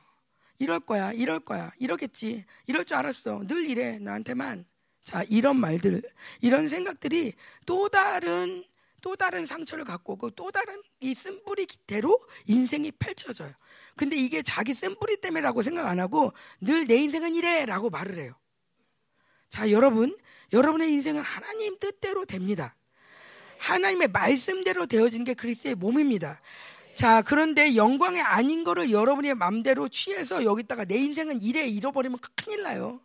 이럴 0.60 0.78
거야, 0.78 1.10
이럴 1.12 1.40
거야, 1.40 1.72
이러겠지, 1.78 2.44
이럴 2.66 2.84
줄 2.84 2.98
알았어. 2.98 3.42
늘 3.48 3.64
이래, 3.68 3.98
나한테만. 3.98 4.66
자, 5.02 5.24
이런 5.24 5.58
말들, 5.58 6.02
이런 6.42 6.68
생각들이 6.68 7.32
또 7.64 7.88
다른, 7.88 8.62
또 9.00 9.16
다른 9.16 9.46
상처를 9.46 9.84
갖고 9.84 10.12
오고 10.12 10.30
또 10.32 10.50
다른 10.50 10.80
이 11.00 11.14
쓴뿌리대로 11.14 12.20
인생이 12.46 12.92
펼쳐져요. 12.92 13.52
근데 13.96 14.16
이게 14.16 14.42
자기 14.42 14.74
쓴뿌리 14.74 15.16
때문에라고 15.22 15.62
생각 15.62 15.86
안 15.88 15.98
하고 15.98 16.32
늘 16.60 16.86
내 16.86 16.96
인생은 16.96 17.34
이래 17.34 17.64
라고 17.64 17.88
말을 17.88 18.18
해요. 18.18 18.34
자, 19.48 19.70
여러분, 19.70 20.14
여러분의 20.52 20.92
인생은 20.92 21.22
하나님 21.22 21.78
뜻대로 21.78 22.26
됩니다. 22.26 22.76
하나님의 23.58 24.08
말씀대로 24.08 24.86
되어진 24.86 25.24
게 25.24 25.32
그리스의 25.32 25.74
몸입니다. 25.74 26.40
자, 26.94 27.22
그런데 27.22 27.76
영광이 27.76 28.20
아닌 28.20 28.64
거를 28.64 28.90
여러분의 28.90 29.34
맘대로 29.34 29.88
취해서 29.88 30.44
여기다가 30.44 30.84
내 30.84 30.96
인생은 30.96 31.42
이래 31.42 31.66
잃어버리면 31.66 32.18
큰일 32.36 32.62
나요. 32.62 33.00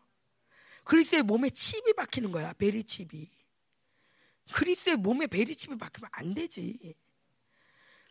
그리스의 0.83 1.23
몸에 1.23 1.49
칩이 1.49 1.93
박히는 1.93 2.31
거야. 2.31 2.53
베리칩이. 2.53 3.29
그리스의 4.53 4.97
몸에 4.97 5.27
베리칩이 5.27 5.77
박히면 5.77 6.09
안 6.13 6.33
되지. 6.33 6.95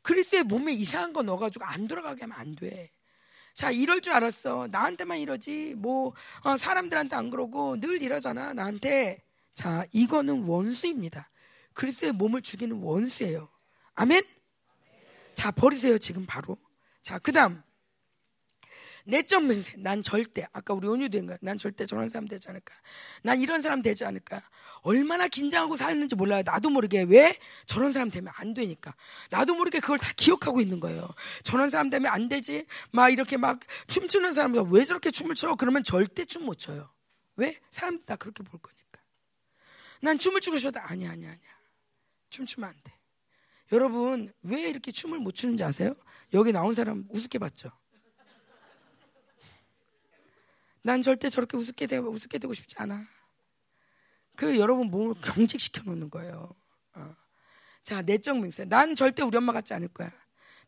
그리스의 0.02 0.42
몸에 0.44 0.72
이상한 0.72 1.12
거 1.12 1.22
넣어가지고 1.22 1.64
안 1.64 1.86
돌아가게 1.86 2.22
하면 2.22 2.36
안 2.36 2.54
돼. 2.56 2.90
자, 3.54 3.70
이럴 3.70 4.00
줄 4.00 4.12
알았어. 4.12 4.68
나한테만 4.70 5.18
이러지. 5.18 5.74
뭐, 5.76 6.12
어, 6.42 6.56
사람들한테 6.56 7.14
안 7.14 7.30
그러고 7.30 7.78
늘 7.80 8.02
이러잖아. 8.02 8.52
나한테. 8.52 9.22
자, 9.54 9.86
이거는 9.92 10.44
원수입니다. 10.46 11.30
그리스의 11.72 12.12
몸을 12.12 12.42
죽이는 12.42 12.82
원수예요. 12.82 13.48
아멘? 13.94 14.24
자, 15.34 15.50
버리세요. 15.50 15.98
지금 15.98 16.26
바로. 16.26 16.56
자, 17.02 17.18
그 17.18 17.32
다음. 17.32 17.62
내적 19.06 19.44
맹세. 19.44 19.76
난 19.76 20.02
절대, 20.02 20.46
아까 20.52 20.72
우리 20.72 20.86
거야. 21.26 21.36
난 21.42 21.58
절대 21.58 21.84
저런 21.84 22.08
사람 22.08 22.26
되지 22.26 22.48
않을까. 22.48 22.74
난 23.22 23.40
이런 23.40 23.60
사람 23.60 23.82
되지 23.82 24.04
않을까. 24.04 24.42
얼마나 24.80 25.28
긴장하고 25.28 25.76
살는지 25.76 26.14
몰라요. 26.14 26.42
나도 26.44 26.70
모르게. 26.70 27.02
왜? 27.02 27.38
저런 27.66 27.92
사람 27.92 28.10
되면 28.10 28.32
안 28.36 28.54
되니까. 28.54 28.94
나도 29.30 29.54
모르게 29.54 29.80
그걸 29.80 29.98
다 29.98 30.10
기억하고 30.16 30.60
있는 30.60 30.80
거예요. 30.80 31.08
저런 31.42 31.68
사람 31.68 31.90
되면 31.90 32.10
안 32.10 32.28
되지. 32.28 32.66
막 32.92 33.10
이렇게 33.10 33.36
막 33.36 33.60
춤추는 33.88 34.32
사람들 34.32 34.62
왜 34.70 34.84
저렇게 34.84 35.10
춤을 35.10 35.34
춰? 35.34 35.54
그러면 35.54 35.84
절대 35.84 36.24
춤 36.24 36.44
못 36.44 36.58
춰요. 36.58 36.90
왜? 37.36 37.58
사람들 37.70 38.06
다 38.06 38.16
그렇게 38.16 38.42
볼 38.42 38.60
거니까. 38.60 39.00
난 40.00 40.18
춤을 40.18 40.40
추고 40.40 40.58
싶어도 40.58 40.80
아니야, 40.80 41.10
아니야, 41.12 41.30
아니야. 41.30 41.50
춤추면 42.30 42.68
안 42.68 42.76
돼. 42.84 42.92
여러분, 43.74 44.32
왜 44.42 44.68
이렇게 44.68 44.92
춤을 44.92 45.18
못 45.18 45.32
추는지 45.32 45.64
아세요? 45.64 45.96
여기 46.32 46.52
나온 46.52 46.74
사람 46.74 47.04
우습게 47.10 47.40
봤죠? 47.40 47.72
난 50.82 51.02
절대 51.02 51.28
저렇게 51.28 51.56
우습게 51.56 51.88
되고, 51.88 52.08
우습게 52.08 52.38
되고 52.38 52.54
싶지 52.54 52.76
않아. 52.78 53.04
그 54.36 54.60
여러분 54.60 54.92
몸을 54.92 55.14
경직시켜 55.20 55.82
놓는 55.82 56.08
거예요. 56.10 56.54
어. 56.94 57.16
자, 57.82 58.02
내적 58.02 58.38
맹세. 58.38 58.64
난 58.64 58.94
절대 58.94 59.24
우리 59.24 59.36
엄마 59.36 59.52
같지 59.52 59.74
않을 59.74 59.88
거야. 59.88 60.12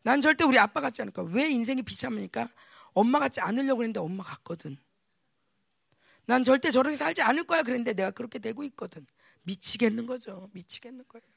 난 0.01 0.19
절대 0.19 0.43
우리 0.43 0.59
아빠 0.59 0.81
같지 0.81 1.01
않을 1.01 1.13
거야. 1.13 1.27
왜 1.31 1.49
인생이 1.49 1.83
비참하니까? 1.83 2.49
엄마 2.93 3.19
같지 3.19 3.39
않으려고 3.39 3.83
했는데 3.83 4.01
엄마 4.01 4.21
같거든. 4.25 4.77
난 6.25 6.43
절대 6.43 6.71
저렇게 6.71 6.97
살지 6.97 7.21
않을 7.21 7.45
거야. 7.45 7.63
그랬는데 7.63 7.93
내가 7.93 8.11
그렇게 8.11 8.39
되고 8.39 8.65
있거든. 8.65 9.07
미치겠는 9.43 10.07
거죠. 10.07 10.49
미치겠는 10.51 11.05
거예요. 11.07 11.36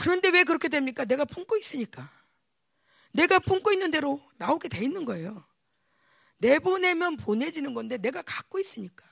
그런데 0.00 0.28
왜 0.28 0.44
그렇게 0.44 0.68
됩니까? 0.68 1.04
내가 1.04 1.24
품고 1.24 1.56
있으니까. 1.56 2.10
내가 3.12 3.38
품고 3.38 3.72
있는 3.72 3.90
대로 3.90 4.20
나오게 4.38 4.68
돼 4.68 4.82
있는 4.82 5.04
거예요. 5.04 5.44
내보내면 6.38 7.16
보내지는 7.16 7.74
건데 7.74 7.96
내가 7.96 8.22
갖고 8.22 8.58
있으니까. 8.58 9.04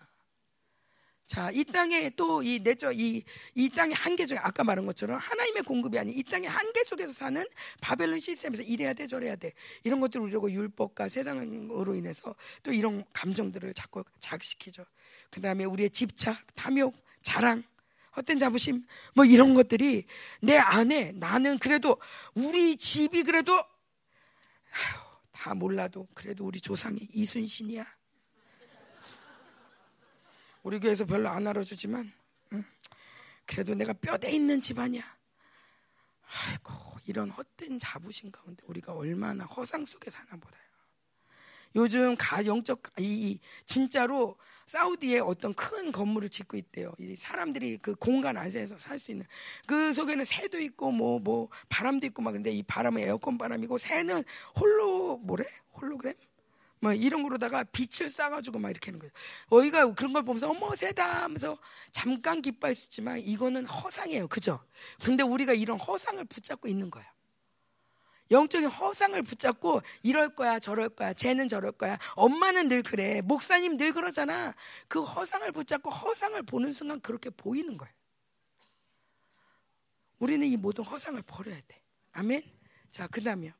자, 1.26 1.50
이 1.50 1.64
땅에 1.64 2.10
또 2.10 2.42
이 2.42 2.58
내적 2.58 2.98
이, 2.98 3.24
이 3.54 3.70
땅의 3.70 3.94
한계 3.94 4.26
중에 4.26 4.36
아까 4.38 4.64
말한 4.64 4.84
것처럼 4.84 5.16
하나님의 5.16 5.62
공급이 5.62 5.98
아닌 5.98 6.14
이 6.14 6.22
땅의 6.22 6.48
한계 6.48 6.84
속에서 6.84 7.12
사는 7.12 7.42
바벨론 7.80 8.20
시스템에서 8.20 8.62
이래야 8.62 8.92
돼 8.92 9.06
저래야 9.06 9.36
돼 9.36 9.52
이런 9.84 10.00
것들을 10.00 10.26
우리가 10.26 10.50
율법과 10.50 11.08
세상으로 11.08 11.94
인해서 11.94 12.34
또 12.62 12.72
이런 12.72 13.04
감정들을 13.14 13.72
자꾸 13.72 14.04
자극시키죠. 14.20 14.84
그 15.30 15.40
다음에 15.40 15.64
우리의 15.64 15.88
집착, 15.88 16.54
탐욕, 16.54 16.94
자랑, 17.22 17.64
헛된 18.16 18.38
자부심 18.38 18.84
뭐 19.14 19.24
이런 19.24 19.54
것들이 19.54 20.06
내 20.40 20.56
안에 20.56 21.12
나는 21.12 21.58
그래도 21.58 21.98
우리 22.34 22.76
집이 22.76 23.22
그래도 23.22 23.54
아휴, 23.54 25.12
다 25.32 25.54
몰라도 25.54 26.06
그래도 26.14 26.44
우리 26.44 26.60
조상이 26.60 27.00
이순신이야. 27.12 27.86
우리 30.62 30.78
교회에서 30.78 31.06
별로 31.06 31.28
안 31.28 31.46
알아주지만 31.46 32.12
응? 32.52 32.64
그래도 33.46 33.74
내가 33.74 33.92
뼈대 33.92 34.30
있는 34.30 34.60
집안이야. 34.60 35.02
아이고 36.48 36.72
이런 37.06 37.30
헛된 37.30 37.78
자부심 37.78 38.30
가운데 38.30 38.62
우리가 38.66 38.92
얼마나 38.92 39.44
허상 39.44 39.84
속에 39.84 40.10
사나 40.10 40.30
보다요. 40.30 40.62
요즘 41.74 42.14
가 42.16 42.44
영적 42.44 42.82
이, 42.98 43.30
이 43.32 43.40
진짜로 43.66 44.38
사우디에 44.66 45.20
어떤 45.20 45.54
큰 45.54 45.92
건물을 45.92 46.28
짓고 46.28 46.56
있대요. 46.56 46.92
이 46.98 47.16
사람들이 47.16 47.78
그 47.78 47.94
공간 47.94 48.36
안에서 48.36 48.78
살 48.78 48.98
수 48.98 49.10
있는 49.10 49.26
그 49.66 49.92
속에는 49.92 50.24
새도 50.24 50.60
있고 50.60 50.92
뭐뭐 50.92 51.20
뭐 51.20 51.48
바람도 51.68 52.06
있고 52.08 52.22
막 52.22 52.32
근데 52.32 52.50
이 52.50 52.62
바람은 52.62 53.02
에어컨 53.02 53.38
바람이고 53.38 53.78
새는 53.78 54.22
홀로 54.56 55.18
뭐래 55.18 55.44
홀로그램 55.74 56.14
뭐 56.80 56.92
이런 56.92 57.22
거로다가 57.22 57.64
빛을 57.64 58.10
쏴가지고 58.10 58.58
막 58.58 58.70
이렇게 58.70 58.90
하는 58.90 58.98
거예요. 58.98 59.12
어이가 59.50 59.94
그런 59.94 60.12
걸 60.12 60.24
보면서 60.24 60.50
어머 60.50 60.74
새다 60.74 61.22
하면서 61.24 61.56
잠깐 61.92 62.42
기뻐할 62.42 62.74
수 62.74 62.86
있지만 62.86 63.20
이거는 63.20 63.66
허상이에요. 63.66 64.26
그죠? 64.28 64.60
근데 65.02 65.22
우리가 65.22 65.52
이런 65.52 65.78
허상을 65.78 66.24
붙잡고 66.24 66.68
있는 66.68 66.90
거예요. 66.90 67.08
영적인 68.32 68.68
허상을 68.68 69.20
붙잡고 69.22 69.82
이럴 70.02 70.34
거야 70.34 70.58
저럴 70.58 70.88
거야 70.88 71.12
쟤는 71.12 71.46
저럴 71.48 71.72
거야 71.72 71.98
엄마는 72.16 72.68
늘 72.68 72.82
그래 72.82 73.20
목사님 73.20 73.76
늘 73.76 73.92
그러잖아. 73.92 74.54
그 74.88 75.02
허상을 75.02 75.52
붙잡고 75.52 75.90
허상을 75.90 76.42
보는 76.42 76.72
순간 76.72 77.00
그렇게 77.00 77.30
보이는 77.30 77.76
거예요 77.76 77.92
우리는 80.18 80.46
이 80.46 80.56
모든 80.56 80.84
허상을 80.84 81.20
버려야 81.22 81.60
돼. 81.68 81.80
아멘? 82.12 82.42
자 82.90 83.06
그 83.08 83.22
다음에요. 83.22 83.52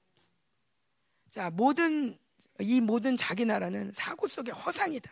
자 1.30 1.50
모든 1.50 2.18
이 2.60 2.80
모든 2.80 3.16
자기 3.16 3.44
나라는 3.44 3.92
사고 3.94 4.26
속에 4.28 4.50
허상이다 4.52 5.10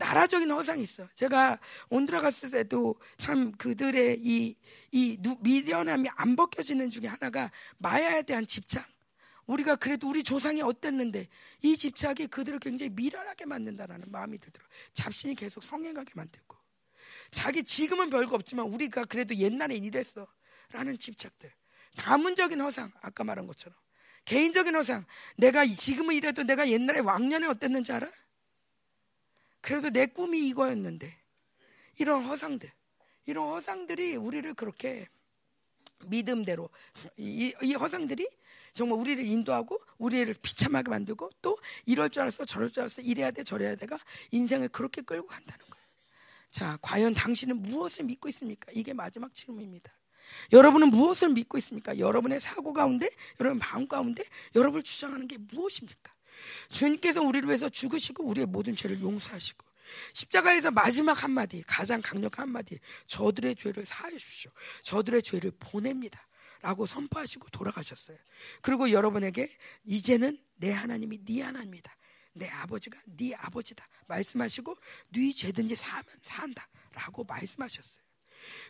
나라적인 0.00 0.50
허상이 0.50 0.82
있어. 0.82 1.06
제가 1.14 1.58
온드라 1.90 2.22
갔을 2.22 2.50
때도 2.50 2.96
참 3.18 3.52
그들의 3.52 4.20
이, 4.22 4.56
이 4.92 5.18
미련함이 5.40 6.08
안 6.14 6.36
벗겨지는 6.36 6.88
중에 6.88 7.06
하나가 7.06 7.50
마야에 7.76 8.22
대한 8.22 8.46
집착. 8.46 8.88
우리가 9.44 9.76
그래도 9.76 10.08
우리 10.08 10.22
조상이 10.22 10.62
어땠는데 10.62 11.28
이 11.62 11.76
집착이 11.76 12.28
그들을 12.28 12.60
굉장히 12.60 12.90
미련하게 12.94 13.44
만든다라는 13.44 14.10
마음이 14.10 14.38
들더라. 14.38 14.66
잡신이 14.94 15.34
계속 15.34 15.62
성행하게 15.62 16.12
만들고. 16.14 16.56
자기 17.30 17.62
지금은 17.62 18.08
별거 18.08 18.36
없지만 18.36 18.66
우리가 18.72 19.04
그래도 19.04 19.36
옛날엔 19.36 19.84
이랬어. 19.84 20.26
라는 20.72 20.98
집착들. 20.98 21.52
가문적인 21.98 22.58
허상. 22.60 22.90
아까 23.02 23.22
말한 23.22 23.46
것처럼. 23.46 23.76
개인적인 24.24 24.74
허상. 24.74 25.04
내가 25.36 25.66
지금은 25.66 26.14
이래도 26.14 26.42
내가 26.42 26.70
옛날에 26.70 27.00
왕년에 27.00 27.46
어땠는지 27.48 27.92
알아? 27.92 28.08
그래도 29.60 29.90
내 29.90 30.06
꿈이 30.06 30.48
이거였는데 30.48 31.16
이런 31.98 32.24
허상들, 32.24 32.70
이런 33.26 33.48
허상들이 33.48 34.16
우리를 34.16 34.54
그렇게 34.54 35.08
믿음대로 36.06 36.70
이, 37.16 37.52
이 37.62 37.74
허상들이 37.74 38.26
정말 38.72 38.98
우리를 38.98 39.24
인도하고 39.24 39.78
우리를 39.98 40.32
비참하게 40.40 40.90
만들고 40.90 41.30
또 41.42 41.58
이럴 41.86 42.08
줄 42.08 42.22
알았어 42.22 42.44
저럴 42.44 42.70
줄 42.70 42.82
알았어 42.82 43.02
이래야 43.02 43.30
돼 43.30 43.42
저래야 43.42 43.74
돼가 43.74 43.98
인생을 44.30 44.68
그렇게 44.68 45.02
끌고 45.02 45.26
간다는 45.26 45.66
거예요. 45.66 45.84
자, 46.50 46.78
과연 46.82 47.14
당신은 47.14 47.62
무엇을 47.62 48.04
믿고 48.04 48.28
있습니까? 48.28 48.72
이게 48.74 48.92
마지막 48.92 49.32
질문입니다. 49.32 49.92
여러분은 50.52 50.90
무엇을 50.90 51.30
믿고 51.30 51.58
있습니까? 51.58 51.98
여러분의 51.98 52.40
사고 52.40 52.72
가운데, 52.72 53.10
여러분 53.40 53.58
마음 53.58 53.86
가운데, 53.86 54.24
여러분을 54.54 54.82
주장하는 54.82 55.28
게 55.28 55.38
무엇입니까? 55.38 56.12
주님께서 56.70 57.22
우리를 57.22 57.48
위해서 57.48 57.68
죽으시고 57.68 58.24
우리의 58.24 58.46
모든 58.46 58.76
죄를 58.76 59.00
용서하시고 59.00 59.70
십자가에서 60.12 60.70
마지막 60.70 61.22
한마디, 61.22 61.62
가장 61.66 62.00
강력한 62.00 62.46
한마디, 62.46 62.78
저들의 63.06 63.56
죄를 63.56 63.84
사하여 63.84 64.16
주십시오. 64.16 64.50
저들의 64.82 65.22
죄를 65.22 65.52
보냅니다. 65.58 66.26
라고 66.62 66.84
선포하시고 66.84 67.48
돌아가셨어요. 67.50 68.18
그리고 68.60 68.90
여러분에게 68.90 69.50
이제는 69.84 70.38
내 70.56 70.70
하나님이 70.72 71.24
네 71.24 71.40
하나님이다. 71.40 71.96
내 72.34 72.48
아버지가 72.48 73.00
네 73.06 73.34
아버지다. 73.34 73.86
말씀하시고 74.06 74.76
네 75.08 75.32
죄든지 75.32 75.74
사하면 75.74 76.04
사한다. 76.22 76.68
라고 76.92 77.24
말씀하셨어요. 77.24 78.04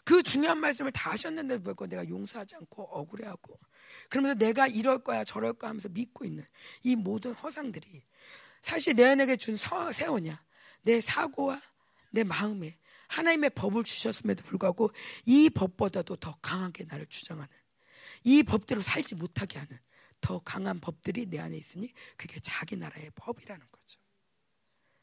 그 0.04 0.22
중요한 0.22 0.58
말씀을 0.58 0.92
다 0.92 1.10
하셨는데도 1.10 1.62
불구하고 1.62 1.86
내가 1.88 2.08
용서하지 2.08 2.56
않고 2.56 2.84
억울해하고 2.84 3.58
그러면서 4.08 4.38
내가 4.38 4.66
이럴 4.66 5.02
거야 5.02 5.24
저럴 5.24 5.54
거야 5.54 5.70
하면서 5.70 5.88
믿고 5.88 6.24
있는 6.24 6.44
이 6.82 6.96
모든 6.96 7.32
허상들이 7.32 8.02
사실 8.62 8.94
내 8.94 9.04
안에게 9.04 9.36
준 9.36 9.56
서, 9.56 9.92
세워냐 9.92 10.42
내 10.82 11.00
사고와 11.00 11.60
내 12.10 12.24
마음에 12.24 12.76
하나님의 13.08 13.50
법을 13.50 13.84
주셨음에도 13.84 14.44
불구하고 14.44 14.90
이 15.26 15.50
법보다도 15.50 16.16
더 16.16 16.38
강하게 16.40 16.84
나를 16.84 17.06
주장하는 17.06 17.48
이 18.24 18.42
법대로 18.42 18.80
살지 18.80 19.14
못하게 19.16 19.58
하는 19.58 19.78
더 20.20 20.38
강한 20.40 20.78
법들이 20.80 21.26
내 21.26 21.38
안에 21.38 21.56
있으니 21.56 21.92
그게 22.16 22.38
자기 22.40 22.76
나라의 22.76 23.10
법이라는 23.14 23.66
거죠. 23.70 24.00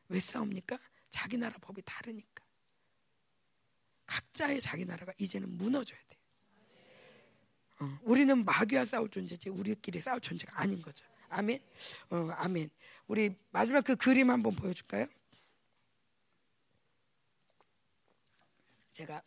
왜 0.09 0.19
싸웁니까? 0.19 0.79
자기 1.09 1.37
나라 1.37 1.55
법이 1.59 1.81
다르니까. 1.83 2.45
각자의 4.05 4.61
자기 4.61 4.85
나라가 4.85 5.11
이제는 5.17 5.57
무너져야 5.57 5.99
돼. 6.07 6.16
어, 7.79 7.99
우리는 8.03 8.43
마귀와 8.43 8.85
싸울 8.85 9.09
존재지 9.09 9.49
우리끼리 9.49 9.99
싸울 9.99 10.19
존재가 10.19 10.59
아닌 10.59 10.81
거죠. 10.81 11.05
아멘. 11.29 11.59
어, 12.09 12.29
아멘. 12.37 12.69
우리 13.07 13.35
마지막 13.51 13.83
그 13.83 13.95
그림 13.95 14.29
한번 14.29 14.55
보여줄까요? 14.55 15.05
제가 18.93 19.21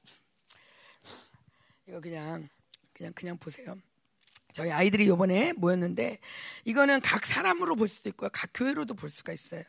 이거 1.86 2.00
그냥 2.00 2.48
그냥 2.92 3.12
그냥 3.12 3.38
보세요. 3.38 3.80
저희 4.52 4.70
아이들이 4.70 5.06
요번에 5.06 5.52
모였는데 5.52 6.18
이거는 6.64 7.00
각 7.00 7.26
사람으로 7.26 7.76
볼 7.76 7.86
수도 7.88 8.08
있고요. 8.08 8.30
각 8.32 8.50
교회로도 8.52 8.94
볼 8.94 9.10
수가 9.10 9.32
있어요. 9.32 9.62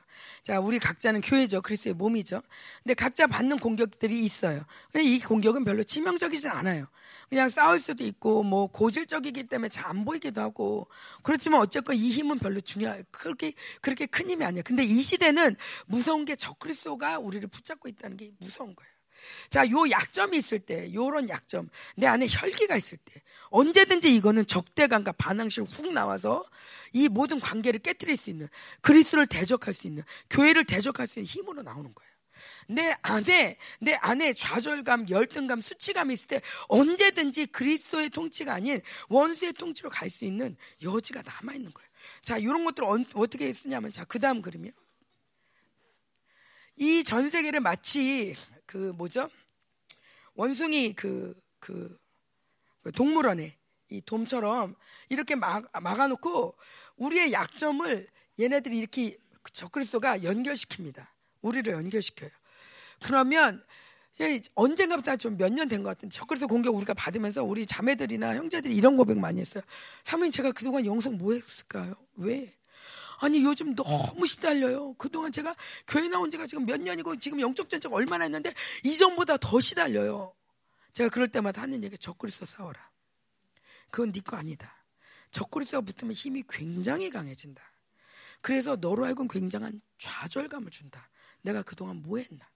자, 0.43 0.59
우리 0.59 0.79
각자는 0.79 1.21
교회죠. 1.21 1.61
그리스도의 1.61 1.93
몸이죠. 1.93 2.41
근데 2.83 2.93
각자 2.93 3.27
받는 3.27 3.59
공격들이 3.59 4.23
있어요. 4.23 4.65
이 4.95 5.19
공격은 5.19 5.63
별로 5.63 5.83
치명적이진 5.83 6.49
않아요. 6.49 6.87
그냥 7.29 7.49
싸울 7.49 7.79
수도 7.79 8.03
있고 8.03 8.43
뭐 8.43 8.67
고질적이기 8.67 9.43
때문에 9.45 9.69
잘 9.69 9.91
안 9.91 10.05
보이기도 10.05 10.39
하고 10.39 10.87
그렇지만 11.21 11.59
어쨌건 11.59 11.97
이 11.97 12.11
힘은 12.11 12.39
별로 12.39 12.61
중요해요. 12.61 13.03
그렇게 13.11 13.51
그렇게 13.81 14.05
큰 14.05 14.29
힘이 14.29 14.45
아니에요. 14.45 14.63
근데 14.65 14.83
이 14.83 15.01
시대는 15.01 15.57
무서운 15.85 16.23
게 16.23 16.35
적그리스도가 16.37 17.19
우리를 17.19 17.45
붙잡고 17.49 17.89
있다는 17.89 18.15
게 18.15 18.31
무서운 18.39 18.73
거예요. 18.73 18.90
자, 19.49 19.69
요 19.69 19.89
약점이 19.89 20.37
있을 20.37 20.59
때, 20.59 20.93
요런 20.93 21.29
약점, 21.29 21.69
내 21.95 22.07
안에 22.07 22.27
혈기가 22.29 22.75
있을 22.75 22.97
때, 23.03 23.21
언제든지 23.49 24.13
이거는 24.15 24.45
적대감과 24.45 25.13
반항실 25.13 25.63
훅 25.63 25.93
나와서 25.93 26.43
이 26.93 27.09
모든 27.09 27.39
관계를 27.39 27.79
깨뜨릴 27.79 28.17
수 28.17 28.29
있는, 28.29 28.47
그리스도를 28.81 29.27
대적할 29.27 29.73
수 29.73 29.87
있는, 29.87 30.03
교회를 30.29 30.63
대적할 30.65 31.07
수 31.07 31.19
있는 31.19 31.27
힘으로 31.27 31.61
나오는 31.61 31.93
거예요. 31.93 32.11
내 32.67 32.95
안에, 33.01 33.57
내 33.79 33.93
안에 33.95 34.33
좌절감, 34.33 35.09
열등감, 35.09 35.61
수치감이 35.61 36.13
있을 36.13 36.27
때 36.27 36.41
언제든지 36.69 37.47
그리스도의 37.47 38.09
통치가 38.09 38.53
아닌 38.53 38.81
원수의 39.09 39.53
통치로 39.53 39.89
갈 39.89 40.09
수 40.09 40.25
있는 40.25 40.55
여지가 40.81 41.21
남아 41.21 41.53
있는 41.53 41.71
거예요. 41.73 41.89
자, 42.23 42.37
이런 42.37 42.63
것들 42.63 42.83
을 42.83 43.05
어, 43.13 43.27
떻게 43.27 43.51
쓰냐면, 43.53 43.91
자, 43.91 44.05
그 44.05 44.19
다음 44.19 44.41
그림이요. 44.41 44.71
이 46.77 47.03
전 47.03 47.29
세계를 47.29 47.59
마치 47.59 48.35
그 48.71 48.93
뭐죠? 48.95 49.29
원숭이 50.35 50.93
그, 50.93 51.37
그, 51.59 51.99
그 52.81 52.91
동물원에 52.93 53.57
이 53.89 54.01
돔처럼 54.05 54.75
이렇게 55.09 55.35
막, 55.35 55.69
막아놓고 55.73 56.55
우리의 56.95 57.33
약점을 57.33 58.07
얘네들이 58.39 58.77
이렇게 58.77 59.17
적그리스도가 59.51 60.19
연결시킵니다. 60.19 61.05
우리를 61.41 61.73
연결시켜요. 61.73 62.29
그러면 63.03 63.61
언젠가부터 64.55 65.17
좀 65.17 65.35
몇 65.35 65.51
년 65.51 65.67
된 65.67 65.83
것 65.83 65.89
같은 65.89 66.09
적그리스도 66.09 66.47
공격 66.47 66.73
우리가 66.75 66.93
받으면서 66.93 67.43
우리 67.43 67.65
자매들이나 67.65 68.35
형제들이 68.35 68.73
이런 68.73 68.95
고백 68.95 69.19
많이 69.19 69.41
했어요. 69.41 69.63
사모님 70.05 70.31
제가 70.31 70.53
그동안 70.53 70.85
영성 70.85 71.17
뭐 71.17 71.33
했을까요? 71.33 71.95
왜? 72.15 72.53
아니 73.23 73.43
요즘 73.43 73.75
너무 73.75 74.25
시달려요. 74.25 74.95
그동안 74.95 75.31
제가 75.31 75.55
교회 75.87 76.07
나온 76.09 76.31
지가 76.31 76.47
지금 76.47 76.65
몇 76.65 76.81
년이고 76.81 77.17
지금 77.19 77.39
영적 77.39 77.69
전적 77.69 77.93
얼마나 77.93 78.23
했는데 78.23 78.51
이전보다 78.83 79.37
더 79.37 79.59
시달려요. 79.59 80.33
제가 80.93 81.09
그럴 81.09 81.27
때마다 81.27 81.61
하는 81.61 81.83
얘기 81.83 81.97
적그리스도 81.99 82.45
싸워라. 82.45 82.89
그건 83.91 84.11
네 84.11 84.21
거 84.21 84.37
아니다. 84.37 84.75
적그리스도가 85.29 85.81
붙으면 85.85 86.13
힘이 86.13 86.43
굉장히 86.49 87.11
강해진다. 87.11 87.61
그래서 88.41 88.75
너로 88.75 89.05
하여금 89.05 89.27
굉장한 89.27 89.81
좌절감을 89.99 90.71
준다. 90.71 91.07
내가 91.43 91.61
그동안 91.61 92.01
뭐 92.01 92.17
했나? 92.17 92.49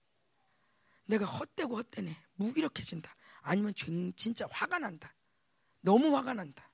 내가 1.04 1.24
헛되고 1.26 1.76
헛되네. 1.76 2.16
무기력해진다. 2.34 3.14
아니면 3.42 3.72
진짜 4.16 4.48
화가 4.50 4.80
난다. 4.80 5.14
너무 5.80 6.16
화가 6.16 6.34
난다. 6.34 6.68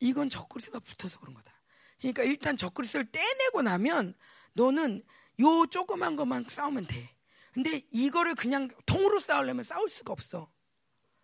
이건 0.00 0.28
적그리스도가 0.28 0.80
붙어서 0.80 1.20
그런 1.20 1.34
거다. 1.34 1.59
그러니까 2.00 2.22
일단 2.24 2.56
적그리스도를 2.56 3.06
떼내고 3.10 3.62
나면 3.62 4.14
너는 4.54 5.02
요 5.40 5.66
조그만 5.66 6.16
것만 6.16 6.46
싸우면 6.48 6.86
돼. 6.86 7.14
근데 7.52 7.82
이거를 7.90 8.34
그냥 8.34 8.68
통으로 8.86 9.20
싸우려면 9.20 9.64
싸울 9.64 9.88
수가 9.88 10.12
없어. 10.12 10.50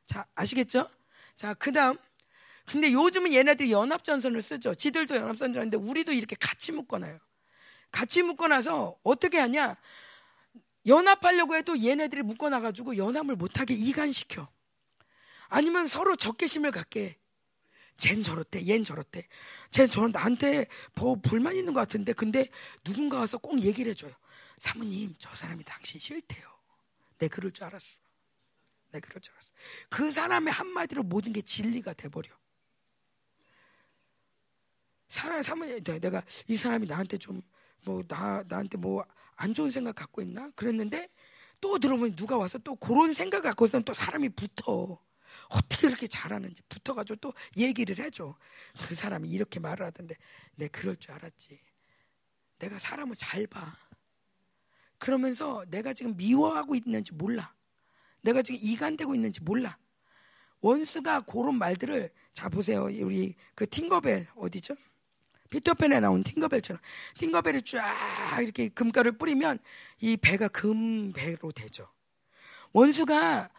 자, 0.07 0.27
아시겠죠? 0.35 0.89
자, 1.37 1.55
그 1.55 1.73
다음. 1.73 1.97
근데 2.67 2.93
요즘은 2.93 3.33
얘네들이 3.33 3.71
연합전선을 3.71 4.43
쓰죠. 4.43 4.75
지들도 4.75 5.15
연합전선인데 5.15 5.77
우리도 5.77 6.13
이렇게 6.13 6.35
같이 6.39 6.73
묶어놔요. 6.73 7.21
같이 7.93 8.23
묶어놔서 8.23 8.99
어떻게 9.05 9.39
하냐? 9.39 9.77
연합하려고 10.87 11.55
해도 11.55 11.81
얘네들이 11.81 12.23
묶어놔가지고 12.23 12.97
연합을 12.97 13.37
못하게 13.37 13.75
이간시켜. 13.75 14.49
아니면 15.49 15.87
서로 15.87 16.17
적개심을 16.17 16.73
갖게 16.73 17.19
쟨 17.97 18.23
저렇대, 18.23 18.63
얜 18.63 18.85
저렇대. 18.85 19.27
쟨 19.71 19.89
저런 19.89 20.13
나한테 20.13 20.67
뭐 20.95 21.17
불만 21.17 21.57
있는 21.57 21.73
것 21.73 21.81
같은데, 21.81 22.13
근데 22.13 22.49
누군가 22.85 23.19
와서 23.19 23.39
꼭 23.39 23.61
얘기를 23.61 23.91
해줘요. 23.91 24.13
사모님, 24.59 25.15
저 25.19 25.35
사람이 25.35 25.65
당신 25.65 25.99
싫대요. 25.99 26.47
내 27.19 27.29
그럴 27.29 27.51
줄 27.53 27.65
알았어. 27.65 28.01
내 28.91 29.01
그럴 29.01 29.21
줄 29.21 29.33
알았어. 29.35 29.53
그 29.89 30.13
사람의 30.13 30.53
한마디로 30.53 31.03
모든 31.03 31.33
게 31.33 31.43
진리가 31.43 31.95
돼버려. 31.95 32.31
사람, 35.09 35.43
사모님, 35.43 35.83
내가 35.83 36.23
이 36.49 36.57
사람이 36.57 36.87
나한테 36.87 37.19
좀, 37.19 37.43
뭐, 37.85 38.03
나, 38.09 38.43
나한테 38.49 38.77
뭐, 38.77 39.05
안 39.37 39.55
좋은 39.55 39.71
생각 39.71 39.95
갖고 39.95 40.21
있나? 40.21 40.51
그랬는데, 40.51 41.09
또 41.61 41.79
들어보면 41.79 42.17
누가 42.17 42.37
와서 42.37 42.59
또 42.59 42.75
그런 42.77 43.15
생각 43.15 43.43
갖고서는 43.43 43.85
또 43.85 43.95
사람이 43.95 44.31
붙어. 44.31 44.99
어떻게 45.49 45.89
그렇게 45.89 46.07
잘하는지 46.07 46.63
붙어가지고 46.69 47.17
또 47.17 47.35
얘기를 47.57 47.99
해줘. 48.05 48.35
그 48.89 48.95
사람이 48.95 49.29
이렇게 49.29 49.61
말을 49.61 49.87
하던데, 49.87 50.17
내 50.55 50.69
그럴 50.69 50.97
줄 50.97 51.13
알았지. 51.13 51.59
내가 52.59 52.79
사람을 52.79 53.17
잘 53.17 53.47
봐. 53.47 53.77
그러면서 54.99 55.65
내가 55.69 55.93
지금 55.93 56.17
미워하고 56.17 56.75
있는지 56.75 57.13
몰라. 57.13 57.55
내가 58.23 58.43
지금 58.43 58.59
이간되고 58.63 59.15
있는지 59.15 59.43
몰라. 59.43 59.79
원수가 60.61 61.23
그런 61.23 61.57
말들을 61.59 62.11
자 62.33 62.49
보세요. 62.49 62.85
우리 62.85 63.35
그 63.55 63.67
팅거벨 63.67 64.27
어디죠? 64.35 64.75
피터팬에 65.51 66.01
나온 66.01 66.25
팅거벨처럼 66.25 66.81
팅거벨이 67.19 67.63
쫙 67.63 68.41
이렇게 68.43 68.69
금가를 68.69 69.13
뿌리면 69.13 69.59
이 70.01 70.17
배가 70.17 70.49
금배로 70.49 71.53
되죠. 71.53 71.89
원수가 72.73 73.51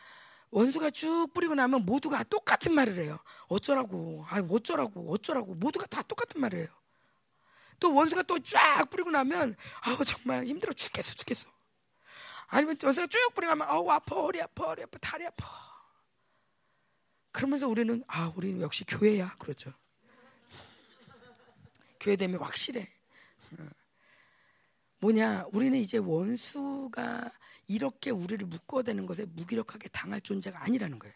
원수가 0.51 0.91
쭉 0.91 1.27
뿌리고 1.33 1.55
나면 1.55 1.85
모두가 1.85 2.23
똑같은 2.23 2.73
말을 2.73 2.99
해요. 2.99 3.19
어쩌라고, 3.47 4.25
아, 4.29 4.41
어쩌라고, 4.49 5.11
어쩌라고, 5.11 5.55
모두가 5.55 5.85
다 5.87 6.01
똑같은 6.01 6.39
말을 6.41 6.59
해요. 6.59 6.67
또 7.79 7.93
원수가 7.93 8.23
또 8.23 8.39
쫙 8.39 8.89
뿌리고 8.89 9.11
나면, 9.11 9.55
아우, 9.81 10.03
정말 10.05 10.45
힘들어 10.45 10.73
죽겠어, 10.73 11.13
죽겠어. 11.13 11.49
아니면 12.47 12.77
원수가 12.81 13.07
쭉 13.07 13.19
뿌리고 13.35 13.51
나면, 13.51 13.67
아우, 13.69 13.89
아파, 13.91 14.15
허리 14.15 14.41
아파, 14.41 14.67
허리 14.67 14.83
아파, 14.83 14.97
다리 14.99 15.25
아파. 15.27 15.67
그러면서 17.31 17.67
우리는, 17.67 18.03
아, 18.07 18.31
우리는 18.35 18.61
역시 18.61 18.83
교회야. 18.85 19.35
그렇죠. 19.37 19.73
교회 21.99 22.15
되면 22.15 22.39
확실해. 22.41 22.89
어. 23.59 23.69
뭐냐, 24.99 25.45
우리는 25.51 25.77
이제 25.77 25.97
원수가 25.97 27.31
이렇게 27.67 28.09
우리를 28.09 28.45
묶어대는 28.47 29.05
것에 29.05 29.25
무기력하게 29.25 29.89
당할 29.89 30.21
존재가 30.21 30.63
아니라는 30.63 30.99
거예요. 30.99 31.13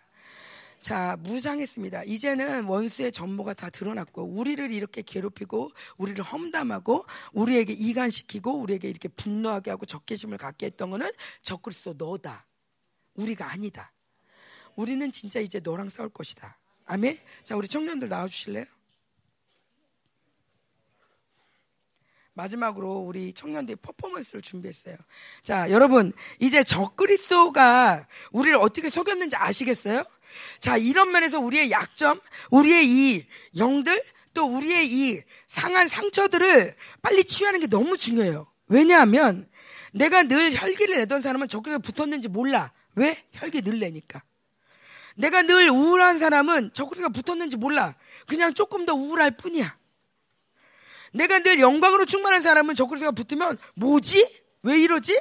자, 0.81 1.15
무상했습니다. 1.21 2.05
이제는 2.05 2.65
원수의 2.65 3.11
전모가 3.11 3.53
다 3.53 3.69
드러났고, 3.69 4.23
우리를 4.23 4.71
이렇게 4.71 5.03
괴롭히고, 5.03 5.69
우리를 5.97 6.23
험담하고, 6.23 7.05
우리에게 7.33 7.73
이간시키고, 7.73 8.59
우리에게 8.59 8.89
이렇게 8.89 9.07
분노하게 9.07 9.69
하고 9.69 9.85
적개심을 9.85 10.39
갖게 10.39 10.65
했던 10.65 10.89
거는 10.89 11.11
적그리스도 11.43 11.93
너다. 11.97 12.47
우리가 13.13 13.51
아니다. 13.51 13.93
우리는 14.75 15.11
진짜 15.11 15.39
이제 15.39 15.59
너랑 15.59 15.89
싸울 15.89 16.09
것이다. 16.09 16.57
아멘? 16.85 17.19
자, 17.43 17.55
우리 17.55 17.67
청년들 17.67 18.09
나와주실래요? 18.09 18.65
마지막으로 22.33 22.99
우리 22.99 23.33
청년들이 23.33 23.77
퍼포먼스를 23.81 24.41
준비했어요. 24.41 24.95
자, 25.43 25.69
여러분, 25.69 26.13
이제 26.39 26.63
적그리스도가 26.63 28.07
우리를 28.31 28.57
어떻게 28.57 28.89
속였는지 28.89 29.35
아시겠어요? 29.35 30.03
자, 30.59 30.77
이런 30.77 31.11
면에서 31.11 31.39
우리의 31.39 31.71
약점, 31.71 32.21
우리의 32.49 32.87
이 32.87 33.25
영들, 33.57 34.01
또 34.33 34.45
우리의 34.45 34.87
이 34.87 35.21
상한 35.47 35.89
상처들을 35.89 36.75
빨리 37.01 37.23
치유하는 37.23 37.59
게 37.59 37.67
너무 37.67 37.97
중요해요. 37.97 38.47
왜냐하면 38.67 39.49
내가 39.93 40.23
늘 40.23 40.53
혈기를 40.53 40.97
내던 40.99 41.21
사람은 41.21 41.49
적그리스도 41.49 41.81
붙었는지 41.91 42.29
몰라. 42.29 42.71
왜? 42.95 43.17
혈기 43.33 43.61
늘 43.61 43.79
내니까. 43.79 44.23
내가 45.17 45.41
늘 45.41 45.69
우울한 45.69 46.19
사람은 46.19 46.71
적그리스도가 46.71 47.09
붙었는지 47.09 47.57
몰라. 47.57 47.95
그냥 48.25 48.53
조금 48.53 48.85
더 48.85 48.93
우울할 48.93 49.31
뿐이야. 49.31 49.80
내가 51.11 51.39
늘 51.39 51.59
영광으로 51.59 52.05
충만한 52.05 52.41
사람은 52.41 52.75
적그리스도가 52.75 53.11
붙으면 53.11 53.57
뭐지? 53.75 54.41
왜 54.63 54.79
이러지? 54.79 55.19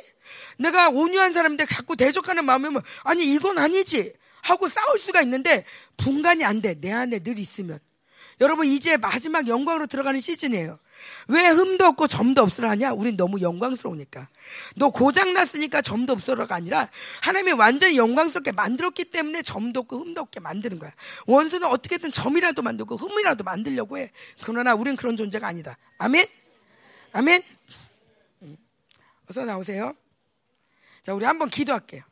내가 0.59 0.89
온유한 0.89 1.33
사람인데 1.33 1.67
자꾸 1.67 1.97
대적하는 1.97 2.45
마음이면 2.45 2.83
아니 3.05 3.25
이건 3.25 3.59
아니지. 3.59 4.12
하고 4.43 4.69
싸울 4.69 4.99
수가 4.99 5.21
있는데 5.23 5.65
분간이 5.97 6.45
안 6.45 6.62
돼. 6.62 6.75
내 6.75 6.93
안에 6.93 7.21
늘 7.21 7.39
있으면. 7.39 7.79
여러분 8.41 8.67
이제 8.67 8.97
마지막 8.97 9.49
영광으로 9.49 9.87
들어가는 9.87 10.19
시즌이에요. 10.21 10.79
왜 11.28 11.48
흠도 11.48 11.85
없고 11.86 12.06
점도 12.06 12.43
없으라 12.43 12.70
하냐? 12.70 12.93
우린 12.93 13.16
너무 13.16 13.40
영광스러우니까. 13.40 14.28
너 14.77 14.90
고장 14.90 15.32
났으니까 15.32 15.82
점도 15.82 16.12
없으라가 16.12 16.55
아니라 16.55 16.89
하나님이 17.22 17.52
완전히 17.52 17.97
영광스럽게 17.97 18.52
만들었기 18.52 19.05
때문에 19.06 19.43
점도 19.43 19.81
없고 19.81 19.98
흠도 19.98 20.20
없게 20.20 20.40
만드는 20.40 20.78
거야. 20.78 20.93
원수는 21.27 21.68
어떻게든 21.68 22.12
점이라도 22.12 22.62
만들고 22.62 22.97
흠이라도 22.97 23.44
만들려고 23.44 23.98
해. 23.98 24.10
그러나 24.43 24.74
우린 24.74 24.97
그런 24.97 25.16
존재가 25.16 25.47
아니다. 25.47 25.78
아멘? 25.98 26.27
아멘? 27.12 27.43
음. 28.43 28.56
어서 29.28 29.44
나오세요. 29.44 29.94
자, 31.02 31.14
우리 31.14 31.24
한번 31.24 31.48
기도할게요. 31.48 32.02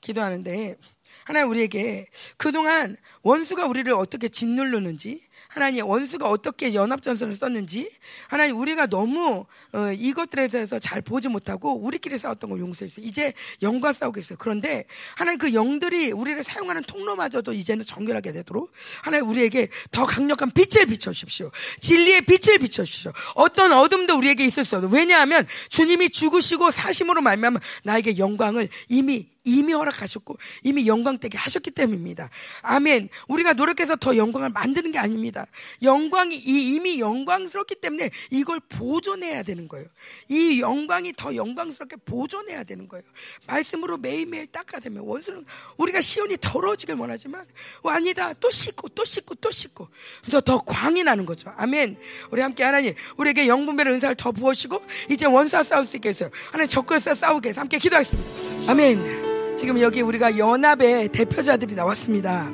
기도하는데 0.00 0.76
하나님 1.24 1.50
우리에게 1.50 2.08
그동안 2.36 2.96
원수가 3.22 3.66
우리를 3.66 3.92
어떻게 3.92 4.28
짓누르는지 4.28 5.22
하나님 5.52 5.86
원수가 5.86 6.30
어떻게 6.30 6.72
연합전선을 6.72 7.34
썼는지 7.34 7.90
하나님 8.26 8.58
우리가 8.58 8.86
너무 8.86 9.44
어, 9.74 9.92
이것들에 9.92 10.48
대해서 10.48 10.78
잘 10.78 11.02
보지 11.02 11.28
못하고 11.28 11.74
우리끼리 11.78 12.16
싸웠던 12.16 12.48
걸 12.48 12.60
용서했어요. 12.60 13.04
이제 13.04 13.34
영과 13.60 13.92
싸우겠어요. 13.92 14.38
그런데 14.38 14.86
하나님 15.14 15.38
그 15.38 15.52
영들이 15.52 16.10
우리를 16.12 16.42
사용하는 16.42 16.82
통로마저도 16.84 17.52
이제는 17.52 17.84
정결하게 17.84 18.32
되도록 18.32 18.72
하나님 19.02 19.28
우리에게 19.28 19.68
더 19.90 20.06
강력한 20.06 20.50
빛을 20.52 20.86
비춰주십시오. 20.86 21.50
진리의 21.80 22.22
빛을 22.22 22.58
비춰주십시오. 22.58 23.12
어떤 23.34 23.72
어둠도 23.72 24.16
우리에게 24.16 24.46
있을 24.46 24.64
수 24.64 24.76
없어요. 24.76 24.90
왜냐하면 24.90 25.46
주님이 25.68 26.08
죽으시고 26.08 26.70
사심으로 26.70 27.20
말미암아 27.20 27.60
나에게 27.84 28.16
영광을 28.16 28.70
이미 28.88 29.28
이미 29.44 29.72
허락하셨고 29.72 30.36
이미 30.62 30.86
영광 30.86 31.18
되게 31.18 31.38
하셨기 31.38 31.70
때문입니다. 31.70 32.30
아멘. 32.62 33.08
우리가 33.28 33.54
노력해서 33.54 33.96
더 33.96 34.16
영광을 34.16 34.50
만드는 34.50 34.92
게 34.92 34.98
아닙니다. 34.98 35.46
영광이 35.82 36.36
이미 36.36 37.00
영광스럽기 37.00 37.76
때문에 37.76 38.10
이걸 38.30 38.60
보존해야 38.68 39.42
되는 39.42 39.68
거예요. 39.68 39.86
이 40.28 40.60
영광이 40.60 41.14
더 41.16 41.34
영광스럽게 41.34 41.96
보존해야 42.04 42.64
되는 42.64 42.88
거예요. 42.88 43.04
말씀으로 43.46 43.98
매일매일 43.98 44.46
닦아대면 44.46 45.02
원수는 45.04 45.44
우리가 45.76 46.00
시온이 46.00 46.36
더러워지길 46.40 46.94
원하지만 46.96 47.44
아니다. 47.84 48.32
또 48.34 48.50
씻고 48.50 48.90
또 48.90 49.04
씻고 49.04 49.34
또 49.36 49.50
씻고 49.50 49.88
더, 50.30 50.40
더 50.40 50.58
광이 50.58 51.04
나는 51.04 51.26
거죠. 51.26 51.52
아멘. 51.56 51.98
우리 52.30 52.40
함께 52.40 52.64
하나님 52.64 52.94
우리에게 53.16 53.48
영분별의 53.48 53.94
은사를 53.94 54.16
더 54.16 54.32
부어시고 54.32 54.82
이제 55.10 55.26
원수와 55.26 55.62
싸울 55.62 55.84
수 55.86 55.96
있게 55.96 56.10
해서요. 56.10 56.30
하나님 56.50 56.68
적그리스도와 56.68 57.14
싸우게 57.14 57.50
해서 57.50 57.60
함께 57.60 57.78
기도하겠습니다. 57.78 58.70
아멘. 58.70 59.31
지금 59.58 59.80
여기 59.80 60.00
우리가 60.00 60.38
연합의 60.38 61.08
대표자들이 61.08 61.74
나왔습니다. 61.74 62.50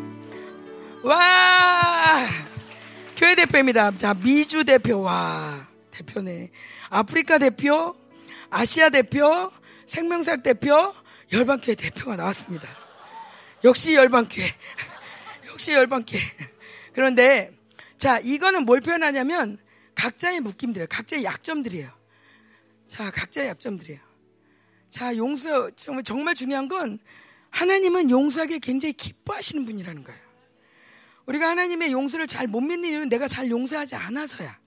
와! 1.02 2.26
교회 3.16 3.34
대표입니다. 3.34 3.96
자, 3.96 4.14
미주 4.14 4.64
대표, 4.64 5.00
와, 5.00 5.66
대표네. 5.90 6.50
아프리카 6.90 7.38
대표, 7.38 7.96
아시아 8.50 8.90
대표, 8.90 9.50
생명사역 9.86 10.42
대표, 10.42 10.94
열방교회 11.32 11.74
대표가 11.76 12.16
나왔습니다. 12.16 12.68
역시 13.64 13.94
열방교회. 13.94 14.46
역시 15.50 15.72
열방교회. 15.72 16.20
그런데, 16.94 17.56
자, 17.96 18.18
이거는 18.18 18.64
뭘 18.64 18.80
표현하냐면, 18.80 19.58
각자의 19.94 20.40
묶임들이에요. 20.40 20.86
각자의 20.88 21.24
약점들이에요. 21.24 21.90
자, 22.86 23.10
각자의 23.10 23.48
약점들이에요. 23.48 24.07
자, 24.90 25.16
용서, 25.16 25.70
정말, 25.70 26.02
정말 26.02 26.34
중요한 26.34 26.68
건 26.68 26.98
하나님은 27.50 28.10
용서하기 28.10 28.60
굉장히 28.60 28.92
기뻐하시는 28.92 29.64
분이라는 29.64 30.04
거예요. 30.04 30.20
우리가 31.26 31.50
하나님의 31.50 31.92
용서를 31.92 32.26
잘 32.26 32.46
못 32.46 32.60
믿는 32.60 32.88
이유는 32.88 33.08
내가 33.08 33.28
잘 33.28 33.50
용서하지 33.50 33.94
않아서야. 33.96 34.58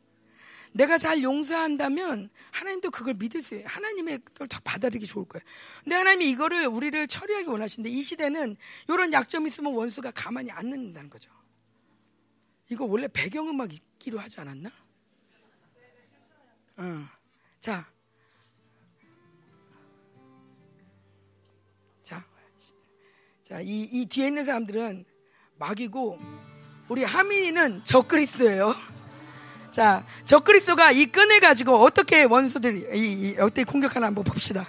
내가 0.74 0.98
잘 0.98 1.22
용서한다면 1.22 2.30
하나님도 2.52 2.92
그걸 2.92 3.16
믿을 3.16 3.42
수. 3.42 3.62
하나님의 3.66 4.20
걸다 4.36 4.62
받아들이기 4.64 5.06
좋을 5.06 5.26
거예요. 5.26 5.44
근데 5.84 5.96
하나님이 5.96 6.30
이거를 6.30 6.68
우리를 6.68 7.08
처리하기 7.08 7.50
원하시는데 7.50 7.90
이 7.90 8.02
시대는 8.02 8.56
이런 8.88 9.12
약점이 9.12 9.48
있으면 9.48 9.74
원수가 9.74 10.12
가만히 10.12 10.52
안 10.52 10.70
듣는다는 10.70 11.10
거죠. 11.10 11.30
이거 12.70 12.86
원래 12.86 13.08
배경음악 13.10 13.74
있기로 13.74 14.20
하지 14.20 14.40
않았나? 14.40 14.72
어. 16.78 17.08
자, 17.60 17.91
자, 23.52 23.60
이, 23.60 23.86
이 23.92 24.06
뒤에 24.06 24.28
있는 24.28 24.46
사람들은 24.46 25.04
막이고, 25.60 26.18
우리 26.88 27.04
하민이는 27.04 27.84
적그리스예요. 27.84 28.74
자, 29.72 30.06
적그리스도가 30.24 30.94
이 30.94 31.08
끈을 31.08 31.42
가지고 31.42 31.76
어떻게 31.84 32.24
원수들 32.24 32.96
이, 32.96 32.98
이, 32.98 33.32
이, 33.32 33.36
어떻게 33.40 33.66
공격하나 33.66 34.08
한번 34.08 34.24
봅시다. 34.24 34.66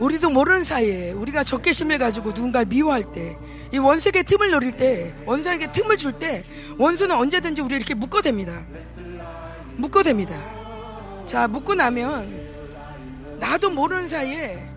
우리도 0.00 0.30
모르는 0.30 0.62
사이에 0.62 1.10
우리가 1.12 1.42
적개심을 1.42 1.98
가지고 1.98 2.30
누군가를 2.30 2.66
미워할 2.66 3.02
때, 3.02 3.36
이 3.72 3.78
원수에게 3.78 4.22
틈을 4.22 4.50
노릴 4.50 4.76
때, 4.76 5.12
원수에게 5.26 5.72
틈을 5.72 5.96
줄 5.96 6.12
때, 6.12 6.44
원수는 6.78 7.16
언제든지 7.16 7.62
우리 7.62 7.76
이렇게 7.76 7.94
묶어댑니다. 7.94 8.64
묶어댑니다. 9.76 11.26
자, 11.26 11.48
묶고 11.48 11.74
나면, 11.74 13.38
나도 13.40 13.70
모르는 13.70 14.06
사이에, 14.06 14.67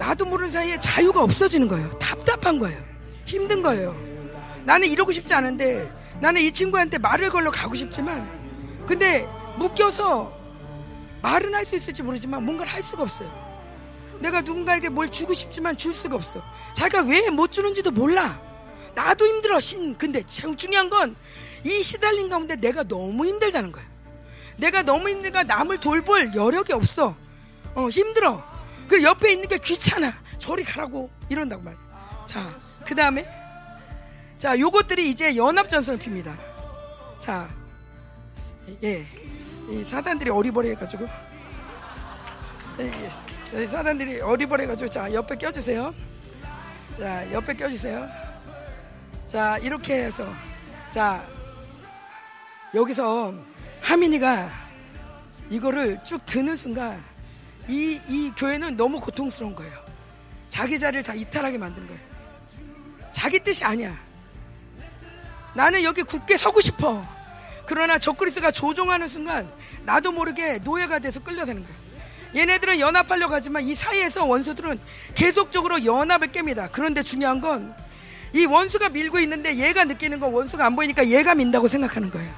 나도 0.00 0.24
모르는 0.24 0.50
사이에 0.50 0.78
자유가 0.78 1.22
없어지는 1.22 1.68
거예요. 1.68 1.90
답답한 1.98 2.58
거예요. 2.58 2.82
힘든 3.26 3.60
거예요. 3.62 3.94
나는 4.64 4.88
이러고 4.88 5.12
싶지 5.12 5.34
않은데, 5.34 5.92
나는 6.20 6.40
이 6.40 6.50
친구한테 6.50 6.96
말을 6.96 7.28
걸러 7.28 7.50
가고 7.50 7.74
싶지만, 7.74 8.26
근데 8.86 9.28
묶여서 9.58 10.32
말은 11.20 11.54
할 11.54 11.66
수 11.66 11.76
있을지 11.76 12.02
모르지만 12.02 12.42
뭔가를 12.44 12.72
할 12.72 12.82
수가 12.82 13.02
없어요. 13.02 13.30
내가 14.20 14.40
누군가에게 14.40 14.88
뭘 14.88 15.10
주고 15.10 15.34
싶지만 15.34 15.76
줄 15.76 15.92
수가 15.92 16.16
없어. 16.16 16.42
자기가 16.72 17.02
왜 17.02 17.28
못 17.28 17.52
주는지도 17.52 17.90
몰라. 17.90 18.40
나도 18.94 19.26
힘들어, 19.26 19.60
신. 19.60 19.96
근데 19.96 20.22
중요한 20.24 20.88
건 20.88 21.14
이 21.62 21.82
시달린 21.82 22.30
가운데 22.30 22.56
내가 22.56 22.82
너무 22.84 23.26
힘들다는 23.26 23.70
거야. 23.70 23.84
내가 24.56 24.82
너무 24.82 25.10
힘들까 25.10 25.42
남을 25.42 25.76
돌볼 25.78 26.34
여력이 26.34 26.72
없어. 26.72 27.14
어, 27.74 27.88
힘들어. 27.90 28.42
그 28.90 29.00
옆에 29.04 29.34
있는 29.34 29.46
게 29.46 29.56
귀찮아. 29.56 30.12
저리 30.40 30.64
가라고. 30.64 31.08
이런다고 31.28 31.62
말이야. 31.62 31.80
자, 32.26 32.58
그 32.84 32.92
다음에. 32.92 33.24
자, 34.36 34.58
요것들이 34.58 35.08
이제 35.08 35.36
연합전선을 35.36 36.00
핍니다. 36.00 36.36
자, 37.20 37.48
예. 38.82 39.06
이 39.68 39.84
사단들이 39.84 40.30
어리버리 40.30 40.70
해가지고. 40.70 41.06
예, 42.80 43.10
예. 43.54 43.66
사단들이 43.66 44.22
어리버려가지고 44.22 44.90
자 44.90 45.12
옆에 45.12 45.36
껴주세요. 45.36 45.94
자 46.98 47.32
옆에 47.32 47.54
껴주세요. 47.54 48.08
자 49.28 49.58
이렇게 49.58 50.04
해서 50.04 50.26
자 50.90 51.24
여기서 52.74 53.34
하민이가 53.82 54.50
이거를 55.50 56.02
쭉 56.04 56.24
드는 56.26 56.56
순간 56.56 57.09
이, 57.70 58.00
이 58.08 58.32
교회는 58.36 58.76
너무 58.76 59.00
고통스러운 59.00 59.54
거예요. 59.54 59.72
자기 60.48 60.78
자리를 60.78 61.02
다 61.02 61.14
이탈하게 61.14 61.58
만든 61.58 61.86
거예요. 61.86 62.00
자기 63.12 63.38
뜻이 63.38 63.64
아니야. 63.64 63.96
나는 65.54 65.82
여기 65.82 66.02
굳게 66.02 66.36
서고 66.36 66.60
싶어. 66.60 67.04
그러나 67.66 67.98
적그리스가 67.98 68.50
조종하는 68.50 69.08
순간 69.08 69.50
나도 69.84 70.12
모르게 70.12 70.58
노예가 70.58 70.98
돼서 70.98 71.20
끌려다는 71.20 71.62
거야. 71.62 71.74
얘네들은 72.34 72.78
연합하려고 72.80 73.34
하지만 73.34 73.62
이 73.62 73.74
사이에서 73.74 74.24
원수들은 74.24 74.78
계속적으로 75.14 75.84
연합을 75.84 76.28
깹니다. 76.32 76.68
그런데 76.72 77.02
중요한 77.02 77.40
건 77.40 77.74
이 78.32 78.44
원수가 78.44 78.90
밀고 78.90 79.18
있는데 79.20 79.56
얘가 79.56 79.84
느끼는 79.84 80.20
건 80.20 80.32
원수가 80.32 80.64
안 80.64 80.76
보이니까 80.76 81.08
얘가 81.08 81.34
민다고 81.34 81.68
생각하는 81.68 82.10
거예요. 82.10 82.32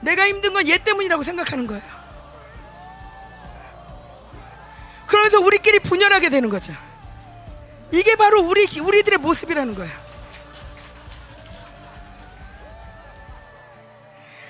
내가 0.00 0.26
힘든 0.28 0.52
건 0.52 0.66
얘 0.66 0.78
때문이라고 0.78 1.22
생각하는 1.22 1.66
거예요. 1.66 1.99
그러면서 5.10 5.40
우리끼리 5.40 5.80
분열하게 5.80 6.28
되는 6.28 6.48
거죠. 6.48 6.72
이게 7.90 8.14
바로 8.14 8.42
우리 8.42 8.64
우리들의 8.80 9.18
모습이라는 9.18 9.74
거야. 9.74 9.90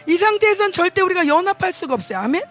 이 0.06 0.18
상태에선 0.18 0.72
절대 0.72 1.00
우리가 1.00 1.26
연합할 1.26 1.72
수가 1.72 1.94
없어요. 1.94 2.18
아멘. 2.18 2.42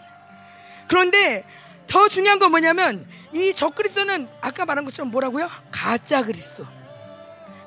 그런데 0.88 1.46
더 1.86 2.10
중요한 2.10 2.40
건 2.40 2.50
뭐냐면 2.50 3.08
이 3.32 3.54
적그리스도는 3.54 4.28
아까 4.42 4.66
말한 4.66 4.86
것처럼 4.86 5.12
뭐라고요? 5.12 5.48
가짜 5.72 6.24
그리스도. 6.24 6.66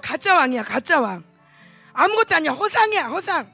가짜 0.00 0.34
왕이야, 0.34 0.64
가짜 0.64 1.00
왕. 1.00 1.22
아무것도 1.92 2.34
아니야, 2.34 2.50
허상이야, 2.50 3.04
허상. 3.06 3.48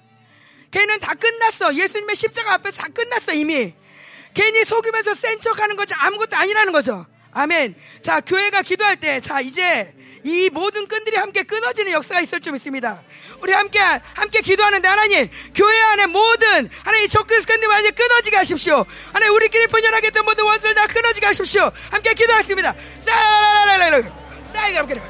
걔는 0.71 1.01
다 1.01 1.13
끝났어. 1.13 1.75
예수님의 1.75 2.17
십자가 2.17 2.55
앞에서 2.55 2.79
다 2.79 2.89
끝났어, 2.95 3.35
이미. 3.35 3.75
괜히 4.39 4.65
속이면서 4.65 5.17
센 5.17 5.41
척 5.41 5.59
하는 5.59 5.75
거지 5.75 5.95
아무것도 5.95 6.37
아니라는 6.37 6.73
거죠. 6.73 7.07
아멘. 7.33 7.75
자, 8.01 8.21
교회가 8.21 8.63
기도할 8.63 8.97
때, 8.97 9.21
자, 9.21 9.41
이제 9.41 9.93
이 10.25 10.49
모든 10.53 10.87
끈들이 10.87 11.17
함께 11.17 11.43
끊어지는 11.43 11.93
역사가 11.93 12.21
있을 12.21 12.41
줄 12.41 12.53
믿습니다. 12.53 13.03
우리 13.41 13.53
함께, 13.53 13.81
함께 13.81 14.41
기도하는데, 14.41 14.87
하나님, 14.87 15.29
교회 15.55 15.81
안에 15.81 16.07
모든, 16.07 16.71
하나님, 16.85 17.09
적그리스 17.09 17.47
끈들 17.47 17.69
완전히 17.69 17.95
끊어지게 17.95 18.37
하십시오. 18.37 18.85
하나님, 19.13 19.35
우리끼리 19.35 19.67
분열하게 19.67 20.09
했던 20.09 20.25
모든 20.25 20.45
원수를 20.45 20.75
다 20.75 20.87
끊어지게 20.87 21.27
하십시오. 21.27 21.71
함께 21.91 22.15
기도하겠습니다. 22.15 22.75
싸라라라라라 23.07 24.03
싸이라라라 24.55 25.03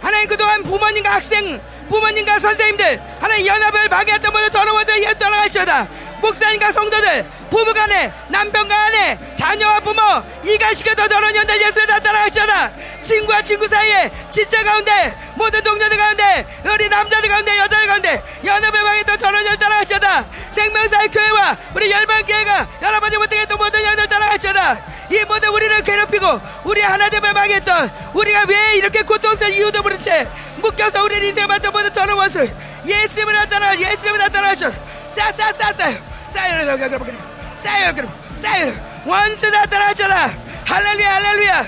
하나님, 0.00 0.28
그동안 0.28 0.62
부모님과 0.62 1.14
학생, 1.14 1.60
부모님과 1.90 2.38
선생님들, 2.38 3.02
하나님, 3.20 3.46
연합을 3.46 3.88
방해했던 3.88 4.32
모든 4.32 4.48
더러운 4.50 4.80
예 4.88 5.12
떠나갈지어다. 5.18 5.88
목사님과 6.20 6.70
성도들, 6.70 7.26
부부간에, 7.50 8.12
남편간에, 8.28 9.18
자녀와 9.34 9.80
부모, 9.80 10.00
이가시켜도 10.44 11.08
더러운 11.08 11.34
연들 11.34 11.60
예수를 11.60 11.86
다 11.88 11.98
따라갈지어다. 11.98 12.70
친구와 13.02 13.42
친구 13.42 13.66
사이에, 13.66 14.10
지체 14.30 14.62
가운데, 14.62 15.16
모든 15.34 15.62
동료들 15.62 15.96
가운데, 15.96 16.46
우리 16.64 16.88
남자들 16.88 17.28
가운데, 17.28 17.58
여자들 17.58 17.86
가운데, 17.88 18.22
연합을 18.44 18.82
방해했던 18.82 19.18
더러운 19.18 19.46
연 19.46 19.58
따라갈지어다. 19.58 20.26
생명사의 20.54 21.08
교회와 21.08 21.56
우리 21.74 21.90
열방교회가 21.90 22.68
연합하지 22.82 23.18
못하겠던 23.18 23.58
모든 23.58 23.84
연들 23.84 24.06
따라갈지어다. 24.06 24.84
이 25.10 25.24
모든 25.24 25.48
우리를 25.48 25.82
괴롭히고, 25.82 26.40
우리 26.64 26.82
하나됨을 26.82 27.34
방해했던, 27.34 27.90
우리가 28.14 28.44
왜 28.46 28.76
이렇게 28.76 29.02
고통스러운 29.02 29.54
이유도 29.54 29.82
모른 29.82 30.00
채, 30.00 30.28
묶여서 30.56 31.02
우리 31.04 31.16
인생을 31.26 31.48
만든 31.80 31.90
모든 31.90 31.92
더러운 31.92 32.18
원수, 32.18 32.38
예수님을 32.86 33.34
다 33.34 33.46
따라가, 33.46 33.78
예수님을 33.78 34.18
다 34.18 34.28
따라가셔. 34.28 34.70
싸싸싸싸 35.16 35.92
쌓여 36.34 36.60
여러분 36.60 37.18
쌓여 37.62 37.82
여러분 37.86 38.08
쌓여 38.40 38.72
원수 39.04 39.50
다 39.50 39.66
따라하잖아 39.66 40.30
할렐루야 40.66 41.14
할렐루야. 41.14 41.66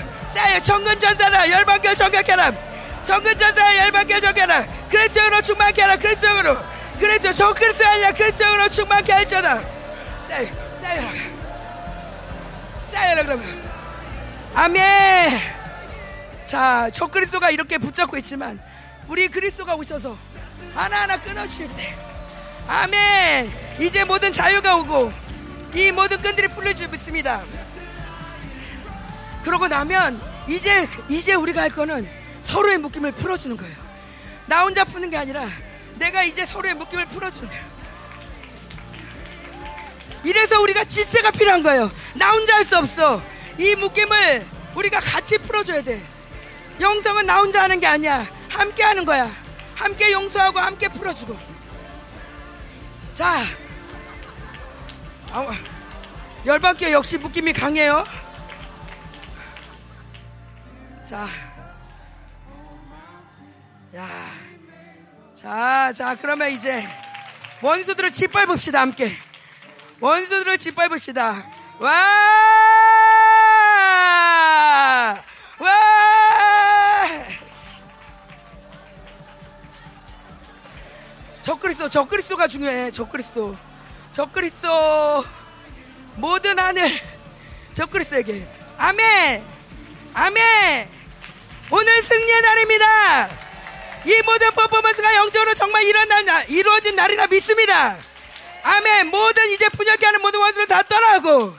정근 0.63 0.97
전사라 0.99 1.49
열방교 1.49 1.93
정격해라 1.93 2.51
정근 3.03 3.37
전사 3.37 3.77
열방교 3.79 4.19
정격해라 4.19 4.65
그리스도로 4.89 5.41
충만케 5.41 5.81
하라. 5.81 5.97
그리스도로. 5.97 6.57
그리스도 6.99 7.33
저 7.33 7.53
그리스도 7.53 7.85
아니라 7.85 8.11
그리스도로 8.13 8.69
충만케 8.69 9.11
할잖아 9.11 9.61
쌓여 10.29 10.45
쌓여 10.81 11.01
쌓여 12.93 13.11
여러분 13.17 13.63
아멘. 14.55 15.41
자, 16.45 16.87
저 16.93 17.07
그리스도가 17.07 17.49
이렇게 17.49 17.79
붙잡고 17.79 18.15
있지만 18.17 18.59
우리 19.07 19.27
그리스도가 19.27 19.75
오셔서 19.75 20.17
하나하나 20.73 21.21
끊어주실 21.21 21.69
때 21.75 21.95
아멘. 22.67 23.51
이제 23.79 24.05
모든 24.05 24.31
자유가 24.31 24.77
오고 24.77 25.11
이 25.73 25.91
모든 25.91 26.21
끈들이 26.21 26.47
풀려줄 26.49 26.87
믿습니다. 26.89 27.43
그러고 29.43 29.67
나면 29.67 30.21
이제 30.47 30.87
이제 31.09 31.33
우리가 31.33 31.61
할 31.61 31.69
거는 31.69 32.07
서로의 32.43 32.77
묶임을 32.77 33.11
풀어주는 33.13 33.57
거예요. 33.57 33.75
나 34.45 34.63
혼자 34.63 34.85
푸는 34.85 35.09
게 35.09 35.17
아니라 35.17 35.45
내가 35.95 36.23
이제 36.23 36.45
서로의 36.45 36.73
묶임을 36.75 37.05
풀어주는 37.07 37.49
거예요. 37.49 37.73
이래서 40.23 40.61
우리가 40.61 40.85
지체가 40.85 41.31
필요한 41.31 41.63
거예요. 41.63 41.91
나 42.13 42.31
혼자 42.31 42.55
할 42.55 42.63
수 42.65 42.77
없어. 42.77 43.21
이 43.59 43.75
묶임을 43.75 44.45
우리가 44.75 44.99
같이 45.01 45.37
풀어줘야 45.37 45.81
돼. 45.81 46.01
영성은 46.79 47.25
나 47.25 47.39
혼자 47.39 47.61
하는 47.63 47.79
게 47.79 47.87
아니야. 47.87 48.25
함께 48.53 48.83
하는 48.83 49.05
거야. 49.05 49.29
함께 49.75 50.11
용서하고 50.11 50.59
함께 50.59 50.87
풀어주고. 50.87 51.37
자, 53.13 53.43
아, 55.31 55.45
열반께 56.45 56.93
역시 56.93 57.17
묶임이 57.17 57.53
강해요. 57.53 58.05
자, 61.03 61.27
야, 63.95 64.07
자, 65.35 65.93
자, 65.93 66.15
그러면 66.15 66.49
이제 66.51 66.87
원수들을 67.61 68.11
짓밟읍시다, 68.11 68.81
함께. 68.81 69.17
원수들을 69.99 70.57
짓밟읍시다. 70.57 71.45
와! 71.79 71.89
와! 75.59 77.42
적그리스도, 81.43 81.89
적그리스도가 81.89 82.47
중요해. 82.47 82.89
적그리스도. 82.91 83.57
적그리스도. 84.11 85.25
모든 86.15 86.57
하늘 86.57 86.89
적그리스도에게. 87.73 88.47
아멘. 88.77 89.45
아멘. 90.13 90.89
오늘 91.69 92.03
승리의 92.03 92.41
날입니다. 92.41 93.27
이 94.05 94.21
모든 94.25 94.51
퍼포먼스가 94.51 95.15
영적으로 95.15 95.53
정말 95.53 95.83
일어난 95.83 96.23
날, 96.23 96.49
이루어진 96.49 96.95
날이라 96.95 97.27
믿습니다. 97.27 97.97
아멘. 98.63 99.07
모든 99.07 99.49
이제 99.51 99.67
분열케 99.67 100.05
하는 100.05 100.21
모든 100.21 100.39
원수를 100.39 100.67
다 100.67 100.81
떠나고 100.83 101.57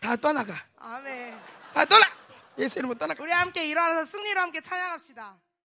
다 0.00 0.16
떠나가. 0.16 0.54
아멘. 0.78 1.38
다 1.74 1.84
떠나. 1.84 2.06
예수 2.58 2.78
이름으로 2.78 2.98
떠나가. 2.98 3.22
우리 3.22 3.30
함께 3.30 3.66
일어나서 3.66 4.06
승리로 4.06 4.40
함께 4.40 4.62
찬양합시다. 4.62 5.36